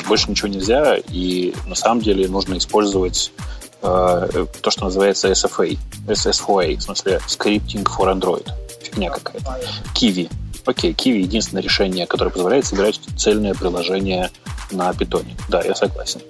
Больше 0.06 0.30
ничего 0.30 0.48
нельзя, 0.48 0.96
и 0.96 1.52
на 1.66 1.74
самом 1.74 2.00
деле 2.00 2.28
нужно 2.28 2.56
использовать 2.58 3.32
э, 3.38 3.42
то, 3.82 4.70
что 4.70 4.84
называется 4.84 5.28
SFA, 5.30 5.76
SSFA, 6.06 6.76
в 6.76 6.82
смысле 6.82 7.20
Scripting 7.26 7.84
for 7.84 8.12
Android. 8.14 8.48
Фигня 8.80 9.10
какая-то. 9.10 9.60
Kiwi. 9.94 10.30
Окей, 10.64 10.92
Kiwi 10.92 11.18
единственное 11.18 11.62
решение, 11.62 12.06
которое 12.06 12.30
позволяет 12.30 12.64
собирать 12.64 13.00
цельное 13.16 13.54
приложение 13.54 14.30
на 14.70 14.92
питоне. 14.94 15.36
Да, 15.48 15.62
я 15.62 15.74
согласен. 15.74 16.20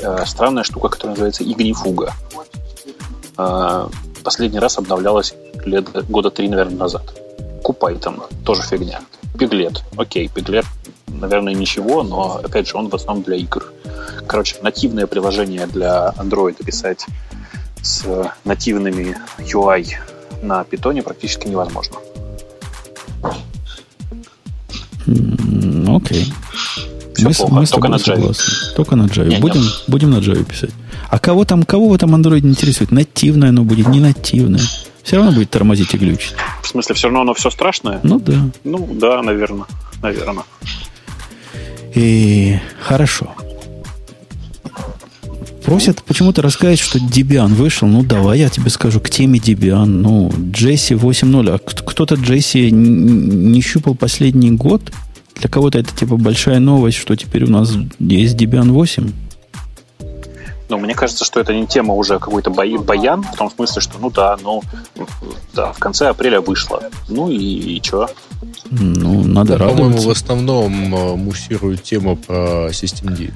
Э, 0.00 0.24
странная 0.26 0.64
штука, 0.64 0.88
которая 0.88 1.16
называется 1.16 1.44
Ignifuga. 1.44 2.10
Э, 3.38 3.88
последний 4.24 4.58
раз 4.58 4.78
обновлялась 4.78 5.34
лет 5.64 5.88
года 6.08 6.30
три, 6.30 6.48
наверное, 6.48 6.78
назад. 6.78 7.02
Купайтон, 7.62 8.24
тоже 8.44 8.62
фигня. 8.62 9.00
Пиглет. 9.38 9.82
Окей, 9.96 10.28
Пиглет, 10.28 10.66
наверное, 11.08 11.54
ничего, 11.54 12.02
но, 12.02 12.40
опять 12.42 12.68
же, 12.68 12.76
он 12.76 12.88
в 12.88 12.94
основном 12.94 13.24
для 13.24 13.36
игр. 13.36 13.72
Короче, 14.26 14.56
нативное 14.62 15.06
приложение 15.06 15.66
для 15.66 16.14
Android 16.18 16.62
писать 16.64 17.06
с 17.82 18.04
нативными 18.44 19.16
UI 19.38 19.86
на 20.42 20.64
питоне 20.64 21.02
практически 21.02 21.48
невозможно. 21.48 21.96
Окей. 25.96 26.32
Все 27.14 27.28
мы, 27.28 27.34
плохо, 27.34 27.54
мы 27.54 27.66
только 27.66 27.88
на 27.88 27.96
Java. 27.96 28.16
Согласны. 28.16 28.74
Только 28.76 28.96
на 28.96 29.02
Java. 29.04 29.28
Нет, 29.28 29.40
будем, 29.40 29.62
нет. 29.62 29.84
будем 29.86 30.10
на 30.10 30.16
Java 30.16 30.44
писать. 30.44 30.70
А 31.10 31.18
кого 31.18 31.44
там, 31.44 31.62
кого 31.62 31.88
в 31.88 31.94
этом 31.94 32.14
Android 32.14 32.40
интересует? 32.40 32.90
Нативное 32.90 33.50
оно 33.50 33.64
будет, 33.64 33.88
не 33.88 34.00
нативное. 34.00 34.62
Все 35.02 35.16
равно 35.16 35.32
будет 35.32 35.50
тормозить 35.50 35.92
и 35.94 35.98
глючить. 35.98 36.34
В 36.62 36.68
смысле, 36.68 36.94
все 36.94 37.08
равно 37.08 37.22
оно 37.22 37.34
все 37.34 37.50
страшное? 37.50 38.00
Ну 38.02 38.18
да. 38.18 38.50
Ну 38.64 38.88
да, 38.94 39.22
наверное. 39.22 39.66
Наверное. 40.02 40.44
И 41.94 42.58
хорошо. 42.80 43.34
Просят 45.64 46.02
почему-то 46.02 46.42
рассказать, 46.42 46.78
что 46.78 46.98
Debian 46.98 47.54
вышел. 47.54 47.86
Ну, 47.88 48.02
давай 48.02 48.40
я 48.40 48.48
тебе 48.48 48.70
скажу 48.70 49.00
к 49.00 49.10
теме 49.10 49.38
Debian. 49.38 49.86
Ну, 49.86 50.32
Джесси 50.50 50.94
8.0. 50.94 51.50
А 51.50 51.58
кто-то 51.58 52.14
Джесси 52.16 52.70
не 52.70 53.60
щупал 53.60 53.94
последний 53.94 54.50
год? 54.50 54.92
Для 55.36 55.48
кого-то 55.48 55.78
это 55.78 55.94
типа 55.94 56.16
большая 56.16 56.60
новость, 56.60 56.98
что 56.98 57.16
теперь 57.16 57.44
у 57.44 57.50
нас 57.50 57.74
есть 57.98 58.36
Debian 58.36 58.70
8. 58.70 59.12
Ну, 60.72 60.78
мне 60.78 60.94
кажется, 60.94 61.26
что 61.26 61.38
это 61.38 61.54
не 61.54 61.66
тема 61.66 61.92
уже 61.92 62.18
какой-то 62.18 62.48
баян, 62.48 63.22
в 63.22 63.36
том 63.36 63.50
смысле, 63.50 63.82
что, 63.82 63.98
ну 63.98 64.08
да, 64.08 64.38
ну, 64.42 64.62
да, 65.52 65.70
в 65.74 65.78
конце 65.78 66.08
апреля 66.08 66.40
вышло. 66.40 66.82
Ну 67.10 67.28
и, 67.28 67.36
и 67.76 67.82
что? 67.82 68.08
Ну, 68.70 69.22
надо 69.22 69.58
да, 69.58 69.58
радоваться. 69.58 69.82
По-моему, 69.82 70.00
в 70.00 70.10
основном 70.10 70.94
э, 70.94 71.16
муссирует 71.16 71.82
тему 71.82 72.16
про 72.16 72.70
Systemd. 72.70 73.34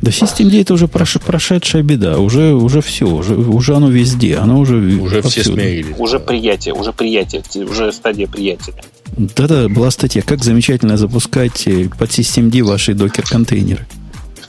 Да 0.00 0.12
Systemd 0.12 0.60
это 0.60 0.74
уже 0.74 0.86
прош, 0.86 1.18
прошедшая 1.18 1.82
беда. 1.82 2.20
Уже, 2.20 2.54
уже 2.54 2.82
все, 2.82 3.08
уже, 3.08 3.34
уже 3.34 3.74
оно 3.74 3.88
везде. 3.88 4.36
Оно 4.36 4.60
уже 4.60 4.76
Уже 4.76 5.22
все 5.22 5.42
смирились. 5.42 5.96
Уже 5.98 6.20
да. 6.20 6.24
приятие, 6.24 6.72
уже 6.72 6.92
приятие, 6.92 7.42
уже 7.64 7.90
стадия 7.90 8.28
приятия. 8.28 8.74
Да-да, 9.16 9.68
была 9.68 9.90
статья, 9.90 10.22
как 10.22 10.44
замечательно 10.44 10.96
запускать 10.96 11.66
э, 11.66 11.88
под 11.98 12.10
Systemd 12.10 12.62
ваши 12.62 12.94
докер-контейнеры. 12.94 13.88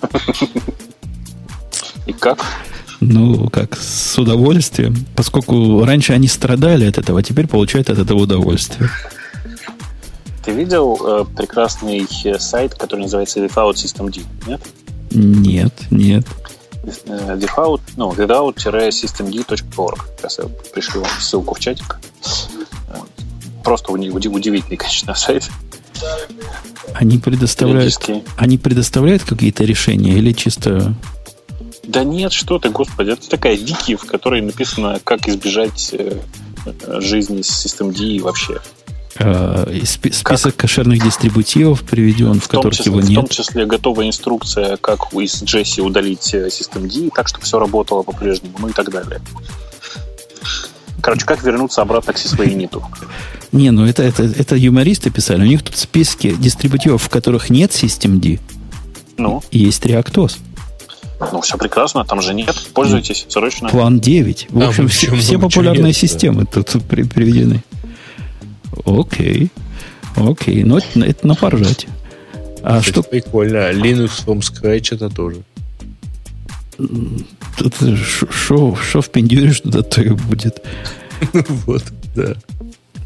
И 2.06 2.14
как? 2.14 2.46
Ну, 3.00 3.50
как, 3.50 3.78
с 3.78 4.18
удовольствием. 4.18 4.96
Поскольку 5.16 5.84
раньше 5.84 6.14
они 6.14 6.28
страдали 6.28 6.86
от 6.86 6.98
этого, 6.98 7.20
а 7.20 7.24
теперь 7.24 7.48
получают 7.48 7.90
от 7.90 7.98
этого 7.98 8.20
удовольствие. 8.20 8.90
Ты 10.46 10.52
видел 10.52 11.00
э, 11.04 11.26
прекрасный 11.36 12.08
сайт, 12.40 12.76
который 12.76 13.02
называется 13.02 13.40
Without 13.40 13.74
System 13.74 14.12
D, 14.12 14.22
нет? 14.48 14.62
Нет, 15.12 15.74
нет. 15.92 16.26
Э, 16.84 17.38
ну, 17.96 18.12
without-systemd.org. 18.12 20.00
Сейчас 20.18 20.40
я 20.40 20.46
пришлю 20.74 21.02
вам 21.02 21.12
ссылку 21.20 21.56
в 21.56 21.60
чатик. 21.60 22.00
Просто 23.64 23.92
удивительный, 23.92 24.78
конечно, 24.78 25.14
сайт. 25.14 25.50
Они 26.96 27.20
предоставляют, 27.20 28.10
они 28.36 28.58
предоставляют 28.58 29.24
какие-то 29.24 29.64
решения 29.64 30.18
или 30.18 30.32
чисто 30.34 30.96
да 31.84 32.04
нет, 32.04 32.32
что 32.32 32.60
ты, 32.60 32.70
господи, 32.70 33.12
это 33.12 33.30
такая 33.30 33.56
вики, 33.56 33.96
в 33.96 34.06
которой 34.06 34.42
написано, 34.42 35.00
как 35.04 35.28
избежать 35.28 35.94
э, 35.94 36.20
жизни 37.00 37.42
с 37.42 37.66
System 37.66 37.92
D 37.92 38.22
вообще. 38.24 38.60
А, 39.20 39.68
список 39.84 40.24
как? 40.24 40.56
кошерных 40.56 41.04
дистрибутивов 41.04 41.84
приведен, 41.84 42.40
в, 42.40 42.46
в 42.46 42.48
которых 42.48 42.78
числе, 42.78 42.92
его 42.92 43.02
нет. 43.02 43.12
В 43.12 43.16
том 43.16 43.28
числе 43.28 43.66
готовая 43.66 44.08
инструкция, 44.08 44.78
как 44.78 45.14
из 45.14 45.44
Джесси 45.44 45.82
удалить 45.82 46.34
э, 46.34 46.48
System 46.48 46.88
D, 46.88 47.10
так, 47.14 47.28
чтобы 47.28 47.46
все 47.46 47.60
работало 47.60 48.04
по-прежнему, 48.04 48.54
ну 48.60 48.70
и 48.70 48.74
так 48.74 48.90
далее. 48.90 49.22
Короче, 51.02 51.26
как 51.26 51.44
вернуться 51.44 51.82
обратно 51.82 52.14
к 52.14 52.18
сисвейниту? 52.18 52.84
Не, 53.52 53.72
ну 53.72 53.86
это, 53.86 54.04
это, 54.04 54.24
это 54.24 54.56
юмористы 54.56 55.10
писали. 55.10 55.42
У 55.42 55.46
них 55.46 55.64
тут 55.64 55.76
списки 55.76 56.34
дистрибутивов, 56.40 57.04
в 57.04 57.10
которых 57.10 57.50
нет 57.50 57.72
System 57.72 58.18
D. 58.18 58.40
Ну? 59.18 59.44
Есть 59.52 59.86
ReactOS. 59.86 60.38
Ну, 61.32 61.42
все 61.42 61.58
прекрасно, 61.58 62.04
там 62.06 62.22
же 62.22 62.34
нет. 62.34 62.56
Пользуйтесь 62.74 63.26
срочно. 63.30 63.70
План 63.70 64.00
9. 64.00 64.48
В 64.50 64.62
общем, 64.62 64.88
все, 64.88 65.14
все 65.16 65.38
популярные 65.38 65.88
нет, 65.88 65.98
системы 65.98 66.48
да. 66.52 66.64
тут 66.64 66.84
при, 66.84 67.04
приведены. 67.04 67.64
Окей. 68.86 69.52
Окей. 70.16 70.64
Но 70.64 70.80
это, 70.80 71.00
это 71.02 71.28
на 71.28 71.36
поржать. 71.36 71.88
А 72.64 72.78
это 72.78 72.86
что... 72.86 73.04
прикольно. 73.04 73.72
Linux 73.72 74.26
from 74.26 74.40
scratch 74.40 74.96
это 74.96 75.10
тоже. 75.10 75.44
Тут 77.58 77.76
что 78.00 79.02
впендюришь 79.02 79.62
туда, 79.62 79.84
то 79.84 80.02
и 80.02 80.10
будет. 80.10 80.62
Вот, 81.68 81.84
да. 82.16 82.34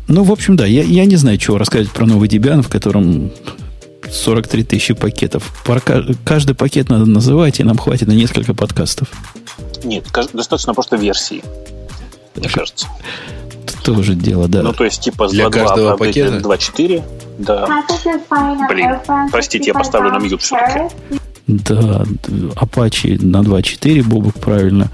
Ну, 0.08 0.24
в 0.24 0.32
общем, 0.32 0.56
да, 0.56 0.66
я, 0.66 0.84
я 0.84 1.06
не 1.06 1.18
знаю, 1.18 1.38
чего 1.38 1.58
рассказать 1.58 1.90
про 1.92 2.06
новый 2.06 2.30
Debian, 2.30 2.62
в 2.62 2.70
котором 2.70 3.32
43 4.16 4.64
тысячи 4.64 4.94
пакетов. 4.94 5.54
Каждый 6.24 6.56
пакет 6.56 6.90
надо 6.90 7.06
называть, 7.06 7.60
и 7.60 7.64
нам 7.64 7.78
хватит 7.78 8.08
на 8.08 8.14
несколько 8.14 8.54
подкастов. 8.54 9.10
Нет, 9.84 10.06
достаточно 10.34 10.74
просто 10.74 10.96
версии, 10.96 11.44
мне 12.36 12.50
кажется. 12.50 12.88
Тоже 13.84 14.16
дело, 14.16 14.48
да. 14.48 14.64
Ну, 14.64 14.74
то 14.74 14.84
есть, 14.84 15.02
типа, 15.02 15.28
с 15.28 15.34
2.2 15.34 15.98
пакета 15.98 16.38
2.4, 16.38 17.04
да. 17.38 17.68
Блин, 18.68 18.98
простите, 19.32 19.68
я 19.68 19.74
поставлю 19.74 20.12
на 20.12 20.18
мьют 20.18 20.42
все-таки. 20.42 20.96
Да, 21.48 22.04
Apache 22.56 23.24
на 23.24 23.42
2.4, 23.42 24.04
Бобок, 24.04 24.34
правильно. 24.40 24.90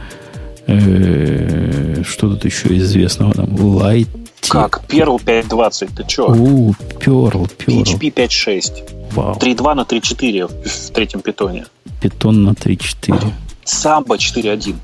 Э, 0.67 2.03
что 2.05 2.29
тут 2.29 2.43
еще 2.45 2.77
известного? 2.77 3.33
Там 3.33 3.55
Light. 3.55 4.07
Как? 4.49 4.83
Perl 4.87 5.23
5.20, 5.23 5.95
ты 5.95 6.09
что? 6.09 6.27
У, 6.27 6.71
Perl, 6.71 7.49
Perl. 7.57 7.83
PHP 7.83 8.13
5.6. 8.13 9.13
Вау. 9.13 9.35
3.2 9.35 9.73
на 9.73 9.81
3.4 9.81 10.67
в 10.67 10.91
третьем 10.91 11.21
питоне. 11.21 11.65
Питон 12.01 12.43
на 12.43 12.51
3.4. 12.51 13.31
Самбо 13.63 14.15
4.1. 14.15 14.75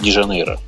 Дижанейро. 0.00 0.58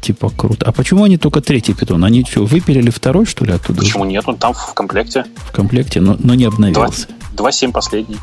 Типа 0.00 0.30
круто. 0.30 0.66
А 0.66 0.72
почему 0.72 1.04
они 1.04 1.16
только 1.16 1.40
третий 1.40 1.74
питон? 1.74 2.04
Они 2.04 2.24
что, 2.24 2.44
выпилили 2.44 2.90
второй, 2.90 3.24
что 3.24 3.44
ли, 3.44 3.52
оттуда? 3.52 3.80
Почему 3.80 4.04
нет? 4.04 4.24
Он 4.26 4.36
там 4.36 4.52
в 4.52 4.74
комплекте. 4.74 5.26
В 5.36 5.52
комплекте, 5.52 6.00
но, 6.00 6.16
но 6.18 6.34
не 6.34 6.44
обновился. 6.44 7.06
2.7 7.36 7.70
последний. 7.70 8.18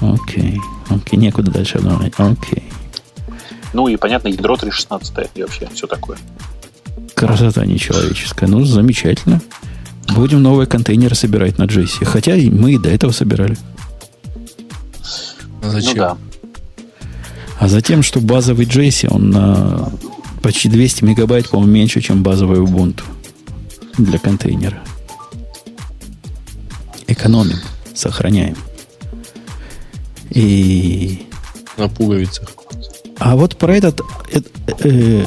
Окей. 0.00 0.60
Окей, 0.88 1.18
некуда 1.18 1.52
дальше 1.52 1.78
обновлять. 1.78 2.14
Окей. 2.16 2.64
Ну 3.72 3.86
и, 3.86 3.96
понятно, 3.96 4.28
ядро 4.28 4.56
3.16 4.56 5.30
и 5.34 5.42
вообще 5.42 5.68
все 5.72 5.86
такое. 5.86 6.18
Красота 7.20 7.66
нечеловеческая. 7.66 8.48
Ну, 8.48 8.64
замечательно. 8.64 9.42
Будем 10.14 10.42
новые 10.42 10.66
контейнеры 10.66 11.14
собирать 11.14 11.58
на 11.58 11.64
Джесси. 11.64 12.02
Хотя 12.06 12.34
мы 12.34 12.72
и 12.72 12.78
до 12.78 12.88
этого 12.88 13.12
собирали. 13.12 13.58
А 15.62 15.68
зачем? 15.68 15.90
Ну, 15.90 15.96
да. 15.96 16.16
А 17.58 17.68
затем, 17.68 18.02
что 18.02 18.22
базовый 18.22 18.64
Джесси, 18.64 19.06
он 19.06 19.28
на 19.28 19.92
почти 20.42 20.70
200 20.70 21.04
мегабайт, 21.04 21.50
по-моему, 21.50 21.70
меньше, 21.70 22.00
чем 22.00 22.22
базовый 22.22 22.60
Ubuntu 22.60 23.02
для 23.98 24.18
контейнера. 24.18 24.82
Экономим, 27.06 27.58
сохраняем. 27.92 28.56
И... 30.30 31.26
На 31.76 31.86
пуговицах. 31.88 32.48
А 33.18 33.36
вот 33.36 33.58
про 33.58 33.76
этот 33.76 34.00
э, 34.32 34.40
э, 34.78 35.26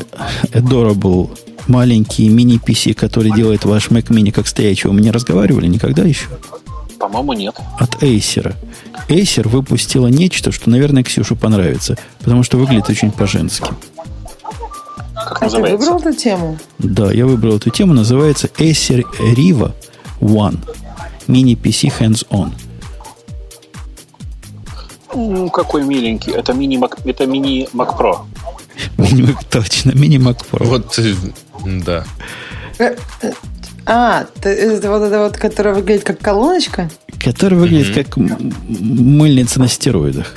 Adorable 0.53 1.37
маленький 1.68 2.30
мини-PC, 2.30 2.94
который 2.94 3.31
делает 3.31 3.65
ваш 3.65 3.90
Mac 3.90 4.07
Mini 4.10 4.31
как 4.31 4.48
стоячего, 4.48 4.91
мы 4.91 5.02
не 5.02 5.11
разговаривали 5.11 5.68
никогда 5.68 6.03
еще? 6.03 6.27
По-моему, 6.99 7.34
нет. 7.34 7.56
От 7.80 8.02
Acer. 8.02 8.56
Acer 9.10 9.48
выпустила 9.48 10.07
нечто, 10.07 10.52
что, 10.52 10.69
наверное, 10.69 11.03
Ксюше 11.03 11.35
понравится, 11.35 11.98
потому 12.19 12.44
что 12.44 12.57
выглядит 12.57 12.90
очень 12.90 13.11
по-женски. 13.11 13.68
Как 15.14 15.41
а 15.41 15.45
называется? 15.45 15.77
ты 15.77 15.84
выбрал 15.84 15.99
эту 15.99 16.18
тему? 16.18 16.57
Да, 16.80 17.11
я 17.11 17.26
выбрал 17.26 17.57
эту 17.57 17.69
тему. 17.69 17.94
Называется 17.94 18.48
Acer 18.57 19.03
Riva 19.35 19.73
One. 20.19 20.60
Мини-PC 21.27 21.91
Hands-On. 21.99 22.52
Ну, 25.15 25.49
какой 25.49 25.84
миленький. 25.84 26.34
Это 26.34 26.53
мини 26.53 26.77
Mac, 26.77 26.99
это 27.06 27.26
мини 27.26 27.68
Mac 27.73 27.98
Pro. 27.98 28.19
Точно, 29.49 29.91
мини 29.91 30.17
Mac 30.17 30.41
Pro. 30.49 30.65
Вот, 30.65 30.97
э, 30.99 31.13
да. 31.65 32.03
Э, 32.79 32.95
э, 33.21 33.31
а, 33.85 34.25
это 34.41 34.89
вот 34.89 35.03
это 35.03 35.19
вот, 35.19 35.37
которая 35.37 35.73
выглядит 35.73 36.03
как 36.03 36.19
колоночка? 36.19 36.89
Которая 37.23 37.59
выглядит 37.59 37.97
mm-hmm. 37.97 38.03
как 38.03 38.17
мыльница 38.67 39.59
на 39.59 39.67
стероидах. 39.67 40.33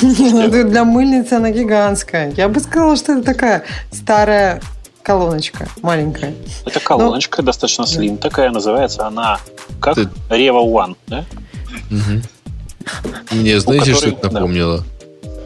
Ну, 0.00 0.48
для 0.48 0.84
мыльницы 0.84 1.34
она 1.34 1.50
гигантская. 1.50 2.32
Я 2.36 2.48
бы 2.48 2.60
сказала, 2.60 2.96
что 2.96 3.12
это 3.12 3.22
такая 3.22 3.64
старая 3.90 4.62
колоночка, 5.02 5.68
маленькая. 5.82 6.34
Это 6.64 6.80
колоночка, 6.80 7.42
достаточно 7.42 7.86
слим 7.86 8.16
такая, 8.16 8.50
называется 8.50 9.06
она 9.06 9.40
как 9.80 9.98
Reva 10.30 10.64
One, 10.64 10.96
да? 11.08 11.24
Мне 13.30 13.60
знаете, 13.60 13.94
что 13.94 14.08
это 14.08 14.30
напомнило? 14.30 14.84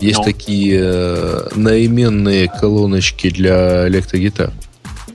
Есть 0.00 0.18
ну. 0.18 0.24
такие 0.24 0.80
э, 0.82 1.48
наименные 1.54 2.48
колоночки 2.48 3.30
для 3.30 3.88
электрогитар. 3.88 4.52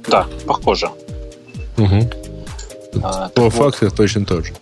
Да, 0.07 0.25
похоже. 0.45 0.89
Угу. 1.77 2.09
А, 3.03 3.29
По 3.29 3.49
факту 3.49 3.85
вот. 3.85 3.95
точно 3.95 4.25
тот 4.25 4.45
же. 4.45 4.53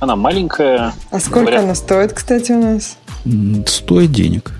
Она 0.00 0.16
маленькая. 0.16 0.94
А 1.10 1.20
сколько 1.20 1.40
говорят... 1.40 1.64
она 1.64 1.74
стоит, 1.74 2.12
кстати, 2.12 2.52
у 2.52 2.60
нас? 2.60 2.96
Стоит 3.66 4.12
денег. 4.12 4.52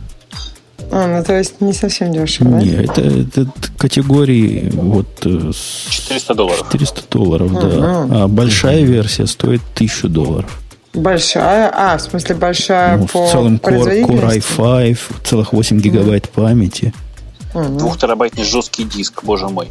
А, 0.91 1.07
ну 1.07 1.25
то 1.25 1.37
есть 1.37 1.61
не 1.61 1.73
совсем 1.73 2.13
дешево, 2.13 2.51
да? 2.51 2.63
Нет, 2.63 2.91
это, 2.91 3.01
это 3.01 3.51
категории 3.77 4.71
вот... 4.73 5.09
400 5.21 6.35
долларов. 6.35 6.67
400 6.71 7.03
долларов, 7.11 7.53
да. 7.53 8.07
А 8.11 8.29
большая 8.29 8.83
версия 8.83 9.27
стоит 9.27 9.63
1000 9.75 10.09
долларов. 10.09 10.61
Большая? 10.97 11.71
А, 11.75 11.99
в 11.99 12.01
смысле 12.01 12.35
большая 12.37 12.97
ну, 12.97 13.07
по 13.07 13.27
В 13.27 13.31
целом 13.31 13.57
Core, 13.57 14.07
Core 14.07 14.39
i5, 14.39 14.99
целых 15.25 15.53
8 15.53 15.79
гигабайт 15.79 16.25
mm. 16.25 16.31
памяти. 16.33 16.95
Mm-hmm. 17.53 17.79
Двухтерабайтный 17.79 18.45
жесткий 18.45 18.85
диск, 18.85 19.23
боже 19.23 19.49
мой. 19.49 19.69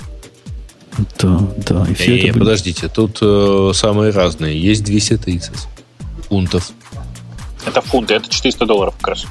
Да, 1.19 1.39
да. 1.57 1.85
И 1.89 1.93
все 1.95 2.11
не, 2.11 2.18
это 2.18 2.26
не, 2.26 2.31
будет... 2.31 2.39
подождите, 2.43 2.88
тут 2.88 3.18
э, 3.22 3.72
самые 3.73 4.11
разные. 4.11 4.60
Есть 4.60 4.84
230 4.84 5.52
фунтов. 6.30 6.72
Это 7.65 7.81
фунты, 7.81 8.14
это 8.14 8.30
400 8.30 8.65
долларов 8.65 8.95
как 8.97 9.10
раз. 9.10 9.26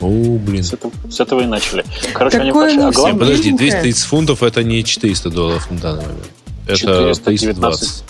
О, 0.00 0.38
блин. 0.38 0.64
С 0.64 0.72
этого, 0.72 0.92
с 1.10 1.20
этого 1.20 1.40
и 1.40 1.46
начали. 1.46 1.84
Короче, 2.12 2.38
Такое 2.38 2.40
они 2.40 2.52
большие. 2.52 2.86
А 2.86 2.90
главное... 2.90 3.20
Подожди, 3.20 3.52
230 3.52 4.04
фунтов 4.04 4.42
это 4.42 4.62
не 4.62 4.82
400 4.82 5.30
долларов 5.30 5.70
на 5.70 5.78
данный 5.78 6.06
момент. 6.06 6.30
Это 6.66 6.76
419. 6.76 8.04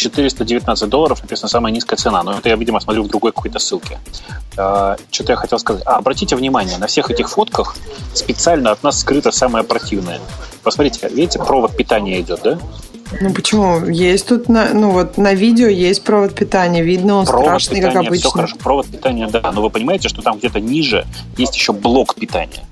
419 0.00 0.88
долларов 0.88 1.22
написано 1.22 1.48
самая 1.48 1.72
низкая 1.72 1.96
цена. 1.96 2.22
Но 2.22 2.38
это 2.38 2.48
я, 2.48 2.56
видимо, 2.56 2.80
смотрю 2.80 3.02
в 3.04 3.08
другой 3.08 3.32
какой-то 3.32 3.58
ссылке. 3.58 3.98
А, 4.56 4.96
что-то 5.10 5.32
я 5.32 5.36
хотел 5.36 5.58
сказать. 5.58 5.82
А, 5.86 5.96
обратите 5.96 6.36
внимание, 6.36 6.78
на 6.78 6.86
всех 6.86 7.10
этих 7.10 7.28
фотках 7.30 7.76
специально 8.14 8.70
от 8.70 8.82
нас 8.82 9.00
скрыто 9.00 9.30
самое 9.30 9.64
противное. 9.64 10.20
Посмотрите, 10.62 11.08
видите, 11.08 11.38
провод 11.38 11.76
питания 11.76 12.20
идет, 12.20 12.40
да? 12.42 12.58
Ну 13.20 13.32
почему? 13.32 13.86
Есть 13.86 14.28
тут, 14.28 14.48
на, 14.48 14.72
ну 14.72 14.92
вот 14.92 15.18
на 15.18 15.34
видео 15.34 15.66
есть 15.66 16.04
провод 16.04 16.34
питания, 16.34 16.82
видно 16.82 17.16
он 17.16 17.26
провод 17.26 17.46
страшный, 17.46 17.76
питания, 17.76 17.94
как 17.94 18.06
обычно. 18.06 18.28
Все 18.28 18.30
хорошо, 18.30 18.56
провод 18.56 18.86
питания, 18.86 19.26
да, 19.26 19.50
но 19.52 19.62
вы 19.62 19.70
понимаете, 19.70 20.08
что 20.08 20.22
там 20.22 20.38
где-то 20.38 20.60
ниже 20.60 21.06
есть 21.36 21.56
еще 21.56 21.72
блок 21.72 22.14
питания. 22.14 22.64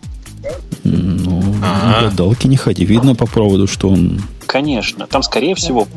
Ну, 0.85 1.43
А-а-а. 1.63 2.03
гадалки 2.03 2.47
не 2.47 2.57
ходи, 2.57 2.85
видно 2.85 3.15
по 3.15 3.27
проводу, 3.27 3.67
что 3.67 3.89
он... 3.89 4.23
Конечно, 4.47 5.07
там, 5.07 5.23
скорее 5.23 5.55
всего, 5.57 5.89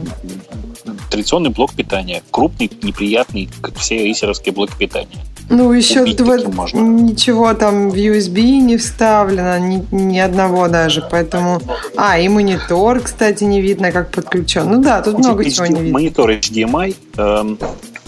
традиционный 1.10 1.49
блок 1.49 1.74
питания. 1.74 2.24
Крупный, 2.32 2.72
неприятный, 2.82 3.49
как 3.62 3.78
все 3.78 3.98
рейсеровские 3.98 4.53
блоки 4.53 4.74
питания. 4.78 5.20
Ну, 5.49 5.74
еще 5.74 6.06
вот 6.06 6.53
можно. 6.53 6.80
ничего 6.80 7.53
там 7.53 7.90
в 7.90 7.95
USB 7.95 8.41
не 8.60 8.78
вставлено, 8.78 9.60
ни, 9.60 9.86
ни 9.91 10.18
одного 10.18 10.70
даже, 10.70 11.06
поэтому... 11.12 11.62
А, 11.98 12.18
и 12.18 12.30
монитор, 12.30 13.02
кстати, 13.02 13.44
не 13.44 13.60
видно, 13.62 13.91
как 13.91 14.12
подключен. 14.12 14.70
Ну 14.70 14.82
да, 14.82 15.02
тут 15.02 15.20
много 15.20 15.44
HD, 15.44 15.52
чего 15.52 15.68
не 15.68 15.82
видно. 15.82 15.94
Монитор 15.94 16.32
HDMI, 16.32 16.95
эм, 17.18 17.60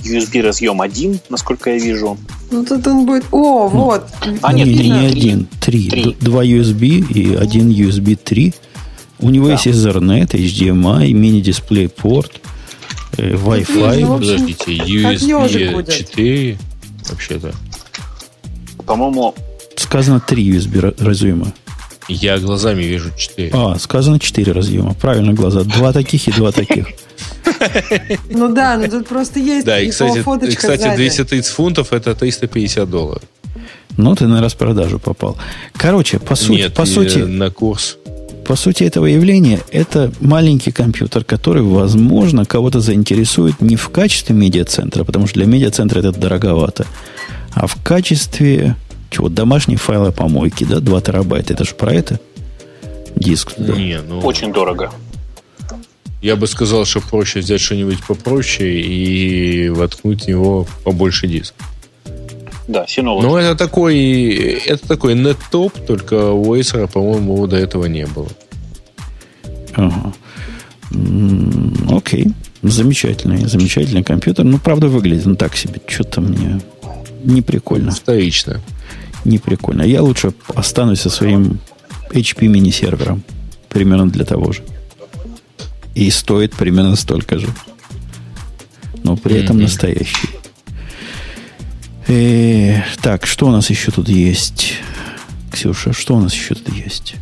USB 0.05 0.41
разъем 0.41 0.81
один, 0.81 1.19
насколько 1.29 1.71
я 1.71 1.77
вижу. 1.77 2.17
Ну, 2.49 2.63
тут 2.65 2.87
он 2.87 3.05
будет... 3.05 3.25
О, 3.31 3.69
ну, 3.73 3.83
вот. 3.85 4.05
А, 4.41 4.53
нет, 4.53 4.67
не, 4.67 4.77
три, 4.77 4.89
не 4.89 5.05
один, 5.05 5.47
три. 5.59 5.89
три. 5.89 6.17
Два 6.21 6.45
USB 6.45 6.85
и 6.85 7.35
один 7.35 7.69
USB 7.69 8.15
3. 8.15 8.53
У 9.19 9.29
него 9.29 9.47
да. 9.47 9.53
есть 9.53 9.67
Ethernet, 9.67 10.31
HDMI, 10.31 11.11
мини-дисплей 11.11 11.89
порт, 11.89 12.41
Wi-Fi. 13.17 13.99
Ну, 14.01 14.17
Подождите, 14.17 14.71
USB 14.73 15.91
4 15.91 16.57
вообще-то. 17.09 17.53
По-моему... 18.85 19.33
Сказано 19.75 20.19
3 20.19 20.51
USB 20.51 20.95
разъема. 21.03 21.53
Я 22.09 22.37
глазами 22.37 22.83
вижу 22.83 23.11
4. 23.15 23.51
А, 23.53 23.79
сказано 23.79 24.19
4 24.19 24.51
разъема. 24.51 24.93
Правильно, 24.93 25.33
глаза. 25.33 25.63
Два 25.63 25.93
таких 25.93 26.27
и 26.27 26.31
два 26.31 26.51
таких. 26.51 26.87
Ну 28.29 28.53
да, 28.53 28.77
ну 28.77 28.89
тут 28.89 29.07
просто 29.07 29.39
есть 29.39 29.65
Да, 29.65 29.79
и, 29.79 29.89
кстати, 29.89 30.21
кстати 30.55 30.95
230 30.95 31.45
фунтов 31.53 31.93
это 31.93 32.13
350 32.13 32.89
долларов. 32.89 33.23
Ну, 33.95 34.15
ты 34.15 34.27
на 34.27 34.41
распродажу 34.41 34.99
попал. 34.99 35.37
Короче, 35.73 36.19
по 36.19 36.35
сути... 36.35 36.57
Нет, 36.57 36.73
по 36.73 36.85
сути 36.85 37.19
на 37.19 37.51
курс. 37.51 37.97
По 38.45 38.55
сути 38.55 38.83
этого 38.83 39.05
явления, 39.05 39.61
это 39.71 40.11
маленький 40.19 40.71
компьютер, 40.71 41.23
который, 41.23 41.63
возможно, 41.63 42.45
кого-то 42.45 42.81
заинтересует 42.81 43.61
не 43.61 43.75
в 43.75 43.89
качестве 43.89 44.35
медиацентра, 44.35 45.03
потому 45.03 45.27
что 45.27 45.39
для 45.39 45.45
медиацентра 45.45 45.99
это 45.99 46.11
дороговато, 46.11 46.85
а 47.53 47.67
в 47.67 47.81
качестве 47.83 48.75
чего, 49.13 49.29
домашней 49.29 49.75
файлы 49.75 50.11
помойки, 50.11 50.63
да, 50.63 50.79
2 50.79 51.01
терабайта. 51.01 51.53
Это 51.53 51.63
же 51.63 51.75
про 51.75 51.93
это? 51.93 52.19
Диск. 53.15 53.53
Да. 53.57 53.73
Не, 53.73 54.01
ну... 54.01 54.19
Очень 54.19 54.51
дорого. 54.51 54.91
Я 56.21 56.35
бы 56.35 56.47
сказал, 56.47 56.85
что 56.85 57.01
проще 57.01 57.39
взять 57.39 57.61
что-нибудь 57.61 58.03
попроще 58.03 58.81
и 58.81 59.69
воткнуть 59.69 60.23
в 60.23 60.27
него 60.27 60.65
побольше 60.83 61.27
диск. 61.27 61.53
Да, 62.67 62.85
Synology. 62.85 63.21
Ну, 63.21 63.35
это 63.35 63.55
такой, 63.55 63.97
это 64.65 64.87
такой 64.87 65.15
нет-топ, 65.15 65.73
только 65.85 66.31
у 66.31 66.55
Acer, 66.55 66.87
по-моему, 66.91 67.45
до 67.47 67.57
этого 67.57 67.85
не 67.85 68.05
было. 68.05 68.29
Ага. 69.75 70.13
Окей. 71.89 72.27
Замечательный, 72.61 73.45
замечательный 73.45 74.03
компьютер. 74.03 74.45
Ну, 74.45 74.57
правда, 74.57 74.87
выглядит 74.87 75.27
он 75.27 75.35
так 75.35 75.57
себе. 75.57 75.81
Что-то 75.87 76.21
мне 76.21 76.61
не 77.23 77.41
прикольно. 77.41 77.91
Не 79.25 79.37
прикольно. 79.37 79.83
Я 79.83 80.01
лучше 80.01 80.33
останусь 80.55 81.01
со 81.01 81.09
своим 81.09 81.59
HP 82.11 82.47
мини-сервером. 82.47 83.23
Примерно 83.69 84.09
для 84.09 84.23
того 84.23 84.51
же. 84.53 84.61
И 85.95 86.09
стоит 86.11 86.53
примерно 86.53 86.95
столько 86.95 87.39
же. 87.39 87.47
Но 89.03 89.17
при 89.17 89.35
этом 89.35 89.59
настоящий. 89.59 90.29
Э, 92.07 92.81
так, 93.01 93.25
что 93.25 93.47
у 93.47 93.51
нас 93.51 93.69
еще 93.69 93.91
тут 93.91 94.09
есть? 94.09 94.75
Ксюша, 95.51 95.93
что 95.93 96.15
у 96.15 96.19
нас 96.19 96.33
еще 96.33 96.55
тут 96.55 96.69
есть? 96.73 97.15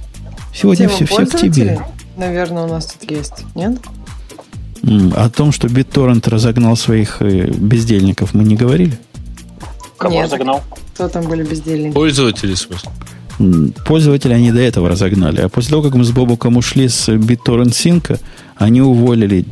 Сегодня 0.53 0.87
Тема 0.87 0.95
все, 0.95 1.05
все 1.05 1.25
к 1.25 1.39
тебе. 1.39 1.79
Наверное, 2.17 2.63
у 2.63 2.67
нас 2.67 2.85
тут 2.85 3.09
есть, 3.09 3.45
нет? 3.55 3.79
О 5.15 5.29
том, 5.29 5.51
что 5.51 5.67
BitTorrent 5.67 6.27
разогнал 6.29 6.75
своих 6.75 7.21
э, 7.21 7.51
бездельников, 7.51 8.33
мы 8.33 8.43
не 8.43 8.55
говорили? 8.55 8.97
Кого 9.97 10.15
Нет. 10.15 10.25
разогнал? 10.25 10.63
Кто 10.95 11.07
там 11.07 11.27
были 11.27 11.43
бездельники? 11.43 11.93
Пользователи, 11.93 12.55
в 12.55 12.57
смысле? 12.57 12.89
Пользователи 13.85 14.33
они 14.33 14.51
до 14.51 14.59
этого 14.59 14.89
разогнали. 14.89 15.41
А 15.41 15.49
после 15.49 15.71
того, 15.71 15.83
как 15.83 15.93
мы 15.93 16.03
с 16.03 16.11
Бобуком 16.11 16.57
ушли 16.57 16.89
с 16.89 17.09
BitTorrent 17.09 17.69
Sync, 17.69 18.19
они 18.55 18.81
уволили 18.81 19.45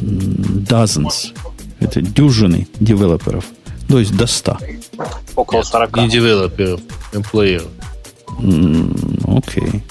dozens, 0.00 1.34
это 1.80 2.00
дюжины 2.00 2.66
девелоперов. 2.80 3.44
То 3.88 3.98
есть 3.98 4.16
до 4.16 4.26
100. 4.26 4.58
Около 5.36 5.62
40. 5.62 5.96
Не 5.98 6.08
девелоперов, 6.08 6.80
эмплееров. 7.12 7.68
Окей. 9.26 9.82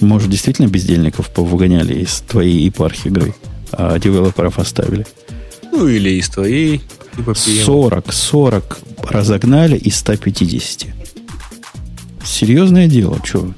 Может, 0.00 0.30
действительно 0.30 0.68
бездельников 0.68 1.30
повыгоняли 1.30 1.94
из 2.02 2.20
твоей 2.20 2.60
епархии 2.64 3.08
игры, 3.08 3.34
а 3.72 3.98
девелоперов 3.98 4.58
оставили? 4.58 5.06
Ну, 5.72 5.88
или 5.88 6.10
из 6.10 6.28
твоей. 6.28 6.82
40, 7.34 8.12
40 8.12 8.78
разогнали 9.10 9.76
из 9.76 9.96
150. 9.96 10.86
Серьезное 12.24 12.86
дело, 12.86 13.18
что? 13.24 13.52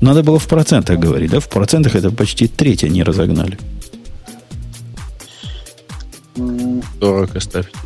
Надо 0.00 0.22
было 0.22 0.38
в 0.38 0.46
процентах 0.46 0.98
говорить, 0.98 1.30
да? 1.30 1.40
В 1.40 1.48
процентах 1.48 1.94
это 1.96 2.10
почти 2.10 2.48
треть 2.48 2.84
они 2.84 3.02
разогнали. 3.02 3.58
40 7.00 7.36
оставьте. 7.36 7.76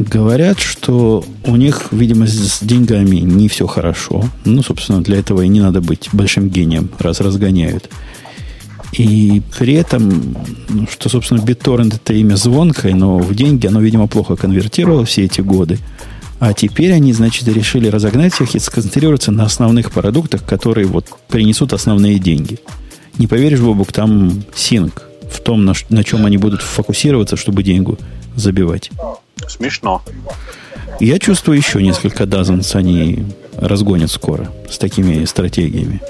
Говорят, 0.00 0.60
что 0.60 1.22
у 1.44 1.56
них, 1.56 1.88
видимо, 1.90 2.26
с 2.26 2.60
деньгами 2.62 3.16
не 3.16 3.48
все 3.48 3.66
хорошо. 3.66 4.24
Ну, 4.46 4.62
собственно, 4.62 5.02
для 5.02 5.18
этого 5.18 5.42
и 5.42 5.48
не 5.48 5.60
надо 5.60 5.82
быть 5.82 6.08
большим 6.14 6.48
гением, 6.48 6.88
раз 6.98 7.20
разгоняют. 7.20 7.90
И 8.92 9.42
при 9.58 9.74
этом, 9.74 10.34
ну, 10.70 10.86
что, 10.90 11.10
собственно, 11.10 11.40
BitTorrent 11.40 11.96
это 11.96 12.14
имя 12.14 12.36
звонкое, 12.36 12.94
но 12.94 13.18
в 13.18 13.34
деньги 13.34 13.66
оно, 13.66 13.82
видимо, 13.82 14.06
плохо 14.06 14.36
конвертировало 14.36 15.04
все 15.04 15.24
эти 15.26 15.42
годы. 15.42 15.78
А 16.38 16.54
теперь 16.54 16.94
они, 16.94 17.12
значит, 17.12 17.46
решили 17.48 17.88
разогнать 17.88 18.32
всех 18.32 18.54
и 18.54 18.58
сконцентрироваться 18.58 19.32
на 19.32 19.44
основных 19.44 19.92
продуктах, 19.92 20.46
которые 20.46 20.86
вот 20.86 21.08
принесут 21.28 21.74
основные 21.74 22.18
деньги. 22.18 22.58
Не 23.18 23.26
поверишь, 23.26 23.60
Бобук, 23.60 23.92
там 23.92 24.44
синк 24.54 25.02
в 25.30 25.40
том, 25.40 25.66
на, 25.66 25.74
на 25.90 26.04
чем 26.04 26.24
они 26.24 26.38
будут 26.38 26.62
фокусироваться, 26.62 27.36
чтобы 27.36 27.62
деньгу 27.62 27.98
забивать. 28.40 28.90
Смешно. 29.48 30.02
Я 30.98 31.18
чувствую 31.18 31.56
еще 31.56 31.82
несколько 31.82 32.26
дазенс 32.26 32.74
они 32.74 33.24
разгонят 33.56 34.10
скоро 34.10 34.50
с 34.68 34.78
такими 34.78 35.24
стратегиями. 35.24 36.00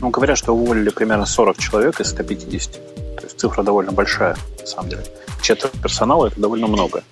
Ну, 0.00 0.10
говорят, 0.10 0.38
что 0.38 0.54
уволили 0.54 0.90
примерно 0.90 1.26
40 1.26 1.58
человек 1.58 2.00
из 2.00 2.10
150. 2.10 2.72
То 3.16 3.24
есть 3.24 3.40
цифра 3.40 3.62
довольно 3.62 3.92
большая, 3.92 4.36
на 4.60 4.66
самом 4.66 4.90
деле. 4.90 5.04
Четверть 5.42 5.80
персонала– 5.80 6.26
это 6.28 6.40
довольно 6.40 6.68
много. 6.68 7.02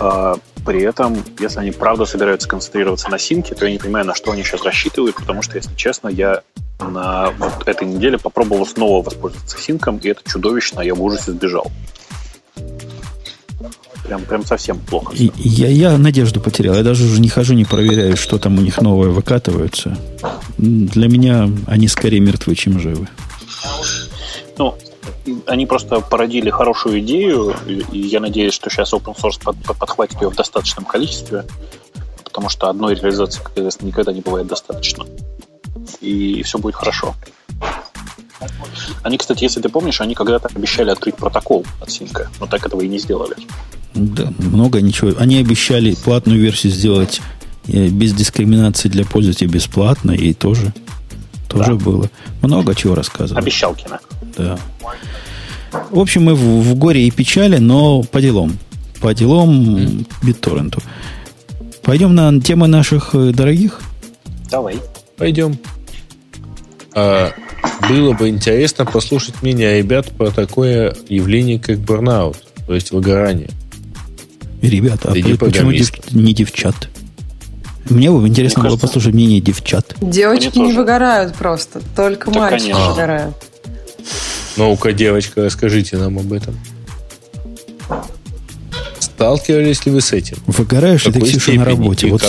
А, 0.00 0.36
при 0.64 0.82
этом, 0.82 1.22
если 1.38 1.60
они 1.60 1.70
правда 1.70 2.04
собираются 2.04 2.48
концентрироваться 2.48 3.10
на 3.10 3.18
синке, 3.18 3.54
то 3.54 3.66
я 3.66 3.72
не 3.72 3.78
понимаю, 3.78 4.06
на 4.06 4.14
что 4.14 4.32
они 4.32 4.42
сейчас 4.42 4.62
рассчитывают, 4.62 5.16
потому 5.16 5.42
что, 5.42 5.56
если 5.56 5.74
честно, 5.74 6.08
я 6.08 6.42
на 6.80 7.30
вот 7.38 7.66
этой 7.66 7.86
неделе 7.86 8.18
попробовал 8.18 8.66
снова 8.66 9.02
воспользоваться 9.02 9.58
синком, 9.58 9.98
и 9.98 10.08
это 10.08 10.20
чудовищно, 10.28 10.80
я 10.80 10.94
в 10.94 11.02
ужасе 11.02 11.32
сбежал. 11.32 11.70
Прям, 14.02 14.22
прям 14.22 14.44
совсем 14.44 14.78
плохо. 14.78 15.14
И, 15.14 15.30
я, 15.36 15.68
я 15.68 15.98
надежду 15.98 16.40
потерял. 16.40 16.74
Я 16.74 16.82
даже 16.82 17.04
уже 17.04 17.20
не 17.20 17.28
хожу, 17.28 17.54
не 17.54 17.64
проверяю, 17.64 18.16
что 18.16 18.38
там 18.38 18.58
у 18.58 18.60
них 18.60 18.80
новое 18.80 19.08
выкатывается. 19.08 19.96
Для 20.58 21.08
меня 21.08 21.48
они 21.66 21.88
скорее 21.88 22.20
мертвы, 22.20 22.54
чем 22.54 22.78
живы. 22.78 23.08
Ну, 24.58 24.76
они 25.46 25.66
просто 25.66 26.00
породили 26.00 26.50
хорошую 26.50 27.00
идею, 27.00 27.54
и 27.92 27.98
я 27.98 28.20
надеюсь, 28.20 28.52
что 28.52 28.70
сейчас 28.70 28.92
open 28.92 29.16
source 29.16 29.42
под, 29.42 29.56
под, 29.62 29.76
подхватит 29.78 30.20
ее 30.20 30.30
в 30.30 30.34
достаточном 30.34 30.84
количестве, 30.84 31.44
потому 32.24 32.48
что 32.48 32.68
одной 32.68 32.94
реализации, 32.94 33.40
как 33.42 33.56
известно, 33.56 33.86
никогда 33.86 34.12
не 34.12 34.20
бывает 34.20 34.46
достаточно. 34.46 35.06
И 36.00 36.42
все 36.42 36.58
будет 36.58 36.74
хорошо. 36.74 37.14
Они, 39.02 39.18
кстати, 39.18 39.44
если 39.44 39.60
ты 39.60 39.68
помнишь, 39.68 40.00
они 40.00 40.14
когда-то 40.14 40.48
обещали 40.54 40.90
открыть 40.90 41.16
протокол 41.16 41.64
от 41.80 41.90
Синка, 41.90 42.28
но 42.40 42.46
так 42.46 42.66
этого 42.66 42.80
и 42.80 42.88
не 42.88 42.98
сделали. 42.98 43.34
Да, 43.94 44.32
много 44.38 44.80
ничего. 44.80 45.12
Они 45.18 45.38
обещали 45.38 45.94
платную 45.94 46.40
версию 46.40 46.72
сделать 46.72 47.20
э, 47.68 47.88
без 47.88 48.12
дискриминации 48.12 48.88
для 48.88 49.04
пользователей 49.04 49.50
бесплатно, 49.50 50.12
и 50.12 50.32
тоже, 50.34 50.72
тоже 51.48 51.74
да. 51.76 51.84
было. 51.84 52.10
Много 52.42 52.74
чего 52.74 52.94
рассказывали. 52.94 53.40
Обещалкина. 53.40 54.00
Да. 54.36 54.58
В 55.90 55.98
общем, 55.98 56.24
мы 56.24 56.34
в, 56.34 56.40
в 56.40 56.74
горе 56.76 57.06
и 57.06 57.10
печали, 57.10 57.58
но 57.58 58.02
по 58.02 58.20
делам. 58.20 58.58
По 59.00 59.14
делам 59.14 59.50
mm. 59.50 60.06
BitTorrent. 60.22 60.82
Пойдем 61.82 62.14
на 62.14 62.40
темы 62.40 62.66
наших 62.66 63.14
э, 63.14 63.30
дорогих? 63.32 63.80
Давай. 64.50 64.78
Пойдем. 65.16 65.58
А, 66.94 67.32
было 67.88 68.12
бы 68.12 68.28
интересно 68.28 68.84
послушать 68.84 69.42
мнение 69.42 69.78
ребят 69.78 70.10
про 70.12 70.30
такое 70.30 70.94
явление, 71.08 71.58
как 71.58 71.78
бурнаут, 71.78 72.38
то 72.66 72.74
есть 72.74 72.90
выгорание. 72.90 73.50
Ребята, 74.62 75.10
а 75.10 75.12
почему 75.12 75.72
дев, 75.72 75.90
не 76.12 76.32
девчат? 76.32 76.88
Мне 77.90 78.10
бы 78.10 78.26
интересно 78.26 78.62
Мне 78.62 78.70
было 78.70 78.76
кажется... 78.76 78.86
послушать 78.86 79.14
мнение 79.14 79.40
девчат. 79.40 79.94
Девочки 80.00 80.58
не 80.58 80.72
выгорают 80.72 81.34
просто, 81.34 81.82
только 81.94 82.30
да, 82.30 82.40
мальчики 82.40 82.70
конечно. 82.70 82.90
выгорают. 82.90 83.34
Ну-ка, 84.56 84.92
девочка, 84.92 85.42
расскажите 85.42 85.96
нам 85.96 86.18
об 86.18 86.32
этом. 86.32 86.58
Сталкивались 89.14 89.86
ли 89.86 89.92
вы 89.92 90.00
с 90.00 90.12
этим? 90.12 90.38
Выгораешь 90.46 91.06
ли 91.06 91.12
ты, 91.12 91.20
Ксюша, 91.20 91.52
на 91.52 91.64
работе? 91.64 92.08
Вот 92.08 92.22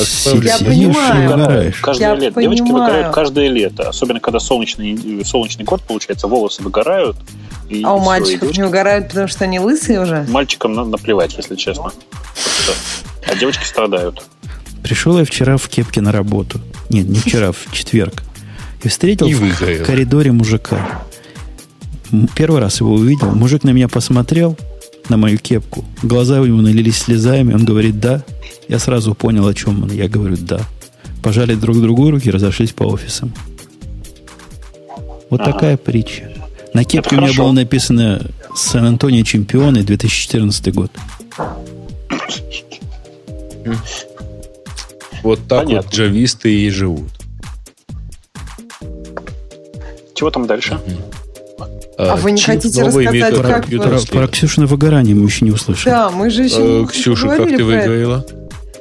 я 0.43 0.57
понимаю. 0.59 1.29
выгораешь. 1.29 1.79
Каждое 1.81 2.09
я 2.09 2.15
лето. 2.15 2.35
Понимаю. 2.35 2.57
Девочки 2.57 2.71
выгорают 2.71 3.13
каждое 3.13 3.49
лето. 3.49 3.89
Особенно, 3.89 4.19
когда 4.19 4.39
солнечный, 4.39 5.25
солнечный 5.25 5.65
год 5.65 5.81
получается, 5.81 6.27
волосы 6.27 6.61
выгорают. 6.61 7.17
И 7.69 7.81
а 7.83 7.93
у 7.93 7.99
мальчиков 7.99 8.41
девочки... 8.41 8.59
не 8.59 8.65
угорают, 8.67 9.07
потому 9.07 9.27
что 9.27 9.45
они 9.45 9.59
лысые 9.59 9.99
уже? 9.99 10.27
Мальчикам 10.29 10.73
надо 10.73 10.89
наплевать, 10.91 11.35
если 11.35 11.55
честно. 11.55 11.91
А 13.27 13.35
девочки 13.35 13.65
страдают. 13.65 14.21
Пришел 14.83 15.17
я 15.17 15.25
вчера 15.25 15.57
в 15.57 15.67
кепке 15.67 16.01
на 16.01 16.11
работу. 16.11 16.61
Нет, 16.89 17.07
не 17.07 17.17
вчера, 17.17 17.51
в 17.51 17.71
четверг. 17.71 18.21
И 18.83 18.87
встретил 18.87 19.25
и 19.25 19.33
в 19.33 19.83
коридоре 19.83 20.31
мужика. 20.31 21.01
Первый 22.35 22.61
раз 22.61 22.79
его 22.79 22.93
увидел. 22.93 23.31
Мужик 23.31 23.63
на 23.63 23.71
меня 23.71 23.87
посмотрел, 23.87 24.55
на 25.09 25.17
мою 25.17 25.37
кепку. 25.37 25.85
Глаза 26.03 26.41
у 26.41 26.45
него 26.45 26.61
налились 26.61 26.97
слезами. 26.97 27.53
Он 27.53 27.65
говорит 27.65 27.99
«да». 27.99 28.23
Я 28.67 28.79
сразу 28.79 29.13
понял, 29.13 29.47
о 29.47 29.53
чем 29.53 29.83
он. 29.83 29.91
Я 29.91 30.07
говорю 30.07 30.37
«да». 30.37 30.61
Пожали 31.23 31.55
друг 31.55 31.81
другу 31.81 32.11
руки 32.11 32.29
разошлись 32.29 32.71
по 32.71 32.83
офисам. 32.83 33.33
Вот 35.29 35.41
ага. 35.41 35.53
такая 35.53 35.77
притча. 35.77 36.31
На 36.73 36.83
кепке 36.83 37.15
у 37.15 37.21
меня 37.21 37.33
было 37.33 37.51
написано 37.51 38.21
Сан-Антонио 38.55 39.23
чемпионы 39.23 39.83
2014 39.83 40.73
год. 40.73 40.91
Вот 45.23 45.39
так 45.47 45.63
Понятно. 45.63 45.87
вот 45.87 45.95
джависты 45.95 46.53
и 46.53 46.69
живут. 46.69 47.11
Чего 50.13 50.29
там 50.29 50.45
дальше? 50.47 50.79
А, 50.79 50.79
а 51.97 52.15
вы 52.15 52.31
не 52.31 52.41
хотите 52.41 52.83
рассказать, 52.83 53.35
как 53.41 53.67
вы... 53.67 53.79
Про, 53.79 53.99
про 53.99 54.27
Ксюшина 54.27 54.67
выгорание 54.67 55.15
мы 55.15 55.25
еще 55.25 55.45
не 55.45 55.51
услышали. 55.51 55.93
Да, 55.93 56.09
мы 56.09 56.29
же 56.29 56.43
еще 56.43 56.83
э, 56.83 56.85
Ксюша, 56.87 57.27
как 57.29 57.47
ты 57.47 57.63
выгорела? 57.63 58.25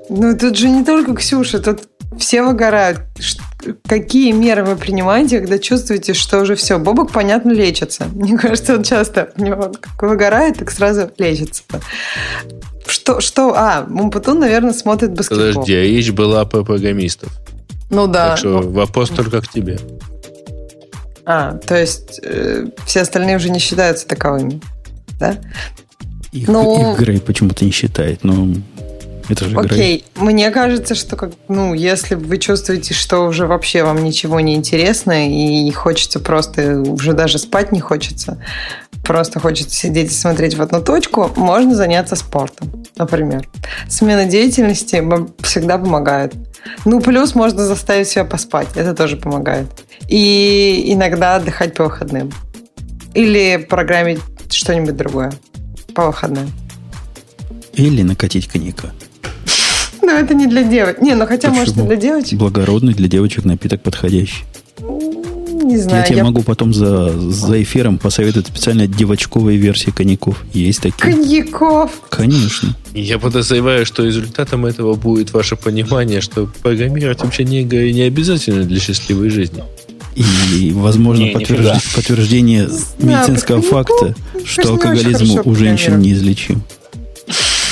Ну, 0.08 0.36
тут 0.36 0.56
же 0.56 0.68
не 0.68 0.84
только 0.84 1.14
Ксюша, 1.14 1.60
тут 1.60 1.80
все 2.18 2.42
выгорают. 2.42 3.00
Какие 3.86 4.32
меры 4.32 4.64
вы 4.64 4.76
принимаете, 4.76 5.40
когда 5.40 5.58
чувствуете, 5.58 6.12
что 6.12 6.40
уже 6.40 6.54
все, 6.54 6.78
Бобок, 6.78 7.12
понятно, 7.12 7.50
лечится. 7.52 8.06
Мне 8.14 8.36
кажется, 8.36 8.74
он 8.74 8.82
часто 8.82 9.30
у 9.36 9.42
него 9.42 9.72
как 9.80 10.02
выгорает, 10.02 10.58
так 10.58 10.70
сразу 10.70 11.10
лечится. 11.18 11.62
Что, 12.86 13.20
что, 13.20 13.54
а, 13.56 13.86
Мумпутун, 13.88 14.40
наверное, 14.40 14.74
смотрит 14.74 15.12
баскетбол. 15.12 15.46
Подожди, 15.46 15.74
а 15.74 15.82
речь 15.82 16.10
была 16.10 16.44
про 16.44 16.64
программистов. 16.64 17.30
Ну 17.90 18.06
да. 18.06 18.30
Так 18.30 18.38
что 18.38 18.58
вопрос 18.58 19.10
только 19.10 19.40
к 19.40 19.48
тебе. 19.48 19.78
А, 21.26 21.54
то 21.54 21.78
есть 21.78 22.20
э, 22.22 22.66
все 22.86 23.00
остальные 23.00 23.36
уже 23.36 23.50
не 23.50 23.58
считаются 23.58 24.06
таковыми, 24.06 24.60
да? 25.18 25.38
Их, 26.32 26.48
ну, 26.48 26.92
их 26.92 26.98
Грей 26.98 27.20
почему-то 27.20 27.64
не 27.64 27.70
считает, 27.70 28.24
но 28.24 28.48
это 29.28 29.46
же 29.46 29.56
Окей, 29.56 29.68
Грей. 29.68 30.04
мне 30.16 30.50
кажется, 30.50 30.94
что 30.94 31.16
как, 31.16 31.32
ну, 31.48 31.72
если 31.72 32.14
вы 32.14 32.36
чувствуете, 32.38 32.92
что 32.92 33.20
уже 33.20 33.46
вообще 33.46 33.82
вам 33.82 34.04
ничего 34.04 34.40
не 34.40 34.54
интересно 34.54 35.28
и 35.28 35.70
хочется 35.70 36.20
просто, 36.20 36.80
уже 36.80 37.14
даже 37.14 37.38
спать 37.38 37.72
не 37.72 37.80
хочется, 37.80 38.38
просто 39.04 39.38
хочется 39.40 39.74
сидеть 39.74 40.10
и 40.10 40.14
смотреть 40.14 40.54
в 40.56 40.62
одну 40.62 40.82
точку, 40.82 41.30
можно 41.36 41.74
заняться 41.74 42.16
спортом, 42.16 42.84
например. 42.96 43.48
Смена 43.88 44.24
деятельности 44.24 45.02
всегда 45.42 45.78
помогает. 45.78 46.34
Ну, 46.84 47.00
плюс 47.00 47.34
можно 47.34 47.64
заставить 47.66 48.08
себя 48.08 48.24
поспать. 48.24 48.68
Это 48.74 48.94
тоже 48.94 49.16
помогает. 49.16 49.66
И 50.08 50.84
иногда 50.86 51.36
отдыхать 51.36 51.74
по 51.74 51.84
выходным. 51.84 52.32
Или 53.14 53.64
программить 53.68 54.20
что-нибудь 54.50 54.96
другое 54.96 55.32
по 55.94 56.06
выходным. 56.06 56.50
Или 57.74 58.02
накатить 58.02 58.48
коньяка. 58.48 58.92
Ну, 60.06 60.10
это 60.10 60.34
не 60.34 60.46
для 60.46 60.62
девочек. 60.62 61.00
Не, 61.00 61.14
ну 61.14 61.26
хотя, 61.26 61.48
Почему? 61.48 61.60
может, 61.60 61.78
и 61.78 61.82
для 61.82 61.96
девочек. 61.96 62.38
Благородный 62.38 62.92
для 62.92 63.08
девочек 63.08 63.46
напиток 63.46 63.80
подходящий. 63.82 64.44
Не 65.64 65.78
знаю. 65.78 65.98
Я 65.98 66.06
тебе 66.06 66.18
я... 66.18 66.24
могу 66.24 66.42
потом 66.42 66.74
за, 66.74 67.10
за 67.30 67.62
эфиром 67.62 67.98
посоветовать 67.98 68.48
специально 68.48 68.86
девочковые 68.86 69.58
версии 69.58 69.90
коньяков. 69.90 70.44
Есть 70.52 70.82
такие. 70.82 70.98
Коньяков? 70.98 71.90
Конечно. 72.10 72.76
Я 72.92 73.18
подозреваю, 73.18 73.86
что 73.86 74.04
результатом 74.04 74.66
этого 74.66 74.94
будет 74.94 75.32
ваше 75.32 75.56
понимание, 75.56 76.20
что 76.20 76.48
программировать 76.62 77.22
вообще 77.22 77.44
не, 77.44 77.64
не 77.64 78.02
обязательно 78.02 78.64
для 78.64 78.78
счастливой 78.78 79.30
жизни. 79.30 79.64
И, 80.14 80.70
возможно, 80.74 81.24
не, 81.24 81.30
подтвержд... 81.30 81.94
подтверждение 81.96 82.68
медицинского 82.98 83.62
факта, 83.62 84.14
что 84.44 84.70
алкоголизм 84.70 85.40
у 85.44 85.54
женщин 85.54 85.98
неизлечим. 85.98 86.62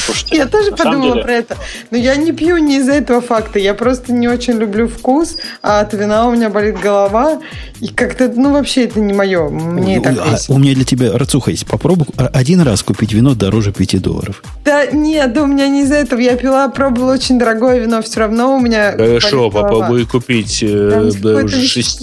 Слушайте, 0.04 0.36
я 0.36 0.46
тоже 0.46 0.72
подумала 0.72 1.12
деле... 1.12 1.22
про 1.22 1.32
это. 1.32 1.56
Но 1.90 1.96
я 1.96 2.16
не 2.16 2.32
пью 2.32 2.56
не 2.58 2.78
из-за 2.78 2.92
этого 2.92 3.20
факта. 3.20 3.58
Я 3.58 3.74
просто 3.74 4.12
не 4.12 4.28
очень 4.28 4.54
люблю 4.54 4.88
вкус, 4.88 5.36
а 5.62 5.80
от 5.80 5.94
вина 5.94 6.26
у 6.26 6.32
меня 6.32 6.50
болит 6.50 6.78
голова. 6.80 7.40
И 7.80 7.88
как-то, 7.88 8.28
ну, 8.34 8.52
вообще 8.52 8.84
это 8.84 9.00
не 9.00 9.12
мое. 9.12 9.48
Мне 9.48 10.00
так 10.00 10.16
а, 10.18 10.36
У 10.48 10.58
меня 10.58 10.74
для 10.74 10.84
тебя 10.84 11.16
рацуха 11.16 11.50
есть. 11.50 11.66
Попробуй 11.66 12.06
один 12.16 12.60
раз 12.62 12.82
купить 12.82 13.12
вино 13.12 13.34
дороже 13.34 13.72
5 13.72 14.00
долларов. 14.02 14.42
Да 14.64 14.86
нет, 14.86 15.32
да 15.32 15.42
у 15.42 15.46
меня 15.46 15.68
не 15.68 15.82
из-за 15.82 15.96
этого. 15.96 16.20
Я 16.20 16.36
пила, 16.36 16.68
пробовала 16.68 17.12
очень 17.12 17.38
дорогое 17.38 17.78
вино. 17.78 18.02
Все 18.02 18.20
равно 18.20 18.56
у 18.56 18.60
меня 18.60 18.92
Хорошо, 18.92 19.50
попробуй 19.50 20.06
купить 20.06 20.62
э, 20.62 21.10
дороже 21.20 21.66
6. 21.66 22.02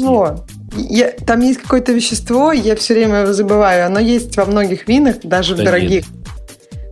Я, 0.77 1.11
там 1.25 1.41
есть 1.41 1.61
какое-то 1.61 1.91
вещество, 1.93 2.51
я 2.51 2.75
все 2.75 2.93
время 2.93 3.21
его 3.21 3.33
забываю. 3.33 3.87
Оно 3.87 3.99
есть 3.99 4.37
во 4.37 4.45
многих 4.45 4.87
винах, 4.87 5.15
даже 5.23 5.55
да 5.55 5.63
в 5.63 5.65
дорогих. 5.65 6.05
Нет. 6.05 6.38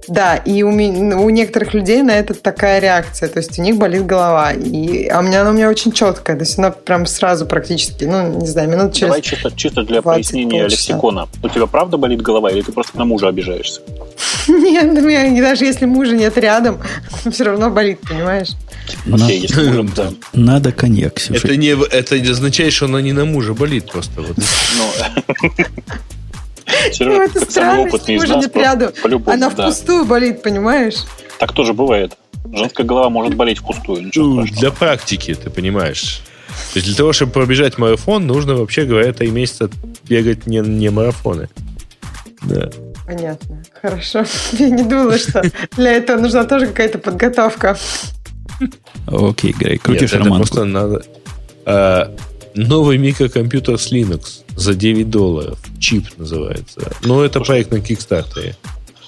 Да, 0.08 0.36
и 0.38 0.64
у, 0.64 0.72
меня, 0.72 1.18
у 1.18 1.30
некоторых 1.30 1.74
людей 1.74 2.02
на 2.02 2.12
это 2.12 2.34
такая 2.34 2.80
реакция, 2.80 3.28
то 3.30 3.40
есть 3.40 3.60
у 3.60 3.62
них 3.62 3.78
болит 3.78 4.06
голова. 4.06 4.54
И, 4.54 5.08
а 5.08 5.20
у 5.20 5.24
меня 5.24 5.42
она 5.42 5.50
у 5.50 5.54
меня 5.54 5.70
очень 5.70 5.92
четкая, 5.92 6.38
то 6.38 6.44
есть 6.44 6.58
она 6.58 6.72
прям 6.72 7.06
сразу 7.06 7.46
практически, 7.46 8.06
ну, 8.06 8.40
не 8.40 8.48
знаю, 8.48 8.70
минут 8.70 8.94
через 8.94 9.08
Давай 9.10 9.22
чисто, 9.22 9.52
чисто 9.56 9.84
для 9.84 10.02
пояснения 10.02 10.62
полчаса. 10.62 10.76
лексикона. 10.94 11.28
У 11.44 11.50
тебя 11.50 11.66
правда 11.66 11.98
болит 11.98 12.22
голова 12.22 12.50
или 12.50 12.62
ты 12.62 12.72
просто 12.72 12.98
на 12.98 13.06
мужа 13.06 13.28
обижаешься? 13.28 13.82
Нет, 14.48 14.98
у 14.98 15.02
меня 15.02 15.42
даже 15.42 15.66
если 15.66 15.86
мужа 15.86 16.16
нет 16.16 16.38
рядом, 16.38 16.80
все 17.32 17.44
равно 17.44 17.70
болит, 17.70 18.00
понимаешь? 18.00 18.50
Окей, 19.12 19.42
если 19.42 19.68
мужем, 19.68 19.92
да. 19.96 20.12
Надо 20.34 20.72
коньяк, 20.72 21.20
Это 21.30 21.56
не, 21.58 21.70
это 21.70 22.16
означает, 22.16 22.74
что 22.74 22.86
она 22.86 23.02
не 23.02 23.14
на 23.14 23.26
мужа 23.26 23.54
болит 23.54 23.92
просто. 23.92 24.22
Вот. 24.22 24.38
Ну, 27.00 27.06
ну, 27.06 27.22
это 27.22 27.40
странно, 27.50 27.90
мужа 28.08 28.36
нет 28.36 28.56
рядом. 28.56 28.92
Она 29.26 29.50
впустую 29.50 30.06
болит, 30.06 30.42
понимаешь? 30.42 31.06
Так 31.40 31.54
тоже 31.54 31.74
бывает. 31.74 32.18
Женская 32.52 32.84
голова 32.84 33.10
может 33.10 33.36
болеть 33.36 33.60
впустую. 33.60 34.12
Ну, 34.14 34.44
для 34.46 34.72
практики, 34.72 35.34
ты 35.34 35.50
понимаешь. 35.50 36.22
То 36.74 36.80
есть 36.80 36.88
для 36.88 36.96
того, 36.96 37.14
чтобы 37.14 37.32
пробежать 37.32 37.78
марафон, 37.78 38.26
нужно, 38.26 38.56
вообще 38.56 38.86
говоря, 38.86 39.14
три 39.14 39.30
месяца 39.30 39.70
бегать 40.08 40.48
не, 40.48 40.60
не 40.60 40.90
марафоны. 40.90 41.50
Да. 42.42 42.70
Понятно. 43.06 43.64
Хорошо. 43.82 44.26
Я 44.54 44.70
не 44.70 44.84
думала, 44.84 45.18
что 45.18 45.44
для 45.76 45.94
этого 45.94 46.20
нужна 46.20 46.44
тоже 46.46 46.68
какая-то 46.68 46.98
подготовка. 47.00 47.78
Окей, 49.08 49.54
Грей, 49.54 49.78
крутишь 49.78 50.14
Нет, 50.14 50.24
романку. 50.24 50.48
просто 50.48 50.66
надо... 50.66 51.04
Новый 52.58 52.98
микрокомпьютер 52.98 53.78
с 53.78 53.92
Linux 53.92 54.42
за 54.56 54.74
9 54.74 55.10
долларов. 55.10 55.60
Чип 55.80 56.08
называется. 56.18 56.92
Но 57.04 57.24
это 57.24 57.40
проект 57.40 57.72
на 57.72 57.80
Кикстартере. 57.80 58.56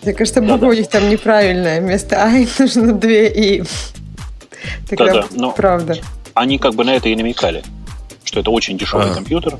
Мне 0.04 0.14
кажется, 0.14 0.42
буква 0.42 0.68
у 0.68 0.74
них 0.74 0.88
там 0.88 1.10
неправильная. 1.10 1.82
Вместо 1.82 2.24
I 2.24 2.48
нужно 2.60 2.94
две 2.94 3.28
И. 3.28 3.64
Тогда 4.88 5.14
да, 5.14 5.28
да. 5.32 5.50
правда. 5.50 5.98
Они 6.36 6.60
как 6.60 6.76
бы 6.76 6.84
на 6.84 6.92
это 6.96 7.10
и 7.10 7.16
намекали, 7.16 7.64
что 8.24 8.40
это 8.40 8.52
очень 8.52 8.78
дешевый 8.78 9.10
а. 9.10 9.16
компьютер. 9.16 9.58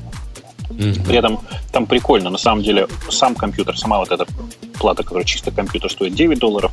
Mm-hmm. 0.68 1.06
При 1.06 1.16
этом 1.16 1.40
там 1.72 1.86
прикольно, 1.86 2.30
на 2.30 2.38
самом 2.38 2.62
деле, 2.62 2.86
сам 3.10 3.34
компьютер, 3.34 3.76
сама 3.76 3.98
вот 3.98 4.12
эта 4.12 4.24
плата, 4.78 5.02
которая 5.02 5.24
чисто 5.24 5.50
компьютер, 5.50 5.90
стоит 5.90 6.14
9 6.14 6.38
долларов, 6.38 6.70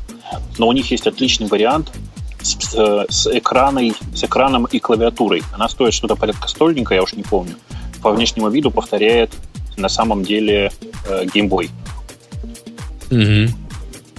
но 0.59 0.67
у 0.67 0.71
них 0.71 0.91
есть 0.91 1.07
отличный 1.07 1.47
вариант 1.47 1.91
с, 2.47 3.07
с, 3.09 3.27
экраной, 3.27 3.93
с 4.13 4.23
экраном 4.23 4.65
и 4.65 4.79
клавиатурой. 4.79 5.43
Она 5.53 5.69
стоит 5.69 5.93
что-то 5.93 6.15
порядка 6.15 6.47
стольника, 6.47 6.95
я 6.95 7.03
уж 7.03 7.13
не 7.13 7.23
помню. 7.23 7.55
По 8.01 8.11
внешнему 8.11 8.49
виду 8.49 8.71
повторяет 8.71 9.31
на 9.75 9.89
самом 9.89 10.23
деле 10.23 10.71
э, 11.07 11.25
Game 11.25 11.49
Boy. 11.49 11.69
Угу. 13.11 13.53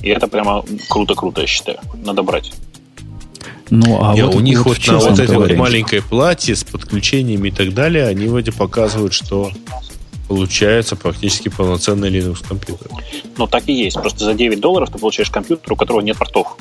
И 0.02 0.08
это 0.08 0.28
прямо 0.28 0.64
круто-круто, 0.88 1.40
я 1.40 1.46
считаю. 1.46 1.78
Надо 2.04 2.22
брать. 2.22 2.52
Ну, 3.70 4.02
а 4.02 4.14
вот, 4.14 4.34
у 4.34 4.40
них 4.40 4.64
вот, 4.64 4.78
вот 4.78 4.86
на 4.86 4.98
вот 4.98 5.18
этой 5.18 5.36
вот 5.36 5.52
маленькой 5.54 6.02
плате 6.02 6.56
с 6.56 6.64
подключениями 6.64 7.48
и 7.48 7.50
так 7.50 7.74
далее, 7.74 8.06
они 8.06 8.26
вроде 8.26 8.52
показывают, 8.52 9.12
что 9.12 9.50
получается 10.26 10.96
практически 10.96 11.48
полноценный 11.48 12.10
Linux 12.10 12.46
компьютер. 12.46 12.88
Ну, 13.36 13.46
так 13.46 13.68
и 13.68 13.72
есть. 13.72 13.96
Просто 13.96 14.24
за 14.24 14.34
9 14.34 14.60
долларов 14.60 14.90
ты 14.90 14.98
получаешь 14.98 15.30
компьютер, 15.30 15.72
у 15.72 15.76
которого 15.76 16.00
нет 16.00 16.16
портов. 16.16 16.56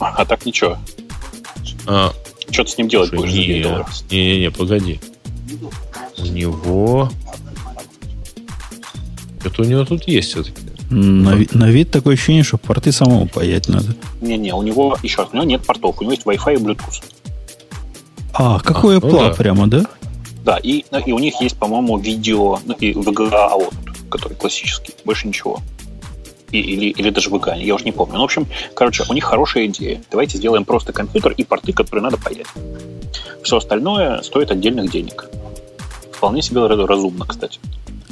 А 0.00 0.24
так 0.24 0.46
ничего. 0.46 0.78
А, 1.86 2.12
Что 2.50 2.64
ты 2.64 2.70
с 2.70 2.78
ним 2.78 2.88
делать 2.88 3.10
будешь 3.12 3.30
не, 3.32 3.36
за 3.36 3.46
9 3.46 3.62
долларов? 3.62 4.02
Не-не-не, 4.10 4.50
погоди. 4.50 5.00
У 6.18 6.26
него... 6.26 7.10
Это 9.44 9.62
у 9.62 9.64
него 9.64 9.84
тут 9.84 10.06
есть 10.08 10.30
все-таки. 10.30 10.60
На, 10.90 11.34
ви- 11.34 11.48
на 11.52 11.70
вид 11.70 11.90
такое 11.90 12.14
ощущение, 12.14 12.42
что 12.42 12.58
порты 12.58 12.92
самому 12.92 13.28
паять 13.28 13.68
надо. 13.68 13.94
Не-не, 14.20 14.54
у 14.54 14.62
него, 14.62 14.96
еще 15.02 15.22
раз, 15.22 15.28
у 15.32 15.36
него 15.36 15.44
нет 15.44 15.64
портов, 15.64 16.00
у 16.00 16.02
него 16.02 16.12
есть 16.12 16.26
Wi-Fi 16.26 16.54
и 16.54 16.56
Bluetooth. 16.56 17.02
А, 18.32 18.58
какой 18.60 18.96
а, 18.96 18.98
Apple 18.98 19.10
ну 19.10 19.18
да. 19.18 19.30
прямо, 19.30 19.66
да? 19.66 19.84
Да, 20.44 20.56
и, 20.56 20.84
и 21.06 21.12
у 21.12 21.18
них 21.18 21.40
есть, 21.40 21.56
по-моему, 21.56 21.98
видео, 21.98 22.58
ну, 22.64 22.74
и 22.74 22.92
VGA 22.92 23.48
аут, 23.48 23.74
который 24.10 24.34
классический, 24.34 24.94
больше 25.04 25.28
ничего 25.28 25.60
и, 26.50 26.60
или, 26.60 26.86
или 26.90 27.10
даже 27.10 27.30
выгоне, 27.30 27.64
я 27.64 27.74
уже 27.74 27.84
не 27.84 27.92
помню. 27.92 28.14
Ну, 28.14 28.22
в 28.22 28.24
общем, 28.24 28.46
короче, 28.74 29.04
у 29.08 29.12
них 29.12 29.24
хорошая 29.24 29.66
идея. 29.66 30.00
Давайте 30.10 30.38
сделаем 30.38 30.64
просто 30.64 30.92
компьютер 30.92 31.32
и 31.32 31.44
порты, 31.44 31.72
которые 31.72 32.02
надо 32.02 32.16
паять. 32.16 32.46
Все 33.42 33.56
остальное 33.56 34.22
стоит 34.22 34.50
отдельных 34.50 34.90
денег. 34.90 35.26
Вполне 36.12 36.42
себе 36.42 36.66
разумно, 36.66 37.24
кстати. 37.26 37.60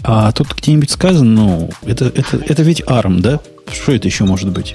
А 0.05 0.31
тут 0.33 0.55
где-нибудь 0.55 0.91
сказано, 0.91 1.31
ну, 1.31 1.71
это, 1.85 2.07
это, 2.07 2.37
это 2.37 2.63
ведь 2.63 2.81
ARM, 2.83 3.21
да? 3.21 3.41
Что 3.73 3.93
это 3.93 4.07
еще 4.07 4.25
может 4.25 4.51
быть? 4.51 4.75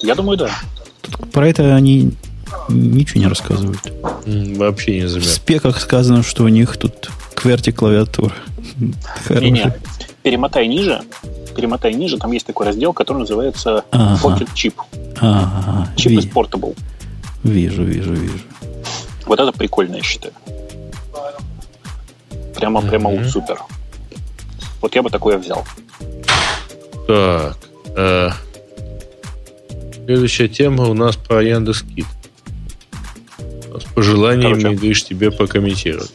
Я 0.00 0.14
думаю, 0.14 0.38
да. 0.38 0.50
Тут 1.02 1.32
про 1.32 1.48
это 1.48 1.74
они 1.74 2.12
ничего 2.68 3.20
не 3.20 3.26
рассказывают. 3.26 3.80
Вообще 4.24 5.00
не 5.00 5.08
заметно. 5.08 5.30
В 5.30 5.34
спеках 5.34 5.80
сказано, 5.80 6.22
что 6.22 6.44
у 6.44 6.48
них 6.48 6.76
тут 6.76 7.10
кверти 7.34 7.70
клавиатура. 7.70 8.32
Не-не. 9.28 9.74
перемотай 10.22 10.68
ниже, 10.68 11.00
перемотай 11.54 11.94
ниже, 11.94 12.18
там 12.18 12.32
есть 12.32 12.46
такой 12.46 12.66
раздел, 12.66 12.92
который 12.92 13.18
называется 13.18 13.84
ага. 13.90 14.18
Pocket 14.22 14.48
Chip. 14.54 14.74
Ага. 15.20 15.88
Chip 15.96 16.16
is 16.16 16.32
portable. 16.32 16.76
Вижу, 17.42 17.84
вижу, 17.84 18.12
вижу. 18.14 18.44
Вот 19.26 19.38
это 19.40 19.52
прикольно, 19.52 19.96
я 19.96 20.02
считаю. 20.02 20.32
Прямо, 22.54 22.82
прямо 22.82 23.24
супер. 23.28 23.60
Вот 24.80 24.94
я 24.94 25.02
бы 25.02 25.10
такое 25.10 25.38
взял. 25.38 25.64
Так. 27.06 27.56
Э, 27.96 28.30
следующая 30.04 30.48
тема 30.48 30.84
у 30.88 30.94
нас 30.94 31.16
про 31.16 31.42
Яндекс.Кит. 31.42 32.06
С 33.38 33.84
пожеланиями, 33.94 34.60
Короче. 34.62 34.76
говоришь, 34.76 35.04
тебе 35.04 35.30
покомментировать. 35.30 36.12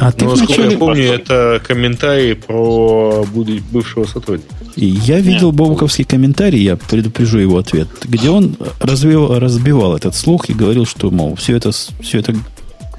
А 0.00 0.12
ты 0.12 0.24
ну, 0.24 0.30
насколько 0.30 0.62
я 0.62 0.78
помню, 0.78 1.04
это 1.12 1.60
комментарий 1.66 2.34
про 2.34 3.24
бывшего 3.70 4.04
сотрудника. 4.06 4.54
Я 4.76 5.20
видел 5.20 5.52
Бобуковский 5.52 6.04
комментарий, 6.04 6.62
я 6.62 6.76
предупрежу 6.76 7.38
его 7.38 7.58
ответ, 7.58 7.88
где 8.04 8.30
он 8.30 8.56
развил, 8.78 9.38
разбивал 9.38 9.96
этот 9.96 10.14
слух 10.14 10.48
и 10.48 10.54
говорил, 10.54 10.86
что, 10.86 11.10
мол, 11.10 11.34
все 11.36 11.56
это, 11.56 11.70
все 11.70 12.18
это 12.18 12.34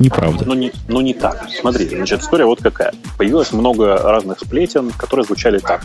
неправда. 0.01 0.45
Ну 0.45 0.53
не, 0.53 0.71
ну, 0.87 1.01
не 1.01 1.13
так. 1.13 1.47
Смотри, 1.59 1.87
значит, 1.87 2.21
история 2.21 2.45
вот 2.45 2.61
какая. 2.61 2.93
Появилось 3.17 3.51
много 3.51 3.97
разных 3.97 4.39
сплетен, 4.39 4.91
которые 4.91 5.25
звучали 5.25 5.59
так. 5.59 5.81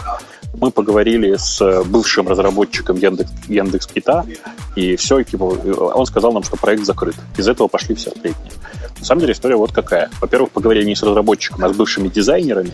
Мы 0.54 0.70
поговорили 0.70 1.36
с 1.36 1.82
бывшим 1.84 2.28
разработчиком 2.28 2.96
Яндекс, 2.96 3.30
Яндекс 3.48 3.86
Кита, 3.86 4.24
и 4.74 4.96
все, 4.96 5.22
типа, 5.22 5.44
он 5.44 6.06
сказал 6.06 6.32
нам, 6.32 6.42
что 6.42 6.56
проект 6.56 6.84
закрыт. 6.84 7.14
Из 7.36 7.46
этого 7.46 7.68
пошли 7.68 7.94
все 7.94 8.10
сплетни. 8.10 8.50
На 8.98 9.04
самом 9.04 9.20
деле 9.20 9.32
история 9.34 9.56
вот 9.56 9.72
какая. 9.72 10.10
Во-первых, 10.20 10.50
поговорили 10.50 10.84
не 10.84 10.96
с 10.96 11.02
разработчиком, 11.02 11.64
а 11.64 11.68
с 11.68 11.76
бывшими 11.76 12.08
дизайнерами, 12.08 12.72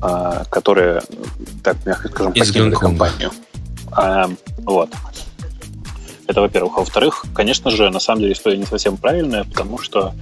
а, 0.00 0.44
которые, 0.50 1.02
так 1.62 1.76
мягко 1.84 2.08
скажем, 2.08 2.32
покинули 2.32 2.74
компанию. 2.74 3.30
А, 3.90 4.30
вот. 4.58 4.90
Это, 6.26 6.40
во-первых. 6.40 6.74
А 6.76 6.80
во-вторых, 6.80 7.24
конечно 7.34 7.70
же, 7.70 7.90
на 7.90 8.00
самом 8.00 8.20
деле 8.20 8.32
история 8.32 8.56
не 8.56 8.66
совсем 8.66 8.96
правильная, 8.96 9.44
потому 9.44 9.78
что 9.78 10.14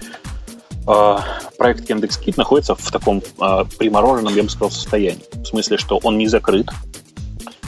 э, 0.86 1.16
проект 1.58 1.88
Яндекс.Кит 1.88 2.36
находится 2.36 2.74
в 2.74 2.90
таком 2.90 3.22
э, 3.40 3.64
примороженном, 3.78 4.34
я 4.34 4.42
бы 4.42 4.48
сказал, 4.48 4.70
состоянии. 4.70 5.24
В 5.32 5.46
смысле, 5.46 5.78
что 5.78 5.98
он 6.02 6.18
не 6.18 6.26
закрыт, 6.26 6.70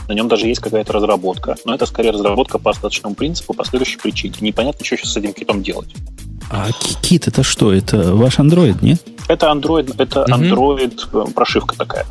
на 0.08 0.12
нем 0.12 0.28
даже 0.28 0.46
есть 0.46 0.60
какая-то 0.60 0.92
разработка, 0.92 1.56
но 1.64 1.74
это 1.74 1.86
скорее 1.86 2.10
разработка 2.10 2.58
по 2.58 2.70
остаточному 2.70 3.14
принципу 3.14 3.54
по 3.54 3.64
следующей 3.64 3.98
причине. 3.98 4.34
Непонятно, 4.40 4.84
что 4.84 4.96
сейчас 4.96 5.12
с 5.12 5.16
этим 5.16 5.32
китом 5.32 5.62
делать. 5.62 5.94
А 6.50 6.68
кит 7.02 7.26
это 7.26 7.42
что? 7.42 7.72
Это 7.72 8.14
ваш 8.14 8.38
Android, 8.38 8.76
нет? 8.82 9.00
Это 9.28 9.46
Android, 9.46 9.94
это 9.96 10.26
Android 10.28 11.10
mm 11.10 11.32
прошивка 11.32 11.76
такая. 11.76 12.06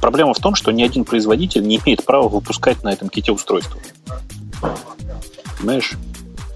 Проблема 0.00 0.34
в 0.34 0.38
том, 0.38 0.54
что 0.54 0.70
ни 0.70 0.82
один 0.82 1.04
производитель 1.04 1.66
не 1.66 1.78
имеет 1.78 2.04
права 2.04 2.28
выпускать 2.28 2.82
на 2.84 2.92
этом 2.92 3.08
ките 3.08 3.32
устройство. 3.32 3.80
Понимаешь? 5.58 5.92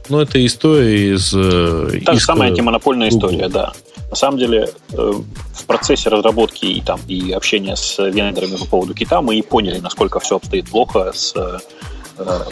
Ну, 0.08 0.20
это 0.20 0.44
история 0.44 1.14
из... 1.14 1.32
Э, 1.34 2.00
Та 2.04 2.14
же 2.14 2.20
самая 2.20 2.50
антимонопольная 2.50 3.10
Google. 3.10 3.28
история, 3.28 3.48
да. 3.48 3.72
На 4.10 4.16
самом 4.16 4.38
деле, 4.38 4.68
э, 4.92 5.12
в 5.54 5.64
процессе 5.64 6.08
разработки 6.10 6.64
и, 6.66 6.80
там, 6.80 7.00
и 7.08 7.32
общения 7.32 7.76
с 7.76 7.98
вендорами 7.98 8.56
по 8.56 8.66
поводу 8.66 8.94
кита 8.94 9.22
мы 9.22 9.36
и 9.36 9.42
поняли, 9.42 9.78
насколько 9.78 10.20
все 10.20 10.36
обстоит 10.36 10.68
плохо 10.68 11.12
с 11.14 11.32
э, 11.36 11.58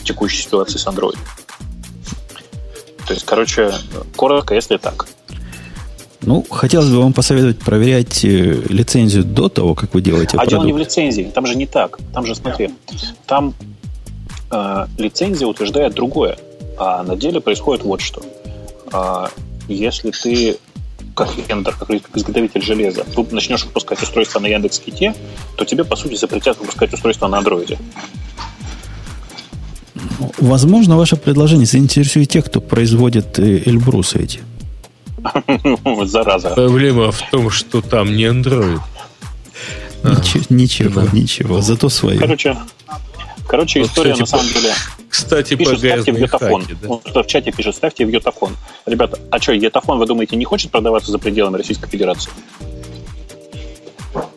текущей 0.04 0.42
ситуацией 0.42 0.78
с 0.78 0.86
Android. 0.86 1.18
То 3.06 3.14
есть, 3.14 3.26
короче, 3.26 3.72
коротко, 4.16 4.54
если 4.54 4.76
так. 4.76 5.06
Ну, 6.22 6.44
хотелось 6.50 6.88
бы 6.88 7.00
вам 7.00 7.12
посоветовать 7.12 7.58
проверять 7.58 8.24
э, 8.24 8.62
лицензию 8.68 9.24
до 9.24 9.48
того, 9.48 9.74
как 9.74 9.92
вы 9.94 10.00
делаете 10.02 10.36
А 10.36 10.42
продукт. 10.42 10.50
дело 10.50 10.64
не 10.64 10.72
в 10.72 10.78
лицензии, 10.78 11.30
там 11.34 11.46
же 11.46 11.56
не 11.56 11.66
так. 11.66 11.98
Там 12.14 12.26
же, 12.26 12.34
смотри, 12.34 12.70
там 13.26 13.54
э, 14.50 14.86
лицензия 14.98 15.46
утверждает 15.46 15.94
другое. 15.94 16.38
А 16.78 17.02
на 17.02 17.16
деле 17.16 17.40
происходит 17.40 17.84
вот 17.84 18.00
что. 18.00 18.22
Э, 18.92 19.26
если 19.68 20.10
ты 20.10 20.58
как 21.14 21.28
вендор, 21.48 21.74
как 21.76 21.90
изготовитель 22.14 22.62
железа, 22.62 23.04
начнешь 23.30 23.64
выпускать 23.64 24.02
устройство 24.02 24.40
на 24.40 24.46
Яндекс.Ките, 24.46 25.14
то 25.56 25.64
тебе, 25.64 25.84
по 25.84 25.96
сути, 25.96 26.14
запретят 26.14 26.58
выпускать 26.58 26.92
устройство 26.94 27.28
на 27.28 27.38
андроиде. 27.38 27.78
Возможно, 30.38 30.96
ваше 30.96 31.16
предложение 31.16 31.66
заинтересует 31.66 32.28
тех, 32.28 32.46
кто 32.46 32.60
производит 32.60 33.38
э, 33.38 33.62
Эльбрусы 33.66 34.18
эти. 34.22 34.40
Зараза. 36.06 36.50
Проблема 36.50 37.12
в 37.12 37.20
том, 37.30 37.50
что 37.50 37.82
там 37.82 38.16
не 38.16 38.24
Android. 38.24 38.80
Ничего, 40.02 40.44
ничего, 40.48 41.02
ничего, 41.12 41.60
зато 41.60 41.90
свое. 41.90 42.18
Короче, 42.18 42.56
короче 43.50 43.82
история 43.82 44.14
на 44.14 44.26
самом 44.26 44.46
деле 44.46 44.72
кстати, 45.08 45.56
пишет, 45.56 45.78
ставьте 45.78 46.12
в 46.12 46.18
Йотафон. 46.18 46.64
Да? 46.80 46.88
Он 46.88 47.00
в 47.04 47.26
чате 47.26 47.50
пишет, 47.50 47.74
ставьте 47.74 48.06
в 48.06 48.08
Йотафон. 48.08 48.56
Ребята, 48.86 49.18
а 49.30 49.40
что, 49.40 49.52
Йотафон, 49.52 49.98
вы 49.98 50.06
думаете, 50.06 50.36
не 50.36 50.44
хочет 50.44 50.70
продаваться 50.70 51.10
за 51.10 51.18
пределами 51.18 51.56
Российской 51.56 51.88
Федерации? 51.88 52.30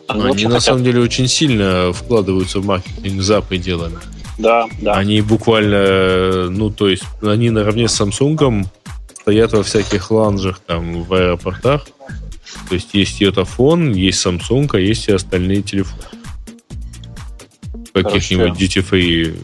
Они, 0.08 0.22
Они 0.24 0.46
на 0.46 0.58
самом 0.58 0.82
деле 0.82 1.00
очень 1.00 1.28
сильно 1.28 1.92
вкладываются 1.92 2.58
в 2.58 2.66
маркетинг 2.66 3.22
за 3.22 3.40
пределами. 3.40 3.98
Да, 4.36 4.66
да. 4.80 4.94
Они 4.94 5.20
буквально, 5.20 6.50
ну, 6.50 6.70
то 6.70 6.88
есть, 6.88 7.04
они 7.22 7.50
наравне 7.50 7.88
с 7.88 8.00
Samsung 8.00 8.66
стоят 9.20 9.52
во 9.52 9.62
всяких 9.62 10.10
ланжах 10.10 10.58
там 10.66 11.04
в 11.04 11.14
аэропортах. 11.14 11.86
То 12.68 12.74
есть 12.74 12.94
есть 12.94 13.20
Йотафон, 13.20 13.92
есть 13.92 14.26
Samsung, 14.26 14.68
а 14.72 14.78
есть 14.78 15.08
и 15.08 15.12
остальные 15.12 15.62
телефоны. 15.62 16.02
Каких-нибудь 17.94 18.60
duty 18.60 18.84
free 18.88 19.38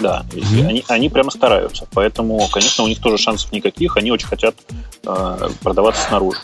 да, 0.00 0.24
mm-hmm. 0.30 0.66
они, 0.66 0.84
они 0.88 1.08
прямо 1.08 1.30
стараются. 1.30 1.86
Поэтому, 1.92 2.48
конечно, 2.52 2.84
у 2.84 2.88
них 2.88 3.00
тоже 3.00 3.18
шансов 3.18 3.52
никаких. 3.52 3.96
Они 3.96 4.10
очень 4.10 4.26
хотят 4.26 4.54
э, 5.06 5.48
продаваться 5.62 6.08
снаружи. 6.08 6.40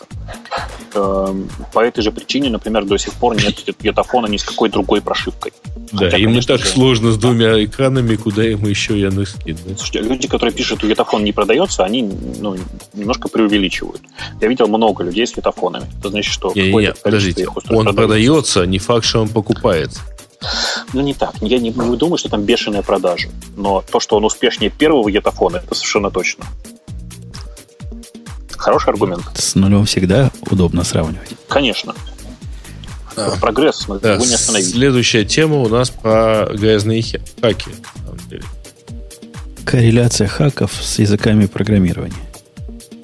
Э, 0.93 1.35
по 1.73 1.79
этой 1.79 2.01
же 2.01 2.11
причине, 2.11 2.49
например, 2.49 2.85
до 2.85 2.97
сих 2.97 3.13
пор 3.13 3.35
нет 3.35 3.55
Йотафона 3.81 4.27
ни 4.27 4.37
с 4.37 4.43
какой 4.43 4.69
другой 4.69 5.01
прошивкой. 5.01 5.51
Да, 5.91 6.05
Хотя, 6.05 6.17
им 6.17 6.29
конечно, 6.29 6.53
и 6.53 6.57
так 6.57 6.65
же... 6.65 6.71
сложно 6.71 7.11
с 7.11 7.17
двумя 7.17 7.63
экранами, 7.63 8.15
куда 8.15 8.47
им 8.47 8.65
еще 8.65 8.99
Яндекс 8.99 9.35
кинуть. 9.43 9.77
Слушайте, 9.77 10.01
люди, 10.01 10.27
которые 10.27 10.53
пишут, 10.53 10.79
что 10.79 10.87
Йотафон 10.87 11.23
не 11.23 11.33
продается, 11.33 11.83
они 11.83 12.03
ну, 12.39 12.55
немножко 12.93 13.27
преувеличивают. 13.27 14.01
Я 14.39 14.47
видел 14.47 14.67
много 14.67 15.03
людей 15.03 15.25
с 15.25 15.35
Йотафонами. 15.35 15.85
Это 15.99 16.09
значит, 16.09 16.31
что... 16.31 16.53
Не, 16.55 16.71
не, 16.71 16.77
не, 16.77 16.93
подождите, 16.93 17.47
он 17.69 17.93
продается, 17.95 18.65
не 18.65 18.79
факт, 18.79 19.05
что 19.05 19.21
он 19.21 19.29
покупается. 19.29 20.01
Ну, 20.93 21.01
не 21.01 21.13
так. 21.13 21.35
Я 21.41 21.59
не, 21.59 21.69
не 21.69 21.97
думаю, 21.97 22.17
что 22.17 22.29
там 22.29 22.43
бешеная 22.43 22.81
продажа. 22.81 23.29
Но 23.55 23.83
то, 23.89 23.99
что 23.99 24.17
он 24.17 24.25
успешнее 24.25 24.69
первого 24.69 25.09
етафона, 25.09 25.57
это 25.57 25.75
совершенно 25.75 26.09
точно. 26.09 26.45
Хороший 28.51 28.89
аргумент. 28.89 29.23
С 29.35 29.55
нулем 29.55 29.85
всегда 29.85 30.31
удобно 30.49 30.83
сравнивать. 30.83 31.29
Конечно. 31.47 31.95
Да. 33.15 33.35
Прогресс, 33.41 33.85
да. 34.01 34.13
его 34.13 34.25
не 34.25 34.33
остановить. 34.33 34.69
Следующая 34.69 35.25
тема 35.25 35.57
у 35.61 35.67
нас 35.67 35.89
про 35.89 36.47
грязные 36.53 37.03
хаки. 37.41 37.71
Корреляция 39.65 40.27
хаков 40.27 40.71
с 40.81 40.99
языками 40.99 41.45
программирования. 41.45 42.15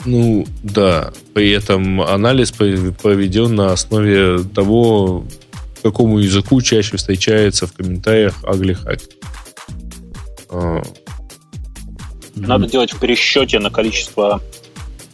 Ну, 0.06 0.45
да. 0.64 1.12
При 1.34 1.52
этом 1.52 2.02
анализ 2.02 2.52
проведен 2.52 3.56
на 3.56 3.74
основе 3.74 4.44
того, 4.44 5.26
какому 5.86 6.18
языку 6.18 6.60
чаще 6.64 6.98
встречается 6.98 7.68
в 7.68 7.74
комментариях 7.74 8.34
ugly 8.44 8.76
hack. 8.84 9.02
А. 10.49 10.82
Надо 12.34 12.68
делать 12.68 12.91
в 12.91 12.99
пересчете 12.99 13.60
на 13.60 13.70
количество 13.70 14.41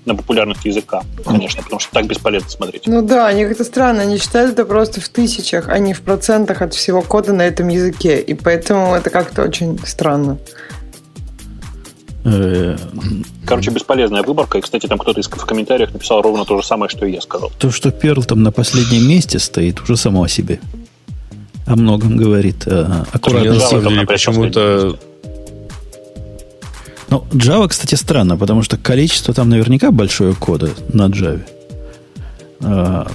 на 0.06 0.16
популярность 0.16 0.64
языка, 0.64 1.04
конечно, 1.26 1.62
потому 1.62 1.80
что 1.80 1.92
так 1.92 2.08
бесполезно 2.08 2.50
смотреть. 2.50 2.88
Ну 2.88 3.02
да, 3.02 3.28
они 3.28 3.46
как-то 3.46 3.66
странно, 3.66 4.02
они 4.02 4.18
считают 4.18 4.54
это 4.54 4.66
просто 4.66 5.02
в 5.02 5.10
тысячах, 5.10 5.68
а 5.68 5.78
не 5.78 5.94
в 5.94 6.02
процентах 6.02 6.62
от 6.62 6.74
всего 6.74 7.02
кода 7.02 7.34
на 7.34 7.42
этом 7.42 7.68
языке, 7.68 8.20
и 8.20 8.34
поэтому 8.34 8.96
это 8.96 9.10
как-то 9.10 9.44
очень 9.44 9.78
странно. 9.86 10.40
Э, 12.24 12.78
Короче, 13.46 13.72
бесполезная 13.72 14.24
выборка. 14.24 14.58
И, 14.58 14.62
кстати, 14.62 14.88
там 14.88 14.98
кто-то 14.98 15.20
из, 15.20 15.28
в 15.28 15.46
комментариях 15.46 15.94
написал 15.94 16.22
ровно 16.22 16.46
то 16.46 16.60
же 16.62 16.66
самое, 16.66 16.90
что 16.90 17.06
и 17.06 17.14
я 17.14 17.22
сказал. 17.22 17.52
То, 17.58 17.72
что 17.72 17.92
Перл 17.92 18.24
там 18.24 18.44
на 18.44 18.52
последнем 18.52 19.08
месте 19.08 19.40
стоит, 19.40 19.82
уже 19.82 19.98
само 19.98 20.24
о 20.24 20.28
себе. 20.28 20.60
О 21.66 21.76
многом 21.76 22.18
говорит. 22.18 22.68
А, 22.68 23.06
аккуратно. 23.12 24.06
Почему-то... 24.06 24.98
Ну, 27.10 27.26
Java, 27.32 27.68
кстати, 27.68 27.96
странно, 27.96 28.38
потому 28.38 28.64
что 28.64 28.78
количество 28.78 29.34
там 29.34 29.50
наверняка 29.50 29.92
большое 29.92 30.34
кода 30.34 30.70
на 30.94 31.08
Java. 31.08 31.42
А, 32.64 33.12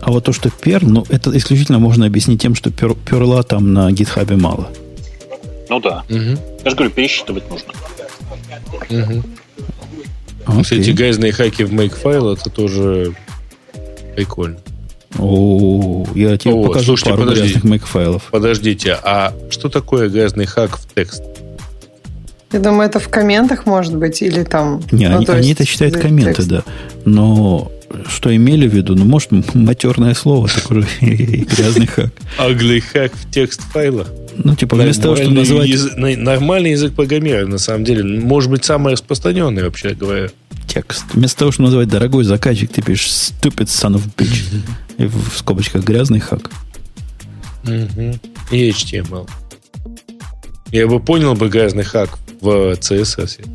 а 0.00 0.10
вот 0.10 0.24
то, 0.24 0.32
что 0.32 0.48
Perl, 0.48 0.86
ну, 0.86 1.04
это 1.10 1.36
исключительно 1.36 1.78
можно 1.78 2.06
объяснить 2.06 2.40
тем, 2.40 2.54
что 2.54 2.70
Perl 2.70 3.44
там 3.44 3.72
на 3.72 3.90
GitHub 3.90 4.34
мало. 4.36 4.68
Ну 5.68 5.80
да. 5.80 6.04
Угу. 6.08 6.38
Я 6.64 6.70
же 6.70 6.76
говорю, 6.76 6.90
пересчитывать 6.90 7.48
нужно. 7.50 7.72
Угу. 8.90 9.22
Okay. 10.46 10.62
Кстати, 10.62 10.90
гайзные 10.90 11.32
хаки 11.32 11.64
в 11.64 11.72
Makefile 11.72 12.34
это 12.34 12.50
тоже 12.50 13.14
прикольно. 14.14 14.58
О, 15.18 16.04
я 16.14 16.36
тебе 16.36 16.52
О, 16.52 16.64
покажу 16.64 16.96
слушайте, 16.96 17.10
пару 17.10 17.22
подождите, 17.22 17.52
грязных 17.52 17.70
мейк-файлов. 17.70 18.22
Подождите, 18.30 18.98
а 19.02 19.32
что 19.50 19.68
такое 19.68 20.08
грязный 20.08 20.46
хак 20.46 20.78
в 20.78 20.94
текст? 20.94 21.22
Я 22.52 22.60
думаю, 22.60 22.88
это 22.88 23.00
в 23.00 23.08
комментах 23.08 23.66
может 23.66 23.96
быть, 23.96 24.22
или 24.22 24.42
там... 24.42 24.82
Не, 24.92 25.08
ну, 25.08 25.18
они, 25.18 25.26
они 25.26 25.52
это 25.52 25.64
считают 25.64 25.96
комменты, 25.96 26.42
текст. 26.42 26.48
да. 26.48 26.64
Но 27.04 27.70
что 28.08 28.34
имели 28.34 28.68
в 28.68 28.74
виду? 28.74 28.94
Ну, 28.94 29.04
может, 29.04 29.30
матерное 29.54 30.14
слово, 30.14 30.48
такой 30.48 30.84
грязный 31.00 31.86
хак. 31.86 32.10
Ugly 32.38 32.82
hack 32.94 33.12
в 33.14 33.30
текст 33.30 33.62
файлах. 33.72 34.08
Ну, 34.44 34.54
типа, 34.54 34.76
вместо 34.76 35.02
того, 35.02 35.16
чтобы 35.16 35.34
называть... 35.34 35.68
Язык, 35.68 35.96
нормальный 35.96 36.72
язык 36.72 36.94
программирования, 36.94 37.50
на 37.50 37.58
самом 37.58 37.84
деле. 37.84 38.02
Может 38.20 38.50
быть, 38.50 38.64
самый 38.64 38.92
распространенный, 38.92 39.62
вообще 39.62 39.94
говоря. 39.94 40.28
Текст. 40.66 41.04
Вместо 41.12 41.38
того, 41.40 41.52
чтобы 41.52 41.66
называть 41.66 41.88
дорогой 41.88 42.24
заказчик, 42.24 42.70
ты 42.70 42.82
пишешь 42.82 43.10
stupid 43.10 43.66
son 43.66 43.94
of 43.94 44.02
bitch. 44.16 44.60
И 44.98 45.06
в 45.06 45.36
скобочках 45.36 45.84
грязный 45.84 46.20
хак. 46.20 46.50
И 47.64 48.70
HTML. 48.70 49.28
Я 50.72 50.86
бы 50.86 51.00
понял 51.00 51.34
бы 51.34 51.48
грязный 51.48 51.84
хак 51.84 52.18
в 52.40 52.72
CSS 52.72 53.46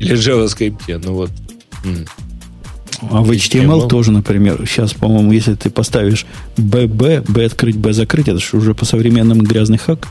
или 0.00 0.16
JavaScript, 0.16 1.00
ну 1.04 1.14
вот. 1.14 1.30
А 3.02 3.22
в 3.22 3.30
HTML, 3.30 3.66
HTML 3.66 3.88
тоже, 3.88 4.12
например, 4.12 4.64
сейчас, 4.66 4.94
по-моему, 4.94 5.32
если 5.32 5.54
ты 5.54 5.68
поставишь 5.70 6.26
BB, 6.56 7.30
B 7.30 7.44
открыть, 7.44 7.76
B 7.76 7.92
закрыть, 7.92 8.28
это 8.28 8.38
же 8.38 8.56
уже 8.56 8.74
по 8.74 8.84
современным 8.84 9.40
грязный 9.40 9.78
хак. 9.78 10.08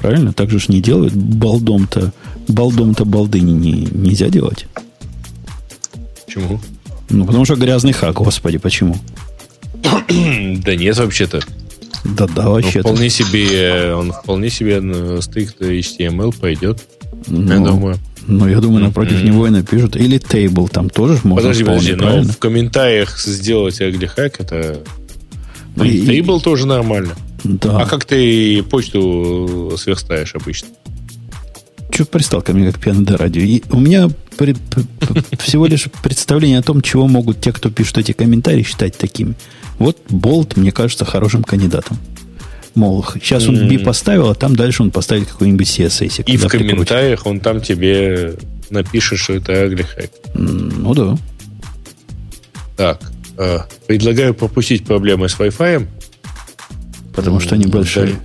Правильно? 0.00 0.32
Так 0.32 0.50
же 0.50 0.58
ж 0.58 0.68
не 0.68 0.80
делают. 0.80 1.14
Балдом-то, 1.14 2.12
балдом-то 2.48 3.04
балды 3.04 3.40
не, 3.40 3.52
не, 3.52 3.72
нельзя 3.92 4.28
делать. 4.28 4.66
Почему? 6.26 6.60
Ну, 7.10 7.26
потому 7.26 7.44
что 7.44 7.56
грязный 7.56 7.92
хак, 7.92 8.14
господи, 8.14 8.58
почему? 8.58 8.96
да 9.82 10.76
нет, 10.76 10.96
вообще-то. 10.96 11.40
Да-да, 12.04 12.48
вообще-то. 12.48 12.88
Он 12.88 12.94
вполне 12.94 13.10
себе, 13.10 13.94
он 13.94 14.12
вполне 14.12 14.48
себе 14.48 15.20
стрикт 15.20 15.60
HTML 15.60 16.34
пойдет. 16.38 16.82
Ну, 17.26 17.52
я 17.52 17.58
думаю. 17.58 17.98
Ну, 18.26 18.48
я 18.48 18.60
думаю, 18.60 18.84
напротив 18.84 19.14
mm-hmm. 19.14 19.26
него 19.26 19.46
и 19.46 19.50
напишут. 19.50 19.96
Или 19.96 20.18
тейбл 20.18 20.68
там 20.68 20.88
тоже 20.88 21.18
можно 21.24 21.48
Подожди, 21.48 21.64
подожди, 21.64 21.94
но 21.94 22.22
в 22.22 22.38
комментариях 22.38 23.18
сделать 23.18 23.80
ugly 23.80 24.08
это... 24.16 24.78
Ну, 25.76 25.84
и, 25.84 26.06
тейбл 26.06 26.38
и, 26.38 26.42
тоже 26.42 26.66
нормально. 26.66 27.14
Да. 27.44 27.80
А 27.80 27.86
как 27.86 28.04
ты 28.04 28.62
почту 28.62 29.72
сверстаешь 29.76 30.34
обычно? 30.34 30.68
Че 31.90 32.04
пристал 32.04 32.42
ко 32.42 32.52
мне, 32.52 32.70
как 32.70 32.80
пьяный 32.80 33.04
до 33.04 33.16
радио? 33.16 33.42
И 33.42 33.62
у 33.70 33.80
меня 33.80 34.08
пред, 34.36 34.58
всего 35.38 35.66
лишь 35.66 35.86
представление 36.02 36.58
о 36.58 36.62
том, 36.62 36.82
чего 36.82 37.08
могут 37.08 37.40
те, 37.40 37.52
кто 37.52 37.70
пишут 37.70 37.98
эти 37.98 38.12
комментарии, 38.12 38.62
считать 38.62 38.96
такими. 38.96 39.34
Вот 39.78 39.98
Болт, 40.08 40.56
мне 40.56 40.72
кажется, 40.72 41.04
хорошим 41.04 41.42
кандидатом. 41.42 41.98
Мол, 42.74 43.04
сейчас 43.14 43.48
он 43.48 43.68
B 43.68 43.78
поставил, 43.78 44.28
а 44.28 44.34
там 44.34 44.54
дальше 44.54 44.82
он 44.82 44.90
поставит 44.90 45.28
какой-нибудь 45.28 45.66
CSS. 45.66 46.22
И 46.24 46.36
в 46.36 46.46
комментариях 46.46 47.26
он 47.26 47.40
там 47.40 47.60
тебе 47.60 48.36
напишет, 48.70 49.18
что 49.18 49.34
это 49.34 49.52
ugly 49.52 49.84
hack. 49.96 50.10
Ну 50.34 50.94
да. 50.94 51.18
Так, 52.76 53.00
э, 53.36 53.58
предлагаю 53.86 54.34
пропустить 54.34 54.84
проблемы 54.84 55.28
с 55.28 55.36
Wi-Fi. 55.36 55.86
Потому 57.14 57.40
что 57.40 57.54
они 57.54 57.66
большие. 57.66 58.16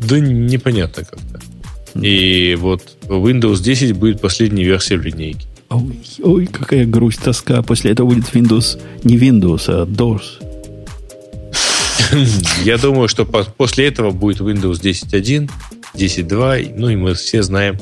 Да, 0.00 0.08
да 0.08 0.20
непонятно 0.20 1.04
как-то. 1.04 1.40
И 2.00 2.56
вот 2.60 2.96
Windows 3.02 3.62
10 3.62 3.96
будет 3.96 4.20
последней 4.20 4.64
версией 4.64 5.00
в 5.00 5.04
линейке. 5.04 5.46
Ой, 5.70 6.00
ой, 6.22 6.46
какая 6.46 6.86
грусть, 6.86 7.22
тоска. 7.22 7.62
После 7.62 7.90
этого 7.90 8.08
будет 8.08 8.34
Windows, 8.34 8.80
не 9.04 9.16
Windows, 9.16 9.64
а 9.68 9.84
DOS. 9.84 10.22
Я 12.64 12.78
думаю, 12.78 13.08
что 13.08 13.24
после 13.24 13.86
этого 13.86 14.10
будет 14.10 14.40
Windows 14.40 14.80
10.1, 14.80 15.50
10.2, 15.94 16.74
ну 16.76 16.88
и 16.88 16.96
мы 16.96 17.14
все 17.14 17.42
знаем, 17.42 17.76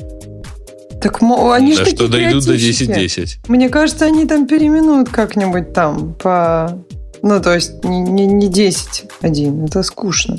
так 1.01 1.21
они 1.21 1.75
же 1.75 1.85
что 1.85 2.07
дойдут 2.07 2.45
до 2.45 2.55
10.10. 2.55 3.37
Мне 3.47 3.69
кажется, 3.69 4.05
они 4.05 4.25
там 4.25 4.47
переименуют 4.47 5.09
как-нибудь 5.09 5.73
там 5.73 6.13
по... 6.15 6.83
Ну, 7.21 7.41
то 7.41 7.55
есть 7.55 7.83
не, 7.83 7.99
не, 7.99 8.25
не 8.25 8.49
10.1, 8.49 9.67
это 9.67 9.83
скучно. 9.83 10.37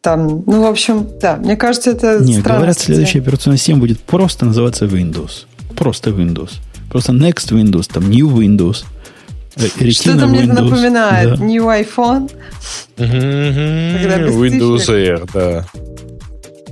Там, 0.00 0.42
ну, 0.46 0.62
в 0.62 0.66
общем, 0.66 1.06
да, 1.20 1.36
мне 1.36 1.56
кажется, 1.56 1.92
это 1.92 2.18
Не, 2.22 2.40
говорят, 2.40 2.78
следующая 2.78 3.20
операционная 3.20 3.58
система 3.58 3.80
будет 3.80 4.00
просто 4.00 4.46
называться 4.46 4.86
Windows. 4.86 5.46
Просто 5.76 6.10
Windows. 6.10 6.50
Просто 6.90 7.12
Next 7.12 7.52
Windows, 7.52 7.90
там 7.92 8.10
New 8.10 8.28
Windows. 8.28 8.84
Что-то 9.56 10.26
мне 10.26 10.44
это 10.44 10.62
напоминает. 10.62 11.38
Да. 11.38 11.44
New 11.44 11.64
iPhone. 11.66 12.30
Windows 12.96 14.88
Air, 14.88 15.28
да. 15.32 15.66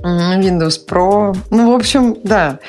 Windows 0.03 0.79
Pro. 0.85 1.37
Ну, 1.49 1.71
в 1.71 1.75
общем, 1.75 2.17
да. 2.23 2.59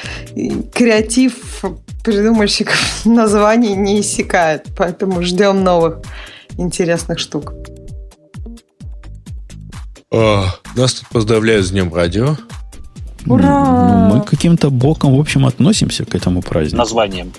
Креатив 0.72 1.64
придумальщиков 2.04 2.78
названий 3.04 3.74
не 3.74 4.00
иссякает. 4.00 4.68
Поэтому 4.76 5.22
ждем 5.22 5.64
новых 5.64 5.98
интересных 6.56 7.18
штук. 7.18 7.52
О, 10.10 10.44
нас 10.76 10.94
тут 10.94 11.08
поздравляют 11.08 11.66
с 11.66 11.70
Днем 11.70 11.92
Радио. 11.92 12.36
Ура! 13.26 14.08
Ну, 14.08 14.14
мы 14.14 14.22
каким-то 14.22 14.70
боком, 14.70 15.16
в 15.16 15.20
общем, 15.20 15.46
относимся 15.46 16.04
к 16.04 16.14
этому 16.14 16.42
празднику. 16.42 16.76
Названием. 16.76 17.32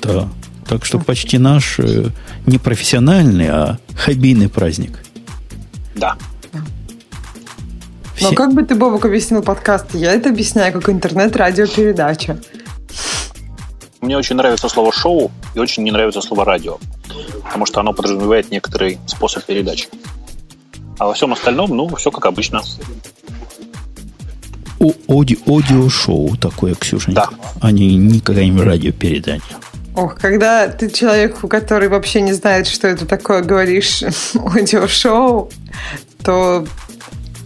Да. 0.00 0.28
Так 0.66 0.86
что 0.86 0.98
почти 0.98 1.36
наш 1.36 1.78
э, 1.78 2.06
не 2.46 2.58
профессиональный, 2.58 3.48
а 3.50 3.78
хоббийный 3.96 4.48
праздник. 4.48 5.00
Да. 5.94 6.16
Все... 8.14 8.30
Но 8.30 8.34
как 8.34 8.54
бы 8.54 8.62
ты, 8.62 8.76
Бобок, 8.76 9.04
объяснил 9.04 9.42
подкасты? 9.42 9.98
Я 9.98 10.12
это 10.12 10.30
объясняю 10.30 10.72
как 10.72 10.88
интернет-радиопередача. 10.88 12.38
Мне 14.04 14.18
очень 14.18 14.36
нравится 14.36 14.68
слово 14.68 14.92
«шоу» 14.92 15.30
и 15.54 15.58
очень 15.58 15.82
не 15.82 15.90
нравится 15.90 16.20
слово 16.20 16.44
«радио», 16.44 16.78
потому 17.42 17.64
что 17.64 17.80
оно 17.80 17.94
подразумевает 17.94 18.50
некоторый 18.50 18.98
способ 19.06 19.44
передачи. 19.44 19.88
А 20.98 21.06
во 21.06 21.14
всем 21.14 21.32
остальном, 21.32 21.74
ну, 21.74 21.96
все 21.96 22.10
как 22.10 22.26
обычно. 22.26 22.60
Оди, 25.08 25.38
аудиошоу 25.48 26.36
такое, 26.36 26.74
Ксюша. 26.74 27.12
Да. 27.12 27.30
А 27.62 27.70
не, 27.70 27.96
не 27.96 28.20
какая-нибудь 28.20 28.64
радиопередача. 28.64 29.56
Ох, 29.96 30.16
когда 30.16 30.68
ты 30.68 30.90
человеку, 30.90 31.48
который 31.48 31.88
вообще 31.88 32.20
не 32.20 32.34
знает, 32.34 32.66
что 32.66 32.86
это 32.86 33.06
такое, 33.06 33.42
говоришь 33.42 34.02
аудиошоу, 34.34 35.50
то 36.22 36.66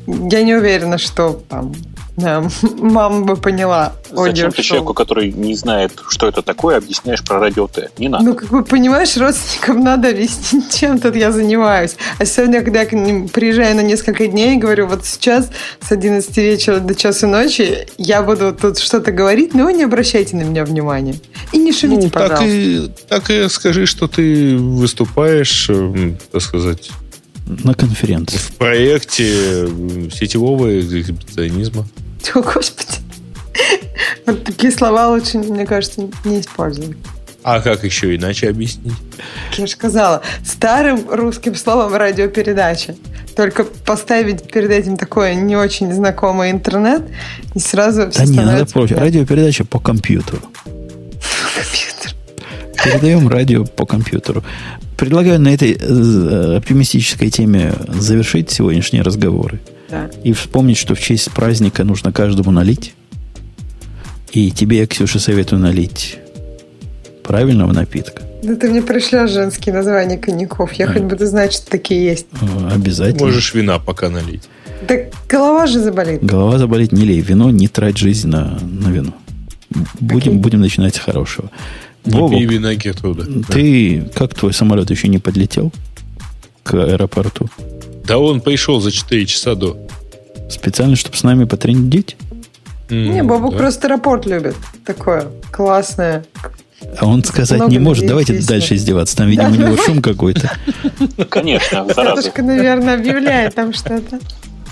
я 0.06 0.43
не 0.43 0.55
уверена, 0.55 0.98
что 0.98 1.40
там 1.48 1.72
да, 2.19 2.43
мама 2.78 3.24
бы 3.24 3.36
поняла. 3.36 3.93
Зачем 4.11 4.51
ты 4.51 4.62
человеку, 4.62 4.93
который 4.93 5.32
не 5.32 5.55
знает, 5.55 5.93
что 6.09 6.27
это 6.27 6.43
такое, 6.43 6.77
объясняешь 6.77 7.23
про 7.23 7.39
радио 7.39 7.69
Т? 7.69 7.90
Не 7.99 8.09
надо. 8.09 8.24
Ну, 8.24 8.35
как 8.35 8.49
бы, 8.49 8.65
понимаешь, 8.65 9.16
родственникам 9.16 9.82
надо 9.82 10.09
объяснить, 10.09 10.74
чем 10.74 10.99
тут 10.99 11.15
я 11.15 11.31
занимаюсь. 11.31 11.97
А 12.19 12.24
сегодня, 12.24 12.62
когда 12.62 12.81
я 12.81 12.86
к 12.86 12.93
ним 12.93 13.28
приезжаю 13.28 13.77
на 13.77 13.82
несколько 13.82 14.27
дней, 14.27 14.57
говорю, 14.57 14.89
вот 14.89 15.07
сейчас 15.07 15.51
с 15.81 15.93
11 15.93 16.36
вечера 16.36 16.81
до 16.81 16.95
часу 16.95 17.28
ночи 17.28 17.86
я 17.99 18.23
буду 18.23 18.53
тут 18.53 18.78
что-то 18.78 19.12
говорить, 19.12 19.55
но 19.55 19.65
вы 19.65 19.73
не 19.73 19.85
обращайте 19.85 20.36
на 20.36 20.43
меня 20.43 20.65
внимания. 20.65 21.15
И 21.53 21.59
не 21.59 21.73
шевите, 21.73 22.07
ну, 22.07 22.11
пожалуйста. 22.11 22.39
Так 22.39 22.49
и, 22.49 22.90
так 23.09 23.31
и 23.31 23.49
скажи, 23.49 23.86
что 23.86 24.09
ты 24.09 24.57
выступаешь, 24.57 25.70
так 26.32 26.43
сказать, 26.43 26.90
на 27.47 27.74
конференции. 27.74 28.39
В 28.39 28.57
проекте 28.57 29.69
сетевого 30.12 30.81
экзибиционизма. 30.81 31.86
О, 32.35 32.40
Господи. 32.43 32.99
Вот 34.27 34.45
такие 34.45 34.73
слова 34.73 35.09
лучше, 35.09 35.39
мне 35.39 35.66
кажется, 35.66 36.09
не 36.24 36.40
использовать. 36.40 36.97
А 37.43 37.61
как 37.61 37.85
еще 37.85 38.15
иначе 38.15 38.51
объяснить? 38.51 38.93
Я 39.57 39.66
же 39.66 39.73
сказала, 39.73 40.23
старым 40.45 41.09
русским 41.09 41.55
словом 41.55 41.95
радиопередача. 41.95 42.95
Только 43.36 43.65
поставить 43.65 44.51
перед 44.51 44.70
этим 44.70 44.97
такое 44.97 45.35
не 45.35 45.57
очень 45.57 45.93
знакомый 45.93 46.51
интернет, 46.51 47.03
и 47.55 47.59
сразу 47.59 48.11
все 48.11 48.20
Да 48.20 48.27
не, 48.27 48.40
надо 48.40 48.66
проще. 48.66 48.97
Радиопередача 48.97 49.65
по 49.65 49.78
компьютеру. 49.78 50.43
Компьютер. 51.55 52.15
Передаем 52.85 53.28
радио 53.28 53.65
по 53.65 53.86
компьютеру. 53.86 54.45
Предлагаю 54.97 55.40
на 55.40 55.49
этой 55.55 55.78
э, 55.81 56.57
оптимистической 56.57 57.31
теме 57.31 57.73
завершить 57.89 58.51
сегодняшние 58.51 59.03
разговоры. 59.03 59.61
Да. 59.90 60.10
И 60.23 60.32
вспомнить, 60.32 60.77
что 60.77 60.94
в 60.94 61.01
честь 61.01 61.31
праздника 61.31 61.85
нужно 61.85 62.12
каждому 62.12 62.51
налить. 62.51 62.94
И 64.32 64.51
тебе, 64.51 64.78
я, 64.78 64.86
Ксюша, 64.86 65.19
советую 65.19 65.60
налить 65.60 66.19
правильного 67.23 67.73
напитка. 67.73 68.23
Да 68.43 68.55
ты 68.55 68.70
мне 68.70 68.82
пришлешь 68.82 69.31
женские 69.31 69.74
названия 69.74 70.16
коньяков. 70.16 70.73
Я 70.74 70.86
а. 70.86 70.93
хоть 70.93 71.02
буду 71.02 71.27
знать, 71.27 71.52
что 71.52 71.70
такие 71.70 72.05
есть. 72.05 72.27
Обязательно. 72.73 73.27
Можешь 73.27 73.55
вина 73.55 73.78
пока 73.78 74.10
налить. 74.10 74.48
Так 74.86 75.12
голова 75.28 75.66
же 75.66 75.81
заболит. 75.81 76.23
Голова 76.23 76.59
заболит, 76.59 76.93
не 76.93 77.05
лей 77.05 77.20
вино, 77.20 77.51
не 77.51 77.69
трать 77.69 77.98
жизнь 77.98 78.28
на, 78.28 78.59
на 78.60 78.89
вино. 78.89 79.12
Будем, 80.01 80.32
okay. 80.32 80.39
будем 80.39 80.60
начинать 80.60 80.94
с 80.94 80.98
хорошего. 80.98 81.51
Бобок, 82.05 82.40
ты, 83.51 84.09
как 84.15 84.35
твой 84.35 84.55
самолет 84.55 84.90
еще 84.90 85.09
не 85.09 85.19
подлетел 85.19 85.73
к 86.62 86.74
аэропорту? 86.74 87.51
Да 88.09 88.18
он 88.18 88.40
пришел 88.40 88.80
за 88.80 88.90
4 88.90 89.26
часа 89.26 89.55
до. 89.55 89.76
Специально, 90.51 90.97
чтобы 90.97 91.16
с 91.16 91.22
нами 91.22 91.44
потрендить? 91.44 92.16
Mm, 92.89 93.09
не, 93.09 93.22
Бобук 93.22 93.52
да. 93.52 93.59
просто 93.59 93.86
аэропорт 93.86 94.24
любит. 94.24 94.56
Такое 94.86 95.26
классное. 95.52 96.24
А 96.98 97.06
он 97.06 97.22
сказать 97.22 97.59
Много 97.59 97.72
не 97.72 97.78
может. 97.78 98.06
Давайте 98.06 98.32
песни. 98.32 98.48
дальше 98.48 98.74
издеваться. 98.76 99.16
Там, 99.16 99.28
видимо, 99.28 99.51
да, 99.51 99.55
у 99.55 99.56
него 99.56 99.76
шум 99.76 100.01
какой-то. 100.01 100.51
Конечно, 101.28 101.86
Тетушка, 101.86 102.43
наверное, 102.43 102.94
объявляет 102.94 103.55
там 103.55 103.74
что-то. 103.74 104.18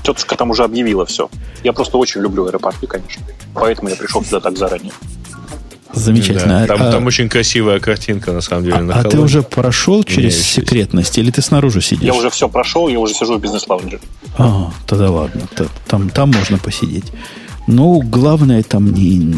Тетушка 0.02 0.36
там 0.36 0.50
уже 0.50 0.64
объявила 0.64 1.04
все. 1.04 1.28
Я 1.62 1.74
просто 1.74 1.98
очень 1.98 2.22
люблю 2.22 2.46
аэропорты, 2.46 2.86
конечно. 2.86 3.22
Поэтому 3.54 3.90
я 3.90 3.96
пришел 3.96 4.24
сюда 4.24 4.40
так 4.40 4.56
заранее. 4.56 4.92
Замечательно. 5.96 6.60
Да, 6.60 6.66
там, 6.66 6.82
а, 6.82 6.92
там 6.92 7.06
очень 7.06 7.28
красивая 7.28 7.80
картинка, 7.80 8.32
на 8.32 8.42
самом 8.42 8.64
деле. 8.64 8.76
А, 8.76 8.82
на 8.82 8.94
а 9.00 9.04
ты 9.04 9.18
уже 9.18 9.42
прошел 9.42 10.04
через 10.04 10.36
секретность, 10.40 11.16
или 11.16 11.30
ты 11.30 11.40
снаружи 11.40 11.80
сидишь? 11.80 12.04
Я 12.04 12.14
уже 12.14 12.28
все 12.28 12.50
прошел, 12.50 12.88
я 12.88 13.00
уже 13.00 13.14
сижу 13.14 13.38
в 13.38 13.40
бизнес-лаунже. 13.40 13.98
А, 14.36 14.70
тогда 14.86 15.10
ладно. 15.10 15.42
Там, 15.88 16.10
там 16.10 16.30
можно 16.30 16.58
посидеть. 16.58 17.06
Ну, 17.66 18.02
главное 18.02 18.62
там 18.62 18.92
не... 18.92 19.34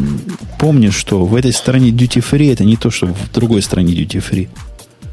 Помни, 0.59 0.91
что 0.91 1.25
в 1.25 1.37
этой 1.37 1.53
стране 1.53 1.91
duty 1.91 2.25
free 2.29 2.53
это 2.53 2.65
не 2.65 2.77
то, 2.77 2.91
что 2.91 3.07
в 3.07 3.33
другой 3.33 3.63
стране 3.63 3.95
duty 3.95 4.23
free. 4.29 4.49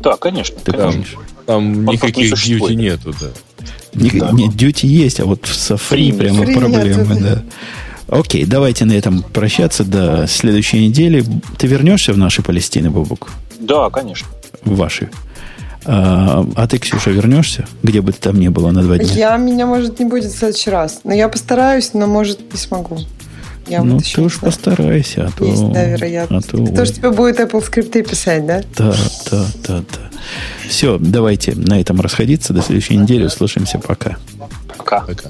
Да, 0.02 0.18
конечно. 0.18 0.58
Ты 0.64 0.72
конечно. 0.72 0.92
помнишь? 0.92 1.18
Там 1.46 1.86
никаких 1.86 2.48
не 2.48 2.56
duty 2.56 2.74
нету, 2.74 3.14
да. 3.22 3.28
Не, 3.94 4.10
да. 4.10 4.32
Нет, 4.32 4.56
duty 4.56 4.88
есть, 4.88 5.20
а 5.20 5.26
вот 5.26 5.46
в 5.46 5.52
Safari 5.52 6.18
прямо 6.18 6.44
free 6.44 6.60
проблемы, 6.60 7.16
нету, 7.16 7.24
да. 7.24 7.44
Окей, 8.08 8.46
давайте 8.46 8.86
на 8.86 8.94
этом 8.94 9.24
прощаться 9.24 9.84
до 9.84 10.28
следующей 10.28 10.88
недели. 10.88 11.26
Ты 11.58 11.68
вернешься 11.68 12.14
в 12.14 12.18
наши 12.18 12.42
Палестины, 12.42 12.90
Бобук? 12.90 13.30
Да, 13.60 13.90
конечно. 13.90 14.28
В 14.64 14.76
ваши. 14.76 15.10
А, 15.86 16.46
а 16.56 16.68
ты, 16.68 16.80
Ксюша, 16.80 17.12
вернешься? 17.12 17.66
Где 17.84 18.02
бы 18.02 18.12
ты 18.12 18.20
там 18.20 18.40
не 18.40 18.50
было 18.50 18.72
на 18.72 18.82
два 18.82 18.98
дня? 18.98 19.08
Я, 19.14 19.38
меня, 19.38 19.66
может, 19.66 20.00
не 20.00 20.06
будет 20.06 20.32
в 20.32 20.38
следующий 20.38 20.70
раз. 20.70 21.02
Но 21.04 21.14
я 21.14 21.30
постараюсь, 21.30 21.94
но, 21.94 22.08
может, 22.08 22.40
не 22.52 22.58
смогу. 22.58 23.00
Я 23.68 23.82
ну, 23.82 23.96
вот 23.96 24.04
ты 24.04 24.22
уж 24.22 24.38
знаю. 24.38 24.54
постарайся, 24.54 25.28
а 25.28 25.32
то... 25.32 25.46
Есть, 25.46 25.72
да, 25.72 25.86
вероятность. 25.86 26.50
А 26.50 26.58
то... 26.58 26.66
Кто 26.66 26.86
же 26.86 26.94
тебе 26.94 27.10
будет 27.12 27.40
Apple 27.40 27.64
скрипты 27.66 28.04
писать, 28.04 28.46
да? 28.46 28.62
Да, 28.78 28.96
да, 29.32 29.46
да, 29.68 29.78
да. 29.80 30.10
Все, 30.68 30.98
давайте 31.00 31.56
на 31.56 31.80
этом 31.80 32.00
расходиться. 32.02 32.54
До 32.54 32.62
следующей 32.62 32.98
недели. 32.98 33.26
Услышимся. 33.26 33.80
Пока. 33.80 34.18
Пока. 34.78 35.02
Пока. 35.02 35.30